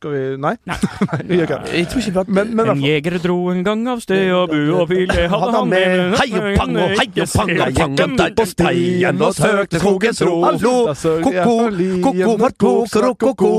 Skal 0.01 0.11
vi 0.11 0.37
Nei? 0.41 0.55
Nei, 0.65 0.75
Nei 1.29 1.37
gjør. 1.37 1.51
Jeg 1.69 1.87
tror 1.91 2.01
ikke 2.01 2.11
vi 2.11 2.17
har 2.17 2.29
Men, 2.33 2.53
men 2.57 2.69
En 2.71 2.79
jeger 2.81 3.17
dro 3.21 3.35
en 3.51 3.59
gang 3.61 3.83
av 3.91 3.99
sted 4.01 4.31
og 4.33 4.47
bu 4.49 4.61
og 4.79 4.87
pil 4.89 5.11
hadde 5.11 5.27
Hadde 5.29 5.51
han 5.53 5.67
med 5.69 6.15
hei 6.17 6.25
og 6.39 6.47
pang 6.57 6.71
og 6.81 6.95
hei 6.97 7.05
og 7.21 7.35
pang 7.35 7.51
og 7.51 7.75
gikk 7.75 8.01
opp 8.05 8.15
der 8.17 8.33
på 8.39 8.45
steien 8.49 9.21
og 9.21 9.35
søkte 9.37 9.81
skogens 9.83 10.21
ro. 10.25 10.33
Hallo, 10.47 10.73
ko-ko, 10.95 11.53
ko-ko 12.01 12.31
var 12.41 12.55
ko-ko-ko-ko. 12.63 13.51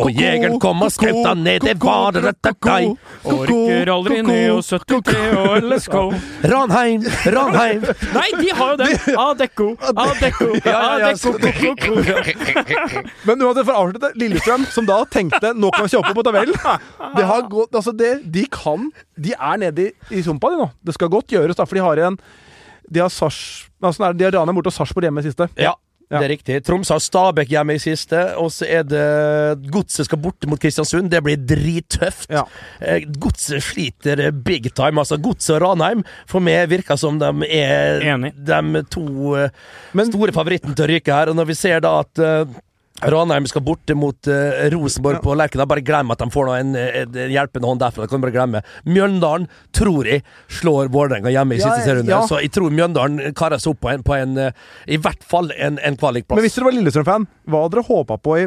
Og 0.00 0.08
jegeren 0.14 0.56
kom 0.62 0.80
og 0.86 0.92
skretta 0.94 1.34
ned, 1.36 1.66
det 1.68 1.76
var 1.82 2.16
røttakai. 2.16 2.94
Og 3.28 3.44
rykker 3.50 3.92
aldri 3.92 4.22
ned 4.24 4.54
og 4.54 4.64
73 4.64 5.20
og 5.42 5.68
LSK. 5.68 5.98
Ranheim, 6.54 7.04
Ranheim. 7.36 7.84
Nei, 8.16 8.26
de 8.40 8.48
har 8.56 8.72
jo 8.72 8.80
det. 8.80 8.90
Adecco, 9.26 9.68
Adecco, 9.90 10.50
Ja, 10.64 10.72
ja, 10.72 10.80
ja, 10.80 11.12
Adecco, 11.12 11.36
ko-ko-ko. 11.36 13.04
Men 13.28 13.44
uansett, 13.44 13.66
for 13.68 13.74
å 13.74 13.84
avslutte, 13.84 14.12
Lillestrøm, 14.20 14.66
som 14.72 14.88
da 14.88 15.02
tenkte 15.12 15.52
nå 15.56 15.72
kan 15.76 15.89
kjøpe 15.90 16.14
på 16.16 16.24
tabellen 16.26 16.56
det 17.16 17.26
har 17.26 17.42
gått, 17.50 17.74
altså 17.74 17.92
det, 17.96 18.12
De 18.32 18.46
kan 18.52 18.88
De 19.18 19.34
er 19.36 19.60
nede 19.66 19.88
i, 19.88 19.92
i 20.18 20.22
sumpa, 20.26 20.50
de 20.54 20.62
nå. 20.62 20.70
Det 20.86 20.94
skal 20.96 21.10
godt 21.12 21.34
gjøres, 21.34 21.58
da, 21.58 21.66
for 21.68 21.78
de 21.78 21.84
har 21.84 22.00
igjen 22.00 22.18
De 22.90 23.02
har 23.04 23.12
Sars... 23.12 23.38
Altså, 23.82 24.10
de 24.14 24.26
har 24.26 24.34
Ranheim 24.36 24.58
borte 24.58 24.68
og 24.72 24.76
Sarpsborg 24.76 25.06
hjemme 25.08 25.22
i 25.22 25.28
siste. 25.30 25.46
Ja, 25.56 25.72
det 26.10 26.18
er 26.26 26.30
riktig. 26.32 26.56
Tromsø 26.66 26.96
har 26.96 27.02
Stabæk 27.04 27.52
hjemme 27.52 27.76
i 27.76 27.80
siste, 27.80 28.18
og 28.42 28.48
så 28.50 28.66
er 28.66 28.82
det 28.84 29.02
Godset 29.70 30.08
skal 30.08 30.18
borte 30.20 30.48
mot 30.50 30.58
Kristiansund. 30.60 31.06
Det 31.12 31.20
blir 31.22 31.38
drittøft. 31.38 32.26
Ja. 32.34 32.42
Eh, 32.82 33.06
Godset 33.22 33.62
sliter 33.62 34.24
big 34.34 34.66
time. 34.74 34.98
Altså, 35.04 35.20
Godset 35.22 35.54
og 35.54 35.62
Ranheim 35.68 36.02
for 36.28 36.42
meg 36.44 36.66
virker 36.72 36.98
som 37.00 37.20
de 37.22 37.30
er 37.54 38.02
Enig. 38.10 38.34
de 38.36 38.82
to 38.90 39.06
eh, 39.38 39.54
Men- 39.94 40.10
store 40.10 40.34
favorittene 40.34 40.74
til 40.74 40.88
å 40.88 40.90
ryke 40.90 41.14
her. 41.14 41.30
Og 41.30 41.38
når 41.38 41.46
vi 41.52 41.58
ser 41.62 41.80
da 41.86 41.94
at 42.02 42.18
eh, 42.26 42.58
Ranheim 43.02 43.46
skal 43.48 43.62
borte 43.64 43.94
mot 43.96 44.28
uh, 44.28 44.66
Rosenborg 44.74 45.22
på 45.24 45.34
Lerkendal. 45.38 45.68
Bare 45.70 45.84
glem 45.86 46.10
at 46.12 46.18
de 46.20 46.28
får 46.34 46.48
noe, 46.50 46.58
en, 46.60 46.74
en 46.76 47.32
hjelpende 47.32 47.66
hånd 47.70 47.80
derfra. 47.80 48.04
Det 48.04 48.10
kan 48.12 48.20
du 48.20 48.26
bare 48.26 48.34
glemme. 48.36 48.62
Mjøndalen 48.84 49.48
tror 49.76 50.04
jeg 50.10 50.22
slår 50.60 50.90
Vålerenga 50.92 51.32
hjemme 51.32 51.56
i 51.56 51.60
Ja, 51.62 51.70
siste 51.70 51.86
serierunde. 51.88 52.12
ja. 52.12 52.20
Så 52.28 52.42
jeg 52.44 52.52
tror 52.56 52.70
Mjøndalen 52.74 53.32
karer 53.38 53.58
seg 53.62 53.72
opp 53.74 53.80
på 53.86 53.92
en, 53.94 54.04
på 54.06 54.14
en 54.18 54.36
eh, 54.38 54.52
I 54.88 55.00
hvert 55.00 55.24
fall 55.24 55.50
en, 55.56 55.78
en 55.80 55.96
kvalikplass. 56.00 56.36
Men 56.36 56.44
hvis 56.48 56.58
dere 56.58 56.68
var 56.68 56.76
Lillestrøm-fan, 56.78 57.26
hva 57.48 57.64
hadde 57.64 57.78
dere 57.78 57.88
håpa 57.88 58.20
på 58.20 58.38
i 58.44 58.46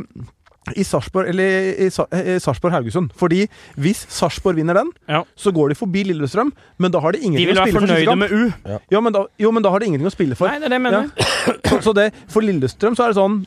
i 0.80 0.84
Sarpsborg 0.88 1.28
eller 1.28 1.44
i 1.44 1.88
i 1.90 2.36
Sarsborg, 2.40 2.72
Haugesund. 2.72 3.10
Fordi 3.20 3.42
hvis 3.84 4.06
Sarpsborg 4.16 4.56
vinner 4.56 4.78
den, 4.78 4.94
Ja. 5.12 5.20
så 5.36 5.52
går 5.52 5.74
de 5.74 5.76
forbi 5.76 6.06
Lillestrøm, 6.08 6.54
men 6.80 6.94
da 6.94 7.02
har 7.04 7.12
de 7.12 7.20
De 7.20 7.26
ingenting 7.28 7.50
de 7.52 7.60
å 7.60 7.66
spille 7.66 7.74
for 7.82 7.84
siste 7.84 7.98
fornøyde 7.98 8.08
kamp. 8.08 8.20
med 8.22 8.32
U. 8.32 8.80
Ja, 8.96 9.02
men 9.04 9.12
da, 9.18 9.26
jo, 9.44 9.52
men 9.52 9.66
da 9.66 9.74
har 9.74 9.84
de 9.84 9.90
ingenting 9.92 10.08
å 10.08 10.14
spille 10.16 10.38
for. 10.40 10.48
Nei, 10.48 10.62
det 10.64 10.70
er 10.70 10.72
det 10.72 10.80
jeg 10.80 10.86
mener. 10.86 11.12
Ja. 11.20 11.58
Så, 11.68 11.82
så 11.90 11.94
det, 11.98 12.06
for 12.32 12.48
Lillestrøm 12.48 12.96
så 12.96 13.04
er 13.04 13.12
det 13.12 13.20
sånn 13.20 13.42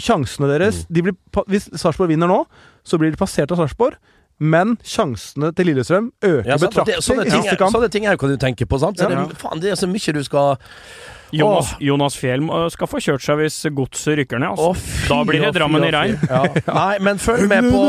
Sjansene 0.00 0.48
deres 0.50 0.82
Mm. 0.84 0.94
de 0.94 1.02
blir, 1.02 1.14
Hvis 1.46 1.68
Sarpsborg 1.78 2.08
vinner 2.10 2.26
nå, 2.30 2.44
så 2.84 2.98
blir 2.98 3.10
de 3.10 3.16
passert 3.16 3.50
av 3.52 3.58
Sarpsborg. 3.58 3.94
Men 4.40 4.76
sjansene 4.82 5.52
til 5.54 5.66
Lillestrøm 5.66 6.08
øker 6.20 6.46
Ja, 6.48 6.56
betraktelig 6.58 6.96
sånne, 7.06 7.22
sånne 7.70 7.88
ting 7.90 8.04
er 8.04 8.16
jo 8.16 8.18
hva 8.18 8.28
du 8.32 8.36
tenker 8.36 8.66
på, 8.66 8.80
sant? 8.82 8.98
Så 8.98 9.06
det, 9.08 9.36
faen, 9.38 9.60
det 9.62 9.70
er 9.70 9.76
så 9.78 9.86
mye 9.86 10.12
du 10.12 10.24
skal 10.26 10.58
Jonas, 11.38 11.74
Jonas 11.80 12.16
Fjell 12.20 12.44
skal 12.74 12.90
få 12.90 13.00
kjørt 13.04 13.24
seg 13.24 13.40
hvis 13.42 13.58
godset 13.74 14.18
rykker 14.20 14.42
ned. 14.42 14.54
Altså. 14.54 14.70
Å, 14.74 15.08
da 15.10 15.20
blir 15.28 15.42
det 15.44 15.50
å, 15.50 15.56
Drammen 15.58 15.84
i 15.88 15.92
regn. 15.94 16.16
Ja. 16.30 16.42
Nei, 16.80 16.94
men 17.04 17.18
følg 17.22 17.48
med 17.50 17.70
på 17.72 17.84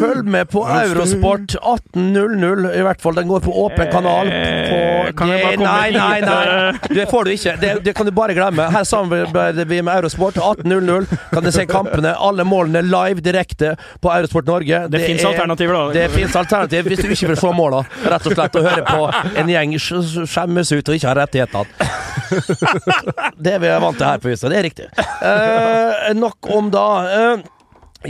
Følg 0.00 0.26
med 0.28 0.48
på 0.52 0.60
Eurosport 0.68 1.54
18.00, 1.56 2.66
i 2.76 2.82
hvert 2.84 3.00
fall. 3.00 3.14
Den 3.16 3.30
går 3.30 3.40
på 3.46 3.54
åpen 3.64 3.88
kanal. 3.92 4.28
På, 4.28 4.80
Eh, 5.00 5.12
kan 5.16 5.30
jeg 5.32 5.40
bare 5.42 5.56
komme 5.56 5.70
nei, 5.70 5.90
nei, 5.94 6.20
nei! 6.20 6.94
Det 6.94 7.06
får 7.10 7.24
du 7.26 7.30
ikke. 7.32 7.54
Det, 7.62 7.70
det 7.86 7.94
kan 7.96 8.06
du 8.06 8.12
bare 8.14 8.34
glemme. 8.36 8.66
Her 8.70 8.84
samarbeider 8.86 9.64
vi 9.70 9.80
med 9.82 9.94
Eurosport 10.02 10.36
18.00. 10.36 11.08
Kan 11.32 11.46
du 11.46 11.50
se 11.54 11.64
kampene, 11.70 12.12
alle 12.20 12.44
målene 12.46 12.82
live 12.84 13.24
direkte 13.24 13.72
på 14.04 14.12
Eurosport 14.12 14.46
Norge. 14.50 14.82
Det, 14.92 15.00
fins 15.06 15.24
er- 15.24 15.32
alternativer, 15.32 15.78
da. 15.78 15.96
Det 15.96 16.06
fins 16.14 16.36
alternativ 16.36 16.90
hvis 16.92 17.02
du 17.02 17.08
ikke 17.16 17.32
vil 17.32 17.40
se 17.40 17.54
måla, 17.56 17.82
rett 18.04 18.28
og 18.30 18.36
slett. 18.36 18.60
Og 18.60 18.68
høre 18.68 18.84
på 18.86 19.32
en 19.40 19.54
gjeng 19.56 19.76
skjemmes 19.80 20.74
ut 20.76 20.84
og 20.92 21.00
ikke 21.00 21.08
har 21.10 21.22
rettighetene. 21.24 21.88
Det 23.46 23.56
vi 23.62 23.70
er 23.70 23.80
vant 23.82 23.96
til 23.98 24.06
her 24.08 24.20
på 24.22 24.32
huset, 24.32 24.48
det 24.52 24.58
er 24.60 24.66
riktig. 24.68 24.88
Eh, 25.24 26.10
nok 26.18 26.50
om 26.54 26.70
da. 26.72 26.86
Eh, 27.16 27.46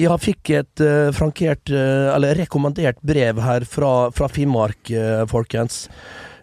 jeg 0.01 0.21
fikk 0.23 0.53
et 0.55 0.83
eh, 0.87 1.11
frankert, 1.17 1.71
eh, 1.75 2.11
eller 2.15 2.39
rekommandert 2.39 3.01
brev 3.03 3.41
her 3.43 3.67
fra, 3.67 4.11
fra 4.15 4.29
Finnmark, 4.31 4.91
eh, 4.95 5.25
folkens. 5.31 5.85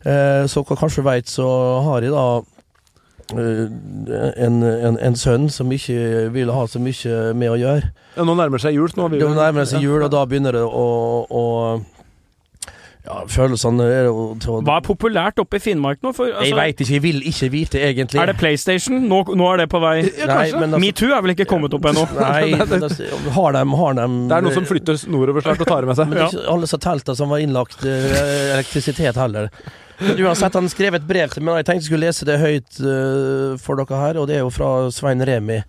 Eh, 0.04 0.44
som 0.52 0.66
dere 0.68 0.80
kanskje 0.80 1.06
veit, 1.08 1.32
så 1.32 1.48
har 1.88 2.04
jeg 2.06 2.12
da 2.16 2.28
en, 3.36 4.62
en, 4.64 4.98
en 5.04 5.16
sønn 5.20 5.50
som 5.52 5.72
ikke 5.76 6.30
vil 6.32 6.52
ha 6.56 6.64
så 6.72 6.80
mye 6.80 7.34
med 7.36 7.52
å 7.52 7.58
gjøre. 7.60 7.90
Ja, 8.16 8.24
nå 8.24 8.36
nærmer 8.40 8.62
seg 8.64 8.78
jul. 8.78 8.88
så 8.92 9.02
Nå 9.02 9.10
Det 9.16 9.28
nærmer 9.36 9.68
seg 9.68 9.84
jul, 9.84 10.00
og 10.06 10.12
da 10.14 10.24
begynner 10.30 10.56
det 10.56 10.64
å, 10.64 10.88
å 11.28 11.44
Ja, 13.08 13.22
følelsene 13.32 13.86
er 13.88 14.08
jo 14.10 14.24
til 14.44 14.58
å 14.58 14.60
Hva 14.68 14.82
er 14.82 14.84
populært 14.84 15.40
oppe 15.40 15.62
i 15.62 15.64
Finnmark 15.64 16.02
nå? 16.04 16.12
For, 16.16 16.28
Jeg 16.28 16.36
altså, 16.42 16.58
veit 16.60 16.82
ikke, 16.84 16.94
jeg 16.98 17.04
vil 17.06 17.22
ikke 17.30 17.50
vite, 17.54 17.80
egentlig. 17.88 18.20
er 18.20 18.32
det 18.34 18.36
PlayStation? 18.42 19.00
Nå, 19.08 19.22
nå 19.40 19.48
er 19.54 19.64
det 19.64 19.70
på 19.72 19.80
vei. 19.80 19.96
Nei, 20.04 20.38
altså- 20.52 20.82
Metoo 20.84 21.14
er 21.16 21.24
vel 21.24 21.36
ikke 21.38 21.48
kommet 21.48 21.78
opp 21.78 21.88
ennå? 21.88 22.04
Nei, 22.18 22.52
men 22.74 22.84
altså, 22.90 23.08
har 23.38 23.56
dem, 23.56 23.76
har 23.80 23.98
dem 24.02 24.18
Det 24.28 24.38
er 24.38 24.48
noen 24.50 24.58
som 24.60 24.68
flytter 24.68 25.00
nordover 25.14 25.46
snart 25.46 25.64
og 25.64 25.72
tar 25.72 25.88
det 25.88 25.92
med 25.94 26.00
seg. 26.02 26.12
Men 26.12 26.20
det 26.20 26.26
er 26.26 26.36
ikke 26.36 26.56
alle 26.58 26.72
som 26.74 26.84
telta 26.84 27.16
som 27.16 27.32
var 27.32 27.44
innlagt 27.44 27.86
eh, 27.88 28.58
elektrisitet 28.58 29.20
heller. 29.24 29.48
Men 30.00 30.20
uansett, 30.28 30.54
han 30.54 30.68
skrev 30.70 31.00
et 31.00 31.08
brev 31.08 31.32
til 31.34 31.46
meg, 31.46 31.56
og 31.56 31.62
jeg 31.62 31.70
tenkte 31.70 31.86
jeg 31.86 31.90
skulle 31.90 32.10
lese 32.12 32.28
det 32.28 32.38
høyt 32.42 32.82
uh, 32.84 33.56
for 33.62 33.80
dere 33.80 34.02
her, 34.04 34.20
og 34.22 34.28
det 34.30 34.38
er 34.38 34.44
jo 34.44 34.52
fra 34.54 34.70
Svein 34.94 35.24
Remi. 35.26 35.62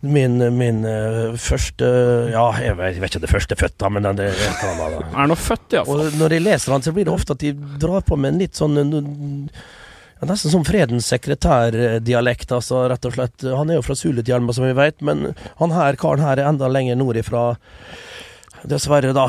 Min, 0.00 0.38
min 0.56 0.84
eh, 0.88 1.34
første 1.36 1.88
Ja, 2.32 2.46
jeg 2.56 2.76
vet, 2.78 3.02
ikke 3.04 3.20
det 3.20 3.28
første 3.28 3.56
født, 3.60 3.84
men 3.92 4.06
det 4.16 4.30
et 4.32 4.62
eller 4.64 4.86
annet. 4.86 5.12
Er 5.12 5.28
nå 5.28 5.36
født, 5.36 5.76
iallfall. 5.76 6.06
Og 6.06 6.16
når 6.16 6.34
jeg 6.36 6.44
leser 6.46 6.72
han, 6.72 6.84
så 6.86 6.94
blir 6.96 7.08
det 7.08 7.12
ofte 7.12 7.36
at 7.36 7.44
de 7.44 7.52
drar 7.82 8.06
på 8.08 8.16
med 8.16 8.32
en 8.32 8.40
litt 8.40 8.56
sånn 8.56 8.80
ja, 8.80 10.28
Nesten 10.28 10.52
som 10.52 10.64
fredens 10.64 11.08
sekretærdialekt, 11.12 12.52
altså, 12.52 12.86
rett 12.92 13.06
og 13.08 13.14
slett. 13.16 13.44
Han 13.56 13.72
er 13.72 13.78
jo 13.78 13.84
fra 13.84 13.96
Sulitjelma, 13.96 14.56
som 14.56 14.66
vi 14.68 14.74
vet, 14.76 15.00
men 15.04 15.30
han 15.60 15.76
her 15.76 16.00
karen 16.00 16.24
her 16.24 16.40
er 16.40 16.48
enda 16.48 16.68
lenger 16.68 16.98
nord 17.00 17.20
ifra. 17.20 17.44
Dessverre, 18.68 19.12
da. 19.16 19.24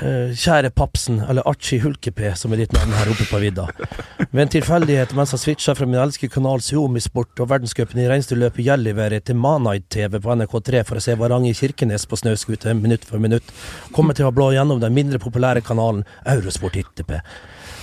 Eh, 0.00 0.32
Kjære 0.32 0.70
Papsen, 0.72 1.18
eller 1.28 1.44
Archie 1.48 1.82
Hulkepe, 1.82 2.32
som 2.36 2.52
er 2.52 2.62
ditt 2.62 2.72
navn 2.72 2.94
her 2.96 3.10
oppe 3.12 3.26
på 3.28 3.40
vidda. 3.42 3.66
Ved 4.30 4.40
en 4.44 4.52
tilfeldighet 4.54 5.12
mens 5.16 5.34
jeg 5.34 5.42
switcha 5.42 5.74
fra 5.76 5.88
min 5.88 6.00
elskede 6.00 6.32
kanal 6.32 6.62
Suomisport 6.64 7.42
og 7.42 7.50
verdenscupen 7.50 8.00
i 8.00 8.06
reinsdyrløpet 8.08 8.64
Gjelliværet 8.64 9.26
til 9.28 9.36
Manite-TV 9.40 10.16
på 10.22 10.36
NRK3 10.38 10.84
for 10.88 11.00
å 11.00 11.04
se 11.04 11.16
Varanger 11.20 11.58
Kirkenes 11.58 12.08
på 12.08 12.20
snøskute 12.20 12.72
minutt 12.78 13.04
for 13.04 13.20
minutt, 13.20 13.52
kommer 13.92 14.16
til 14.16 14.30
å 14.30 14.32
blå 14.32 14.52
gjennom 14.56 14.80
den 14.80 14.96
mindre 14.96 15.20
populære 15.20 15.64
kanalen 15.66 16.06
Eurosport 16.24 16.80
ITP. 16.80 17.18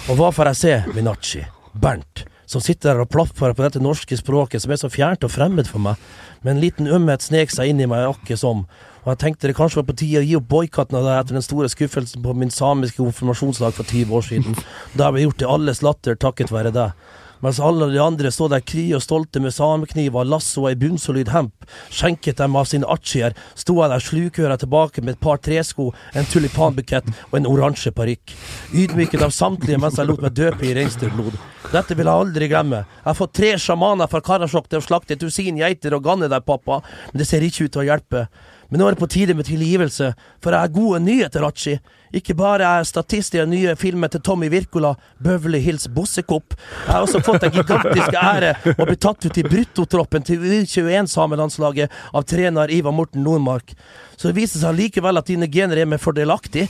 Og 0.07 0.17
hva 0.17 0.31
får 0.33 0.53
jeg 0.53 0.61
se, 0.63 0.75
min 0.97 1.11
Archie? 1.13 1.45
Bernt 1.77 2.25
som 2.47 2.63
sitter 2.63 2.93
der 2.93 3.03
og 3.03 3.11
plaffer 3.11 3.51
på 3.53 3.65
dette 3.65 3.81
norske 3.83 4.17
språket 4.17 4.63
som 4.63 4.71
er 4.71 4.79
så 4.79 4.89
fjernt 4.91 5.25
og 5.27 5.33
fremmed 5.33 5.67
for 5.67 5.83
meg. 5.83 5.99
Men 6.41 6.55
en 6.55 6.63
liten 6.63 6.87
ømhet 6.87 7.25
snek 7.25 7.51
seg 7.51 7.73
inn 7.73 7.83
i 7.83 7.89
meg 7.91 8.07
akkurat 8.07 8.39
som, 8.39 8.63
og 9.07 9.13
jeg 9.13 9.19
tenkte 9.21 9.47
det 9.47 9.55
kanskje 9.55 9.79
var 9.79 9.85
på 9.87 9.93
tide 10.01 10.19
å 10.19 10.25
gi 10.27 10.33
opp 10.35 10.49
boikotten 10.51 10.97
av 10.99 11.05
det 11.07 11.13
etter 11.15 11.37
den 11.37 11.45
store 11.45 11.69
skuffelsen 11.71 12.25
på 12.25 12.33
min 12.35 12.51
samiske 12.51 12.99
konfirmasjonslag 12.99 13.77
for 13.77 13.87
20 13.87 14.11
år 14.19 14.25
siden. 14.27 14.57
Da 14.99 15.13
ble 15.13 15.23
gjort 15.23 15.39
til 15.39 15.53
alles 15.53 15.79
latter 15.85 16.19
takket 16.19 16.51
være 16.51 16.73
deg. 16.75 17.07
Mens 17.39 17.59
alle 17.63 17.87
de 17.93 17.99
andre 18.01 18.31
så 18.33 18.47
der 18.51 18.63
kry 18.65 18.87
og 18.97 19.03
stolte 19.05 19.39
med 19.39 19.53
samekniver, 19.53 20.25
lasso 20.27 20.63
og 20.63 20.71
ei 20.71 20.79
bunnsolid 20.81 21.29
hemp, 21.31 21.67
skjenket 21.93 22.41
dem 22.41 22.57
av 22.57 22.65
sine 22.67 22.89
artier, 22.89 23.35
sto 23.55 23.77
jeg 23.77 23.93
der 23.93 24.03
slukøra 24.03 24.57
tilbake 24.59 25.03
med 25.05 25.15
et 25.15 25.21
par 25.23 25.39
tresko, 25.39 25.91
en 26.17 26.27
tulipanbukett 26.27 27.07
og 27.29 27.37
en 27.39 27.47
oransje 27.47 27.93
parykk. 27.95 28.33
Ydmyket 28.73 29.23
av 29.23 29.35
samtlige 29.35 29.79
mens 29.79 30.01
jeg 30.01 30.09
lot 30.09 30.25
meg 30.25 30.35
døpe 30.35 30.67
i 30.67 30.73
reinsdyrblod. 30.75 31.37
Dette 31.71 31.95
vil 31.99 32.07
jeg 32.07 32.25
aldri 32.25 32.49
glemme. 32.49 32.83
Jeg 32.83 33.09
har 33.09 33.17
fått 33.21 33.37
tre 33.37 33.55
sjamaner 33.61 34.09
fra 34.09 34.23
Karasjok 34.23 34.69
til 34.71 34.81
å 34.81 34.85
slakte 34.85 35.15
et 35.15 35.23
dusin 35.23 35.59
geiter 35.59 35.93
og 35.95 36.05
ganne 36.05 36.29
deg, 36.31 36.45
pappa, 36.47 36.81
men 37.11 37.21
det 37.21 37.29
ser 37.29 37.45
ikke 37.45 37.67
ut 37.67 37.75
til 37.75 37.85
å 37.85 37.89
hjelpe. 37.91 38.27
Men 38.69 38.81
nå 38.81 38.87
er 38.87 38.95
det 38.95 39.01
på 39.01 39.09
tide 39.11 39.35
med 39.37 39.47
tilgivelse, 39.47 40.13
for 40.43 40.51
jeg 40.51 40.59
har 40.59 40.73
gode 40.75 40.99
nyheter, 41.03 41.45
Archie. 41.47 41.79
Ikke 42.15 42.35
bare 42.37 42.63
er 42.63 42.81
jeg 42.81 42.89
statist 42.91 43.35
i 43.35 43.41
den 43.41 43.51
nye 43.51 43.75
filmen 43.79 44.09
til 44.09 44.21
Tommy 44.23 44.49
Wirkola, 44.51 44.95
'Bøvle 45.19 45.59
Hills 45.59 45.87
Bossekopp'. 45.87 46.55
Jeg 46.85 46.93
har 46.93 47.01
også 47.03 47.23
fått 47.25 47.41
den 47.41 47.51
gigantiske 47.51 48.17
ære 48.17 48.55
å 48.77 48.87
bli 48.87 48.95
tatt 48.95 49.25
ut 49.25 49.37
i 49.37 49.43
bruttotroppen 49.43 50.23
til 50.23 50.39
U21-samelandslaget 50.39 51.89
av 52.13 52.23
trener 52.23 52.71
Ivar 52.71 52.95
Morten 52.95 53.23
Nordmark. 53.23 53.75
Så 54.17 54.31
det 54.31 54.39
viser 54.39 54.63
seg 54.63 54.73
likevel 54.73 55.19
at 55.19 55.27
dine 55.29 55.45
gener 55.51 55.77
er 55.77 55.85
meg 55.85 56.01
fordelaktig. 56.01 56.65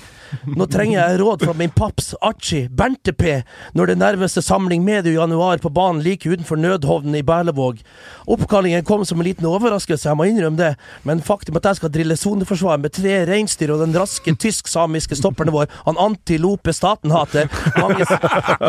Nå 0.51 0.65
trenger 0.67 0.97
jeg 0.99 1.19
råd 1.21 1.45
fra 1.47 1.53
min 1.55 1.71
paps 1.71 2.09
Archie, 2.19 2.67
Bernte 2.67 3.13
P, 3.15 3.37
når 3.77 3.93
det 3.93 3.95
nærmeste 4.01 4.43
samling 4.43 4.83
medio 4.83 5.13
i 5.13 5.15
januar 5.15 5.61
på 5.63 5.71
banen 5.71 6.03
like 6.03 6.27
utenfor 6.27 6.59
nødhovnen 6.59 7.15
i 7.15 7.23
Berlevåg. 7.23 7.79
Oppkallingen 8.27 8.83
kom 8.83 9.05
som 9.07 9.21
en 9.21 9.27
liten 9.29 9.47
overraskelse, 9.47 10.09
jeg 10.09 10.19
må 10.19 10.27
innrømme 10.27 10.59
det, 10.59 10.73
men 11.07 11.23
faktum 11.23 11.55
at 11.55 11.69
jeg 11.69 11.79
skal 11.79 11.93
drille 11.95 12.19
soneforsvar 12.19 12.81
med 12.83 12.97
tre 12.97 13.21
reinsdyr 13.29 13.71
og 13.77 13.85
den 13.85 13.95
raske 13.95 14.35
tysk-samiske 14.35 15.15
stopperen 15.27 15.53
vår, 15.53 15.67
han 15.85 15.97
Antilope 15.97 16.73
Statenhater 16.73 17.49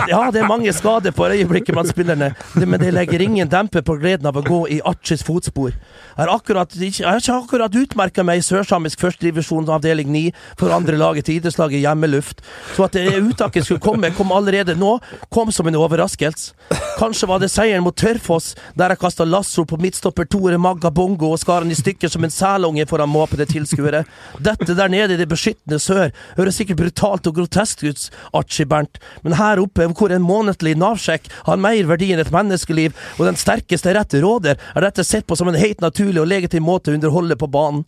Ja, 0.08 0.30
det 0.32 0.42
er 0.42 0.48
mange 0.48 0.72
skader 0.74 1.14
på 1.14 1.28
øyeblikket 1.28 1.74
blant 1.76 1.90
spillerne, 1.90 2.32
men 2.54 2.80
det 2.80 2.92
legger 2.94 3.22
ingen 3.22 3.48
demper 3.48 3.84
på 3.86 3.98
gleden 4.00 4.26
av 4.28 4.38
å 4.38 4.44
gå 4.44 4.60
i 4.74 4.80
Archies 4.86 5.24
fotspor. 5.26 5.72
Jeg 5.72 6.24
har, 6.24 6.32
akkurat, 6.34 6.74
jeg 6.74 6.94
ikke 6.94 7.36
akkurat 7.36 7.74
utmerka 7.78 8.24
meg 8.26 8.40
i 8.40 8.46
sørsamisk 8.46 9.00
førstedivisjon 9.04 9.68
avdeling 9.70 10.10
9 10.10 10.24
for 10.58 10.74
andre 10.74 10.98
laget 10.98 11.28
til 11.28 11.38
idrettslaget 11.38 11.82
Hjemmeluft, 11.84 12.42
så 12.74 12.88
at 12.88 12.96
det 12.96 13.20
uttaket 13.20 13.66
skulle 13.66 13.82
komme, 13.82 14.10
kom 14.16 14.32
allerede 14.34 14.74
nå, 14.78 14.96
kom 15.32 15.52
som 15.54 15.68
en 15.70 15.78
overraskelse. 15.78 16.56
Kanskje 16.98 17.28
var 17.30 17.38
det 17.38 17.50
seieren 17.52 17.84
mot 17.86 17.94
Tørfoss, 17.94 18.56
der 18.74 18.90
jeg 18.90 18.98
kasta 18.98 19.26
lasso 19.28 19.62
på 19.68 19.78
midtstopper 19.78 20.26
Tore 20.26 20.58
Magga 20.58 20.90
Bongo 20.90 21.30
og 21.30 21.38
skar 21.38 21.62
han 21.62 21.70
i 21.70 21.78
stykker 21.78 22.10
som 22.10 22.26
en 22.26 22.34
selunge 22.34 22.86
foran 22.90 23.10
måpede 23.12 23.46
tilskuere. 23.46 24.02
Dette 24.42 24.74
der 24.74 24.90
nede 24.90 25.14
i 25.14 25.20
det 25.20 25.28
beskyttende 25.30 25.78
sør 25.82 26.10
høres 26.48 26.58
sikkert 26.62 26.80
brutalt 26.80 27.28
og 27.28 27.36
grotesk 27.36 27.84
ut, 27.84 28.08
Archie 28.36 28.66
Bernt, 28.68 28.98
men 29.22 29.36
her 29.38 29.60
oppe, 29.62 29.86
hvor 29.92 30.12
en 30.14 30.24
månedlig 30.24 30.76
Nav-sjekk 30.80 31.28
har 31.46 31.60
mer 31.60 31.88
verdi 31.90 32.12
enn 32.14 32.22
et 32.24 32.32
menneskeliv, 32.34 32.96
og 33.18 33.28
den 33.28 33.38
sterkeste 33.38 33.94
rett 33.94 34.16
råder, 34.18 34.58
er 34.74 34.86
dette 34.86 35.04
sett 35.04 35.28
på 35.28 35.36
som 35.38 35.50
en 35.50 35.58
helt 35.58 35.84
naturlig 35.84 36.22
og 36.22 36.30
legitim 36.30 36.66
måte 36.66 36.92
å 36.92 36.98
underholde 36.98 37.38
på 37.38 37.50
banen. 37.52 37.84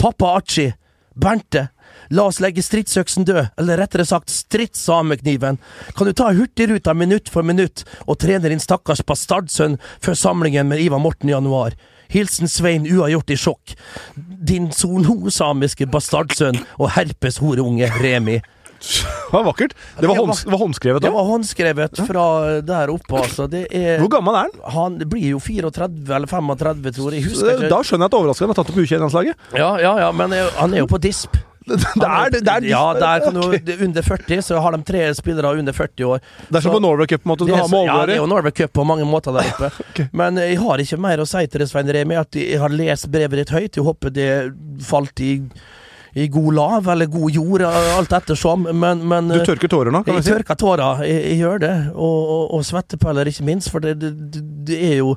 Pappa 0.00 0.34
Archie, 0.40 0.74
Bernte, 1.14 1.68
La 2.10 2.24
oss 2.26 2.40
legge 2.42 2.62
stridsøksen 2.64 3.26
død, 3.28 3.52
eller 3.60 3.78
rettere 3.78 4.06
sagt 4.08 4.32
stridssamekniven. 4.34 5.60
Kan 5.94 6.08
du 6.08 6.14
ta 6.16 6.32
Hurtigruta 6.34 6.94
minutt 6.94 7.30
for 7.30 7.46
minutt 7.46 7.84
og 8.06 8.18
trene 8.22 8.50
din 8.50 8.62
stakkars 8.62 9.04
bastardsønn 9.06 9.76
før 10.02 10.18
samlingen 10.18 10.70
med 10.70 10.82
Ivar 10.82 11.02
Morten 11.02 11.30
i 11.30 11.34
januar? 11.36 11.76
Hilsen 12.10 12.50
Svein 12.50 12.86
uavgjort 12.90 13.34
i 13.34 13.38
sjokk. 13.38 13.74
Din 14.16 14.70
sono-samiske 14.74 15.88
bastardsønn 15.90 16.58
og 16.78 16.90
herpes-horeunge 16.96 17.90
Remi. 18.00 18.40
Det 18.80 19.32
var 19.34 19.44
vakkert. 19.44 19.74
Det 20.00 20.08
var, 20.08 20.16
hånds, 20.16 20.44
det 20.44 20.52
var 20.54 20.58
håndskrevet 20.62 21.02
Det 21.04 21.10
var 21.12 21.26
håndskrevet 21.28 21.98
fra 22.08 22.24
der 22.64 22.92
oppe, 22.94 23.18
altså. 23.20 23.44
Det 23.50 23.66
er 23.76 24.00
Hvor 24.00 24.08
gammel 24.16 24.38
er 24.38 24.48
han? 24.48 24.72
Han 24.72 24.96
blir 25.10 25.34
jo 25.34 25.42
34 25.42 26.16
eller 26.16 26.30
35, 26.30 26.94
tror 26.96 27.12
jeg. 27.12 27.28
jeg. 27.28 27.68
Da 27.68 27.82
skjønner 27.84 28.08
jeg 28.08 28.14
at 28.14 28.16
er 28.16 28.40
han 28.40 28.54
har 28.54 28.60
tatt 28.62 28.72
opp 28.72 28.80
U21-landslaget. 28.80 29.46
Ja, 29.52 29.70
ja, 29.84 29.94
ja, 30.06 30.10
men 30.16 30.32
han 30.32 30.74
er 30.74 30.84
jo 30.84 30.88
på 30.88 31.00
disp. 31.02 31.36
Det 31.70 32.06
er, 32.08 32.30
det 32.34 32.40
er, 32.54 32.66
ja, 32.70 32.82
der 32.98 33.24
kan 33.24 33.36
du, 33.36 33.44
det 33.56 33.74
er 33.76 33.84
under 33.86 34.02
40, 34.06 34.42
så 34.42 34.60
har 34.64 34.74
de 34.76 34.82
tre 34.86 35.02
spillere 35.14 35.52
under 35.60 35.76
40 35.76 36.06
år. 36.08 36.22
Det 36.48 36.58
er 36.60 36.64
som 36.66 36.74
på 36.74 36.80
Norway 36.82 37.06
Cup, 37.10 37.22
på 37.22 37.28
en 37.28 37.32
måte. 37.34 37.46
Du 37.46 37.52
Det 37.52 37.58
har 37.60 37.68
med 37.72 37.86
ja, 37.86 37.98
det 38.10 38.16
er 38.16 38.22
jo 38.22 38.28
Norway 38.30 38.54
Cup 38.56 38.72
på 38.76 38.84
mange 38.88 39.06
måter 39.08 39.36
der 39.36 39.50
oppe. 39.52 39.70
Men 40.22 40.40
jeg 40.42 40.58
har 40.62 40.82
ikke 40.82 40.98
mer 41.00 41.22
å 41.22 41.28
si 41.28 41.44
til 41.50 41.62
det, 41.64 41.68
Svein 41.70 41.90
Remi. 41.94 42.16
At 42.20 42.34
jeg 42.38 42.58
har 42.62 42.72
lest 42.74 43.10
brevet 43.12 43.44
ditt 43.44 43.52
høyt. 43.54 43.76
Jeg 43.78 43.86
håper 43.86 44.14
det 44.14 44.30
falt 44.86 45.22
i, 45.24 45.36
i 46.18 46.26
god 46.32 46.54
lav, 46.58 46.88
eller 46.90 47.06
god 47.10 47.30
jord, 47.36 47.62
alt 47.70 48.12
ettersom. 48.18 48.66
Men, 48.74 49.04
men 49.08 49.30
Du 49.30 49.38
tørker 49.46 49.70
tårer 49.70 49.94
nå, 49.94 50.02
kan 50.06 50.18
jeg 50.18 50.26
si? 50.26 50.32
Jeg 50.34 50.42
tørker 50.42 50.58
tårer, 50.64 51.04
jeg, 51.06 51.22
jeg 51.30 51.38
gjør 51.44 51.62
det. 51.68 51.74
Og, 51.94 52.18
og, 52.34 52.42
og 52.58 52.66
svettepeller, 52.66 53.30
ikke 53.30 53.46
minst. 53.46 53.70
For 53.70 53.84
det, 53.84 53.98
det, 54.02 54.14
det- 54.66 54.80
er 54.90 54.96
jo 55.00 55.14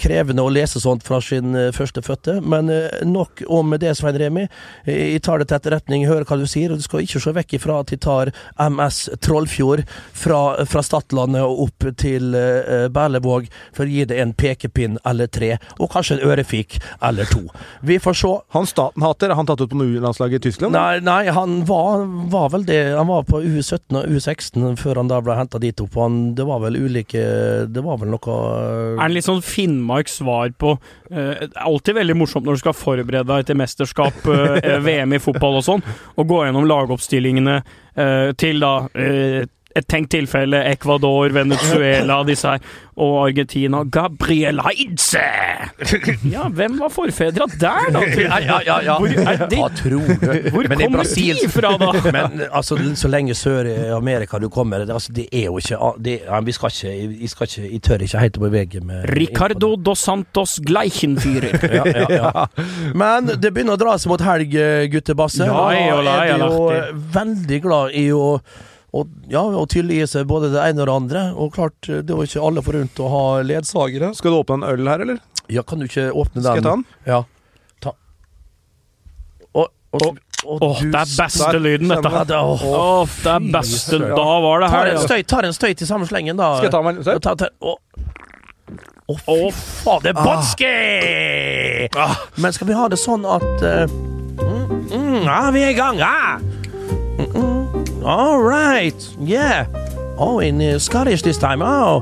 krevende 0.00 0.44
å 0.44 0.52
lese 0.52 0.80
sånt 0.82 1.04
fra 1.06 1.20
sin 1.24 1.54
første 1.74 1.90
førstefødte. 1.90 2.40
Men 2.40 2.70
eh, 2.70 3.06
nok 3.06 3.42
om 3.48 3.74
det, 3.78 3.94
Svein 3.96 4.18
Remi. 4.18 4.46
Jeg 4.86 5.22
tar 5.22 5.38
det 5.38 5.48
til 5.48 5.58
etterretning, 5.58 6.06
hører 6.08 6.24
hva 6.24 6.38
du 6.38 6.46
sier. 6.46 6.72
Og 6.72 6.80
du 6.80 6.84
skal 6.84 7.04
ikke 7.04 7.20
se 7.20 7.34
vekk 7.34 7.56
ifra 7.58 7.80
at 7.80 7.90
de 7.90 7.98
tar 8.00 8.32
MS 8.60 9.10
Trollfjord 9.20 9.84
fra, 10.12 10.64
fra 10.66 10.82
Stadlandet 10.84 11.42
og 11.44 11.66
opp 11.66 11.88
til 12.00 12.34
eh, 12.34 12.88
Berlevåg 12.92 13.50
for 13.76 13.86
å 13.86 13.90
gi 13.90 14.06
det 14.08 14.20
en 14.20 14.34
pekepinn 14.34 14.98
eller 15.04 15.30
tre. 15.30 15.56
Og 15.78 15.90
kanskje 15.92 16.18
en 16.18 16.26
ørefik 16.30 16.80
eller 17.02 17.28
to. 17.30 17.46
Vi 17.82 18.00
får 18.02 18.18
se. 18.20 18.32
Han 18.54 18.68
Staten-hater, 18.68 19.30
er 19.32 19.38
han 19.38 19.48
tatt 19.48 19.62
ut 19.64 19.72
på 19.72 19.84
U-landslaget 19.84 20.40
i 20.40 20.50
Tyskland? 20.50 20.76
Nei, 20.76 21.00
nei 21.02 21.32
han 21.34 21.64
var, 21.68 22.04
var 22.30 22.50
vel 22.54 22.66
det. 22.68 22.80
Han 22.94 23.08
var 23.10 23.26
på 23.28 23.40
U17 23.42 23.98
og 23.98 24.06
U16 24.06 24.78
før 24.80 25.02
han 25.02 25.10
da 25.10 25.20
ble 25.24 25.36
henta 25.38 25.60
dit 25.62 25.80
opp. 25.82 25.96
Han, 25.98 26.20
det 26.38 26.46
var 26.46 26.62
vel 26.62 26.78
ulike 26.80 27.20
Det 27.70 27.82
var 27.84 27.98
vel 28.00 28.12
noe 28.12 28.36
Er 28.94 29.00
han 29.02 29.14
litt 29.14 29.26
sånn 29.26 29.42
Finnmarks 29.70 30.18
svar 30.20 30.50
på 30.58 30.74
eh, 31.10 31.46
Det 31.46 31.54
er 31.54 31.66
alltid 31.66 31.98
veldig 32.00 32.16
morsomt 32.18 32.46
når 32.46 32.58
du 32.58 32.62
skal 32.64 32.76
forberede 32.76 33.28
deg 33.30 33.46
til 33.46 33.60
mesterskap, 33.60 34.26
eh, 34.26 34.76
VM 34.86 35.16
i 35.16 35.22
fotball 35.22 35.60
og 35.60 35.66
sånn, 35.66 35.86
og 36.16 36.28
gå 36.30 36.42
gjennom 36.44 36.68
lagoppstillingene 36.68 37.60
eh, 37.60 38.30
til 38.40 38.62
da 38.62 38.74
et 39.76 39.86
tenkt 39.88 40.10
tilfelle 40.14 40.64
Ecuador, 40.72 41.30
Venezuela, 41.34 42.22
disse 42.28 42.48
her, 42.56 42.60
og 43.00 43.14
Argentina. 43.28 43.84
Gabriel 43.84 44.60
Heidze! 44.66 45.22
Ja, 46.30 46.48
hvem 46.52 46.76
var 46.80 46.90
forfedra 46.92 47.46
der, 47.60 47.86
da? 47.94 48.00
Ja, 48.18 48.38
ja, 48.42 48.56
ja. 48.66 48.76
ja. 48.84 48.96
Hvor, 49.00 49.08
er 49.08 49.46
de, 49.48 49.58
hvor 50.50 50.66
kommer 50.68 50.98
Brasil- 50.98 51.38
de 51.40 51.48
fra, 51.50 51.70
da? 51.80 51.90
Men 52.16 52.42
altså, 52.50 52.76
så 52.98 53.08
lenge 53.10 53.34
sør 53.38 53.68
i 53.70 53.76
Amerika 53.94 54.38
du 54.42 54.48
kommer 54.52 54.84
det, 54.84 54.92
altså, 54.94 55.12
det 55.16 55.26
er 55.32 55.46
jo 55.48 55.58
ikke 55.60 55.78
det, 56.04 56.16
ja, 56.26 56.40
Vi 56.44 56.52
skal 56.56 56.72
ikke 56.74 57.08
Vi 57.20 57.30
skal 57.32 57.48
ikke 57.48 57.70
Jeg 57.72 57.82
tør 57.86 58.04
ikke 58.06 58.22
helt 58.24 58.38
å 58.40 58.44
bevege 58.44 58.82
med 58.84 59.08
Ricardo 59.16 59.72
dos 59.76 60.00
Santos 60.06 60.58
Gleichenfyrer. 60.66 61.56
ja, 61.74 61.84
ja, 61.86 62.06
ja. 62.10 62.46
Men 62.94 63.32
det 63.40 63.52
begynner 63.54 63.76
å 63.78 63.80
dra 63.80 63.96
seg 64.00 64.12
mot 64.12 64.22
helg, 64.24 64.54
eh, 64.56 64.86
guttebasse. 64.92 65.46
Ja, 65.46 65.56
Og 65.56 65.72
jeg, 65.76 66.04
da 66.06 66.16
jeg 66.26 66.36
er 66.36 66.44
jo 66.44 67.00
veldig 67.14 67.62
glad 67.64 67.96
i 68.00 68.06
å 68.16 68.26
og, 68.90 69.10
ja, 69.30 69.42
og 69.44 69.68
tilgi 69.70 70.00
seg 70.10 70.26
både 70.30 70.48
det 70.50 70.62
ene 70.64 70.82
og 70.82 70.88
det 70.88 70.94
andre. 70.96 71.20
Og 71.38 71.52
klart, 71.54 71.76
det 71.86 72.10
er 72.10 72.16
jo 72.16 72.26
ikke 72.26 72.46
alle 72.46 72.62
forunt 72.66 73.02
å 73.02 73.10
ha 73.12 73.24
ledsagere. 73.46 74.10
Skal 74.18 74.34
du 74.34 74.40
åpne 74.40 74.60
en 74.60 74.66
øl 74.72 74.90
her, 74.90 75.04
eller? 75.04 75.20
Ja, 75.50 75.62
kan 75.66 75.78
du 75.78 75.86
ikke 75.86 76.08
åpne 76.10 76.40
den? 76.40 76.46
Skal 76.48 76.58
jeg 76.58 76.66
ta 76.66 76.74
den? 76.74 76.84
Ja. 77.06 77.20
Ta. 77.84 77.94
Og, 79.54 79.68
og, 79.94 80.02
og, 80.02 80.18
Åh, 80.40 80.62
oh, 80.64 80.78
det 80.80 80.96
er 80.96 81.10
beste 81.20 81.58
lyden, 81.60 81.90
dette. 81.92 82.08
her 82.08 82.24
det- 82.24 82.36
åh. 82.40 82.62
oh, 82.64 83.08
det 83.22 83.32
er 83.34 83.50
beste 83.52 83.98
Da 83.98 84.28
var 84.40 84.60
det 84.64 84.70
her, 84.72 84.86
en 84.86 84.96
ja. 84.96 85.02
støyt, 85.04 85.32
en 85.44 85.52
støyt 85.52 85.82
i 85.82 85.86
samme 85.86 86.06
slengen, 86.08 86.36
da. 86.36 86.54
Skal 86.56 86.70
jeg 86.70 86.72
ta 86.72 86.82
meg 86.82 86.96
en 86.96 87.20
Ta, 87.20 87.34
ta, 87.34 87.50
å. 87.60 87.76
Å, 89.10 89.14
fy 89.18 89.50
fader, 89.84 90.14
Ah. 91.98 92.16
Men 92.36 92.52
skal 92.52 92.66
vi 92.66 92.74
ha 92.78 92.88
det 92.88 92.98
sånn 93.02 93.26
at 93.26 93.62
uh, 93.66 93.90
mm, 93.90 94.90
mm, 94.94 95.22
Ja, 95.26 95.50
vi 95.50 95.64
er 95.66 95.74
i 95.74 95.78
gang, 95.78 95.98
ja! 95.98 96.38
All 98.04 98.40
right, 98.42 99.16
yeah. 99.18 99.66
Oh, 100.16 100.38
in 100.38 100.60
uh, 100.60 100.78
Scottish 100.78 101.22
this 101.22 101.38
time. 101.38 101.60
Oh, 101.62 102.00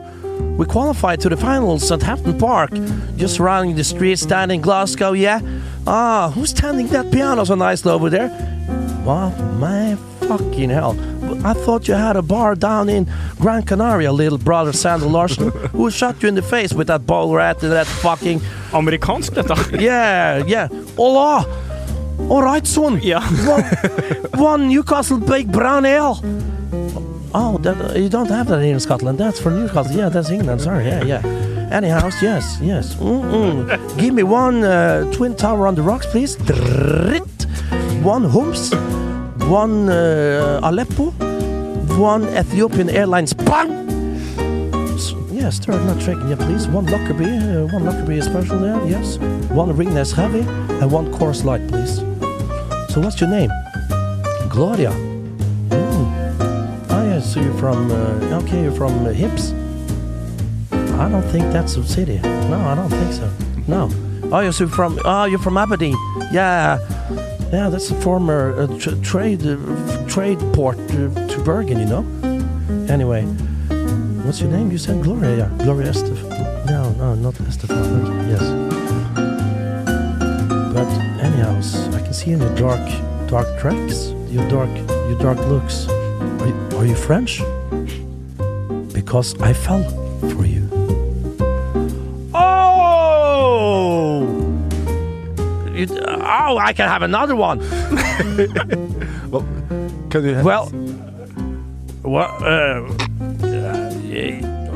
we 0.56 0.66
qualified 0.66 1.20
to 1.20 1.28
the 1.28 1.36
finals 1.36 1.90
at 1.90 2.02
Hampton 2.02 2.38
Park. 2.38 2.70
Just 3.16 3.40
running 3.40 3.74
the 3.76 3.84
streets 3.84 4.24
down 4.24 4.50
in 4.50 4.60
Glasgow, 4.60 5.12
yeah. 5.12 5.40
Ah, 5.86 6.30
who's 6.34 6.50
standing 6.50 6.86
that 6.88 7.10
piano 7.10 7.44
so 7.44 7.54
nicely 7.54 7.90
over 7.90 8.10
there? 8.10 8.28
Well, 9.04 9.30
my 9.58 9.96
fucking 10.20 10.70
hell. 10.70 10.96
I 11.44 11.52
thought 11.52 11.88
you 11.88 11.94
had 11.94 12.16
a 12.16 12.22
bar 12.22 12.54
down 12.54 12.88
in 12.88 13.06
Gran 13.38 13.62
Canaria, 13.62 14.12
little 14.12 14.38
brother 14.38 14.72
Sandra 14.72 15.08
Larson, 15.08 15.50
who 15.72 15.90
shot 15.90 16.22
you 16.22 16.28
in 16.28 16.34
the 16.34 16.42
face 16.42 16.72
with 16.72 16.86
that 16.88 17.06
ball 17.06 17.34
rat 17.34 17.62
and 17.62 17.72
that 17.72 17.86
fucking. 17.86 18.40
Amerikansk, 18.70 19.34
dette. 19.34 19.80
Yeah, 19.80 20.44
yeah. 20.46 20.68
Hola! 20.96 21.46
All 22.30 22.42
right, 22.42 22.66
son. 22.66 23.00
Yeah. 23.02 23.22
One, 23.46 23.64
one 24.34 24.68
Newcastle 24.68 25.18
Big 25.18 25.50
Brown 25.50 25.84
Ale. 25.86 26.20
Oh, 27.34 27.58
that, 27.62 27.96
you 27.96 28.08
don't 28.08 28.28
have 28.30 28.48
that 28.48 28.62
here 28.62 28.74
in 28.74 28.80
Scotland. 28.80 29.18
That's 29.18 29.40
for 29.40 29.50
Newcastle. 29.50 29.96
Yeah, 29.96 30.08
that's 30.08 30.30
England. 30.30 30.60
Sorry. 30.60 30.86
Yeah, 30.86 31.04
yeah. 31.04 31.22
Anyhow, 31.70 32.10
yes, 32.22 32.58
yes. 32.60 32.94
Mm-mm. 32.96 33.98
Give 33.98 34.14
me 34.14 34.22
one 34.22 34.64
uh, 34.64 35.10
Twin 35.12 35.34
Tower 35.36 35.66
on 35.66 35.74
the 35.74 35.82
rocks, 35.82 36.06
please. 36.06 36.36
Drrrt. 36.36 37.46
One 38.02 38.24
Humps. 38.24 38.72
One 39.48 39.88
uh, 39.88 40.60
Aleppo. 40.62 41.10
One 41.98 42.24
Ethiopian 42.36 42.88
Airlines. 42.90 43.34
Bang! 43.34 43.87
Yes, 45.38 45.60
third 45.60 45.84
not 45.86 46.02
shaking. 46.02 46.28
Yeah, 46.28 46.34
please. 46.34 46.66
One 46.66 46.86
Lockerbie. 46.86 47.24
Uh, 47.24 47.66
one 47.72 47.84
Lockerbie 47.84 48.20
special 48.22 48.58
there. 48.58 48.84
Yes. 48.84 49.18
One 49.50 49.72
Ringnes 49.72 50.12
Heavy. 50.12 50.40
And 50.80 50.90
one 50.90 51.12
Course 51.12 51.44
Light, 51.44 51.66
please. 51.68 51.98
So 52.92 53.00
what's 53.00 53.20
your 53.20 53.30
name? 53.30 53.50
Gloria. 54.50 54.90
Mm. 55.70 56.86
Oh, 56.90 57.04
yeah, 57.08 57.20
so 57.20 57.40
you're 57.40 57.54
from, 57.54 57.92
uh, 57.92 58.40
okay, 58.42 58.62
you're 58.64 58.72
from 58.72 59.06
uh, 59.06 59.10
Hips. 59.10 59.52
I 60.72 61.08
don't 61.08 61.22
think 61.30 61.52
that's 61.52 61.76
a 61.76 61.84
city. 61.86 62.18
No, 62.18 62.58
I 62.58 62.74
don't 62.74 62.90
think 62.90 63.12
so. 63.12 63.30
No. 63.68 63.88
Oh, 64.32 64.40
you're 64.40 64.52
from, 64.52 64.98
oh, 65.04 65.26
you're 65.26 65.38
from 65.38 65.56
Aberdeen. 65.56 65.96
Yeah. 66.32 66.78
Yeah, 67.52 67.70
that's 67.70 67.90
a 67.92 68.00
former 68.00 68.58
uh, 68.60 68.78
tr- 68.78 68.96
trade 69.02 69.46
uh, 69.46 69.56
trade 70.08 70.40
port 70.52 70.76
to 70.88 71.08
Bergen, 71.44 71.78
you 71.78 71.86
know. 71.86 72.04
Anyway, 72.92 73.24
what's 74.28 74.42
your 74.42 74.50
name? 74.50 74.70
You 74.70 74.76
said 74.76 75.02
Gloria. 75.02 75.36
Yeah, 75.38 75.64
Gloria 75.64 75.90
Estef. 75.90 76.20
No, 76.66 76.90
no, 77.00 77.14
not 77.14 77.32
Estefan. 77.48 77.80
Okay, 78.04 78.28
Yes. 78.28 78.44
But 80.74 80.90
anyhow, 81.24 81.56
I 81.96 82.00
can 82.02 82.12
see 82.12 82.32
in 82.32 82.40
your 82.40 82.54
dark, 82.54 82.84
dark 83.26 83.48
tracks, 83.58 84.12
your 84.28 84.46
dark, 84.50 84.68
your 85.08 85.18
dark 85.18 85.38
looks. 85.48 85.88
Are 85.88 86.46
you, 86.46 86.54
are 86.76 86.84
you 86.84 86.94
French? 86.94 87.40
Because 88.92 89.34
I 89.40 89.54
fell 89.54 89.82
for 90.36 90.44
you. 90.44 90.68
Oh! 92.34 94.28
You, 95.72 95.86
oh, 96.04 96.58
I 96.58 96.74
can 96.74 96.86
have 96.86 97.00
another 97.00 97.34
one. 97.34 97.60
Kan 100.10 100.22
du 100.22 100.42
Well, 100.44 100.70
well, 102.02 102.30
uh, 102.42 102.92
uh, 102.92 103.07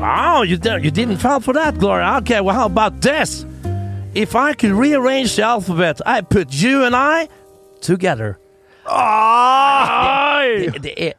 oh, 0.03 0.43
you 0.43 0.57
you 0.81 0.91
didn't 0.91 1.17
fall 1.17 1.39
for 1.39 1.53
that, 1.53 1.79
Gloria. 1.79 2.17
Okay, 2.17 2.41
well, 2.41 2.55
how 2.55 2.65
about 2.65 3.01
this? 3.01 3.45
If 4.15 4.35
I 4.35 4.53
could 4.53 4.71
rearrange 4.71 5.35
the 5.35 5.43
alphabet, 5.43 6.01
I 6.05 6.21
put 6.21 6.53
you 6.53 6.83
and 6.85 6.95
I 6.95 7.27
together. 7.81 8.37
Det, 8.85 10.83
det 10.83 10.93
er 10.97 11.11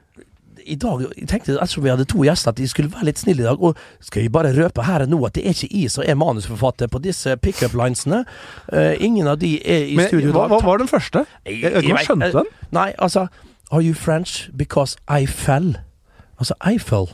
i 0.66 0.74
dag, 0.74 1.00
jeg 1.20 1.28
tenkte 1.28 1.60
altså 1.60 1.80
vi 1.80 1.88
hadde 1.88 2.04
to 2.08 2.22
gjester 2.24 2.48
at 2.52 2.56
de 2.56 2.68
skulle 2.68 2.92
være 2.92 3.04
litt 3.04 3.18
snille 3.18 3.42
i 3.42 3.46
dag. 3.46 3.60
Og 3.60 3.76
skal 4.00 4.22
vi 4.22 4.28
bare 4.28 4.52
røpe 4.56 4.84
her 4.84 5.04
og 5.04 5.08
nå 5.12 5.18
at 5.26 5.34
det 5.34 5.44
er 5.44 5.56
ikke 5.56 5.68
jeg 5.72 5.90
som 5.90 6.04
er 6.06 6.14
manusforfatter 6.14 6.88
på 6.92 7.00
disse 7.04 7.36
pickup-linesene. 7.36 8.24
Uh, 8.72 8.94
ingen 9.00 9.28
av 9.28 9.40
de 9.40 9.56
er 9.60 9.90
i 9.92 9.96
Men 9.96 10.08
studio 10.08 10.28
i 10.28 10.32
hva, 10.32 10.46
dag. 10.46 10.54
hva 10.54 10.60
var 10.70 10.80
den 10.84 10.88
første? 10.88 11.24
Jeg, 11.44 11.60
jeg, 11.62 11.72
jeg, 11.72 11.88
jeg 11.88 12.06
skjønte 12.08 12.32
den. 12.38 12.52
Nei, 12.72 12.92
altså 12.98 13.26
Are 13.72 13.82
you 13.82 13.94
French 13.94 14.50
because 14.56 14.96
I 15.08 15.26
fell? 15.26 15.74
Altså 16.38 16.54
Eiffel. 16.66 17.08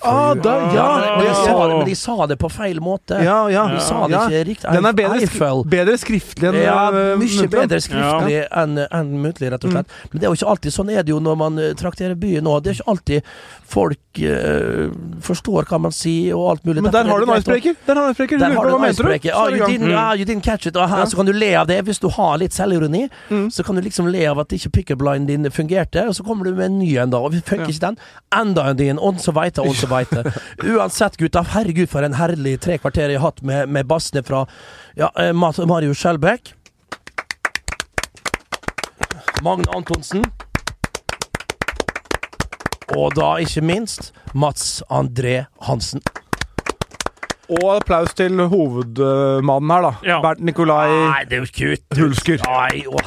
Ah, 0.00 0.34
da, 0.34 0.54
ja, 0.74 0.88
men, 1.00 1.18
de 1.18 1.26
ja, 1.26 1.34
sa 1.34 1.66
det, 1.68 1.76
men 1.76 1.86
de 1.88 1.94
sa 1.98 2.26
det 2.30 2.36
på 2.40 2.48
feil 2.52 2.78
måte. 2.80 3.18
Ja, 3.24 3.38
ja. 3.50 3.64
De 3.72 3.80
sa 3.82 4.06
det 4.06 4.14
ja. 4.14 4.22
ikke 4.28 4.44
riktig. 4.50 4.74
Den 4.76 4.86
er 4.86 4.96
bedre, 4.96 5.26
skri 5.26 5.50
bedre 5.74 5.96
skriftlig 6.00 6.50
enn 6.50 6.60
Ja, 6.62 6.78
øh, 6.92 7.18
mye 7.20 7.48
bedre 7.52 7.80
skriftlig 7.82 8.38
enn 8.48 8.78
en 8.84 9.12
muntlig, 9.24 9.50
rett 9.52 9.66
og 9.66 9.74
slett. 9.74 9.90
Mm. 9.90 10.12
Men 10.12 10.20
det 10.20 10.28
er 10.28 10.32
jo 10.32 10.38
ikke 10.38 10.52
alltid 10.54 10.76
sånn 10.78 10.94
er 10.94 11.02
det 11.02 11.14
jo 11.14 11.20
når 11.24 11.38
man 11.42 11.60
eh, 11.60 11.74
trakterer 11.78 12.14
byen 12.18 12.48
òg. 12.50 12.62
Det 12.64 12.72
er 12.72 12.78
ikke 12.78 12.94
alltid 12.94 13.34
folk 13.74 14.20
uh, 14.20 14.90
forstår 15.24 15.66
hva 15.66 15.78
man 15.82 15.94
sier 15.94 16.36
og 16.36 16.50
alt 16.52 16.66
mulig. 16.68 16.84
Men 16.84 16.92
der 16.94 17.08
har 17.10 17.22
du 17.22 17.26
en 17.26 17.40
icebreaker! 17.40 17.74
Der 17.88 17.98
har 17.98 18.04
du 18.04 18.10
en 18.10 18.14
icebreaker. 18.14 18.38
der 18.44 18.54
har 18.54 18.68
du 18.68 18.76
en 18.76 18.90
icebreaker. 18.90 19.30
Så 19.32 19.44
Ah, 19.44 19.50
you, 19.50 19.66
didn't, 19.66 19.94
ah, 19.98 20.14
you 20.14 20.24
didn't 20.24 20.44
catch 20.44 20.66
it. 20.66 20.76
Ja. 20.76 21.06
Så 21.06 21.16
kan 21.16 21.26
du 21.26 21.32
le 21.32 21.54
av 21.58 21.66
det. 21.66 21.80
Hvis 21.88 21.98
du 21.98 22.08
har 22.08 22.38
litt 22.38 22.52
selvironi, 22.54 23.08
Mm. 23.30 23.50
så 23.50 23.64
kan 23.64 23.74
du 23.74 23.80
liksom 23.82 24.06
le 24.12 24.26
av 24.26 24.38
at 24.38 24.52
ikke 24.52 24.70
pickup-linen 24.70 25.26
din 25.26 25.50
fungerte, 25.50 26.06
og 26.08 26.14
så 26.14 26.22
kommer 26.24 26.44
du 26.44 26.54
med 26.54 26.66
en 26.66 26.78
ny 26.78 26.96
en 26.96 27.10
da. 27.10 27.18
Og 27.18 27.32
vi 27.32 27.40
funker 27.40 27.72
ikke 27.72 27.80
den. 27.80 27.98
Enda 28.34 28.68
en 28.70 28.76
din. 28.76 28.98
Og 28.98 29.18
så 29.18 29.32
veit 29.34 29.58
og 29.58 29.63
så 29.72 29.88
veite. 29.88 30.24
Uansett, 30.74 31.16
gutta. 31.16 31.42
Herregud, 31.54 31.88
for 31.88 32.04
en 32.04 32.14
herlig 32.18 32.58
tre 32.60 32.76
kvarter 32.82 33.08
jeg 33.14 33.20
har 33.20 33.30
hatt 33.30 33.40
med, 33.42 33.68
med 33.72 33.88
bassene 33.88 34.22
fra 34.26 34.44
ja, 34.98 35.08
eh, 35.16 35.32
Marius 35.32 35.98
Skjelbæk. 36.02 36.52
Magne 39.44 39.68
Antonsen. 39.76 40.24
Og 42.94 43.14
da 43.16 43.34
ikke 43.42 43.62
minst 43.64 44.12
Mats 44.34 44.82
André 44.92 45.46
Hansen. 45.66 46.00
Og 47.48 47.76
applaus 47.76 48.14
til 48.16 48.38
hovedmannen 48.48 49.70
her, 49.74 49.82
da. 49.84 49.92
Ja. 50.06 50.20
Bernt 50.24 50.40
Nikolai 50.44 50.88
Nei, 50.88 51.24
det 51.28 51.40
er 51.40 51.44
jo 51.44 51.50
kutt. 51.58 51.98
Hulsker. 51.98 52.44
Nei, 52.48 52.84
å 52.88 53.00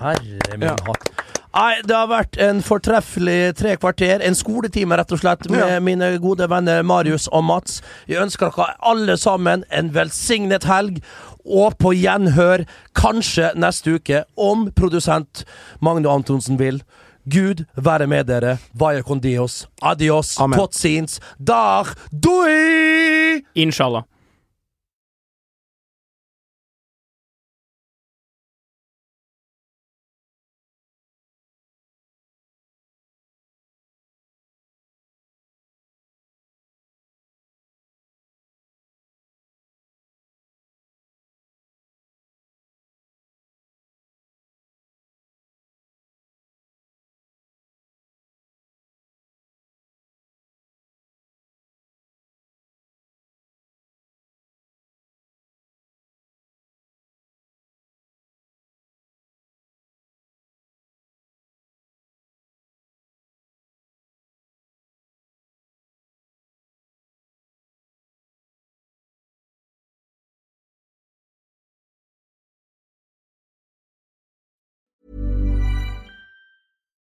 herre 0.00 0.56
min 0.58 0.66
Ja. 0.70 0.76
hatt. 0.86 1.10
Nei, 1.54 1.80
det 1.86 1.94
har 1.96 2.08
vært 2.10 2.36
en 2.44 2.60
fortreffelig 2.62 3.54
tre 3.58 3.76
kvarter. 3.80 4.20
En 4.24 4.36
skoletime, 4.36 4.96
rett 4.98 5.12
og 5.12 5.18
slett, 5.22 5.48
med 5.50 5.60
Ja. 5.60 5.80
mine 5.80 6.18
gode 6.18 6.48
venner 6.48 6.82
Marius 6.82 7.28
og 7.32 7.44
Mats. 7.44 7.80
Jeg 8.06 8.20
ønsker 8.22 8.50
dere 8.54 8.74
alle 8.82 9.16
sammen 9.16 9.64
en 9.70 9.90
velsignet 9.90 10.64
helg. 10.64 11.02
Og 11.48 11.78
på 11.78 11.94
gjenhør 11.96 12.66
kanskje 12.94 13.54
neste 13.56 13.94
uke, 13.96 14.24
om 14.36 14.70
produsent 14.70 15.44
Magne 15.80 16.06
Antonsen 16.08 16.58
vil. 16.58 16.82
Gud 17.28 17.64
være 17.76 18.06
med 18.06 18.26
dere. 18.26 18.58
Vaya 18.74 19.02
con 19.02 19.20
Dios. 19.20 19.66
Adios. 19.82 20.38
Amen. 20.40 20.58
Tot. 20.58 21.20
Dar 21.42 21.94
doi! 22.12 23.42
Inshallah. 23.54 24.02